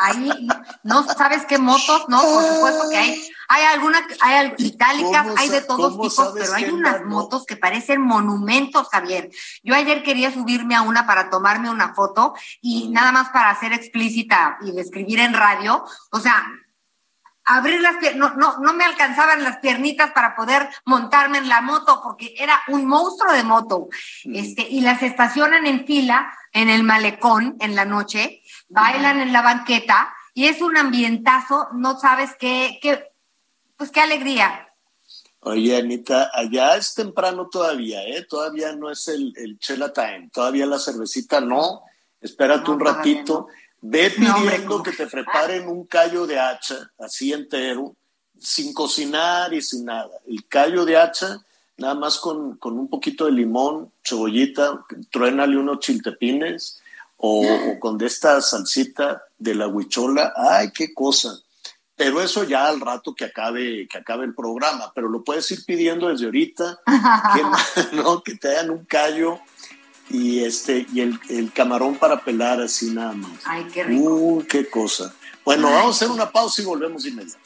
ahí, 0.00 0.48
no 0.82 1.02
sabes 1.04 1.44
qué 1.46 1.58
motos, 1.58 2.04
¿no? 2.08 2.20
Por 2.20 2.44
supuesto 2.44 2.90
que 2.90 2.96
hay, 2.96 3.28
hay 3.48 3.64
algunas, 3.64 4.02
hay 4.20 4.54
itálicas, 4.58 5.26
hay 5.36 5.48
de 5.48 5.62
todos 5.62 5.92
tipos, 5.92 6.32
pero 6.34 6.54
hay 6.54 6.64
unas 6.70 7.04
motos 7.04 7.46
que 7.46 7.56
parecen 7.56 8.00
monumentos, 8.00 8.88
Javier. 8.90 9.30
Yo 9.62 9.74
ayer 9.74 10.02
quería 10.02 10.32
subirme 10.32 10.76
a 10.76 10.82
una 10.82 11.06
para 11.06 11.30
tomarme 11.30 11.70
una 11.70 11.94
foto 11.94 12.34
y 12.60 12.88
nada 12.90 13.10
más 13.10 13.30
para 13.30 13.58
ser 13.58 13.72
explícita 13.72 14.58
y 14.60 14.72
describir 14.72 15.20
en 15.20 15.34
radio, 15.34 15.84
o 16.10 16.20
sea, 16.20 16.46
abrir 17.56 17.80
las 17.80 17.96
piernas, 17.96 18.36
no, 18.36 18.54
no, 18.54 18.58
no 18.58 18.72
me 18.74 18.84
alcanzaban 18.84 19.42
las 19.42 19.58
piernitas 19.58 20.12
para 20.12 20.36
poder 20.36 20.68
montarme 20.84 21.38
en 21.38 21.48
la 21.48 21.60
moto 21.60 22.00
porque 22.02 22.34
era 22.38 22.60
un 22.68 22.86
monstruo 22.86 23.32
de 23.32 23.42
moto. 23.42 23.88
Este, 24.24 24.62
y 24.68 24.80
las 24.80 25.02
estacionan 25.02 25.66
en 25.66 25.86
fila 25.86 26.32
en 26.52 26.68
el 26.68 26.82
malecón 26.82 27.56
en 27.60 27.74
la 27.74 27.84
noche, 27.84 28.42
bailan 28.68 29.20
en 29.20 29.32
la 29.32 29.42
banqueta 29.42 30.12
y 30.34 30.46
es 30.46 30.62
un 30.62 30.76
ambientazo, 30.76 31.68
no 31.74 31.98
sabes 31.98 32.30
qué, 32.38 32.78
qué 32.80 33.10
pues 33.76 33.90
qué 33.90 34.00
alegría. 34.00 34.68
Oye, 35.40 35.76
Anita, 35.76 36.30
allá 36.34 36.76
es 36.76 36.94
temprano 36.94 37.48
todavía, 37.48 38.02
¿eh? 38.04 38.26
Todavía 38.28 38.76
no 38.76 38.90
es 38.90 39.08
el, 39.08 39.32
el 39.36 39.58
chela 39.58 39.92
time, 39.92 40.28
todavía 40.32 40.66
la 40.66 40.78
cervecita 40.78 41.40
no. 41.40 41.82
Espérate 42.20 42.70
un 42.70 42.78
ratito. 42.78 43.48
Ve 43.82 44.10
pidiendo 44.10 44.82
que 44.82 44.92
te 44.92 45.06
preparen 45.06 45.66
un 45.68 45.86
callo 45.86 46.26
de 46.26 46.38
hacha, 46.38 46.90
así 46.98 47.32
entero, 47.32 47.94
sin 48.38 48.74
cocinar 48.74 49.54
y 49.54 49.62
sin 49.62 49.86
nada. 49.86 50.10
El 50.26 50.46
callo 50.46 50.84
de 50.84 50.98
hacha, 50.98 51.42
nada 51.78 51.94
más 51.94 52.18
con, 52.18 52.58
un 52.62 52.88
poquito 52.88 53.24
de 53.24 53.32
limón, 53.32 53.90
cebollita, 54.04 54.84
truénale 55.10 55.56
unos 55.56 55.80
chiltepines 55.80 56.80
o, 57.16 57.42
con 57.78 57.96
de 57.96 58.06
esta 58.06 58.40
salsita 58.42 59.22
de 59.38 59.54
la 59.54 59.68
huichola. 59.68 60.34
¡Ay, 60.36 60.72
qué 60.72 60.92
cosa! 60.92 61.38
Pero 61.96 62.22
eso 62.22 62.44
ya 62.44 62.68
al 62.68 62.80
rato 62.80 63.14
que 63.14 63.26
acabe, 63.26 63.86
que 63.86 63.98
acabe 63.98 64.24
el 64.24 64.34
programa, 64.34 64.92
pero 64.94 65.08
lo 65.08 65.22
puedes 65.22 65.50
ir 65.50 65.64
pidiendo 65.66 66.08
desde 66.08 66.26
ahorita, 66.26 66.80
que, 67.34 67.96
¿no? 67.96 68.22
que 68.22 68.36
te 68.36 68.48
hagan 68.48 68.70
un 68.70 68.84
callo 68.84 69.38
y 70.10 70.44
este 70.44 70.86
y 70.92 71.00
el, 71.00 71.20
el, 71.28 71.52
camarón 71.52 71.96
para 71.96 72.20
pelar 72.20 72.60
así 72.60 72.90
nada 72.90 73.12
más. 73.12 73.30
Ay, 73.44 73.66
qué 73.72 73.84
rico. 73.84 74.02
Uy, 74.02 74.44
qué 74.44 74.68
cosa. 74.68 75.14
Bueno, 75.44 75.70
vamos 75.70 75.94
a 75.94 75.96
hacer 75.96 76.10
una 76.10 76.30
pausa 76.30 76.62
y 76.62 76.64
volvemos 76.64 77.06
inmediato. 77.06 77.38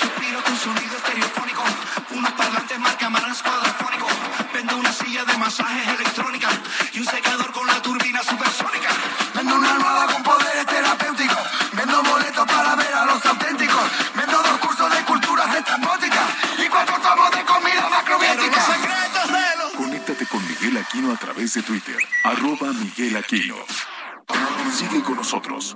Suspiro 0.00 0.42
con 0.44 0.56
sonido 0.56 0.96
estereofónico, 0.96 1.62
unos 2.14 2.32
parlantes 2.32 2.78
marca 2.78 3.10
marcas 3.10 3.42
cuadrafónico, 3.42 4.06
vendo 4.54 4.76
una 4.76 4.92
silla 4.92 5.24
de 5.24 5.36
masajes 5.36 6.00
electrónica 6.00 6.48
y 6.92 7.00
un 7.00 7.06
secador 7.06 7.52
Aquino 20.86 21.12
a 21.12 21.16
través 21.16 21.54
de 21.54 21.62
Twitter, 21.62 21.96
arroba 22.24 22.72
Miguel 22.72 23.16
Aquino. 23.16 23.56
Sigue 24.70 25.02
con 25.02 25.16
nosotros. 25.16 25.74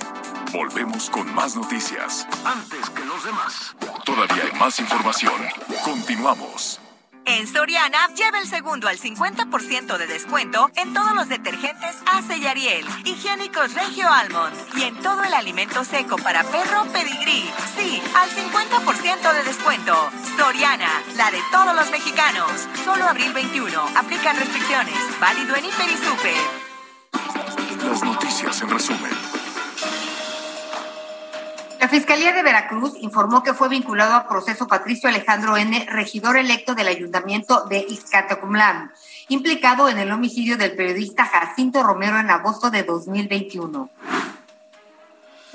Volvemos 0.53 1.09
con 1.09 1.35
más 1.35 1.57
noticias. 1.57 2.27
Antes 2.45 2.91
que 2.91 3.05
los 3.05 3.25
demás. 3.25 3.75
Todavía 4.05 4.45
hay 4.45 4.59
más 4.59 4.79
información. 4.79 5.41
Continuamos. 5.83 6.81
En 7.29 7.47
Soriana, 7.47 8.09
lleva 8.15 8.39
el 8.39 8.49
segundo 8.49 8.89
al 8.89 8.99
50% 8.99 9.99
de 9.99 10.07
descuento 10.07 10.71
en 10.77 10.95
todos 10.95 11.15
los 11.15 11.29
detergentes 11.29 11.97
Ace 12.07 12.39
y 12.39 12.47
Ariel, 12.47 12.87
higiénicos 13.05 13.75
Regio 13.75 14.11
Almond 14.11 14.57
y 14.79 14.85
en 14.85 14.97
todo 15.03 15.23
el 15.23 15.35
alimento 15.35 15.85
seco 15.85 16.17
para 16.17 16.43
perro 16.43 16.85
Pedigrí. 16.91 17.45
Sí, 17.77 18.03
al 18.17 18.31
50% 18.31 19.33
de 19.35 19.45
descuento. 19.45 19.95
Soriana, 20.39 20.89
la 21.17 21.31
de 21.31 21.43
todos 21.53 21.75
los 21.77 21.91
mexicanos. 21.91 22.51
Solo 22.83 23.05
abril 23.05 23.35
21. 23.35 23.79
Aplican 23.95 24.35
restricciones. 24.35 24.97
Válido 25.21 25.55
en 25.55 25.67
Hiper 25.67 25.91
y 25.91 25.97
Super. 25.99 27.89
Las 27.91 28.03
noticias 28.05 28.63
en 28.63 28.71
resumen. 28.71 29.18
La 31.89 31.95
Fiscalía 31.95 32.35
de 32.35 32.43
Veracruz 32.43 32.93
informó 33.01 33.43
que 33.43 33.55
fue 33.55 33.71
vinculado 33.71 34.13
a 34.15 34.29
proceso 34.29 34.67
Patricio 34.69 35.09
Alejandro 35.09 35.57
N., 35.57 35.87
regidor 35.89 36.37
electo 36.37 36.75
del 36.75 36.87
Ayuntamiento 36.87 37.65
de 37.65 37.79
Izcatecumlán, 37.79 38.93
implicado 39.29 39.89
en 39.89 39.99
el 39.99 40.13
homicidio 40.13 40.59
del 40.59 40.77
periodista 40.77 41.25
Jacinto 41.25 41.83
Romero 41.83 42.19
en 42.19 42.29
agosto 42.29 42.71
de 42.71 42.83
2021. 42.83 43.89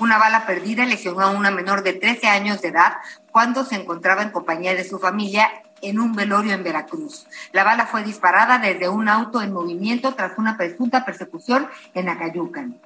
Una 0.00 0.18
bala 0.18 0.44
perdida 0.44 0.84
lesionó 0.86 1.20
a 1.20 1.30
una 1.30 1.52
menor 1.52 1.84
de 1.84 1.92
13 1.92 2.26
años 2.26 2.60
de 2.60 2.70
edad 2.70 2.94
cuando 3.30 3.64
se 3.64 3.76
encontraba 3.76 4.22
en 4.22 4.30
compañía 4.30 4.74
de 4.74 4.82
su 4.82 4.98
familia 4.98 5.48
en 5.82 6.00
un 6.00 6.16
velorio 6.16 6.52
en 6.52 6.64
Veracruz. 6.64 7.28
La 7.52 7.62
bala 7.62 7.86
fue 7.86 8.02
disparada 8.02 8.58
desde 8.58 8.88
un 8.88 9.08
auto 9.08 9.40
en 9.40 9.52
movimiento 9.52 10.16
tras 10.16 10.36
una 10.36 10.56
presunta 10.56 11.04
persecución 11.04 11.68
en 11.94 12.08
Acayucan. 12.08 12.80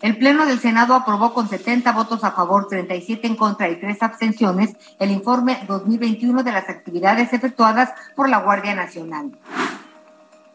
El 0.00 0.16
Pleno 0.16 0.46
del 0.46 0.60
Senado 0.60 0.94
aprobó 0.94 1.34
con 1.34 1.48
70 1.48 1.92
votos 1.92 2.24
a 2.24 2.32
favor, 2.32 2.68
37 2.68 3.26
en 3.26 3.36
contra 3.36 3.68
y 3.68 3.76
3 3.78 4.02
abstenciones 4.02 4.74
el 4.98 5.10
informe 5.10 5.58
2021 5.68 6.42
de 6.42 6.52
las 6.52 6.70
actividades 6.70 7.34
efectuadas 7.34 7.90
por 8.16 8.30
la 8.30 8.38
Guardia 8.38 8.74
Nacional. 8.74 9.32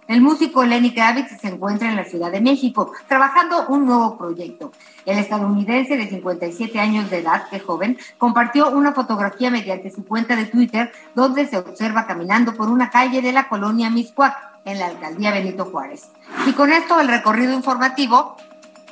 El 0.07 0.21
músico 0.21 0.63
Lenny 0.63 0.93
Kravitz 0.93 1.39
se 1.39 1.47
encuentra 1.47 1.89
en 1.89 1.95
la 1.95 2.05
Ciudad 2.05 2.31
de 2.31 2.41
México 2.41 2.91
trabajando 3.07 3.67
un 3.67 3.85
nuevo 3.85 4.17
proyecto. 4.17 4.71
El 5.05 5.19
estadounidense 5.19 5.95
de 5.95 6.09
57 6.09 6.79
años 6.79 7.11
de 7.11 7.19
edad, 7.19 7.47
que 7.49 7.59
joven, 7.59 7.99
compartió 8.17 8.71
una 8.71 8.93
fotografía 8.93 9.51
mediante 9.51 9.91
su 9.91 10.05
cuenta 10.05 10.35
de 10.35 10.45
Twitter 10.45 10.91
donde 11.13 11.47
se 11.47 11.57
observa 11.57 12.07
caminando 12.07 12.55
por 12.55 12.69
una 12.69 12.89
calle 12.89 13.21
de 13.21 13.31
la 13.31 13.47
colonia 13.47 13.91
Miscuac 13.91 14.35
en 14.65 14.79
la 14.79 14.87
alcaldía 14.87 15.31
Benito 15.31 15.65
Juárez. 15.65 16.09
Y 16.47 16.53
con 16.53 16.71
esto 16.71 16.99
el 16.99 17.07
recorrido 17.07 17.53
informativo 17.53 18.35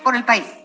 por 0.03 0.15
el 0.15 0.23
país. 0.25 0.62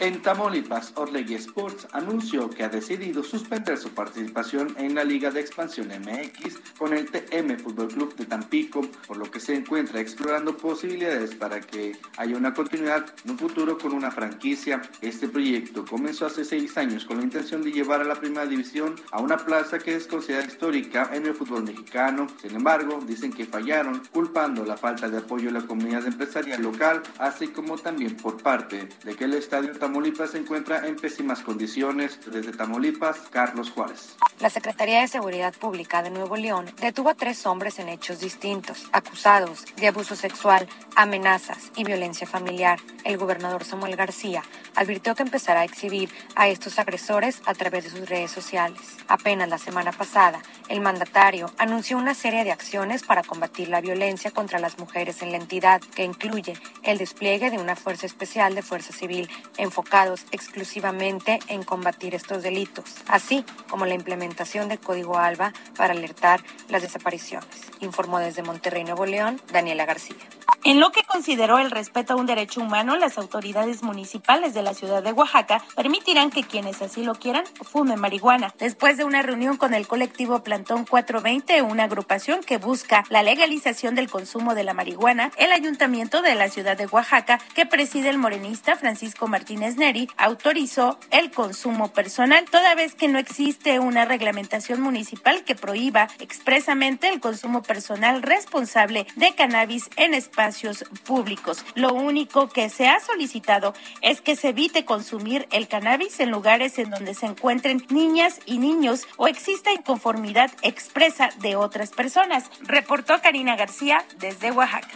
En 0.00 0.20
Tamaulipas, 0.22 0.92
Orlegui 0.96 1.36
Sports 1.36 1.86
anunció 1.92 2.50
que 2.50 2.64
ha 2.64 2.68
decidido 2.68 3.22
suspender 3.22 3.78
su 3.78 3.90
participación 3.90 4.74
en 4.76 4.96
la 4.96 5.04
Liga 5.04 5.30
de 5.30 5.40
Expansión 5.40 5.86
MX 5.86 6.58
con 6.76 6.92
el 6.92 7.08
TM 7.08 7.56
Fútbol 7.60 7.88
Club 7.88 8.16
de 8.16 8.26
Tampico, 8.26 8.82
por 9.06 9.18
lo 9.18 9.30
que 9.30 9.38
se 9.38 9.54
encuentra 9.54 10.00
explorando 10.00 10.56
posibilidades 10.56 11.36
para 11.36 11.60
que 11.60 11.96
haya 12.16 12.36
una 12.36 12.52
continuidad 12.52 13.06
en 13.24 13.30
un 13.30 13.38
futuro 13.38 13.78
con 13.78 13.92
una 13.92 14.10
franquicia. 14.10 14.82
Este 15.00 15.28
proyecto 15.28 15.84
comenzó 15.84 16.26
hace 16.26 16.44
seis 16.44 16.76
años 16.76 17.04
con 17.04 17.18
la 17.18 17.22
intención 17.22 17.62
de 17.62 17.70
llevar 17.70 18.00
a 18.00 18.04
la 18.04 18.16
primera 18.16 18.46
división 18.46 18.96
a 19.12 19.20
una 19.20 19.36
plaza 19.36 19.78
que 19.78 19.94
es 19.94 20.08
considerada 20.08 20.48
histórica 20.48 21.10
en 21.12 21.26
el 21.26 21.34
fútbol 21.34 21.62
mexicano. 21.62 22.26
Sin 22.42 22.56
embargo, 22.56 22.98
dicen 23.06 23.32
que 23.32 23.46
fallaron, 23.46 24.02
culpando 24.10 24.64
la 24.64 24.76
falta 24.76 25.08
de 25.08 25.18
apoyo 25.18 25.46
de 25.46 25.60
la 25.60 25.66
comunidad 25.66 26.04
empresarial 26.04 26.60
local, 26.62 27.00
así 27.18 27.48
como 27.48 27.78
también 27.78 28.16
por 28.16 28.42
parte 28.42 28.88
de 29.04 29.14
que 29.14 29.24
el 29.24 29.34
estadio 29.34 29.70
Tamaulipas 29.84 30.30
se 30.30 30.38
encuentra 30.38 30.86
en 30.86 30.96
pésimas 30.96 31.40
condiciones. 31.40 32.18
Desde 32.32 32.52
Tamaulipas, 32.52 33.18
Carlos 33.30 33.70
Juárez. 33.70 34.16
La 34.40 34.48
Secretaría 34.48 35.02
de 35.02 35.08
Seguridad 35.08 35.52
Pública 35.52 36.02
de 36.02 36.08
Nuevo 36.08 36.36
León 36.36 36.64
detuvo 36.80 37.10
a 37.10 37.14
tres 37.14 37.44
hombres 37.44 37.78
en 37.78 37.90
hechos 37.90 38.18
distintos, 38.18 38.88
acusados 38.92 39.66
de 39.76 39.88
abuso 39.88 40.16
sexual, 40.16 40.66
amenazas 40.96 41.70
y 41.76 41.84
violencia 41.84 42.26
familiar. 42.26 42.80
El 43.04 43.18
gobernador 43.18 43.62
Samuel 43.62 43.94
García 43.94 44.42
advirtió 44.74 45.14
que 45.14 45.22
empezará 45.22 45.60
a 45.60 45.64
exhibir 45.64 46.08
a 46.34 46.48
estos 46.48 46.78
agresores 46.78 47.42
a 47.44 47.52
través 47.52 47.84
de 47.84 47.90
sus 47.90 48.08
redes 48.08 48.30
sociales. 48.30 48.80
Apenas 49.06 49.50
la 49.50 49.58
semana 49.58 49.92
pasada, 49.92 50.40
el 50.68 50.80
mandatario 50.80 51.50
anunció 51.58 51.98
una 51.98 52.14
serie 52.14 52.42
de 52.42 52.52
acciones 52.52 53.02
para 53.02 53.22
combatir 53.22 53.68
la 53.68 53.82
violencia 53.82 54.30
contra 54.30 54.58
las 54.58 54.78
mujeres 54.78 55.20
en 55.22 55.30
la 55.30 55.36
entidad, 55.36 55.82
que 55.94 56.04
incluye 56.04 56.54
el 56.82 56.98
despliegue 56.98 57.50
de 57.50 57.58
una 57.58 57.76
fuerza 57.76 58.06
especial 58.06 58.54
de 58.54 58.62
fuerza 58.62 58.92
civil 58.92 59.28
en 59.58 59.70
enfocados 59.74 60.24
exclusivamente 60.30 61.40
en 61.48 61.64
combatir 61.64 62.14
estos 62.14 62.44
delitos, 62.44 62.84
así 63.08 63.44
como 63.68 63.86
la 63.86 63.94
implementación 63.94 64.68
del 64.68 64.78
Código 64.78 65.18
ALBA 65.18 65.52
para 65.76 65.94
alertar 65.94 66.44
las 66.68 66.82
desapariciones, 66.82 67.48
informó 67.80 68.20
desde 68.20 68.44
Monterrey, 68.44 68.84
Nuevo 68.84 69.04
León, 69.04 69.40
Daniela 69.52 69.84
García. 69.84 70.14
En 70.62 70.80
lo 70.80 70.92
que 70.92 71.02
consideró 71.02 71.58
el 71.58 71.70
respeto 71.70 72.14
a 72.14 72.16
un 72.16 72.24
derecho 72.24 72.60
humano, 72.60 72.96
las 72.96 73.18
autoridades 73.18 73.82
municipales 73.82 74.54
de 74.54 74.62
la 74.62 74.72
ciudad 74.72 75.02
de 75.02 75.12
Oaxaca 75.12 75.62
permitirán 75.76 76.30
que 76.30 76.44
quienes 76.44 76.80
así 76.80 77.02
lo 77.02 77.16
quieran 77.16 77.44
fumen 77.60 78.00
marihuana. 78.00 78.54
Después 78.58 78.96
de 78.96 79.04
una 79.04 79.20
reunión 79.20 79.56
con 79.58 79.74
el 79.74 79.86
colectivo 79.86 80.42
Plantón 80.42 80.86
420, 80.86 81.60
una 81.62 81.84
agrupación 81.84 82.40
que 82.42 82.56
busca 82.56 83.04
la 83.10 83.22
legalización 83.22 83.94
del 83.94 84.08
consumo 84.08 84.54
de 84.54 84.64
la 84.64 84.72
marihuana, 84.72 85.32
el 85.36 85.52
ayuntamiento 85.52 86.22
de 86.22 86.34
la 86.34 86.48
ciudad 86.48 86.78
de 86.78 86.86
Oaxaca, 86.86 87.38
que 87.54 87.66
preside 87.66 88.08
el 88.08 88.18
morenista 88.18 88.76
Francisco 88.76 89.26
Martínez 89.26 89.63
Neri, 89.76 90.08
autorizó 90.16 90.98
el 91.10 91.30
consumo 91.30 91.92
personal, 91.92 92.44
toda 92.50 92.74
vez 92.74 92.94
que 92.94 93.08
no 93.08 93.18
existe 93.18 93.78
una 93.78 94.04
reglamentación 94.04 94.80
municipal 94.80 95.42
que 95.44 95.54
prohíba 95.54 96.08
expresamente 96.20 97.08
el 97.08 97.20
consumo 97.20 97.62
personal 97.62 98.22
responsable 98.22 99.06
de 99.16 99.34
cannabis 99.34 99.88
en 99.96 100.14
espacios 100.14 100.84
públicos. 101.04 101.64
Lo 101.74 101.94
único 101.94 102.48
que 102.48 102.68
se 102.68 102.88
ha 102.88 103.00
solicitado 103.00 103.74
es 104.02 104.20
que 104.20 104.36
se 104.36 104.50
evite 104.50 104.84
consumir 104.84 105.48
el 105.50 105.66
cannabis 105.66 106.20
en 106.20 106.30
lugares 106.30 106.78
en 106.78 106.90
donde 106.90 107.14
se 107.14 107.26
encuentren 107.26 107.86
niñas 107.88 108.40
y 108.44 108.58
niños 108.58 109.06
o 109.16 109.26
exista 109.26 109.72
inconformidad 109.72 110.50
expresa 110.62 111.30
de 111.40 111.56
otras 111.56 111.90
personas, 111.90 112.50
reportó 112.60 113.20
Karina 113.22 113.56
García 113.56 114.04
desde 114.18 114.52
Oaxaca. 114.52 114.88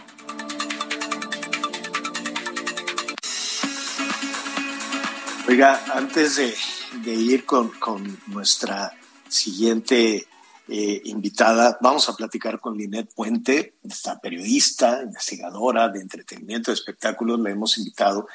Oiga, 5.49 5.83
antes 5.95 6.35
de, 6.35 7.11
ir 7.11 7.43
con, 7.43 7.71
nuestra 8.27 8.95
siguiente 9.27 10.27
eh, 10.67 11.01
invitada, 11.05 11.75
vamos 11.81 12.07
a 12.07 12.15
platicar 12.15 12.59
con 12.59 12.77
Linet 12.77 13.11
Puente, 13.15 13.73
esta 13.83 14.19
periodista, 14.19 15.01
investigadora 15.01 15.89
de 15.89 16.01
entretenimiento, 16.01 16.69
de 16.69 16.75
espectáculos, 16.75 17.39
la 17.39 17.49
hemos 17.49 17.79
invitado 17.79 18.27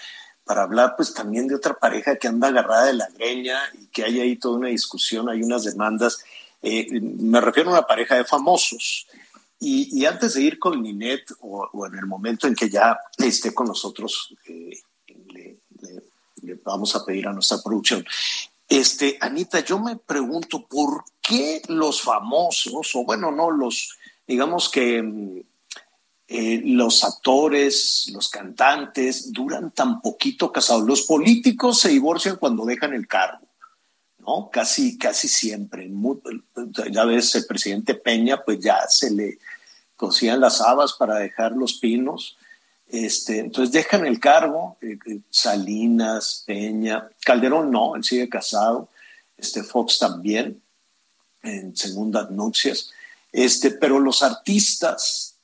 para 0.43 0.65
hablar 0.65 0.95
pues 0.97 1.15
también 1.15 1.47
de 1.47 1.55
otra 1.55 1.75
pareja 1.75 2.17
que 2.17 2.27
anda 2.27 2.49
agarrada 2.49 2.87
de 2.87 2.95
la 2.95 3.09
greña 3.11 3.61
y 3.81 3.87
que 3.87 4.03
hay 4.03 4.19
ahí 4.19 4.35
toda 4.35 4.57
una 4.57 4.69
discusión, 4.71 5.29
hay 5.29 5.41
unas 5.41 5.63
demandas. 5.63 6.19
Eh, 6.63 7.01
me 7.01 7.41
refiero 7.41 7.71
a 7.71 7.75
una 7.75 7.87
pareja 7.87 8.17
de 8.17 8.25
famosos. 8.25 9.07
Y, 9.61 10.05
antes 10.05 10.35
de 10.35 10.43
ir 10.43 10.59
con 10.59 10.83
Linet 10.83 11.31
o, 11.39 11.71
o, 11.73 11.87
en 11.87 11.95
el 11.95 12.07
momento 12.07 12.49
en 12.49 12.57
que 12.57 12.69
ya 12.69 12.99
esté 13.19 13.55
con 13.55 13.69
nosotros, 13.69 14.35
eh, 14.49 14.81
le, 16.45 16.55
vamos 16.65 16.95
a 16.95 17.05
pedir 17.05 17.27
a 17.27 17.33
nuestra 17.33 17.59
producción. 17.63 18.05
Este, 18.69 19.19
Anita, 19.21 19.61
yo 19.61 19.79
me 19.79 19.97
pregunto 19.97 20.67
por 20.67 21.05
qué 21.21 21.63
los 21.69 22.01
famosos, 22.01 22.95
o 22.95 23.05
bueno, 23.05 23.31
no, 23.31 23.51
los, 23.51 23.97
digamos 24.27 24.69
que 24.69 25.45
eh, 26.27 26.63
los 26.65 27.05
actores, 27.05 28.11
los 28.13 28.31
cantantes, 28.31 29.33
duran 29.33 29.71
tan 29.73 30.01
poquito 30.01 30.51
casados. 30.51 30.85
Los 30.85 31.03
políticos 31.03 31.81
se 31.81 31.91
divorcian 31.91 32.37
cuando 32.37 32.65
dejan 32.65 32.95
el 32.95 33.07
cargo, 33.07 33.47
¿no? 34.19 34.49
Casi, 34.51 34.97
casi 34.97 35.29
siempre. 35.29 35.91
Ya 36.91 37.05
ves, 37.05 37.35
el 37.35 37.45
presidente 37.47 37.95
Peña, 37.95 38.43
pues 38.43 38.59
ya 38.61 38.81
se 38.89 39.11
le 39.11 39.39
cosían 39.97 40.41
las 40.41 40.63
habas 40.63 40.95
para 40.95 41.17
dejar 41.17 41.53
los 41.53 41.75
pinos. 41.75 42.39
Este, 42.89 43.39
entonces 43.39 43.73
dejan 43.73 44.07
el 44.07 44.21
cargo, 44.21 44.77
eh, 44.81 44.99
Salinas, 45.31 46.45
Peña, 46.47 47.09
Calderón 47.25 47.71
no, 47.71 47.97
él 47.97 48.05
sigue 48.05 48.29
casado, 48.29 48.89
este 49.37 49.63
Fox 49.63 49.99
también, 49.99 50.63
en 51.43 51.77
segundas 51.77 52.31
nupcias, 52.31 52.91
este, 53.33 53.71
pero 53.73 53.99
los 53.99 54.23
artistas, 54.23 55.35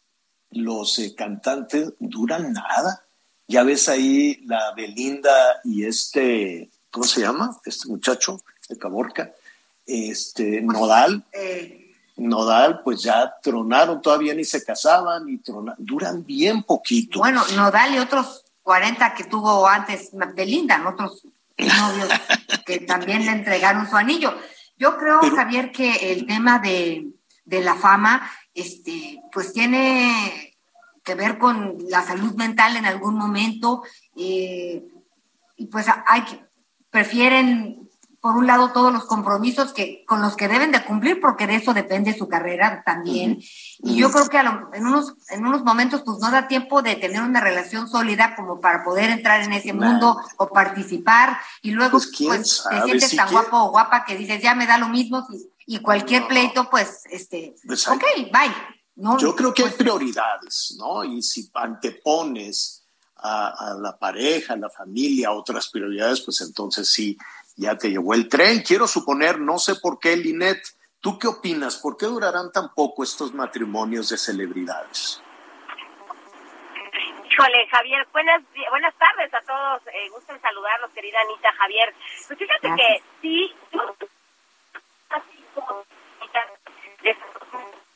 los 0.51 0.99
eh, 0.99 1.15
cantantes 1.15 1.93
duran 1.99 2.53
nada. 2.53 3.05
Ya 3.49 3.65
ves 3.65 3.89
ahí 3.89 4.41
la 4.47 4.73
Belinda 4.77 5.61
y 5.65 5.85
este, 5.85 6.71
¿cómo 6.93 7.05
se 7.05 7.23
llama? 7.23 7.61
Este 7.65 7.89
muchacho 7.89 8.41
de 8.69 8.79
Caborca, 8.79 9.33
este 9.87 10.61
Nodal. 10.63 11.25
Eh, 11.33 11.80
Nodal, 12.21 12.83
pues 12.83 13.03
ya 13.03 13.35
tronaron, 13.43 14.03
todavía 14.03 14.35
ni 14.35 14.45
se 14.45 14.65
casaban, 14.65 15.29
y 15.29 15.39
tronaron, 15.39 15.85
duran 15.85 16.25
bien 16.25 16.63
poquito. 16.63 17.19
Bueno, 17.19 17.43
Nodal 17.57 17.95
y 17.95 17.99
otros 17.99 18.45
40 18.63 19.15
que 19.15 19.25
tuvo 19.25 19.67
antes 19.67 20.11
Belinda, 20.35 20.87
otros 20.89 21.27
novios 21.59 22.09
que 22.67 22.81
también 22.81 23.25
le 23.25 23.33
entregaron 23.33 23.89
su 23.89 23.97
anillo. 23.97 24.35
Yo 24.77 24.97
creo, 24.97 25.19
Pero, 25.21 25.37
Javier, 25.37 25.73
que 25.73 26.13
el 26.13 26.27
tema 26.27 26.59
de, 26.59 27.09
de, 27.45 27.61
la 27.63 27.75
fama, 27.75 28.31
este, 28.55 29.21
pues 29.33 29.53
tiene 29.53 30.57
que 31.03 31.15
ver 31.15 31.39
con 31.39 31.79
la 31.89 32.03
salud 32.03 32.35
mental 32.35 32.77
en 32.77 32.87
algún 32.87 33.15
momento, 33.15 33.83
eh, 34.17 34.87
y 35.57 35.67
pues 35.67 35.87
hay 36.07 36.23
que, 36.23 36.45
prefieren 36.91 37.90
por 38.21 38.37
un 38.37 38.47
lado 38.47 38.71
todos 38.73 38.93
los 38.93 39.07
compromisos 39.07 39.73
que 39.73 40.05
con 40.07 40.21
los 40.21 40.37
que 40.37 40.47
deben 40.47 40.73
de 40.73 40.85
cumplir 40.85 41.21
porque 41.21 41.47
de 41.47 41.57
eso 41.57 41.73
depende 41.73 42.17
su 42.17 42.29
carrera 42.29 42.83
también. 42.85 43.33
Uh 43.33 43.35
-huh. 43.37 43.91
y 43.93 43.97
yo 43.97 44.11
creo 44.13 44.29
que 44.29 44.37
a 44.39 44.43
lo, 44.43 44.71
en 44.75 44.87
unos 44.87 45.15
en 45.31 45.47
unos 45.47 45.65
momentos 45.65 46.03
pues 46.05 46.19
no 46.19 46.31
da 46.31 46.47
tiempo 46.47 46.83
de 46.83 46.97
tener 46.97 47.23
una 47.23 47.41
relación 47.41 47.89
sólida 47.89 48.37
como 48.37 48.61
para 48.61 48.85
poder 48.85 49.11
entrar 49.11 49.41
en 49.43 49.55
ese 49.55 49.73
mundo 49.73 50.21
o 50.37 50.49
participar. 50.49 51.39
Y 51.63 51.71
luego 51.71 51.93
pues, 51.93 52.11
pues 52.19 52.65
te 52.69 52.83
sientes 52.83 53.11
si 53.11 53.17
tan 53.17 53.29
quiere... 53.29 53.43
guapo 53.49 53.65
o 53.67 53.71
guapa 53.71 54.05
que 54.05 54.17
dices 54.17 54.43
ya 54.43 54.55
me 54.55 54.67
da 54.67 54.77
lo 54.77 54.89
mismo 54.89 55.27
y, 55.67 55.77
y 55.77 55.79
cualquier 55.81 56.23
no. 56.23 56.29
pleito 56.29 56.69
pues 56.69 57.05
este 57.11 57.55
pues 57.67 57.89
ok 57.89 58.05
bye 58.33 58.55
no, 58.97 59.17
yo 59.17 59.35
creo 59.35 59.55
que 59.55 59.65
hay 59.65 59.71
prioridades 59.71 60.75
no 60.79 61.05
y 61.05 61.23
si 61.23 61.51
antepones 61.55 62.85
a, 63.17 63.71
a 63.71 63.75
la 63.75 63.99
pareja 63.99 64.55
a 64.55 64.57
la 64.57 64.69
familia 64.69 65.29
a 65.29 65.33
otras 65.33 65.69
prioridades 65.71 66.21
pues 66.21 66.41
entonces 66.43 66.93
sí 66.93 67.17
ya 67.61 67.77
te 67.77 67.91
llevó 67.91 68.15
el 68.15 68.29
tren, 68.29 68.63
quiero 68.63 68.87
suponer, 68.87 69.39
no 69.39 69.59
sé 69.59 69.75
por 69.75 70.01
qué, 70.01 70.17
Linet, 70.17 70.63
¿tú 71.01 71.19
qué 71.19 71.29
opinas? 71.29 71.77
¿Por 71.77 71.99
qué 71.99 72.07
durarán 72.07 72.51
tan 72.51 72.73
poco 72.75 73.05
estos 73.05 73.35
matrimonios 73.35 74.09
de 74.09 74.17
celebridades? 74.17 75.23
Híjole, 77.31 77.69
Javier, 77.71 78.09
buenas, 78.13 78.43
buenas 78.71 78.95
tardes 78.97 79.33
a 79.35 79.41
todos, 79.43 79.87
eh, 79.89 80.09
gusto 80.11 80.33
en 80.33 80.41
saludarlos, 80.41 80.91
querida 80.93 81.19
Anita, 81.21 81.53
Javier. 81.53 81.95
Pues 82.27 82.39
fíjate 82.39 82.69
Gracias. 82.69 82.89
que 82.89 83.03
sí, 83.21 83.55
así 85.11 85.45
como... 85.55 85.85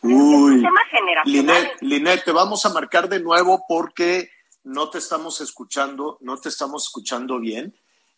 Uy, 0.03 0.63
Linet, 1.25 1.81
Linet, 1.81 2.25
te 2.25 2.33
vamos 2.33 2.67
a 2.67 2.69
marcar 2.69 3.09
de 3.09 3.21
nuevo 3.21 3.65
porque 3.67 4.31
no 4.63 4.91
te 4.91 4.99
estamos 4.99 5.41
escuchando, 5.41 6.19
no 6.21 6.39
te 6.39 6.51
estamos 6.51 6.85
escuchando 6.85 7.41
bien 7.41 7.75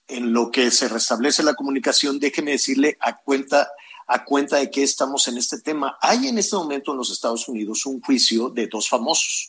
en 0.09 0.33
lo 0.33 0.51
que 0.51 0.71
se 0.71 0.89
restablece 0.89 1.43
la 1.43 1.55
comunicación, 1.55 2.19
déjeme 2.19 2.53
decirle 2.53 2.97
a 3.01 3.19
cuenta, 3.19 3.69
a 4.07 4.25
cuenta 4.25 4.57
de 4.57 4.71
que 4.71 4.83
estamos 4.83 5.27
en 5.29 5.39
este 5.39 5.61
tema. 5.61 5.99
Hay 6.01 6.29
en 6.29 6.39
este 6.39 6.57
momento 6.57 6.93
en 6.93 6.99
los 6.99 7.11
Estados 7.11 7.49
Unidos 7.49 7.87
un 7.87 8.01
juicio 8.01 8.51
de 8.51 8.69
dos 8.69 8.89
famosos. 8.89 9.49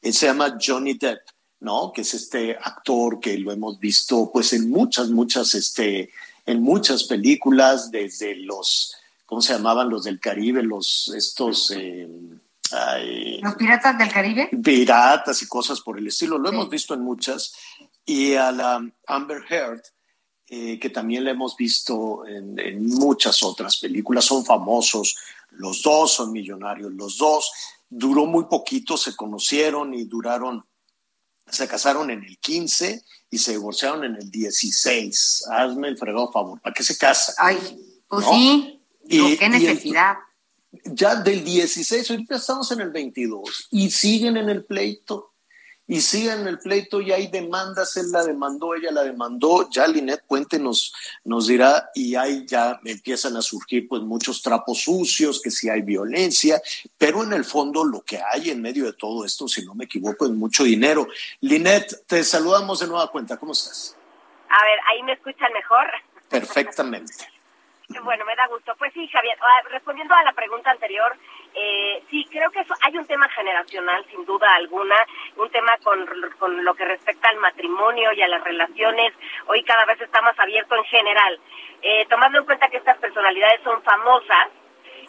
Él 0.00 0.14
se 0.14 0.26
llama 0.26 0.56
Johnny 0.60 0.94
Depp, 0.94 1.20
¿no? 1.60 1.92
Que 1.92 2.02
es 2.02 2.14
este 2.14 2.56
actor 2.56 3.20
que 3.20 3.36
lo 3.38 3.52
hemos 3.52 3.78
visto 3.78 4.30
pues 4.32 4.52
en 4.52 4.70
muchas, 4.70 5.10
muchas, 5.10 5.54
este, 5.54 6.10
en 6.46 6.62
muchas 6.62 7.04
películas, 7.04 7.90
desde 7.90 8.36
los, 8.36 8.94
¿cómo 9.26 9.42
se 9.42 9.52
llamaban 9.52 9.90
los 9.90 10.04
del 10.04 10.20
Caribe? 10.20 10.62
Los, 10.62 11.12
estos... 11.14 11.72
Eh, 11.76 12.08
Ay, 12.70 13.40
los 13.40 13.54
piratas 13.54 13.96
del 13.96 14.12
Caribe. 14.12 14.50
Piratas 14.62 15.42
y 15.42 15.46
cosas 15.46 15.80
por 15.80 15.98
el 15.98 16.06
estilo. 16.06 16.36
Lo 16.36 16.50
sí. 16.50 16.54
hemos 16.54 16.68
visto 16.68 16.92
en 16.92 17.00
muchas. 17.00 17.54
Y 18.04 18.34
a 18.34 18.52
la 18.52 18.86
Amber 19.06 19.42
Heard, 19.48 19.82
eh, 20.50 20.78
que 20.78 20.88
también 20.88 21.24
la 21.24 21.32
hemos 21.32 21.56
visto 21.56 22.26
en, 22.26 22.58
en, 22.58 22.86
muchas 22.86 23.42
otras 23.42 23.76
películas, 23.76 24.24
son 24.24 24.44
famosos, 24.46 25.16
los 25.50 25.82
dos 25.82 26.12
son 26.12 26.32
millonarios, 26.32 26.92
los 26.92 27.18
dos 27.18 27.52
duró 27.90 28.26
muy 28.26 28.44
poquito, 28.44 28.96
se 28.96 29.14
conocieron 29.14 29.94
y 29.94 30.04
duraron, 30.04 30.64
se 31.46 31.68
casaron 31.68 32.10
en 32.10 32.24
el 32.24 32.38
15 32.38 33.04
y 33.30 33.38
se 33.38 33.52
divorciaron 33.52 34.04
en 34.04 34.16
el 34.16 34.30
16. 34.30 35.44
Hazme 35.50 35.88
el 35.88 35.98
fregado 35.98 36.32
favor, 36.32 36.60
¿para 36.60 36.74
qué 36.74 36.82
se 36.82 36.96
casan? 36.96 37.34
Ay, 37.38 37.58
pues 38.08 38.24
¿no? 38.24 38.32
sí, 38.32 38.80
y, 39.04 39.36
qué 39.36 39.48
necesidad. 39.48 40.16
Y 40.72 40.88
el, 40.88 40.94
ya 40.94 41.14
del 41.16 41.44
16, 41.44 42.10
ahorita 42.10 42.36
estamos 42.36 42.70
en 42.72 42.80
el 42.80 42.90
22 42.90 43.68
y 43.70 43.90
siguen 43.90 44.36
en 44.36 44.48
el 44.48 44.64
pleito 44.64 45.32
y 45.88 46.02
siguen 46.02 46.46
el 46.46 46.58
pleito 46.58 47.00
y 47.00 47.12
hay 47.12 47.28
demandas, 47.28 47.96
él 47.96 48.12
la 48.12 48.22
demandó, 48.22 48.74
ella 48.74 48.92
la 48.92 49.02
demandó, 49.02 49.68
ya 49.70 49.88
Linet 49.88 50.22
Puente 50.26 50.58
nos, 50.58 50.94
nos 51.24 51.46
dirá 51.46 51.88
y 51.94 52.14
ahí 52.14 52.44
ya 52.46 52.78
empiezan 52.84 53.36
a 53.38 53.42
surgir 53.42 53.88
pues 53.88 54.02
muchos 54.02 54.42
trapos 54.42 54.82
sucios, 54.82 55.40
que 55.42 55.50
si 55.50 55.70
hay 55.70 55.80
violencia, 55.80 56.60
pero 56.98 57.24
en 57.24 57.32
el 57.32 57.44
fondo 57.44 57.84
lo 57.84 58.02
que 58.02 58.20
hay 58.22 58.50
en 58.50 58.60
medio 58.60 58.84
de 58.84 58.92
todo 58.92 59.24
esto, 59.24 59.48
si 59.48 59.64
no 59.64 59.74
me 59.74 59.86
equivoco, 59.86 60.26
es 60.26 60.32
mucho 60.32 60.62
dinero. 60.62 61.08
Linet, 61.40 62.06
te 62.06 62.22
saludamos 62.22 62.80
de 62.80 62.86
nueva 62.86 63.10
cuenta, 63.10 63.38
¿cómo 63.38 63.52
estás? 63.52 63.96
A 64.50 64.64
ver, 64.64 64.78
ahí 64.90 65.02
me 65.04 65.12
escuchan 65.14 65.52
mejor. 65.54 65.86
Perfectamente. 66.28 67.14
Bueno, 68.04 68.26
me 68.26 68.36
da 68.36 68.46
gusto. 68.48 68.74
Pues 68.76 68.92
sí, 68.92 69.08
Javier, 69.08 69.34
ah, 69.40 69.68
respondiendo 69.70 70.14
a 70.14 70.22
la 70.22 70.34
pregunta 70.34 70.70
anterior, 70.70 71.16
eh, 71.54 72.02
sí, 72.10 72.26
creo 72.30 72.50
que 72.50 72.60
eso, 72.60 72.74
hay 72.82 72.96
un 72.96 73.06
tema 73.06 73.28
generacional, 73.30 74.04
sin 74.10 74.24
duda 74.24 74.52
alguna, 74.54 74.96
un 75.36 75.50
tema 75.50 75.76
con, 75.82 76.06
con 76.38 76.64
lo 76.64 76.74
que 76.74 76.84
respecta 76.84 77.28
al 77.28 77.38
matrimonio 77.38 78.12
y 78.12 78.22
a 78.22 78.28
las 78.28 78.42
relaciones. 78.44 79.12
Hoy 79.46 79.62
cada 79.64 79.84
vez 79.84 80.00
está 80.00 80.20
más 80.22 80.38
abierto 80.38 80.76
en 80.76 80.84
general. 80.84 81.40
Eh, 81.82 82.06
tomando 82.08 82.38
en 82.38 82.44
cuenta 82.44 82.68
que 82.68 82.78
estas 82.78 82.98
personalidades 82.98 83.60
son 83.62 83.82
famosas, 83.82 84.48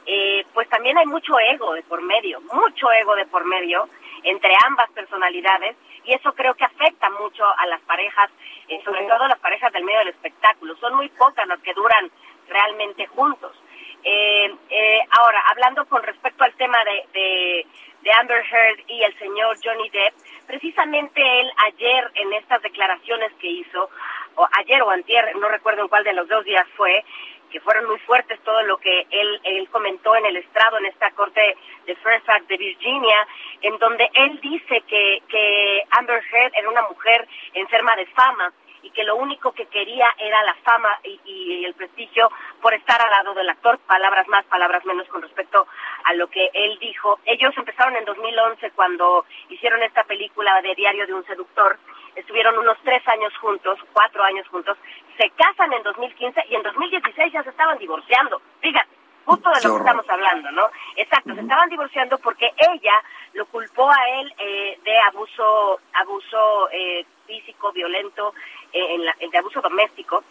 eh, 0.06 0.46
pues 0.54 0.68
también 0.70 0.98
hay 0.98 1.06
mucho 1.06 1.40
ego 1.40 1.74
de 1.74 1.84
por 1.84 2.02
medio, 2.02 2.42
mucho 2.42 2.92
ego 2.92 3.16
de 3.16 3.26
por 3.26 3.46
medio 3.46 3.88
entre 4.24 4.54
ambas 4.66 4.90
personalidades 4.92 5.76
y 6.04 6.14
eso 6.14 6.34
creo 6.34 6.56
que 6.56 6.66
afecta 6.66 7.10
mucho 7.12 7.44
a 7.46 7.66
las 7.68 7.82
parejas, 7.82 8.32
eh, 8.68 8.82
sobre 8.84 9.04
todo 9.06 9.28
las 9.28 9.40
parejas 9.40 9.72
del 9.74 9.84
medio 9.84 10.00
del 10.00 10.10
espectáculo. 10.10 10.76
Son 10.78 10.96
muy 10.96 11.10
pocas 11.10 11.48
las 11.48 11.60
que 11.60 11.74
duran 11.74 12.10
realmente 12.48 13.06
juntos. 13.08 13.52
Eh, 14.04 14.56
eh, 14.70 15.00
ahora, 15.12 15.44
hablando 15.52 15.86
con 15.86 16.02
respecto 16.04 16.44
al 16.44 16.54
tema 16.54 16.78
de, 16.86 17.20
de, 17.20 17.68
de, 18.02 18.12
Amber 18.14 18.46
Heard 18.46 18.80
y 18.88 19.04
el 19.04 19.18
señor 19.20 19.58
Johnny 19.64 19.90
Depp, 19.90 20.14
precisamente 20.48 21.22
él 21.22 21.52
ayer 21.68 22.12
en 22.16 22.34
estas 22.34 22.62
declaraciones 22.62 23.32
que 23.40 23.48
hizo, 23.48 23.90
o 24.36 24.48
ayer 24.58 24.82
o 24.82 24.90
antier, 24.90 25.36
no 25.36 25.50
recuerdo 25.50 25.82
en 25.82 25.90
cuál 25.90 26.04
de 26.04 26.14
los 26.14 26.28
dos 26.30 26.46
días 26.46 26.66
fue, 26.78 27.04
que 27.52 27.60
fueron 27.60 27.88
muy 27.88 28.00
fuertes 28.00 28.40
todo 28.44 28.62
lo 28.64 28.78
que 28.78 29.08
él, 29.10 29.42
él 29.44 29.68
comentó 29.70 30.16
en 30.16 30.26
el 30.28 30.38
estrado, 30.38 30.78
en 30.78 30.86
esta 30.86 31.12
corte 31.12 31.58
de 31.86 31.96
Fairfax 31.96 32.48
de 32.48 32.58
Virginia, 32.58 33.28
en 33.62 33.78
donde 33.80 34.10
él 34.14 34.40
dice 34.40 34.82
que, 34.88 35.22
que 35.28 35.84
Amber 35.92 36.24
Heard 36.32 36.54
era 36.56 36.70
una 36.70 36.84
mujer 36.84 37.28
enferma 37.54 37.96
de 37.96 38.06
fama 38.08 38.54
y 38.90 38.92
que 38.92 39.04
lo 39.04 39.16
único 39.18 39.52
que 39.52 39.68
quería 39.68 40.08
era 40.18 40.44
la 40.44 40.56
fama 40.56 40.90
y, 41.04 41.20
y, 41.26 41.66
el 41.66 41.76
prestigio 41.76 42.30
por 42.62 42.74
estar 42.74 43.00
al 43.00 43.12
lado 43.12 43.36
del 43.36 43.50
actor, 43.50 43.78
palabras 43.80 44.28
más, 44.28 44.44
palabras 44.46 44.84
menos 44.86 45.08
con 45.10 45.22
respecto 45.22 45.68
a 46.06 46.14
lo 46.14 46.28
que 46.28 46.50
él 46.54 46.78
dijo. 46.80 47.20
Ellos 47.26 47.54
empezaron 47.56 47.96
en 47.96 48.06
2011 48.06 48.72
cuando 48.72 49.26
hicieron 49.50 49.84
esta 49.84 50.04
película 50.06 50.60
de 50.62 50.74
Diario 50.74 51.06
de 51.06 51.14
un 51.14 51.26
Seductor, 51.26 51.78
estuvieron 52.16 52.58
unos 52.58 52.78
tres 52.84 53.08
años 53.08 53.36
juntos, 53.38 53.78
cuatro 53.94 54.24
años 54.24 54.48
juntos, 54.48 54.78
se 55.18 55.30
casan 55.32 55.72
en 55.74 55.84
2015 55.84 56.46
y 56.50 56.56
en 56.56 56.64
2016 56.64 57.32
ya 57.32 57.44
se 57.44 57.50
estaban 57.50 57.78
divorciando. 57.78 58.42
Fíjate, 58.60 58.90
justo 59.26 59.50
de 59.52 59.68
lo 59.68 59.74
que 59.76 59.80
estamos 59.80 60.10
hablando, 60.10 60.52
¿no? 60.52 60.70
Exacto, 60.96 61.36
se 61.36 61.42
estaban 61.42 61.70
divorciando 61.70 62.18
porque 62.18 62.52
ella 62.58 63.04
lo 63.34 63.46
culpó 63.48 63.88
a 63.90 64.10
él 64.20 64.34
eh, 64.40 64.80
de 64.84 64.98
abuso, 65.00 65.80
abuso 65.94 66.70
eh, 66.72 67.06
físico, 67.30 67.72
violento, 67.72 68.34
eh, 68.74 68.96
en 68.96 69.06
la, 69.06 69.16
de 69.20 69.38
abuso 69.38 69.62
doméstico. 69.62 70.24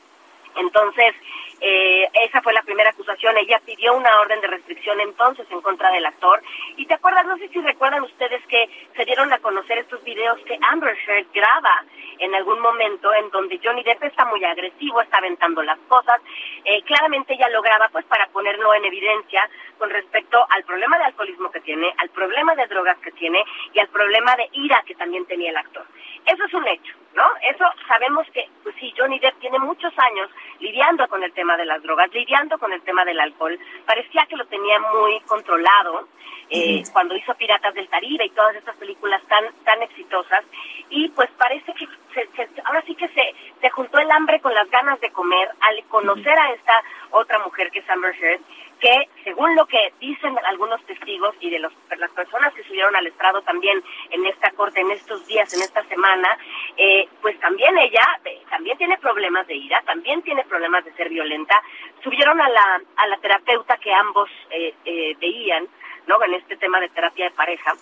Entonces, 0.59 1.15
eh, 1.61 2.09
esa 2.25 2.41
fue 2.43 2.53
la 2.53 2.63
primera 2.63 2.91
acusación. 2.91 3.37
Ella 3.37 3.61
pidió 3.65 3.95
una 3.95 4.21
orden 4.21 4.41
de 4.41 4.49
restricción 4.49 5.01
entonces 5.01 5.47
en 5.51 5.61
contra 5.61 5.91
del 5.91 6.07
actor. 6.07 6.43
Y 6.77 6.87
te 6.87 6.95
acuerdas, 6.95 7.27
no 7.27 7.37
sé 7.39 7.49
si 7.49 7.61
recuerdan 7.61 8.03
ustedes 8.03 8.45
que 8.47 8.69
se 8.97 9.05
dieron 9.05 9.33
a 9.33 9.39
conocer 9.39 9.79
estos 9.79 10.03
videos 10.05 10.39
que 10.41 10.59
Amber 10.69 10.97
Heard 11.07 11.27
graba 11.33 11.85
en 12.19 12.35
algún 12.35 12.61
momento 12.61 13.13
en 13.15 13.31
donde 13.31 13.61
Johnny 13.63 13.83
Depp 13.83 14.03
está 14.03 14.25
muy 14.25 14.45
agresivo, 14.45 15.01
está 15.01 15.19
aventando 15.19 15.63
las 15.63 15.79
cosas. 15.89 16.21
Eh, 16.65 16.83
claramente 16.83 17.35
ella 17.35 17.49
lo 17.49 17.63
graba 17.63 17.89
pues 17.91 18.05
para 18.07 18.27
ponerlo 18.29 18.75
en 18.75 18.85
evidencia 18.85 19.49
con 19.79 19.91
respecto 19.91 20.45
al 20.51 20.65
problema 20.65 20.99
de 20.99 21.05
alcoholismo 21.05 21.51
que 21.51 21.61
tiene, 21.61 21.93
al 21.99 22.11
problema 22.11 22.55
de 22.55 22.67
drogas 22.67 22.99
que 22.99 23.13
tiene 23.13 23.45
y 23.73 23.79
al 23.79 23.89
problema 23.89 24.35
de 24.37 24.49
ira 24.53 24.83
que 24.87 24.95
también 24.95 25.25
tenía 25.27 25.51
el 25.51 25.57
actor. 25.57 25.87
Eso 26.27 26.45
es 26.45 26.55
un 26.55 26.67
hecho, 26.67 26.95
¿no? 27.15 27.25
Eso 27.43 27.65
sabemos 27.87 28.27
que, 28.33 28.49
pues 28.63 28.75
sí, 28.79 28.93
Johnny 28.97 29.19
Depp 29.19 29.39
tiene 29.39 29.59
muchos 29.59 29.93
años 29.99 30.31
lidiando 30.61 31.07
con 31.09 31.23
el 31.23 31.33
tema 31.33 31.57
de 31.57 31.65
las 31.65 31.83
drogas, 31.83 32.13
lidiando 32.13 32.59
con 32.59 32.73
el 32.73 32.83
tema 32.83 33.05
del 33.05 33.21
alcohol. 33.21 33.59
Parecía 33.87 34.27
que 34.29 34.37
lo 34.37 34.47
tenía 34.47 34.79
muy 34.79 35.21
controlado 35.21 36.09
eh, 36.51 36.83
cuando 36.93 37.17
hizo 37.17 37.35
Piratas 37.35 37.75
del 37.75 37.89
Caribe 37.89 38.27
y 38.27 38.31
todas 38.31 38.57
estas 38.57 38.77
películas 38.77 39.23
tan 39.29 39.45
tan 39.65 39.83
exitosas. 39.83 40.45
Y 40.91 41.09
pues 41.11 41.29
parece 41.39 41.73
que 41.75 41.87
se, 42.15 42.27
se, 42.37 42.49
ahora 42.65 42.83
sí 42.87 42.95
que 42.95 43.09
se, 43.09 43.35
se 43.61 43.71
juntó 43.71 43.99
el 43.99 44.11
hambre 44.11 44.41
con 44.41 44.55
las 44.55 44.71
ganas 44.71 45.01
de 45.01 45.11
comer 45.11 45.51
al 45.61 45.85
conocer 45.85 46.39
a 46.39 46.53
esta 46.53 46.83
otra 47.11 47.39
mujer 47.41 47.71
que 47.71 47.81
es 47.81 47.91
Amber 47.91 48.15
Heard 48.15 48.41
que 48.79 49.09
según 49.25 49.55
lo 49.57 49.67
que 49.67 49.93
dicen 50.01 50.37
algunos 50.47 50.83
testigos 50.85 51.35
y 51.41 51.51
de 51.51 51.59
los, 51.59 51.73
las 51.97 52.11
personas 52.13 52.53
que 52.55 52.65
subieron 52.65 52.95
al 52.97 53.07
estrado 53.07 53.43
también 53.43 53.83
en 54.11 54.25
esta 54.27 54.51
corte, 54.53 54.81
en 54.81 54.91
estos 54.91 55.27
días, 55.27 55.53
en 55.55 55.61
esta 55.61 55.83
semana, 55.85 56.39
eh, 56.77 57.09
pues 57.21 57.39
también 57.41 57.77
ella 57.79 58.05
eh, 58.25 58.43
también 58.49 58.79
tiene 58.79 58.99
problemas 58.99 59.47
de 59.47 59.55
ira, 59.55 59.83
también 59.83 60.23
tiene 60.23 60.45
problemas 60.45 60.85
de 60.85 60.93
ser 60.93 61.09
violenta. 61.09 61.61
Subieron 62.03 62.41
a 62.41 62.49
la, 62.49 62.81
a 62.97 63.07
la 63.07 63.17
terapeuta 63.19 63.77
que 63.79 63.93
ambos 63.93 64.31
eh, 64.51 64.75
eh, 64.85 65.17
veían, 65.21 65.67
¿no? 66.07 66.23
En 66.23 66.35
este 66.35 66.57
tema 66.57 66.81
de 66.81 66.89
terapia 66.89 67.27
de 67.27 67.31
pareja, 67.33 67.73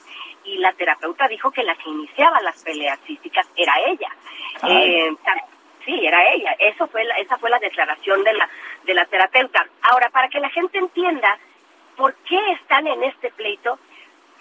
y 0.45 0.59
la 0.59 0.73
terapeuta 0.73 1.29
dijo 1.29 1.51
que 1.51 1.63
la 1.63 1.75
que 1.77 1.89
iniciaba 1.91 2.41
las 2.41 2.63
peleas 2.63 2.99
físicas 3.01 3.47
era 3.57 3.75
ella. 3.87 4.09
Eh, 4.69 5.11
sí, 5.85 6.07
era 6.07 6.33
ella. 6.33 6.57
Eso 6.59 6.87
fue 6.89 7.05
la, 7.05 7.15
esa 7.19 7.37
fue 7.39 7.51
la 7.51 7.59
declaración 7.59 8.25
de 8.25 8.33
la 8.33 8.49
de 8.87 8.95
la 8.95 9.05
terapeuta. 9.05 9.67
Ahora, 9.83 10.09
para 10.11 10.29
que 10.29 10.41
la 10.41 10.49
gente 10.51 10.79
entienda 10.79 11.39
por 11.97 12.15
qué 12.29 12.39
están 12.53 12.87
en 12.87 13.03
este 13.03 13.31
pleito, 13.33 13.79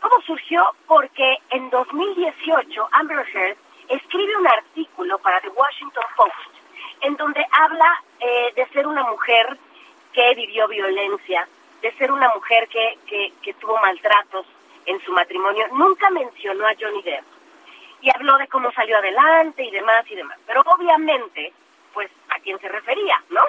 ¿cómo 0.01 0.21
surgió? 0.21 0.63
Porque 0.87 1.37
en 1.49 1.69
2018 1.69 2.89
Amber 2.91 3.25
Heard 3.33 3.57
escribe 3.89 4.37
un 4.37 4.47
artículo 4.47 5.17
para 5.19 5.41
The 5.41 5.49
Washington 5.49 6.03
Post 6.15 6.55
en 7.01 7.15
donde 7.17 7.45
habla 7.51 8.03
eh, 8.19 8.53
de 8.55 8.65
ser 8.67 8.87
una 8.87 9.03
mujer 9.03 9.57
que 10.13 10.33
vivió 10.35 10.67
violencia, 10.67 11.47
de 11.81 11.91
ser 11.93 12.11
una 12.11 12.29
mujer 12.29 12.67
que, 12.67 12.97
que, 13.05 13.33
que 13.41 13.53
tuvo 13.55 13.77
maltratos 13.79 14.45
en 14.85 14.99
su 15.01 15.11
matrimonio. 15.11 15.67
Nunca 15.73 16.09
mencionó 16.09 16.65
a 16.65 16.73
Johnny 16.79 17.01
Depp 17.01 17.25
y 18.01 18.09
habló 18.13 18.37
de 18.37 18.47
cómo 18.47 18.71
salió 18.71 18.97
adelante 18.97 19.63
y 19.63 19.71
demás 19.71 20.05
y 20.09 20.15
demás. 20.15 20.37
Pero 20.45 20.61
obviamente, 20.61 21.51
pues, 21.93 22.09
¿a 22.29 22.39
quién 22.39 22.59
se 22.59 22.69
refería, 22.69 23.21
no? 23.29 23.41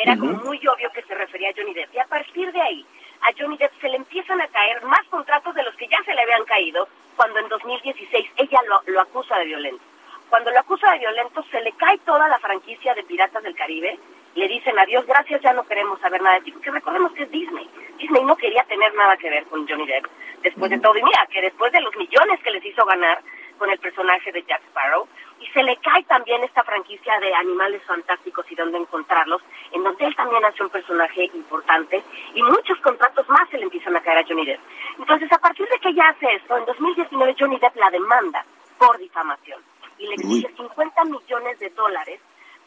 Era 0.00 0.16
como 0.16 0.32
muy 0.44 0.58
obvio 0.66 0.90
que 0.92 1.02
se 1.02 1.14
refería 1.14 1.50
a 1.50 1.52
Johnny 1.56 1.74
Depp. 1.74 1.92
Y 1.92 1.98
a 1.98 2.06
partir 2.06 2.52
de 2.52 2.60
ahí, 2.60 2.86
a 3.22 3.32
Johnny 3.36 3.56
Depp 3.56 3.72
se 3.80 3.88
le 3.88 3.96
empiezan 3.96 4.40
a 4.40 4.46
caer 4.46 4.80
más 4.84 5.02
contratos 5.10 5.54
de 5.56 5.64
los 5.64 5.74
que 5.74 5.88
ya 5.88 5.98
se 6.04 6.14
le 6.14 6.22
habían 6.22 6.44
caído 6.44 6.88
cuando 7.16 7.40
en 7.40 7.48
2016 7.48 8.30
ella 8.36 8.60
lo, 8.68 8.82
lo 8.92 9.00
acusa 9.00 9.36
de 9.38 9.46
violento. 9.46 9.82
Cuando 10.30 10.52
lo 10.52 10.60
acusa 10.60 10.92
de 10.92 10.98
violento, 11.00 11.42
se 11.50 11.60
le 11.62 11.72
cae 11.72 11.98
toda 11.98 12.28
la 12.28 12.38
franquicia 12.38 12.94
de 12.94 13.02
Piratas 13.02 13.42
del 13.42 13.56
Caribe. 13.56 13.98
Le 14.36 14.46
dicen 14.46 14.78
adiós, 14.78 15.04
gracias, 15.04 15.40
ya 15.40 15.52
no 15.52 15.66
queremos 15.66 15.98
saber 16.00 16.22
nada 16.22 16.36
de 16.36 16.42
ti. 16.42 16.52
Porque 16.52 16.70
recordemos 16.70 17.12
que 17.12 17.24
es 17.24 17.30
Disney. 17.32 17.68
Disney 17.98 18.22
no 18.22 18.36
quería 18.36 18.62
tener 18.64 18.94
nada 18.94 19.16
que 19.16 19.30
ver 19.30 19.46
con 19.46 19.66
Johnny 19.66 19.86
Depp 19.86 20.06
después 20.42 20.70
de 20.70 20.78
todo. 20.78 20.96
Y 20.96 21.02
mira, 21.02 21.26
que 21.26 21.40
después 21.40 21.72
de 21.72 21.80
los 21.80 21.96
millones 21.96 22.40
que 22.44 22.52
les 22.52 22.64
hizo 22.64 22.84
ganar 22.84 23.20
con 23.58 23.68
el 23.70 23.78
personaje 23.78 24.30
de 24.30 24.44
Jack 24.44 24.62
Sparrow, 24.68 25.08
y 25.40 25.46
se 25.46 25.62
le 25.62 25.76
cae 25.76 26.02
también 26.04 26.42
esta 26.44 26.64
franquicia 26.64 27.18
de 27.20 27.34
animales 27.34 27.82
fantásticos 27.84 28.50
y 28.50 28.54
dónde 28.54 28.78
encontrarlos, 28.78 29.42
en 29.72 29.82
donde 29.82 30.06
él 30.06 30.16
también 30.16 30.44
hace 30.44 30.62
un 30.62 30.70
personaje 30.70 31.24
importante, 31.34 32.02
y 32.34 32.42
muchos 32.42 32.78
contratos 32.80 33.28
más 33.28 33.48
se 33.50 33.58
le 33.58 33.64
empiezan 33.64 33.96
a 33.96 34.00
caer 34.00 34.18
a 34.18 34.26
Johnny 34.26 34.44
Depp. 34.44 34.60
Entonces, 34.98 35.30
a 35.32 35.38
partir 35.38 35.66
de 35.68 35.78
que 35.78 35.90
ella 35.90 36.08
hace 36.08 36.34
esto, 36.34 36.56
en 36.56 36.64
2019 36.64 37.36
Johnny 37.38 37.58
Depp 37.58 37.76
la 37.76 37.90
demanda 37.90 38.44
por 38.78 38.98
difamación 38.98 39.60
y 39.98 40.06
le 40.06 40.14
exige 40.14 40.52
50 40.56 41.04
millones 41.04 41.58
de 41.58 41.70
dólares 41.70 42.20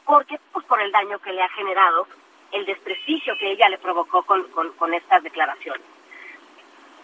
porque 0.06 0.40
pues 0.52 0.66
por 0.66 0.82
el 0.82 0.92
daño 0.92 1.20
que 1.20 1.32
le 1.32 1.42
ha 1.42 1.50
generado 1.50 2.08
el 2.52 2.66
desprestigio 2.66 3.34
que 3.40 3.52
ella 3.52 3.70
le 3.70 3.78
provocó 3.78 4.24
con, 4.24 4.44
con, 4.50 4.72
con 4.74 4.94
estas 4.94 5.24
declaraciones. 5.24 5.86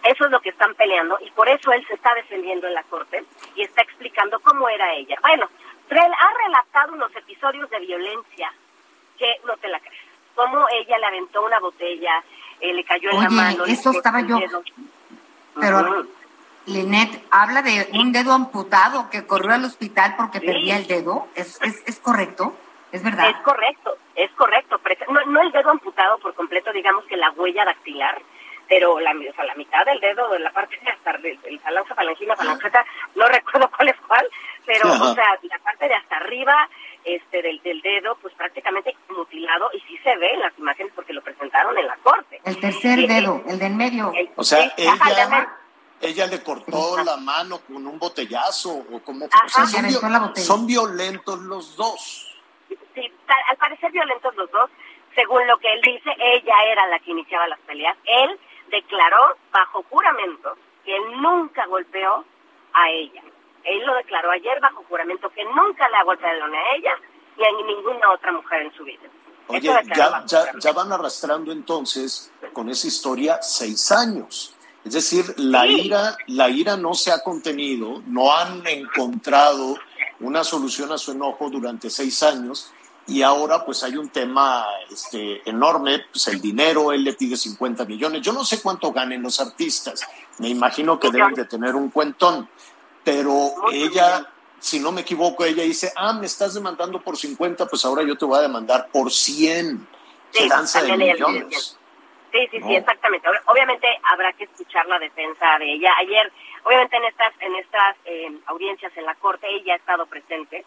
Eso 0.04 0.24
es 0.24 0.30
lo 0.30 0.40
que 0.40 0.50
están 0.50 0.74
peleando 0.74 1.18
y 1.20 1.30
por 1.32 1.48
eso 1.48 1.72
él 1.72 1.84
se 1.86 1.94
está 1.94 2.14
defendiendo 2.14 2.66
en 2.66 2.74
la 2.74 2.82
corte 2.84 3.24
y 3.54 3.62
está 3.62 3.82
explicando 3.82 4.38
cómo 4.40 4.68
era 4.68 4.94
ella. 4.94 5.16
Bueno, 5.22 5.48
ha 5.90 6.44
relatado 6.44 6.94
unos 6.94 7.14
episodios 7.16 7.68
de 7.70 7.80
violencia 7.80 8.52
que 9.18 9.40
no 9.46 9.56
te 9.56 9.68
la 9.68 9.80
crees. 9.80 10.02
Cómo 10.34 10.66
ella 10.70 10.98
le 10.98 11.06
aventó 11.06 11.42
una 11.42 11.58
botella, 11.58 12.22
eh, 12.60 12.72
le 12.72 12.84
cayó 12.84 13.10
en 13.10 13.16
Oye, 13.16 13.24
la 13.24 13.30
mano. 13.30 13.64
eso 13.64 13.90
estaba 13.90 14.20
yo. 14.20 14.38
Pero, 15.60 15.78
uh 15.78 15.82
-huh. 15.82 16.08
Linet, 16.66 17.24
habla 17.30 17.62
de 17.62 17.88
un 17.94 18.12
dedo 18.12 18.32
amputado 18.32 19.08
que 19.10 19.26
corrió 19.26 19.54
al 19.54 19.64
hospital 19.64 20.14
porque 20.16 20.38
sí. 20.38 20.46
perdía 20.46 20.76
el 20.76 20.86
dedo. 20.86 21.26
¿Es, 21.34 21.60
es, 21.62 21.82
¿Es 21.86 21.98
correcto? 21.98 22.56
¿Es 22.92 23.02
verdad? 23.02 23.30
Es 23.30 23.36
correcto, 23.38 23.96
es 24.14 24.30
correcto. 24.32 24.78
No, 25.08 25.24
no 25.26 25.40
el 25.40 25.50
dedo 25.50 25.70
amputado 25.70 26.18
por 26.18 26.34
completo, 26.34 26.72
digamos 26.72 27.04
que 27.06 27.16
la 27.16 27.30
huella 27.30 27.64
dactilar, 27.64 28.20
pero 28.68 29.00
la, 29.00 29.12
o 29.12 29.34
sea, 29.34 29.44
la 29.44 29.54
mitad 29.54 29.84
del 29.86 29.98
dedo 30.00 30.28
de 30.30 30.38
la 30.40 30.52
parte 30.52 30.76
de 30.82 30.90
hasta 30.90 31.10
el, 31.12 31.38
el 31.44 31.60
falange, 31.60 31.94
falangina, 31.94 32.36
falangeta, 32.36 32.84
no 33.14 33.26
recuerdo 33.28 33.70
cuál 33.76 33.88
es 33.88 33.96
cuál, 34.06 34.28
pero 34.66 34.92
o 34.92 35.14
sea, 35.14 35.38
la 35.42 35.58
parte 35.60 35.88
de 35.88 35.94
hasta 35.94 36.16
arriba 36.16 36.68
este 37.04 37.40
del, 37.42 37.62
del 37.62 37.80
dedo, 37.80 38.16
pues 38.20 38.34
prácticamente 38.34 38.94
mutilado, 39.08 39.70
y 39.72 39.80
sí 39.80 39.96
se 40.04 40.14
ve 40.16 40.30
en 40.34 40.40
las 40.40 40.58
imágenes 40.58 40.92
porque 40.94 41.12
lo 41.14 41.22
presentaron 41.22 41.78
en 41.78 41.86
la 41.86 41.96
corte. 42.02 42.40
El 42.44 42.60
tercer 42.60 42.98
Y- 42.98 43.06
dedo, 43.06 43.42
el 43.46 43.58
de 43.58 43.66
en 43.66 43.76
medio. 43.76 44.12
el- 44.14 44.28
O 44.36 44.44
sea, 44.44 44.58
el 44.64 44.72
ella, 44.76 45.48
ella 46.00 46.26
le 46.26 46.42
cortó 46.42 47.02
la 47.02 47.16
mano 47.16 47.60
con 47.66 47.86
un 47.86 47.98
botellazo 47.98 48.70
o 48.92 49.00
como 49.02 49.24
o 49.26 49.28
sea, 49.48 49.64
son, 49.66 50.36
son 50.36 50.66
violentos 50.66 51.38
los 51.40 51.76
dos. 51.76 52.36
Sí, 52.94 53.10
al 53.48 53.56
parecer 53.56 53.90
violentos 53.92 54.34
los 54.36 54.50
dos, 54.50 54.68
según 55.14 55.46
lo 55.46 55.56
que 55.58 55.72
él 55.72 55.80
dice, 55.82 56.10
ella 56.18 56.54
era 56.66 56.86
la 56.88 56.98
que 56.98 57.10
iniciaba 57.12 57.46
las 57.48 57.58
peleas. 57.60 57.96
Él 58.04 58.38
declaró 58.70 59.36
bajo 59.52 59.82
juramento 59.90 60.56
que 60.84 60.94
él 60.96 61.02
nunca 61.20 61.66
golpeó 61.66 62.24
a 62.72 62.90
ella. 62.90 63.22
Él 63.64 63.84
lo 63.84 63.94
declaró 63.96 64.30
ayer 64.30 64.60
bajo 64.60 64.84
juramento 64.88 65.28
que 65.30 65.44
nunca 65.44 65.88
le 65.88 65.96
ha 65.96 66.04
golpeado 66.04 66.48
ni 66.48 66.56
a 66.56 66.74
ella 66.76 66.92
ni 67.36 67.44
a 67.44 67.66
ninguna 67.66 68.10
otra 68.12 68.32
mujer 68.32 68.62
en 68.62 68.72
su 68.74 68.84
vida. 68.84 69.08
Oye, 69.48 69.62
ya, 69.62 70.24
ya, 70.26 70.52
ya, 70.58 70.72
van 70.72 70.92
arrastrando 70.92 71.52
entonces 71.52 72.32
con 72.52 72.68
esa 72.68 72.86
historia 72.86 73.38
seis 73.40 73.90
años. 73.90 74.54
Es 74.84 74.92
decir, 74.92 75.24
la 75.38 75.66
ira, 75.66 76.16
la 76.26 76.48
ira 76.50 76.76
no 76.76 76.94
se 76.94 77.10
ha 77.12 77.22
contenido, 77.22 78.02
no 78.06 78.34
han 78.34 78.66
encontrado 78.66 79.76
una 80.20 80.44
solución 80.44 80.92
a 80.92 80.98
su 80.98 81.12
enojo 81.12 81.48
durante 81.50 81.88
seis 81.90 82.22
años 82.22 82.72
y 83.08 83.22
ahora 83.22 83.64
pues 83.64 83.82
hay 83.82 83.96
un 83.96 84.10
tema 84.10 84.66
este, 84.90 85.48
enorme, 85.48 86.04
pues 86.12 86.28
el 86.28 86.40
dinero, 86.40 86.92
él 86.92 87.02
le 87.02 87.14
pide 87.14 87.36
50 87.36 87.86
millones. 87.86 88.20
Yo 88.20 88.32
no 88.34 88.44
sé 88.44 88.60
cuánto 88.60 88.92
ganen 88.92 89.22
los 89.22 89.40
artistas, 89.40 90.06
me 90.38 90.48
imagino 90.48 91.00
que 91.00 91.10
deben 91.10 91.32
de 91.32 91.46
tener 91.46 91.74
un 91.74 91.90
cuentón, 91.90 92.48
pero 93.02 93.54
ella, 93.72 94.30
si 94.58 94.78
no 94.78 94.92
me 94.92 95.00
equivoco, 95.00 95.46
ella 95.46 95.62
dice, 95.62 95.90
ah, 95.96 96.12
me 96.12 96.26
estás 96.26 96.52
demandando 96.52 97.00
por 97.00 97.16
50, 97.16 97.66
pues 97.66 97.82
ahora 97.86 98.02
yo 98.02 98.16
te 98.18 98.26
voy 98.26 98.38
a 98.38 98.42
demandar 98.42 98.88
por 98.92 99.10
100. 99.10 99.88
Sí, 100.30 100.48
de 100.82 100.96
millones. 100.98 101.78
Sí, 102.30 102.46
sí, 102.50 102.60
sí, 102.60 102.76
exactamente. 102.76 103.26
Obviamente 103.46 103.86
habrá 104.02 104.34
que 104.34 104.44
escuchar 104.44 104.84
la 104.86 104.98
defensa 104.98 105.58
de 105.58 105.72
ella. 105.72 105.92
Ayer, 105.98 106.30
obviamente 106.62 106.98
en 106.98 107.04
estas, 107.04 107.32
en 107.40 107.56
estas 107.56 107.96
eh, 108.04 108.38
audiencias 108.44 108.92
en 108.96 109.06
la 109.06 109.14
corte, 109.14 109.46
ella 109.48 109.72
ha 109.72 109.76
estado 109.76 110.04
presente 110.04 110.66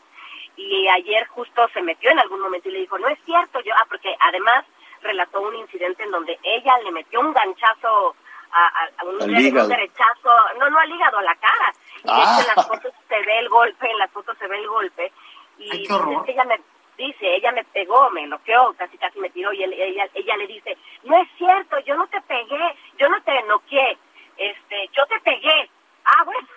y 0.55 0.87
ayer 0.87 1.27
justo 1.27 1.67
se 1.73 1.81
metió 1.81 2.11
en 2.11 2.19
algún 2.19 2.41
momento 2.41 2.69
y 2.69 2.73
le 2.73 2.79
dijo, 2.79 2.97
no 2.97 3.07
es 3.07 3.19
cierto, 3.25 3.59
yo, 3.61 3.73
ah, 3.75 3.85
porque 3.89 4.15
además 4.19 4.65
relató 5.01 5.41
un 5.41 5.55
incidente 5.55 6.03
en 6.03 6.11
donde 6.11 6.37
ella 6.43 6.77
le 6.83 6.91
metió 6.91 7.19
un 7.19 7.33
ganchazo 7.33 8.15
a, 8.53 9.05
un, 9.05 9.17
derechazo, 9.17 10.29
no, 10.59 10.69
no 10.69 10.79
al 10.79 10.91
hígado, 10.91 11.17
a 11.17 11.23
la 11.23 11.35
cara. 11.35 11.73
Y 12.03 12.07
de 12.07 12.21
hecho 12.21 12.41
en 12.41 12.47
las 12.47 12.57
ah. 12.57 12.63
fotos 12.63 12.93
se 13.07 13.21
ve 13.21 13.39
el 13.39 13.49
golpe, 13.49 13.89
en 13.89 13.97
las 13.97 14.11
fotos 14.11 14.37
se 14.37 14.47
ve 14.47 14.57
el 14.57 14.67
golpe. 14.67 15.11
Y 15.57 15.87
ella 16.27 16.43
me 16.45 16.59
dice, 16.97 17.35
ella 17.35 17.51
me 17.51 17.63
pegó, 17.65 18.09
me 18.11 18.27
noqueó, 18.27 18.73
casi 18.77 18.97
casi 18.97 19.19
me 19.19 19.29
tiró 19.29 19.53
y 19.53 19.63
ella, 19.63 20.07
ella 20.13 20.37
le 20.37 20.47
dice, 20.47 20.77
no 21.03 21.17
es 21.21 21.29
cierto, 21.37 21.79
yo 21.79 21.95
no 21.95 22.07
te 22.07 22.21
pegué, 22.21 22.75
yo 22.97 23.09
no 23.09 23.21
te 23.23 23.41
noqueé, 23.43 23.97
este, 24.37 24.89
yo 24.93 25.05
te 25.07 25.19
pegué. 25.21 25.69
Ah, 26.05 26.23
bueno. 26.23 26.47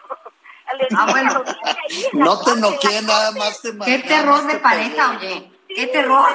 Ah, 0.96 1.06
bueno. 1.10 1.44
No 2.12 2.40
te 2.40 2.56
noqué, 2.56 3.02
nada 3.02 3.32
más 3.32 3.60
te 3.60 3.70
Qué 3.84 3.98
terror 4.00 4.46
de 4.46 4.58
pareja, 4.58 5.10
oye. 5.10 5.50
Qué 5.68 5.86
terror. 5.88 6.30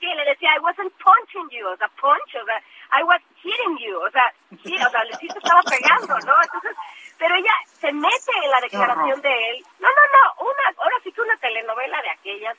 Sí, 0.00 0.06
le 0.06 0.24
decía, 0.24 0.50
I 0.56 0.60
wasn't 0.60 0.92
punching 0.96 1.48
you, 1.50 1.66
o 1.68 1.76
sea, 1.76 1.88
punch, 2.00 2.34
o 2.40 2.44
sea, 2.44 2.62
I 2.98 3.02
was 3.04 3.20
hitting 3.42 3.76
you, 3.78 3.98
o 4.00 4.10
sea, 4.10 4.32
sí, 4.62 4.74
o 4.74 4.90
sea, 4.90 5.02
sí 5.20 5.28
te 5.28 5.38
estaba 5.38 5.60
pegando, 5.62 6.18
¿no? 6.26 6.34
Entonces, 6.42 6.72
pero 7.18 7.34
ella 7.34 7.52
se 7.66 7.92
mete 7.92 8.32
en 8.42 8.50
la 8.50 8.60
declaración 8.60 9.20
de 9.20 9.50
él. 9.50 9.64
No, 9.78 9.88
no, 9.88 10.02
no, 10.16 10.50
una, 10.50 10.82
ahora 10.82 10.96
sí 11.04 11.12
que 11.12 11.20
una 11.20 11.36
telenovela 11.36 12.00
de 12.00 12.10
aquellas 12.10 12.56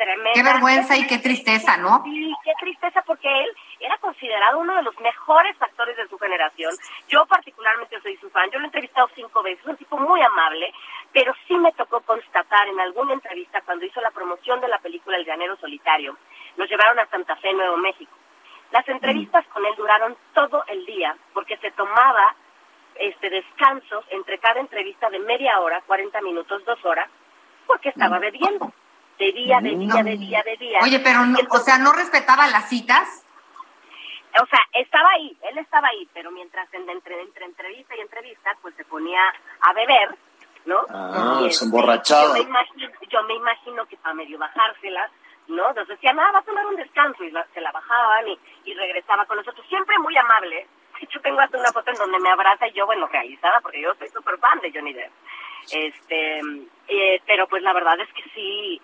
tremenda. 0.00 0.32
Qué 0.32 0.42
vergüenza 0.42 0.96
y 0.96 1.06
qué 1.06 1.18
tristeza, 1.18 1.76
¿no? 1.76 2.02
Sí, 2.04 2.32
qué 2.42 2.52
tristeza 2.58 3.02
porque 3.02 3.28
él 3.28 3.50
era 3.80 3.98
considerado 3.98 4.58
uno 4.58 4.74
de 4.76 4.82
los 4.82 4.98
mejores 5.00 5.54
actores 5.60 5.96
de 5.96 6.08
su 6.08 6.18
generación. 6.18 6.72
Yo 7.08 7.26
particularmente 7.26 8.00
soy 8.00 8.16
su 8.16 8.30
fan, 8.30 8.50
yo 8.50 8.58
lo 8.58 8.64
he 8.64 8.68
entrevistado 8.68 9.08
cinco 9.14 9.42
veces, 9.42 9.60
es 9.60 9.66
un 9.66 9.76
tipo 9.76 9.98
muy 9.98 10.20
amable, 10.22 10.72
pero 11.12 11.34
sí 11.46 11.54
me 11.58 11.72
tocó 11.72 12.00
constatar 12.00 12.68
en 12.68 12.80
alguna 12.80 13.12
entrevista 13.12 13.60
cuando 13.60 13.84
hizo 13.84 14.00
la 14.00 14.10
promoción 14.10 14.60
de 14.60 14.68
la 14.68 14.78
película 14.78 15.18
El 15.18 15.26
Llanero 15.26 15.56
Solitario, 15.56 16.16
nos 16.56 16.68
llevaron 16.68 16.98
a 16.98 17.06
Santa 17.06 17.36
Fe, 17.36 17.52
Nuevo 17.52 17.76
México. 17.76 18.12
Las 18.72 18.88
entrevistas 18.88 19.44
con 19.48 19.66
él 19.66 19.74
duraron 19.76 20.16
todo 20.32 20.64
el 20.68 20.86
día 20.86 21.16
porque 21.34 21.56
se 21.58 21.72
tomaba 21.72 22.34
este 22.94 23.28
descansos 23.28 24.04
entre 24.10 24.38
cada 24.38 24.60
entrevista 24.60 25.10
de 25.10 25.18
media 25.18 25.60
hora, 25.60 25.82
40 25.86 26.20
minutos, 26.22 26.64
dos 26.64 26.82
horas, 26.84 27.08
porque 27.66 27.88
estaba 27.88 28.18
bebiendo 28.18 28.72
de 29.20 29.32
día, 29.32 29.60
de 29.60 29.76
día, 29.76 30.02
de 30.02 30.16
día, 30.16 30.42
de 30.42 30.56
día. 30.56 30.78
Oye, 30.82 30.98
pero, 31.00 31.26
no, 31.26 31.38
o 31.50 31.58
sea, 31.58 31.76
¿no 31.76 31.92
respetaba 31.92 32.46
las 32.48 32.68
citas? 32.70 33.22
O 34.40 34.46
sea, 34.46 34.60
estaba 34.72 35.10
ahí, 35.10 35.36
él 35.42 35.58
estaba 35.58 35.88
ahí, 35.88 36.08
pero 36.14 36.30
mientras 36.30 36.72
entre, 36.72 37.20
entre 37.20 37.44
entrevista 37.44 37.94
y 37.96 38.00
entrevista, 38.00 38.56
pues 38.62 38.74
se 38.76 38.84
ponía 38.84 39.20
a 39.60 39.72
beber, 39.74 40.14
¿no? 40.64 40.86
Ah, 40.88 41.46
se 41.50 41.64
emborrachaba. 41.66 42.38
Yo 42.38 42.44
me, 42.44 42.48
imagino, 42.48 42.88
yo 43.10 43.22
me 43.24 43.34
imagino 43.34 43.86
que 43.86 43.96
para 43.98 44.14
medio 44.14 44.38
bajárselas, 44.38 45.10
¿no? 45.48 45.68
Entonces 45.68 45.96
decía, 45.96 46.14
nada, 46.14 46.32
va 46.32 46.38
a 46.38 46.42
tomar 46.42 46.64
un 46.66 46.76
descanso, 46.76 47.22
y 47.24 47.32
se 47.52 47.60
la 47.60 47.72
bajaban 47.72 48.28
y, 48.28 48.38
y 48.64 48.74
regresaba 48.74 49.26
con 49.26 49.36
nosotros, 49.36 49.66
siempre 49.68 49.98
muy 49.98 50.16
amable. 50.16 50.66
De 50.98 51.04
hecho, 51.04 51.20
tengo 51.20 51.40
hasta 51.40 51.58
una 51.58 51.72
foto 51.72 51.90
en 51.90 51.96
donde 51.98 52.20
me 52.20 52.30
abraza 52.30 52.68
y 52.68 52.72
yo, 52.72 52.86
bueno, 52.86 53.06
realizada, 53.08 53.60
porque 53.60 53.82
yo 53.82 53.94
soy 53.96 54.08
súper 54.08 54.38
fan 54.38 54.60
de 54.60 54.72
Johnny 54.72 54.94
Depp. 54.94 55.12
Este, 55.72 56.40
eh, 56.88 57.20
pero 57.26 57.46
pues 57.48 57.62
la 57.62 57.72
verdad 57.72 58.00
es 58.00 58.08
que 58.12 58.22
sí, 58.34 58.80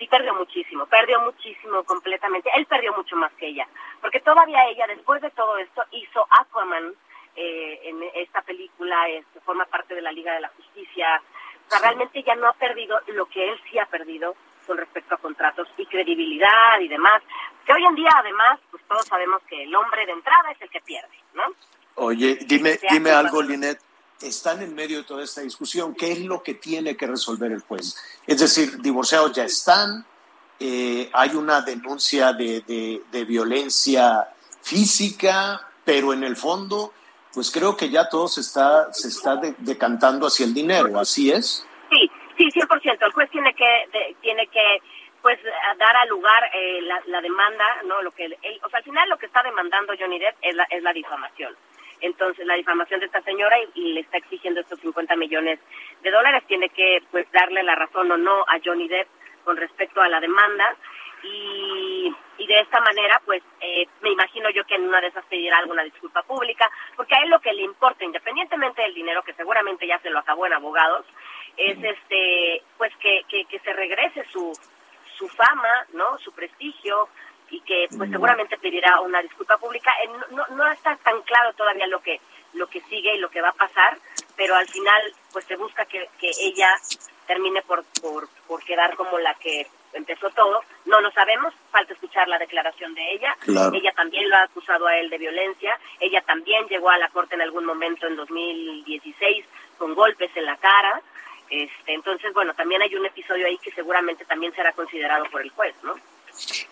sí 0.00 0.08
perdió 0.08 0.34
muchísimo, 0.34 0.86
perdió 0.86 1.20
muchísimo 1.20 1.84
completamente. 1.84 2.50
Él 2.56 2.66
perdió 2.66 2.92
mucho 2.94 3.14
más 3.16 3.30
que 3.34 3.48
ella, 3.48 3.68
porque 4.00 4.20
todavía 4.20 4.66
ella, 4.68 4.86
después 4.88 5.20
de 5.20 5.30
todo 5.30 5.58
esto, 5.58 5.84
hizo 5.92 6.26
Aquaman 6.40 6.94
eh, 7.36 7.80
en 7.84 8.02
esta 8.14 8.40
película, 8.42 9.08
este, 9.10 9.40
forma 9.40 9.66
parte 9.66 9.94
de 9.94 10.00
la 10.00 10.10
Liga 10.10 10.32
de 10.32 10.40
la 10.40 10.48
Justicia. 10.48 11.22
O 11.66 11.70
sea, 11.70 11.80
realmente 11.80 12.22
ya 12.22 12.34
no 12.34 12.48
ha 12.48 12.54
perdido 12.54 12.98
lo 13.08 13.26
que 13.26 13.52
él 13.52 13.60
sí 13.70 13.78
ha 13.78 13.86
perdido 13.86 14.34
con 14.66 14.78
respecto 14.78 15.14
a 15.14 15.18
contratos 15.18 15.68
y 15.76 15.84
credibilidad 15.84 16.80
y 16.80 16.88
demás. 16.88 17.22
Que 17.66 17.74
hoy 17.74 17.84
en 17.84 17.94
día, 17.94 18.10
además, 18.16 18.58
pues 18.70 18.82
todos 18.88 19.04
sabemos 19.04 19.42
que 19.48 19.64
el 19.64 19.74
hombre 19.74 20.06
de 20.06 20.12
entrada 20.12 20.50
es 20.50 20.62
el 20.62 20.70
que 20.70 20.80
pierde, 20.80 21.16
¿no? 21.34 21.44
Oye, 21.96 22.38
dime, 22.46 22.78
dime 22.90 23.10
algo, 23.10 23.42
Linet 23.42 23.78
están 24.22 24.62
en 24.62 24.74
medio 24.74 24.98
de 24.98 25.04
toda 25.04 25.24
esta 25.24 25.40
discusión. 25.40 25.94
¿Qué 25.94 26.12
es 26.12 26.20
lo 26.20 26.42
que 26.42 26.54
tiene 26.54 26.96
que 26.96 27.06
resolver 27.06 27.52
el 27.52 27.60
juez? 27.60 27.96
Es 28.26 28.40
decir, 28.40 28.80
divorciados 28.80 29.32
ya 29.32 29.44
están, 29.44 30.04
eh, 30.58 31.08
hay 31.12 31.30
una 31.30 31.62
denuncia 31.62 32.32
de, 32.32 32.62
de, 33.10 33.24
violencia 33.24 34.28
física, 34.62 35.68
pero 35.84 36.12
en 36.12 36.22
el 36.22 36.36
fondo, 36.36 36.92
pues 37.32 37.50
creo 37.50 37.76
que 37.76 37.88
ya 37.88 38.08
todo 38.08 38.28
se 38.28 38.42
está, 38.42 38.92
se 38.92 39.08
está 39.08 39.36
decantando 39.58 40.26
hacia 40.26 40.44
el 40.44 40.52
dinero, 40.52 40.98
¿así 40.98 41.30
es? 41.32 41.66
Sí, 41.90 42.10
sí, 42.36 42.44
100%. 42.50 42.98
El 43.00 43.12
juez 43.12 43.30
tiene 43.30 43.54
que, 43.54 44.14
tiene 44.20 44.46
que 44.48 44.82
pues 45.22 45.38
dar 45.78 45.96
a 45.96 46.04
lugar 46.06 46.50
eh, 46.54 46.80
la, 47.06 47.20
demanda, 47.20 47.64
¿no? 47.84 48.02
Lo 48.02 48.10
que 48.10 48.26
o 48.62 48.68
sea, 48.70 48.78
al 48.78 48.84
final 48.84 49.08
lo 49.08 49.18
que 49.18 49.26
está 49.26 49.42
demandando 49.42 49.92
Johnny 49.98 50.18
Depp 50.18 50.36
es 50.40 50.54
la, 50.54 50.64
es 50.64 50.82
la 50.82 50.92
difamación 50.94 51.54
entonces 52.00 52.46
la 52.46 52.54
difamación 52.54 53.00
de 53.00 53.06
esta 53.06 53.22
señora 53.22 53.56
y, 53.74 53.92
le 53.92 54.00
está 54.00 54.18
exigiendo 54.18 54.60
estos 54.60 54.80
50 54.80 55.16
millones 55.16 55.58
de 56.02 56.10
dólares. 56.10 56.44
Tiene 56.46 56.68
que 56.70 57.02
pues 57.10 57.30
darle 57.32 57.62
la 57.62 57.74
razón 57.74 58.10
o 58.10 58.16
no 58.16 58.42
a 58.42 58.58
Johnny 58.64 58.88
Depp 58.88 59.08
con 59.44 59.56
respecto 59.56 60.00
a 60.00 60.08
la 60.08 60.20
demanda. 60.20 60.76
Y, 61.22 62.14
y 62.38 62.46
de 62.46 62.60
esta 62.60 62.80
manera 62.80 63.20
pues 63.26 63.42
eh, 63.60 63.86
me 64.00 64.10
imagino 64.10 64.48
yo 64.50 64.64
que 64.64 64.76
en 64.76 64.88
una 64.88 65.02
de 65.02 65.08
esas 65.08 65.24
pedirá 65.26 65.58
alguna 65.58 65.82
disculpa 65.82 66.22
pública 66.22 66.70
porque 66.96 67.14
a 67.14 67.22
él 67.22 67.28
lo 67.28 67.40
que 67.40 67.52
le 67.52 67.60
importa 67.60 68.06
independientemente 68.06 68.80
del 68.80 68.94
dinero 68.94 69.22
que 69.22 69.34
seguramente 69.34 69.86
ya 69.86 69.98
se 69.98 70.08
lo 70.08 70.20
acabó 70.20 70.46
en 70.46 70.54
abogados 70.54 71.04
es 71.58 71.76
este 71.76 72.62
pues 72.78 72.90
que, 72.96 73.24
que, 73.28 73.44
que 73.44 73.58
se 73.58 73.70
regrese 73.74 74.24
su 74.32 74.50
su 75.18 75.28
fama 75.28 75.86
no 75.92 76.16
su 76.20 76.32
prestigio 76.32 77.10
y 77.50 77.60
que 77.60 77.86
pues 77.96 78.10
seguramente 78.10 78.56
pedirá 78.58 79.00
una 79.00 79.20
disculpa 79.22 79.58
pública. 79.58 79.92
No, 80.30 80.46
no 80.48 80.70
está 80.72 80.96
tan 80.96 81.20
claro 81.22 81.52
todavía 81.54 81.86
lo 81.86 82.00
que 82.00 82.20
lo 82.54 82.66
que 82.68 82.80
sigue 82.82 83.14
y 83.14 83.18
lo 83.18 83.30
que 83.30 83.40
va 83.40 83.50
a 83.50 83.54
pasar, 83.54 83.96
pero 84.36 84.54
al 84.56 84.66
final 84.68 85.00
pues 85.32 85.44
se 85.44 85.56
busca 85.56 85.84
que, 85.84 86.08
que 86.18 86.30
ella 86.40 86.68
termine 87.26 87.62
por, 87.62 87.84
por, 88.02 88.28
por 88.48 88.64
quedar 88.64 88.96
como 88.96 89.18
la 89.18 89.34
que 89.34 89.66
empezó 89.92 90.30
todo. 90.30 90.62
No 90.84 91.00
lo 91.00 91.10
sabemos, 91.12 91.54
falta 91.70 91.92
escuchar 91.92 92.28
la 92.28 92.38
declaración 92.38 92.94
de 92.94 93.12
ella. 93.12 93.36
Ella 93.72 93.92
también 93.92 94.28
lo 94.28 94.36
ha 94.36 94.42
acusado 94.42 94.86
a 94.86 94.96
él 94.96 95.10
de 95.10 95.18
violencia. 95.18 95.78
Ella 96.00 96.22
también 96.22 96.66
llegó 96.68 96.90
a 96.90 96.98
la 96.98 97.08
corte 97.08 97.34
en 97.34 97.42
algún 97.42 97.64
momento 97.64 98.06
en 98.06 98.16
2016 98.16 99.44
con 99.78 99.94
golpes 99.94 100.30
en 100.34 100.46
la 100.46 100.56
cara. 100.56 101.00
Este, 101.48 101.94
entonces, 101.94 102.32
bueno, 102.32 102.54
también 102.54 102.82
hay 102.82 102.94
un 102.94 103.06
episodio 103.06 103.46
ahí 103.46 103.58
que 103.58 103.72
seguramente 103.72 104.24
también 104.24 104.54
será 104.54 104.72
considerado 104.72 105.24
por 105.26 105.42
el 105.42 105.50
juez, 105.50 105.74
¿no? 105.82 105.94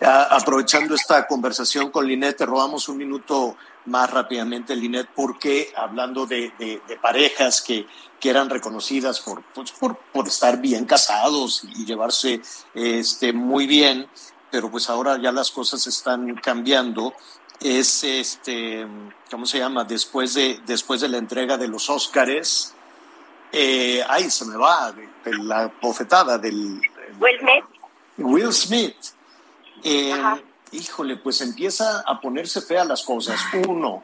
Aprovechando 0.01 0.95
esta 0.95 1.27
conversación 1.27 1.91
con 1.91 2.07
Linet, 2.07 2.37
te 2.37 2.45
robamos 2.45 2.89
un 2.89 2.97
minuto 2.97 3.55
más 3.85 4.09
rápidamente, 4.11 4.75
Linet, 4.75 5.09
porque 5.15 5.73
hablando 5.75 6.25
de, 6.25 6.81
parejas 7.01 7.61
que, 7.61 7.87
que, 8.19 8.29
eran 8.29 8.49
reconocidas 8.49 9.19
por, 9.19 9.43
pues, 9.53 9.71
por, 9.71 9.97
por, 9.97 10.27
estar 10.27 10.59
bien 10.59 10.85
casados 10.85 11.63
y 11.75 11.85
llevarse 11.85 12.41
este, 12.73 13.33
muy 13.33 13.67
bien, 13.67 14.07
pero 14.51 14.69
pues 14.69 14.89
ahora 14.89 15.17
ya 15.17 15.31
las 15.31 15.51
cosas 15.51 15.85
están 15.87 16.35
cambiando. 16.35 17.13
Es 17.59 18.03
este, 18.03 18.87
¿cómo 19.29 19.45
se 19.45 19.59
llama? 19.59 19.83
Después 19.83 20.33
de, 20.33 20.61
después 20.65 21.01
de 21.01 21.09
la 21.09 21.17
entrega 21.17 21.57
de 21.57 21.67
los 21.67 21.89
Óscares, 21.89 22.73
eh, 23.51 24.03
ay, 24.07 24.29
se 24.29 24.45
me 24.45 24.55
va 24.55 24.93
la 25.25 25.71
bofetada 25.81 26.37
del 26.37 26.81
Will 27.19 27.39
Smith. 27.39 27.65
Will 28.17 28.53
Smith 28.53 28.95
Eh, 29.83 30.13
híjole, 30.71 31.17
pues 31.17 31.41
empieza 31.41 32.01
a 32.05 32.19
ponerse 32.19 32.61
fea 32.61 32.85
las 32.85 33.03
cosas. 33.03 33.39
Uno, 33.67 34.03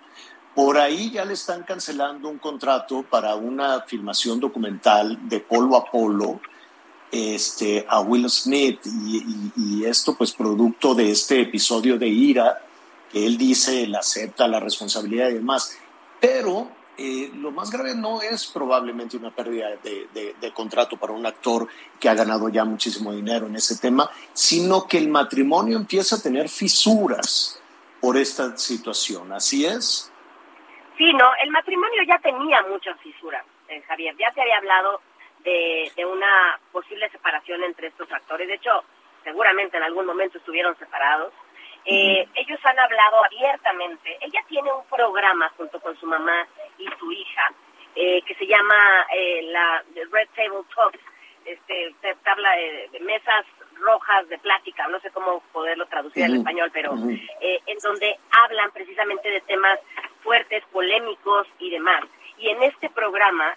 por 0.54 0.78
ahí 0.78 1.12
ya 1.12 1.26
le 1.26 1.34
están 1.34 1.64
cancelando 1.64 2.30
un 2.30 2.40
contrato 2.40 3.04
para 3.04 3.36
una 3.36 3.82
filmación 3.82 4.40
documental 4.40 5.28
de 5.28 5.40
Polo 5.40 5.76
a 5.76 5.86
Polo 5.86 6.40
este, 7.12 7.86
a 7.88 8.02
Will 8.02 8.30
Smith 8.30 8.80
y, 8.86 9.84
esto 9.86 10.16
pues 10.16 10.32
producto 10.32 10.96
de 10.96 11.12
este 11.12 11.42
episodio 11.42 11.98
de 11.98 12.08
ira 12.08 12.62
que 13.12 13.26
él 13.26 13.38
dice, 13.38 13.84
él 13.84 13.96
acepta 13.96 14.48
la 14.48 14.60
responsabilidad 14.60 15.30
y 15.30 15.36
demás. 15.36 15.78
Pero 16.20 16.70
eh, 16.98 17.32
lo 17.36 17.52
más 17.52 17.72
grave 17.72 17.94
no 17.96 18.22
es 18.22 18.48
probablemente 18.48 19.18
una 19.18 19.32
pérdida 19.32 19.70
de, 19.84 20.52
contrato 20.54 20.98
para 20.98 21.14
un 21.14 21.26
actor 21.26 21.68
que 22.00 22.08
ha 22.08 22.14
ganado 22.14 22.48
ya 22.50 22.64
muchísimo 22.64 23.12
dinero 23.12 23.48
en 23.48 23.56
ese 23.56 23.78
tema, 23.78 24.10
sino 24.34 24.88
que 24.88 24.98
el 24.98 25.10
matrimonio 25.10 25.78
empieza 25.78 26.16
a 26.16 26.22
tener 26.22 26.48
fisuras 26.48 27.62
por 28.00 28.18
esta 28.18 28.58
situación. 28.58 29.34
¿Así 29.34 29.66
es? 29.66 30.12
Sí, 30.98 31.12
no, 31.14 31.30
el 31.44 31.52
matrimonio 31.52 32.04
ya 32.08 32.20
tenía 32.20 32.62
muchas 32.70 33.00
fisuras, 33.02 33.46
eh, 33.68 33.82
Javier. 33.88 34.16
Ya 34.18 34.32
se 34.32 34.42
había 34.42 34.58
hablado 34.58 35.02
de, 35.44 35.92
de 35.96 36.06
una 36.06 36.60
posible 36.72 37.10
separación 37.10 37.64
entre 37.64 37.88
estos 37.88 38.10
actores. 38.12 38.48
De 38.48 38.56
hecho, 38.56 38.84
seguramente 39.26 39.76
en 39.76 39.84
algún 39.84 40.06
momento 40.06 40.38
estuvieron 40.38 40.78
separados. 40.78 41.34
Eh, 41.86 42.28
ellos 42.34 42.60
han 42.64 42.80
hablado 42.80 43.24
abiertamente. 43.24 44.18
Ella 44.22 44.42
tiene 44.48 44.72
un 44.72 44.86
programa 44.86 45.50
junto 45.56 45.80
con 45.80 45.96
su 46.00 46.08
mamá 46.08 46.48
y 46.80 46.88
su 47.00 47.12
hija 47.12 47.52
eh, 47.96 48.22
que 48.24 48.36
se 48.36 48.48
llama 48.48 49.06
eh, 49.16 49.42
la 49.44 49.84
Red 50.12 50.30
Table 50.36 50.64
Talks, 50.76 51.00
este, 51.46 51.96
se 52.02 52.30
habla 52.30 52.52
de, 52.92 53.00
mesas 53.02 53.46
rojas 53.76 54.28
de 54.30 54.38
plática, 54.40 54.88
no 54.88 55.00
sé 55.00 55.12
cómo 55.12 55.42
poderlo 55.54 55.86
traducir 55.86 56.24
al 56.24 56.36
español, 56.36 56.72
pero 56.74 56.94
en 56.94 57.78
donde 57.84 58.18
hablan 58.32 58.72
precisamente 58.72 59.30
de 59.30 59.42
temas 59.42 59.80
fuertes, 60.24 60.64
polémicos 60.72 61.48
y 61.60 61.70
demás. 61.70 62.04
Y 62.40 62.50
en 62.50 62.64
este 62.64 62.90
programa 62.90 63.56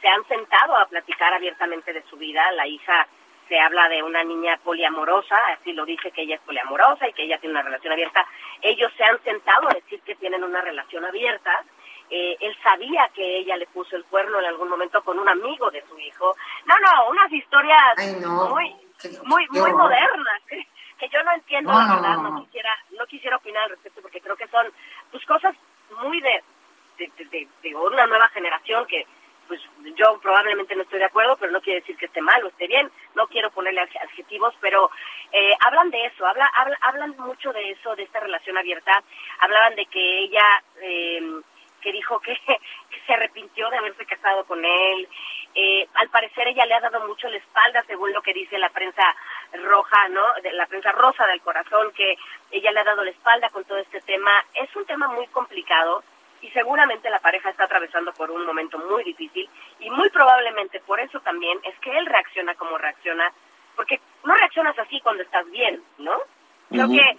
se 0.00 0.08
han 0.08 0.26
sentado 0.26 0.76
a 0.76 0.86
platicar 0.86 1.34
abiertamente 1.34 1.92
de 1.92 2.02
su 2.04 2.16
vida. 2.16 2.50
La 2.52 2.66
hija 2.66 3.06
se 3.48 3.58
habla 3.58 3.88
de 3.88 4.02
una 4.02 4.24
niña 4.24 4.58
poliamorosa, 4.62 5.36
así 5.52 5.72
lo 5.72 5.84
dice 5.84 6.10
que 6.10 6.22
ella 6.22 6.36
es 6.36 6.40
poliamorosa 6.42 7.08
y 7.08 7.12
que 7.12 7.24
ella 7.24 7.38
tiene 7.38 7.52
una 7.52 7.62
relación 7.62 7.92
abierta. 7.92 8.26
Ellos 8.60 8.92
se 8.96 9.04
han 9.04 9.22
sentado 9.22 9.68
a 9.68 9.74
decir 9.74 10.00
que 10.02 10.16
tienen 10.16 10.42
una 10.42 10.60
relación 10.60 11.04
abierta. 11.04 11.64
Eh, 12.10 12.36
él 12.40 12.56
sabía 12.62 13.08
que 13.14 13.38
ella 13.38 13.56
le 13.56 13.66
puso 13.66 13.96
el 13.96 14.04
cuerno 14.04 14.38
en 14.40 14.46
algún 14.46 14.68
momento 14.68 15.02
con 15.02 15.18
un 15.18 15.28
amigo 15.28 15.70
de 15.70 15.84
su 15.88 15.98
hijo. 15.98 16.34
No, 16.66 16.74
no, 16.78 17.08
unas 17.10 17.32
historias 17.32 17.94
muy, 18.26 18.74
muy, 19.24 19.46
muy 19.50 19.72
modernas 19.72 20.42
que, 20.48 21.08
yo 21.08 21.22
no 21.22 21.32
entiendo 21.32 21.72
la 21.72 21.94
verdad. 21.94 22.16
No 22.18 22.44
quisiera, 22.44 22.76
no 22.98 23.06
quisiera 23.06 23.36
opinar 23.36 23.64
al 23.64 23.70
respecto 23.70 24.02
porque 24.02 24.20
creo 24.20 24.36
que 24.36 24.48
son 24.48 24.66
pues 25.10 25.24
cosas 25.24 25.54
muy 26.02 26.20
de, 26.20 26.42
de, 26.98 27.48
de 27.62 27.74
una 27.74 28.06
nueva 28.06 28.28
generación 28.28 28.86
que 28.86 29.06
pues 29.46 29.60
yo 29.96 30.18
probablemente 30.20 30.74
no 30.76 30.82
estoy 30.82 30.98
de 30.98 31.06
acuerdo, 31.06 31.36
pero 31.36 31.52
no 31.52 31.60
quiere 31.60 31.80
decir 31.80 31.96
que 31.96 32.06
esté 32.06 32.20
mal 32.20 32.42
o 32.44 32.48
esté 32.48 32.66
bien, 32.66 32.90
no 33.14 33.26
quiero 33.28 33.50
ponerle 33.50 33.80
adjetivos, 33.80 34.54
pero 34.60 34.90
eh, 35.32 35.54
hablan 35.60 35.90
de 35.90 36.06
eso, 36.06 36.26
habla, 36.26 36.50
hablan 36.82 37.16
mucho 37.18 37.52
de 37.52 37.70
eso, 37.70 37.94
de 37.96 38.04
esta 38.04 38.20
relación 38.20 38.56
abierta, 38.58 39.02
hablaban 39.40 39.74
de 39.74 39.86
que 39.86 40.18
ella, 40.20 40.62
eh, 40.82 41.40
que 41.80 41.92
dijo 41.92 42.20
que, 42.20 42.36
se 43.06 43.12
arrepintió 43.12 43.70
de 43.70 43.78
haberse 43.78 44.04
casado 44.04 44.44
con 44.46 44.64
él, 44.64 45.08
eh, 45.54 45.86
al 45.94 46.08
parecer 46.08 46.48
ella 46.48 46.66
le 46.66 46.74
ha 46.74 46.80
dado 46.80 47.06
mucho 47.06 47.28
la 47.28 47.36
espalda, 47.36 47.84
según 47.86 48.12
lo 48.12 48.20
que 48.20 48.34
dice 48.34 48.58
la 48.58 48.70
prensa 48.70 49.02
roja, 49.52 50.08
¿no? 50.08 50.22
De 50.42 50.52
la 50.52 50.66
prensa 50.66 50.90
rosa 50.92 51.26
del 51.26 51.40
corazón, 51.40 51.92
que 51.92 52.16
ella 52.50 52.72
le 52.72 52.80
ha 52.80 52.84
dado 52.84 53.04
la 53.04 53.10
espalda 53.10 53.48
con 53.50 53.64
todo 53.64 53.78
este 53.78 54.00
tema. 54.00 54.44
Es 54.54 54.74
un 54.74 54.84
tema 54.86 55.08
muy 55.08 55.28
complicado 55.28 56.02
y 56.42 56.50
seguramente 56.50 57.10
la 57.10 57.20
pareja 57.20 57.50
está 57.50 57.64
atravesando 57.64 58.12
por 58.12 58.30
un 58.30 58.44
momento 58.44 58.78
muy 58.78 59.04
difícil 59.04 59.48
y 59.80 59.90
muy 59.90 60.08
probablemente 60.10 60.80
por 60.80 61.00
eso 61.00 61.20
también 61.20 61.58
es 61.64 61.78
que 61.80 61.96
él 61.96 62.06
reacciona 62.06 62.54
como 62.54 62.78
reacciona, 62.78 63.32
porque 63.74 64.00
no 64.24 64.34
reaccionas 64.34 64.78
así 64.78 65.00
cuando 65.00 65.22
estás 65.22 65.48
bien, 65.50 65.82
¿no? 65.98 66.18
Creo 66.70 66.88
que 66.88 67.18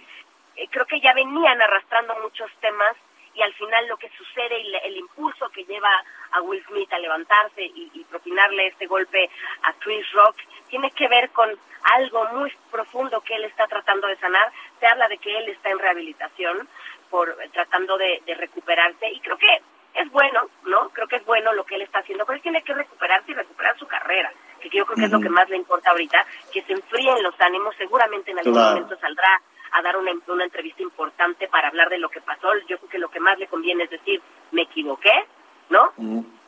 eh, 0.56 0.68
creo 0.70 0.86
que 0.86 1.00
ya 1.00 1.12
venían 1.14 1.60
arrastrando 1.60 2.14
muchos 2.20 2.50
temas 2.60 2.94
y 3.34 3.42
al 3.42 3.54
final 3.54 3.86
lo 3.86 3.96
que 3.96 4.10
sucede 4.10 4.60
y 4.60 4.74
el 4.84 4.96
impulso 4.96 5.48
que 5.50 5.64
lleva 5.64 5.90
a 6.32 6.40
Will 6.42 6.64
Smith 6.66 6.92
a 6.92 6.98
levantarse 6.98 7.62
y, 7.62 7.90
y 7.94 8.04
propinarle 8.04 8.66
este 8.66 8.86
golpe 8.86 9.30
a 9.62 9.72
Chris 9.74 10.10
Rock 10.12 10.36
tiene 10.68 10.90
que 10.90 11.08
ver 11.08 11.30
con 11.30 11.50
algo 11.94 12.24
muy 12.32 12.52
profundo 12.70 13.20
que 13.20 13.34
él 13.34 13.44
está 13.44 13.66
tratando 13.66 14.06
de 14.06 14.16
sanar. 14.16 14.52
Se 14.80 14.86
habla 14.86 15.08
de 15.08 15.18
que 15.18 15.36
él 15.36 15.48
está 15.48 15.70
en 15.70 15.78
rehabilitación, 15.78 16.68
por 17.10 17.36
tratando 17.52 17.96
de, 17.96 18.22
recuperarse. 18.36 19.10
Y 19.12 19.20
creo 19.20 19.36
que 19.36 19.62
es 19.94 20.10
bueno, 20.10 20.48
¿no? 20.64 20.90
Creo 20.90 21.08
que 21.08 21.16
es 21.16 21.24
bueno 21.24 21.52
lo 21.52 21.64
que 21.64 21.74
él 21.74 21.82
está 21.82 22.00
haciendo, 22.00 22.24
pero 22.24 22.36
él 22.36 22.42
tiene 22.42 22.62
que 22.62 22.74
recuperarse 22.74 23.32
y 23.32 23.34
recuperar 23.34 23.78
su 23.78 23.86
carrera, 23.86 24.32
que 24.60 24.68
yo 24.70 24.84
creo 24.86 24.96
que 24.96 25.04
es 25.04 25.10
lo 25.10 25.20
que 25.20 25.28
más 25.28 25.48
le 25.48 25.56
importa 25.56 25.90
ahorita, 25.90 26.24
que 26.52 26.62
se 26.62 26.72
enfríen 26.72 27.22
los 27.22 27.34
ánimos, 27.40 27.74
seguramente 27.76 28.30
en 28.30 28.38
algún 28.38 28.54
momento 28.54 28.96
saldrá 29.00 29.42
a 29.72 29.82
dar 29.82 29.96
una, 29.96 30.12
una 30.28 30.44
entrevista 30.44 30.82
importante 30.82 31.48
para 31.48 31.68
hablar 31.68 31.88
de 31.88 31.98
lo 31.98 32.08
que 32.08 32.20
pasó, 32.20 32.48
yo 32.68 32.78
creo 32.78 32.90
que 32.90 32.98
lo 32.98 33.10
que 33.10 33.20
más 33.20 33.38
le 33.38 33.48
conviene 33.48 33.84
es 33.84 33.90
decir, 33.90 34.22
me 34.52 34.62
equivoqué, 34.62 35.26
¿no? 35.70 35.92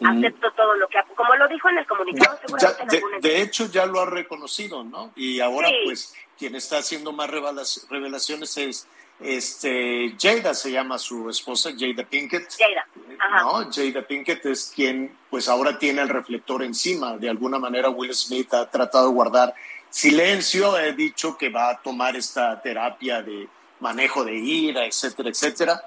Acepto 0.03 0.51
todo 0.53 0.75
lo 0.75 0.89
que, 0.89 0.99
como 1.15 1.35
lo 1.35 1.47
dijo 1.49 1.69
en 1.69 1.79
el 1.79 1.87
comunicado, 1.87 2.39
de, 2.89 3.03
de, 3.21 3.43
hecho 3.43 3.67
ya 3.67 3.85
lo 3.85 4.01
ha 4.01 4.07
reconocido, 4.07 4.83
¿no? 4.83 5.13
Y 5.15 5.41
ahora 5.41 5.69
pues 5.85 6.15
quien 6.39 6.55
está 6.55 6.79
haciendo 6.79 7.13
más 7.13 7.31
revelaciones 7.31 8.57
es 8.57 8.89
este, 9.21 10.17
Jada 10.19 10.55
se 10.55 10.73
llama 10.73 10.99
su 10.99 11.29
esposa, 11.29 11.71
Jada 11.79 12.05
Pinkett. 12.05 12.49
Jada. 12.57 12.87
¿no? 13.43 13.71
Jada 13.71 14.07
Pinkett 14.07 14.45
es 14.47 14.73
quien, 14.75 15.15
pues 15.29 15.49
ahora 15.49 15.79
tiene 15.79 16.03
el 16.03 16.09
reflector 16.09 16.63
encima. 16.63 17.17
De 17.17 17.29
alguna 17.29 17.59
manera, 17.59 17.91
Will 17.91 18.15
Smith 18.15 18.53
ha 18.55 18.71
tratado 18.71 19.09
de 19.09 19.15
guardar 19.15 19.55
silencio. 19.91 20.79
He 20.79 20.95
dicho 20.95 21.37
que 21.37 21.51
va 21.51 21.71
a 21.71 21.83
tomar 21.83 22.17
esta 22.17 22.61
terapia 22.63 23.23
de 23.23 23.49
manejo 23.81 24.25
de 24.25 24.35
ira, 24.37 24.87
etcétera, 24.87 25.29
etcétera. 25.29 25.85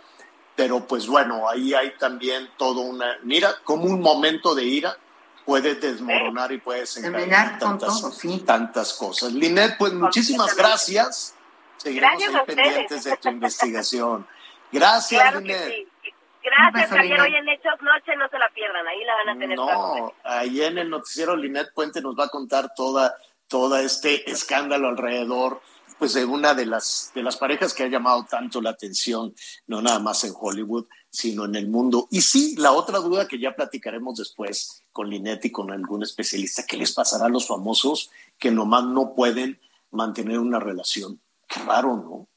Pero, 0.55 0.85
pues 0.85 1.07
bueno, 1.07 1.49
ahí 1.49 1.73
hay 1.73 1.93
también 1.97 2.49
todo 2.57 2.81
una. 2.81 3.17
Mira, 3.23 3.55
como 3.63 3.85
un 3.85 4.01
momento 4.01 4.53
de 4.53 4.63
ira 4.65 4.97
puede 5.43 5.75
desmoronar 5.75 6.51
y 6.51 6.59
puede 6.59 6.81
desencadenar 6.81 7.57
tantas, 7.57 8.01
tantas 8.45 8.93
cosas. 8.93 9.33
Linet, 9.33 9.77
pues 9.77 9.91
muchísimas 9.93 10.55
gracias 10.55 11.35
Seguiremos 11.83 12.17
Gracias 12.17 12.45
pendientes 12.45 13.03
de 13.03 13.17
tu 13.17 13.27
investigación. 13.29 14.27
Gracias, 14.71 15.21
claro 15.21 15.41
Gracias, 15.41 16.89
Javier. 16.89 17.21
Hoy 17.21 17.35
en 17.35 17.49
Hechos 17.49 17.81
Noche 17.81 18.15
no 18.17 18.27
se 18.29 18.37
la 18.37 18.49
pierdan, 18.53 18.87
ahí 18.87 19.03
la 19.03 19.15
van 19.15 19.29
a 19.29 19.39
tener. 19.39 19.57
No, 19.57 20.13
ahí 20.23 20.61
en 20.61 20.77
el 20.77 20.89
noticiero 20.89 21.35
Linet 21.35 21.73
Puente 21.73 22.01
nos 22.01 22.17
va 22.17 22.25
a 22.25 22.29
contar 22.29 22.73
toda, 22.73 23.15
toda 23.47 23.81
este 23.81 24.29
escándalo 24.29 24.87
alrededor 24.87 25.61
pues 25.99 26.13
de 26.13 26.25
una 26.25 26.53
de 26.53 26.65
las 26.65 27.11
de 27.13 27.23
las 27.23 27.37
parejas 27.37 27.73
que 27.73 27.83
ha 27.83 27.87
llamado 27.87 28.25
tanto 28.29 28.61
la 28.61 28.71
atención, 28.71 29.33
no 29.67 29.81
nada 29.81 29.99
más 29.99 30.23
en 30.23 30.33
Hollywood, 30.37 30.87
sino 31.09 31.45
en 31.45 31.55
el 31.55 31.67
mundo. 31.67 32.07
Y 32.11 32.21
sí, 32.21 32.55
la 32.57 32.71
otra 32.71 32.99
duda 32.99 33.27
que 33.27 33.39
ya 33.39 33.55
platicaremos 33.55 34.17
después 34.17 34.83
con 34.91 35.09
Linet 35.09 35.45
y 35.45 35.51
con 35.51 35.71
algún 35.71 36.03
especialista, 36.03 36.63
¿qué 36.67 36.77
les 36.77 36.93
pasará 36.93 37.25
a 37.25 37.29
los 37.29 37.47
famosos 37.47 38.09
que 38.39 38.51
nomás 38.51 38.85
no 38.85 39.15
pueden 39.15 39.59
mantener 39.91 40.39
una 40.39 40.59
relación? 40.59 41.21
Raro, 41.65 41.95
¿no? 41.95 42.27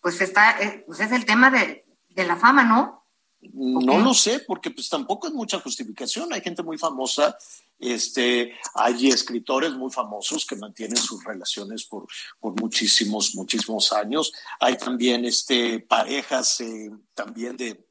Pues 0.00 0.20
está, 0.20 0.60
eh, 0.60 0.84
pues 0.86 1.00
es 1.00 1.12
el 1.12 1.24
tema 1.24 1.50
de, 1.50 1.84
la 2.16 2.36
fama, 2.36 2.64
¿no? 2.64 3.06
No 3.52 3.98
lo 3.98 4.14
sé, 4.14 4.40
porque 4.46 4.70
pues 4.70 4.88
tampoco 4.88 5.26
es 5.26 5.34
mucha 5.34 5.58
justificación. 5.60 6.32
Hay 6.32 6.42
gente 6.42 6.62
muy 6.62 6.78
famosa, 6.78 7.36
este, 7.78 8.56
hay 8.74 9.08
escritores 9.08 9.72
muy 9.72 9.90
famosos 9.90 10.46
que 10.46 10.54
mantienen 10.54 10.96
sus 10.96 11.24
relaciones 11.24 11.84
por, 11.84 12.06
por 12.38 12.60
muchísimos, 12.60 13.34
muchísimos 13.34 13.92
años. 13.92 14.32
Hay 14.60 14.76
también 14.76 15.24
este, 15.24 15.80
parejas 15.80 16.60
eh, 16.60 16.90
también 17.14 17.56
de, 17.56 17.84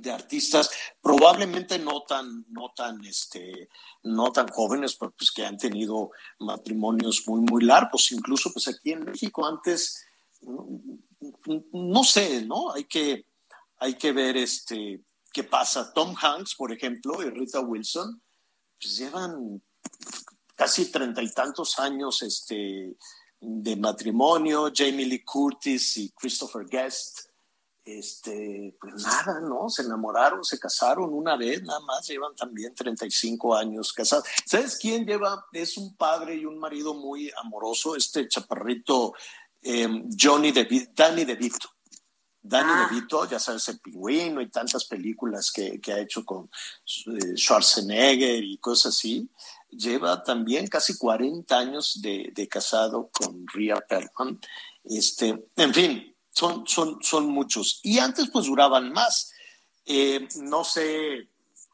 de 0.00 0.12
artistas, 0.12 0.70
probablemente 1.00 1.78
no 1.78 2.02
tan, 2.02 2.44
no 2.48 2.72
tan, 2.74 3.04
este, 3.04 3.68
no 4.02 4.32
tan 4.32 4.48
jóvenes, 4.48 4.96
pero 4.96 5.12
pues 5.12 5.30
que 5.30 5.44
han 5.44 5.56
tenido 5.56 6.10
matrimonios 6.38 7.26
muy, 7.26 7.40
muy 7.40 7.64
largos. 7.64 8.12
Incluso 8.12 8.52
pues 8.52 8.68
aquí 8.68 8.92
en 8.92 9.04
México 9.04 9.46
antes, 9.46 10.04
no, 11.72 12.04
sé, 12.04 12.42
¿no? 12.42 12.72
Hay 12.72 12.84
que, 12.84 13.26
hay 13.78 13.94
que 13.94 14.12
ver 14.12 14.36
este, 14.36 15.02
qué 15.32 15.44
pasa. 15.44 15.92
Tom 15.92 16.14
Hanks, 16.20 16.54
por 16.54 16.72
ejemplo, 16.72 17.22
y 17.22 17.30
Rita 17.30 17.60
Wilson, 17.60 18.22
pues 18.80 18.98
llevan 18.98 19.62
casi 20.54 20.90
treinta 20.90 21.22
y 21.22 21.32
tantos 21.32 21.78
años 21.78 22.22
este, 22.22 22.96
de 23.40 23.76
matrimonio. 23.76 24.70
Jamie 24.74 25.06
Lee 25.06 25.24
Curtis 25.24 25.96
y 25.98 26.10
Christopher 26.10 26.66
Guest 26.66 27.25
este, 27.86 28.76
pues 28.80 29.04
nada, 29.04 29.40
¿no? 29.40 29.70
Se 29.70 29.82
enamoraron, 29.82 30.44
se 30.44 30.58
casaron 30.58 31.14
una 31.14 31.36
vez, 31.36 31.62
nada 31.62 31.78
más, 31.80 32.06
llevan 32.06 32.34
también 32.34 32.74
35 32.74 33.54
años 33.54 33.92
casados. 33.92 34.26
¿Sabes 34.44 34.76
quién 34.76 35.06
lleva? 35.06 35.46
Es 35.52 35.78
un 35.78 35.94
padre 35.96 36.34
y 36.34 36.44
un 36.44 36.58
marido 36.58 36.94
muy 36.94 37.30
amoroso, 37.42 37.94
este 37.94 38.26
chaparrito 38.26 39.14
eh, 39.62 39.88
Johnny 40.20 40.50
DeVito, 40.50 40.90
Danny 40.94 41.24
DeVito. 41.24 41.68
Danny 42.42 42.72
DeVito, 42.88 43.28
ya 43.28 43.38
sabes, 43.38 43.68
el 43.68 43.78
pingüino 43.78 44.40
y 44.40 44.48
tantas 44.48 44.84
películas 44.84 45.52
que, 45.52 45.80
que 45.80 45.92
ha 45.92 46.00
hecho 46.00 46.24
con 46.24 46.50
eh, 47.06 47.36
Schwarzenegger 47.36 48.42
y 48.42 48.58
cosas 48.58 48.96
así. 48.96 49.28
Lleva 49.70 50.22
también 50.24 50.66
casi 50.66 50.96
40 50.98 51.56
años 51.56 52.00
de, 52.02 52.32
de 52.34 52.48
casado 52.48 53.10
con 53.12 53.46
Rhea 53.46 53.76
Perlman. 53.80 54.40
Este, 54.84 55.48
en 55.56 55.74
fin, 55.74 56.15
son, 56.36 56.66
son, 56.66 56.98
son 57.00 57.28
muchos. 57.28 57.80
Y 57.82 57.98
antes 57.98 58.28
pues 58.30 58.46
duraban 58.46 58.92
más. 58.92 59.32
Eh, 59.86 60.28
no 60.42 60.64
sé, 60.64 61.28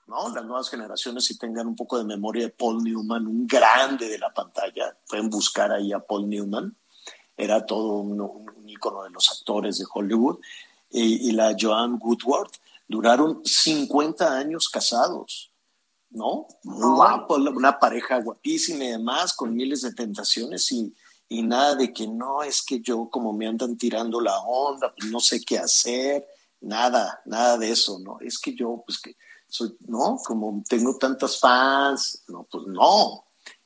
¿no? 0.06 0.28
Las 0.32 0.44
nuevas 0.44 0.70
generaciones 0.70 1.24
si 1.24 1.36
tengan 1.36 1.66
un 1.66 1.74
poco 1.74 1.98
de 1.98 2.04
memoria 2.04 2.44
de 2.44 2.50
Paul 2.50 2.82
Newman, 2.84 3.26
un 3.26 3.46
grande 3.46 4.08
de 4.08 4.18
la 4.18 4.32
pantalla. 4.32 4.96
Pueden 5.08 5.30
buscar 5.30 5.72
ahí 5.72 5.92
a 5.92 5.98
Paul 5.98 6.28
Newman. 6.28 6.76
Era 7.36 7.66
todo 7.66 7.94
un, 7.98 8.20
un 8.20 8.68
ícono 8.68 9.02
de 9.02 9.10
los 9.10 9.32
actores 9.32 9.78
de 9.78 9.86
Hollywood. 9.92 10.38
Y, 10.90 11.28
y 11.28 11.32
la 11.32 11.56
Joan 11.58 11.98
Woodward 12.00 12.50
duraron 12.86 13.42
50 13.44 14.36
años 14.38 14.68
casados. 14.68 15.50
¿no? 16.10 16.46
Muy 16.62 16.94
guapo, 16.94 17.34
una 17.34 17.80
pareja 17.80 18.20
guapísima 18.20 18.84
y 18.84 18.88
demás, 18.90 19.32
con 19.32 19.56
miles 19.56 19.82
de 19.82 19.92
tentaciones 19.92 20.70
y, 20.70 20.94
y 21.32 21.42
nada 21.42 21.74
de 21.76 21.94
que 21.94 22.06
no, 22.06 22.42
es 22.42 22.62
que 22.62 22.80
yo 22.80 23.08
como 23.10 23.32
me 23.32 23.46
andan 23.46 23.78
tirando 23.78 24.20
la 24.20 24.38
onda, 24.40 24.94
pues 24.94 25.10
no 25.10 25.18
sé 25.18 25.42
qué 25.42 25.58
hacer, 25.58 26.26
nada, 26.60 27.22
nada 27.24 27.56
de 27.56 27.70
eso, 27.70 27.98
¿no? 28.00 28.18
Es 28.20 28.38
que 28.38 28.54
yo, 28.54 28.82
pues 28.86 29.00
que 29.00 29.16
soy, 29.48 29.74
¿no? 29.88 30.18
Como 30.22 30.62
tengo 30.68 30.98
tantas 30.98 31.40
fans, 31.40 32.22
no, 32.28 32.46
pues 32.50 32.66
no. 32.66 33.24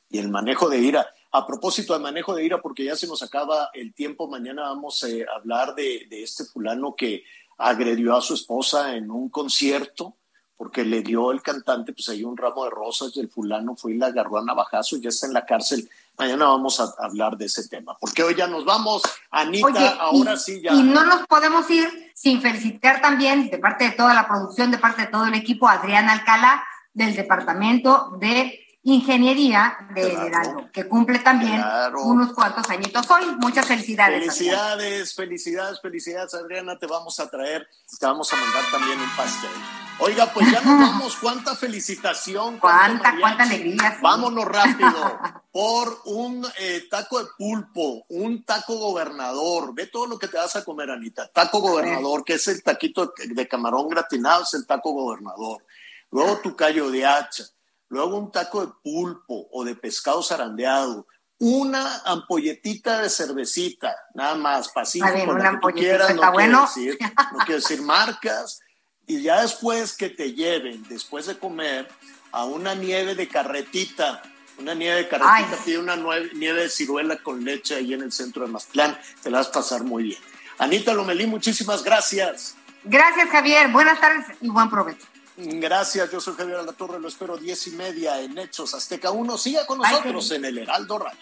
Y 0.09 0.17
el 0.17 0.29
manejo 0.29 0.69
de 0.69 0.79
ira. 0.79 1.07
A 1.31 1.45
propósito 1.45 1.91
de 1.91 1.99
manejo 1.99 2.33
de 2.33 2.45
ira, 2.45 2.61
porque 2.61 2.85
ya 2.85 2.95
se 2.95 3.05
nos 3.05 3.21
acaba 3.21 3.69
el 3.73 3.93
tiempo, 3.93 4.29
mañana 4.29 4.61
vamos 4.61 5.03
eh, 5.03 5.25
a 5.29 5.35
hablar 5.35 5.75
de, 5.75 6.07
este 6.09 6.45
fulano 6.45 6.95
que 6.95 7.25
agredió 7.57 8.15
a 8.15 8.21
su 8.21 8.33
esposa 8.33 8.95
en 8.95 9.11
un 9.11 9.27
concierto 9.27 10.15
porque 10.55 10.85
le 10.85 11.01
dio 11.01 11.31
el 11.31 11.41
cantante, 11.43 11.93
pues 11.93 12.09
ahí 12.09 12.23
un 12.23 12.37
ramo 12.37 12.63
de 12.63 12.71
rosas 12.71 13.15
y 13.15 13.19
el 13.19 13.29
fulano 13.29 13.75
fue 13.75 13.93
y 13.93 13.97
la 13.97 14.07
agarró 14.07 14.39
a 14.39 14.43
navajazo 14.43 14.95
y 14.95 15.01
ya 15.01 15.09
está 15.09 15.27
en 15.27 15.33
la 15.33 15.45
cárcel. 15.45 15.87
Mañana 16.17 16.45
vamos 16.47 16.79
a 16.79 16.91
hablar 16.99 17.37
de 17.37 17.45
ese 17.45 17.67
tema, 17.67 17.95
porque 17.99 18.23
hoy 18.23 18.33
ya 18.35 18.47
nos 18.47 18.65
vamos, 18.65 19.03
Anita, 19.29 19.67
Oye, 19.67 19.93
ahora 19.99 20.33
y, 20.33 20.37
sí 20.37 20.61
ya. 20.61 20.73
Y 20.73 20.81
no 20.81 21.05
nos 21.05 21.27
podemos 21.27 21.69
ir 21.69 22.11
sin 22.15 22.41
felicitar 22.41 23.01
también 23.01 23.49
de 23.51 23.57
parte 23.59 23.83
de 23.85 23.91
toda 23.91 24.15
la 24.15 24.27
producción, 24.27 24.71
de 24.71 24.79
parte 24.79 25.03
de 25.03 25.07
todo 25.09 25.25
el 25.25 25.35
equipo, 25.35 25.67
a 25.67 25.73
Adrián 25.73 26.09
Alcalá 26.09 26.65
del 26.93 27.15
Departamento 27.15 28.17
de 28.19 28.59
Ingeniería 28.81 29.77
de 29.93 30.09
Claro. 30.09 30.25
Heraldo, 30.27 30.71
que 30.71 30.87
cumple 30.87 31.19
también 31.19 31.57
Claro. 31.61 32.01
unos 32.03 32.33
cuantos 32.33 32.67
añitos 32.69 33.05
hoy. 33.11 33.25
Muchas 33.37 33.67
felicidades. 33.67 34.15
Adrián. 34.17 34.33
Felicidades, 34.35 35.13
felicidades, 35.13 35.81
felicidades, 35.81 36.33
Adriana. 36.33 36.79
Te 36.79 36.87
vamos 36.87 37.19
a 37.19 37.29
traer, 37.29 37.67
te 37.99 38.05
vamos 38.05 38.31
a 38.33 38.37
mandar 38.37 38.63
también 38.71 38.99
un 38.99 39.09
pastel. 39.15 39.51
Oiga, 39.99 40.31
pues 40.31 40.51
ya 40.51 40.61
nos 40.61 40.79
vamos. 40.79 41.15
Cuánta 41.15 41.55
felicitación. 41.55 42.59
Cuánta, 42.59 43.15
cuánta 43.19 43.43
alegría. 43.43 43.91
sí. 43.91 43.97
Vámonos 44.01 44.45
rápido 44.45 45.19
por 45.51 46.01
un 46.05 46.45
eh, 46.59 46.87
taco 46.89 47.19
de 47.23 47.29
pulpo, 47.37 48.05
un 48.09 48.43
taco 48.43 48.77
gobernador. 48.77 49.73
Ve 49.73 49.87
todo 49.87 50.05
lo 50.05 50.19
que 50.19 50.27
te 50.27 50.37
vas 50.37 50.55
a 50.55 50.63
comer, 50.63 50.91
Anita. 50.91 51.27
Taco 51.29 51.59
gobernador, 51.59 52.23
que 52.23 52.33
es 52.33 52.47
el 52.47 52.61
taquito 52.61 53.13
de 53.17 53.47
camarón 53.47 53.89
gratinado, 53.89 54.43
es 54.43 54.53
el 54.53 54.67
taco 54.67 54.91
gobernador. 54.91 55.65
Luego 56.11 56.37
tu 56.39 56.55
callo 56.55 56.91
de 56.91 57.05
hacha. 57.05 57.43
Luego 57.89 58.17
un 58.17 58.31
taco 58.31 58.65
de 58.65 58.71
pulpo 58.83 59.47
o 59.51 59.63
de 59.63 59.75
pescado 59.75 60.21
zarandeado. 60.21 61.07
Una 61.39 62.01
ampolletita 62.03 63.01
de 63.01 63.09
cervecita, 63.09 63.95
nada 64.15 64.35
más, 64.35 64.69
pacífico, 64.69 65.05
Está 65.07 65.25
bien, 65.25 65.27
la 65.27 65.33
una 65.33 65.51
que 65.51 65.67
tú 65.67 65.79
quieras, 65.79 66.15
bueno. 66.33 66.61
decir, 66.61 66.97
no 67.31 67.37
quiero 67.45 67.61
decir 67.61 67.81
marcas. 67.83 68.59
Y 69.07 69.21
ya 69.21 69.41
después 69.41 69.93
que 69.93 70.09
te 70.09 70.33
lleven, 70.33 70.83
después 70.89 71.25
de 71.25 71.37
comer, 71.37 71.87
a 72.31 72.43
una 72.45 72.75
nieve 72.75 73.15
de 73.15 73.27
carretita, 73.27 74.21
una 74.57 74.73
nieve 74.73 74.97
de 74.97 75.07
carretita, 75.07 75.33
Ay. 75.35 75.45
pide 75.65 75.77
una 75.79 75.95
nue- 75.95 76.31
nieve 76.33 76.63
de 76.63 76.69
ciruela 76.69 77.17
con 77.23 77.43
leche 77.45 77.75
ahí 77.75 77.93
en 77.93 78.01
el 78.01 78.11
centro 78.11 78.45
de 78.45 78.51
Mazatlán, 78.51 78.99
te 79.23 79.29
la 79.31 79.37
vas 79.39 79.47
a 79.47 79.51
pasar 79.53 79.83
muy 79.83 80.03
bien. 80.03 80.19
Anita 80.57 80.93
Lomelí, 80.93 81.25
muchísimas 81.25 81.83
gracias. 81.83 82.55
Gracias, 82.83 83.29
Javier. 83.29 83.69
Buenas 83.69 83.99
tardes 84.01 84.25
y 84.41 84.49
buen 84.49 84.69
provecho. 84.69 85.05
Gracias, 85.37 86.11
yo 86.11 86.19
soy 86.19 86.33
Javier 86.35 86.57
Alatorre, 86.57 86.99
lo 86.99 87.07
espero 87.07 87.37
diez 87.37 87.67
y 87.67 87.71
media 87.71 88.19
en 88.21 88.37
Hechos 88.37 88.73
Azteca 88.73 89.11
1. 89.11 89.37
Siga 89.37 89.65
con 89.67 89.77
nosotros 89.77 90.31
en 90.31 90.45
el 90.45 90.57
Heraldo 90.57 90.97
Radio. 90.99 91.19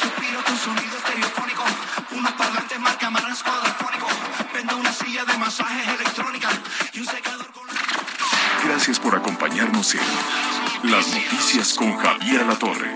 Suspiro 0.00 0.42
con 0.44 0.56
sonido 0.56 0.96
estereofónico, 0.96 1.62
unos 2.12 2.32
parlantes 2.34 2.78
marca 2.78 3.10
Marantz 3.10 3.42
cuadrafónico. 3.42 4.06
Vendo 4.60 4.76
una 4.76 4.92
silla 4.92 5.24
de 5.24 5.38
masajes 5.38 5.88
electrónica 5.88 6.48
y 6.92 7.00
un 7.00 7.06
secador 7.06 7.50
con... 7.52 7.62
Gracias 8.66 9.00
por 9.00 9.16
acompañarnos 9.16 9.94
en 9.94 10.90
Las 10.90 11.08
Noticias 11.08 11.72
con 11.72 11.96
Javier 11.96 12.42
Alatorre. 12.42 12.94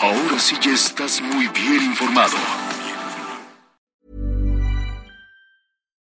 Ahora 0.00 0.38
sí 0.38 0.56
ya 0.60 0.70
estás 0.70 1.20
muy 1.20 1.48
bien 1.48 1.82
informado. 1.82 2.36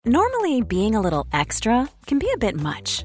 Normally, 0.07 0.63
being 0.63 0.95
a 0.95 1.01
little 1.03 1.27
extra 1.31 1.91
can 2.07 2.19
be 2.19 2.31
a 2.35 2.39
bit 2.39 2.57
much, 2.57 3.05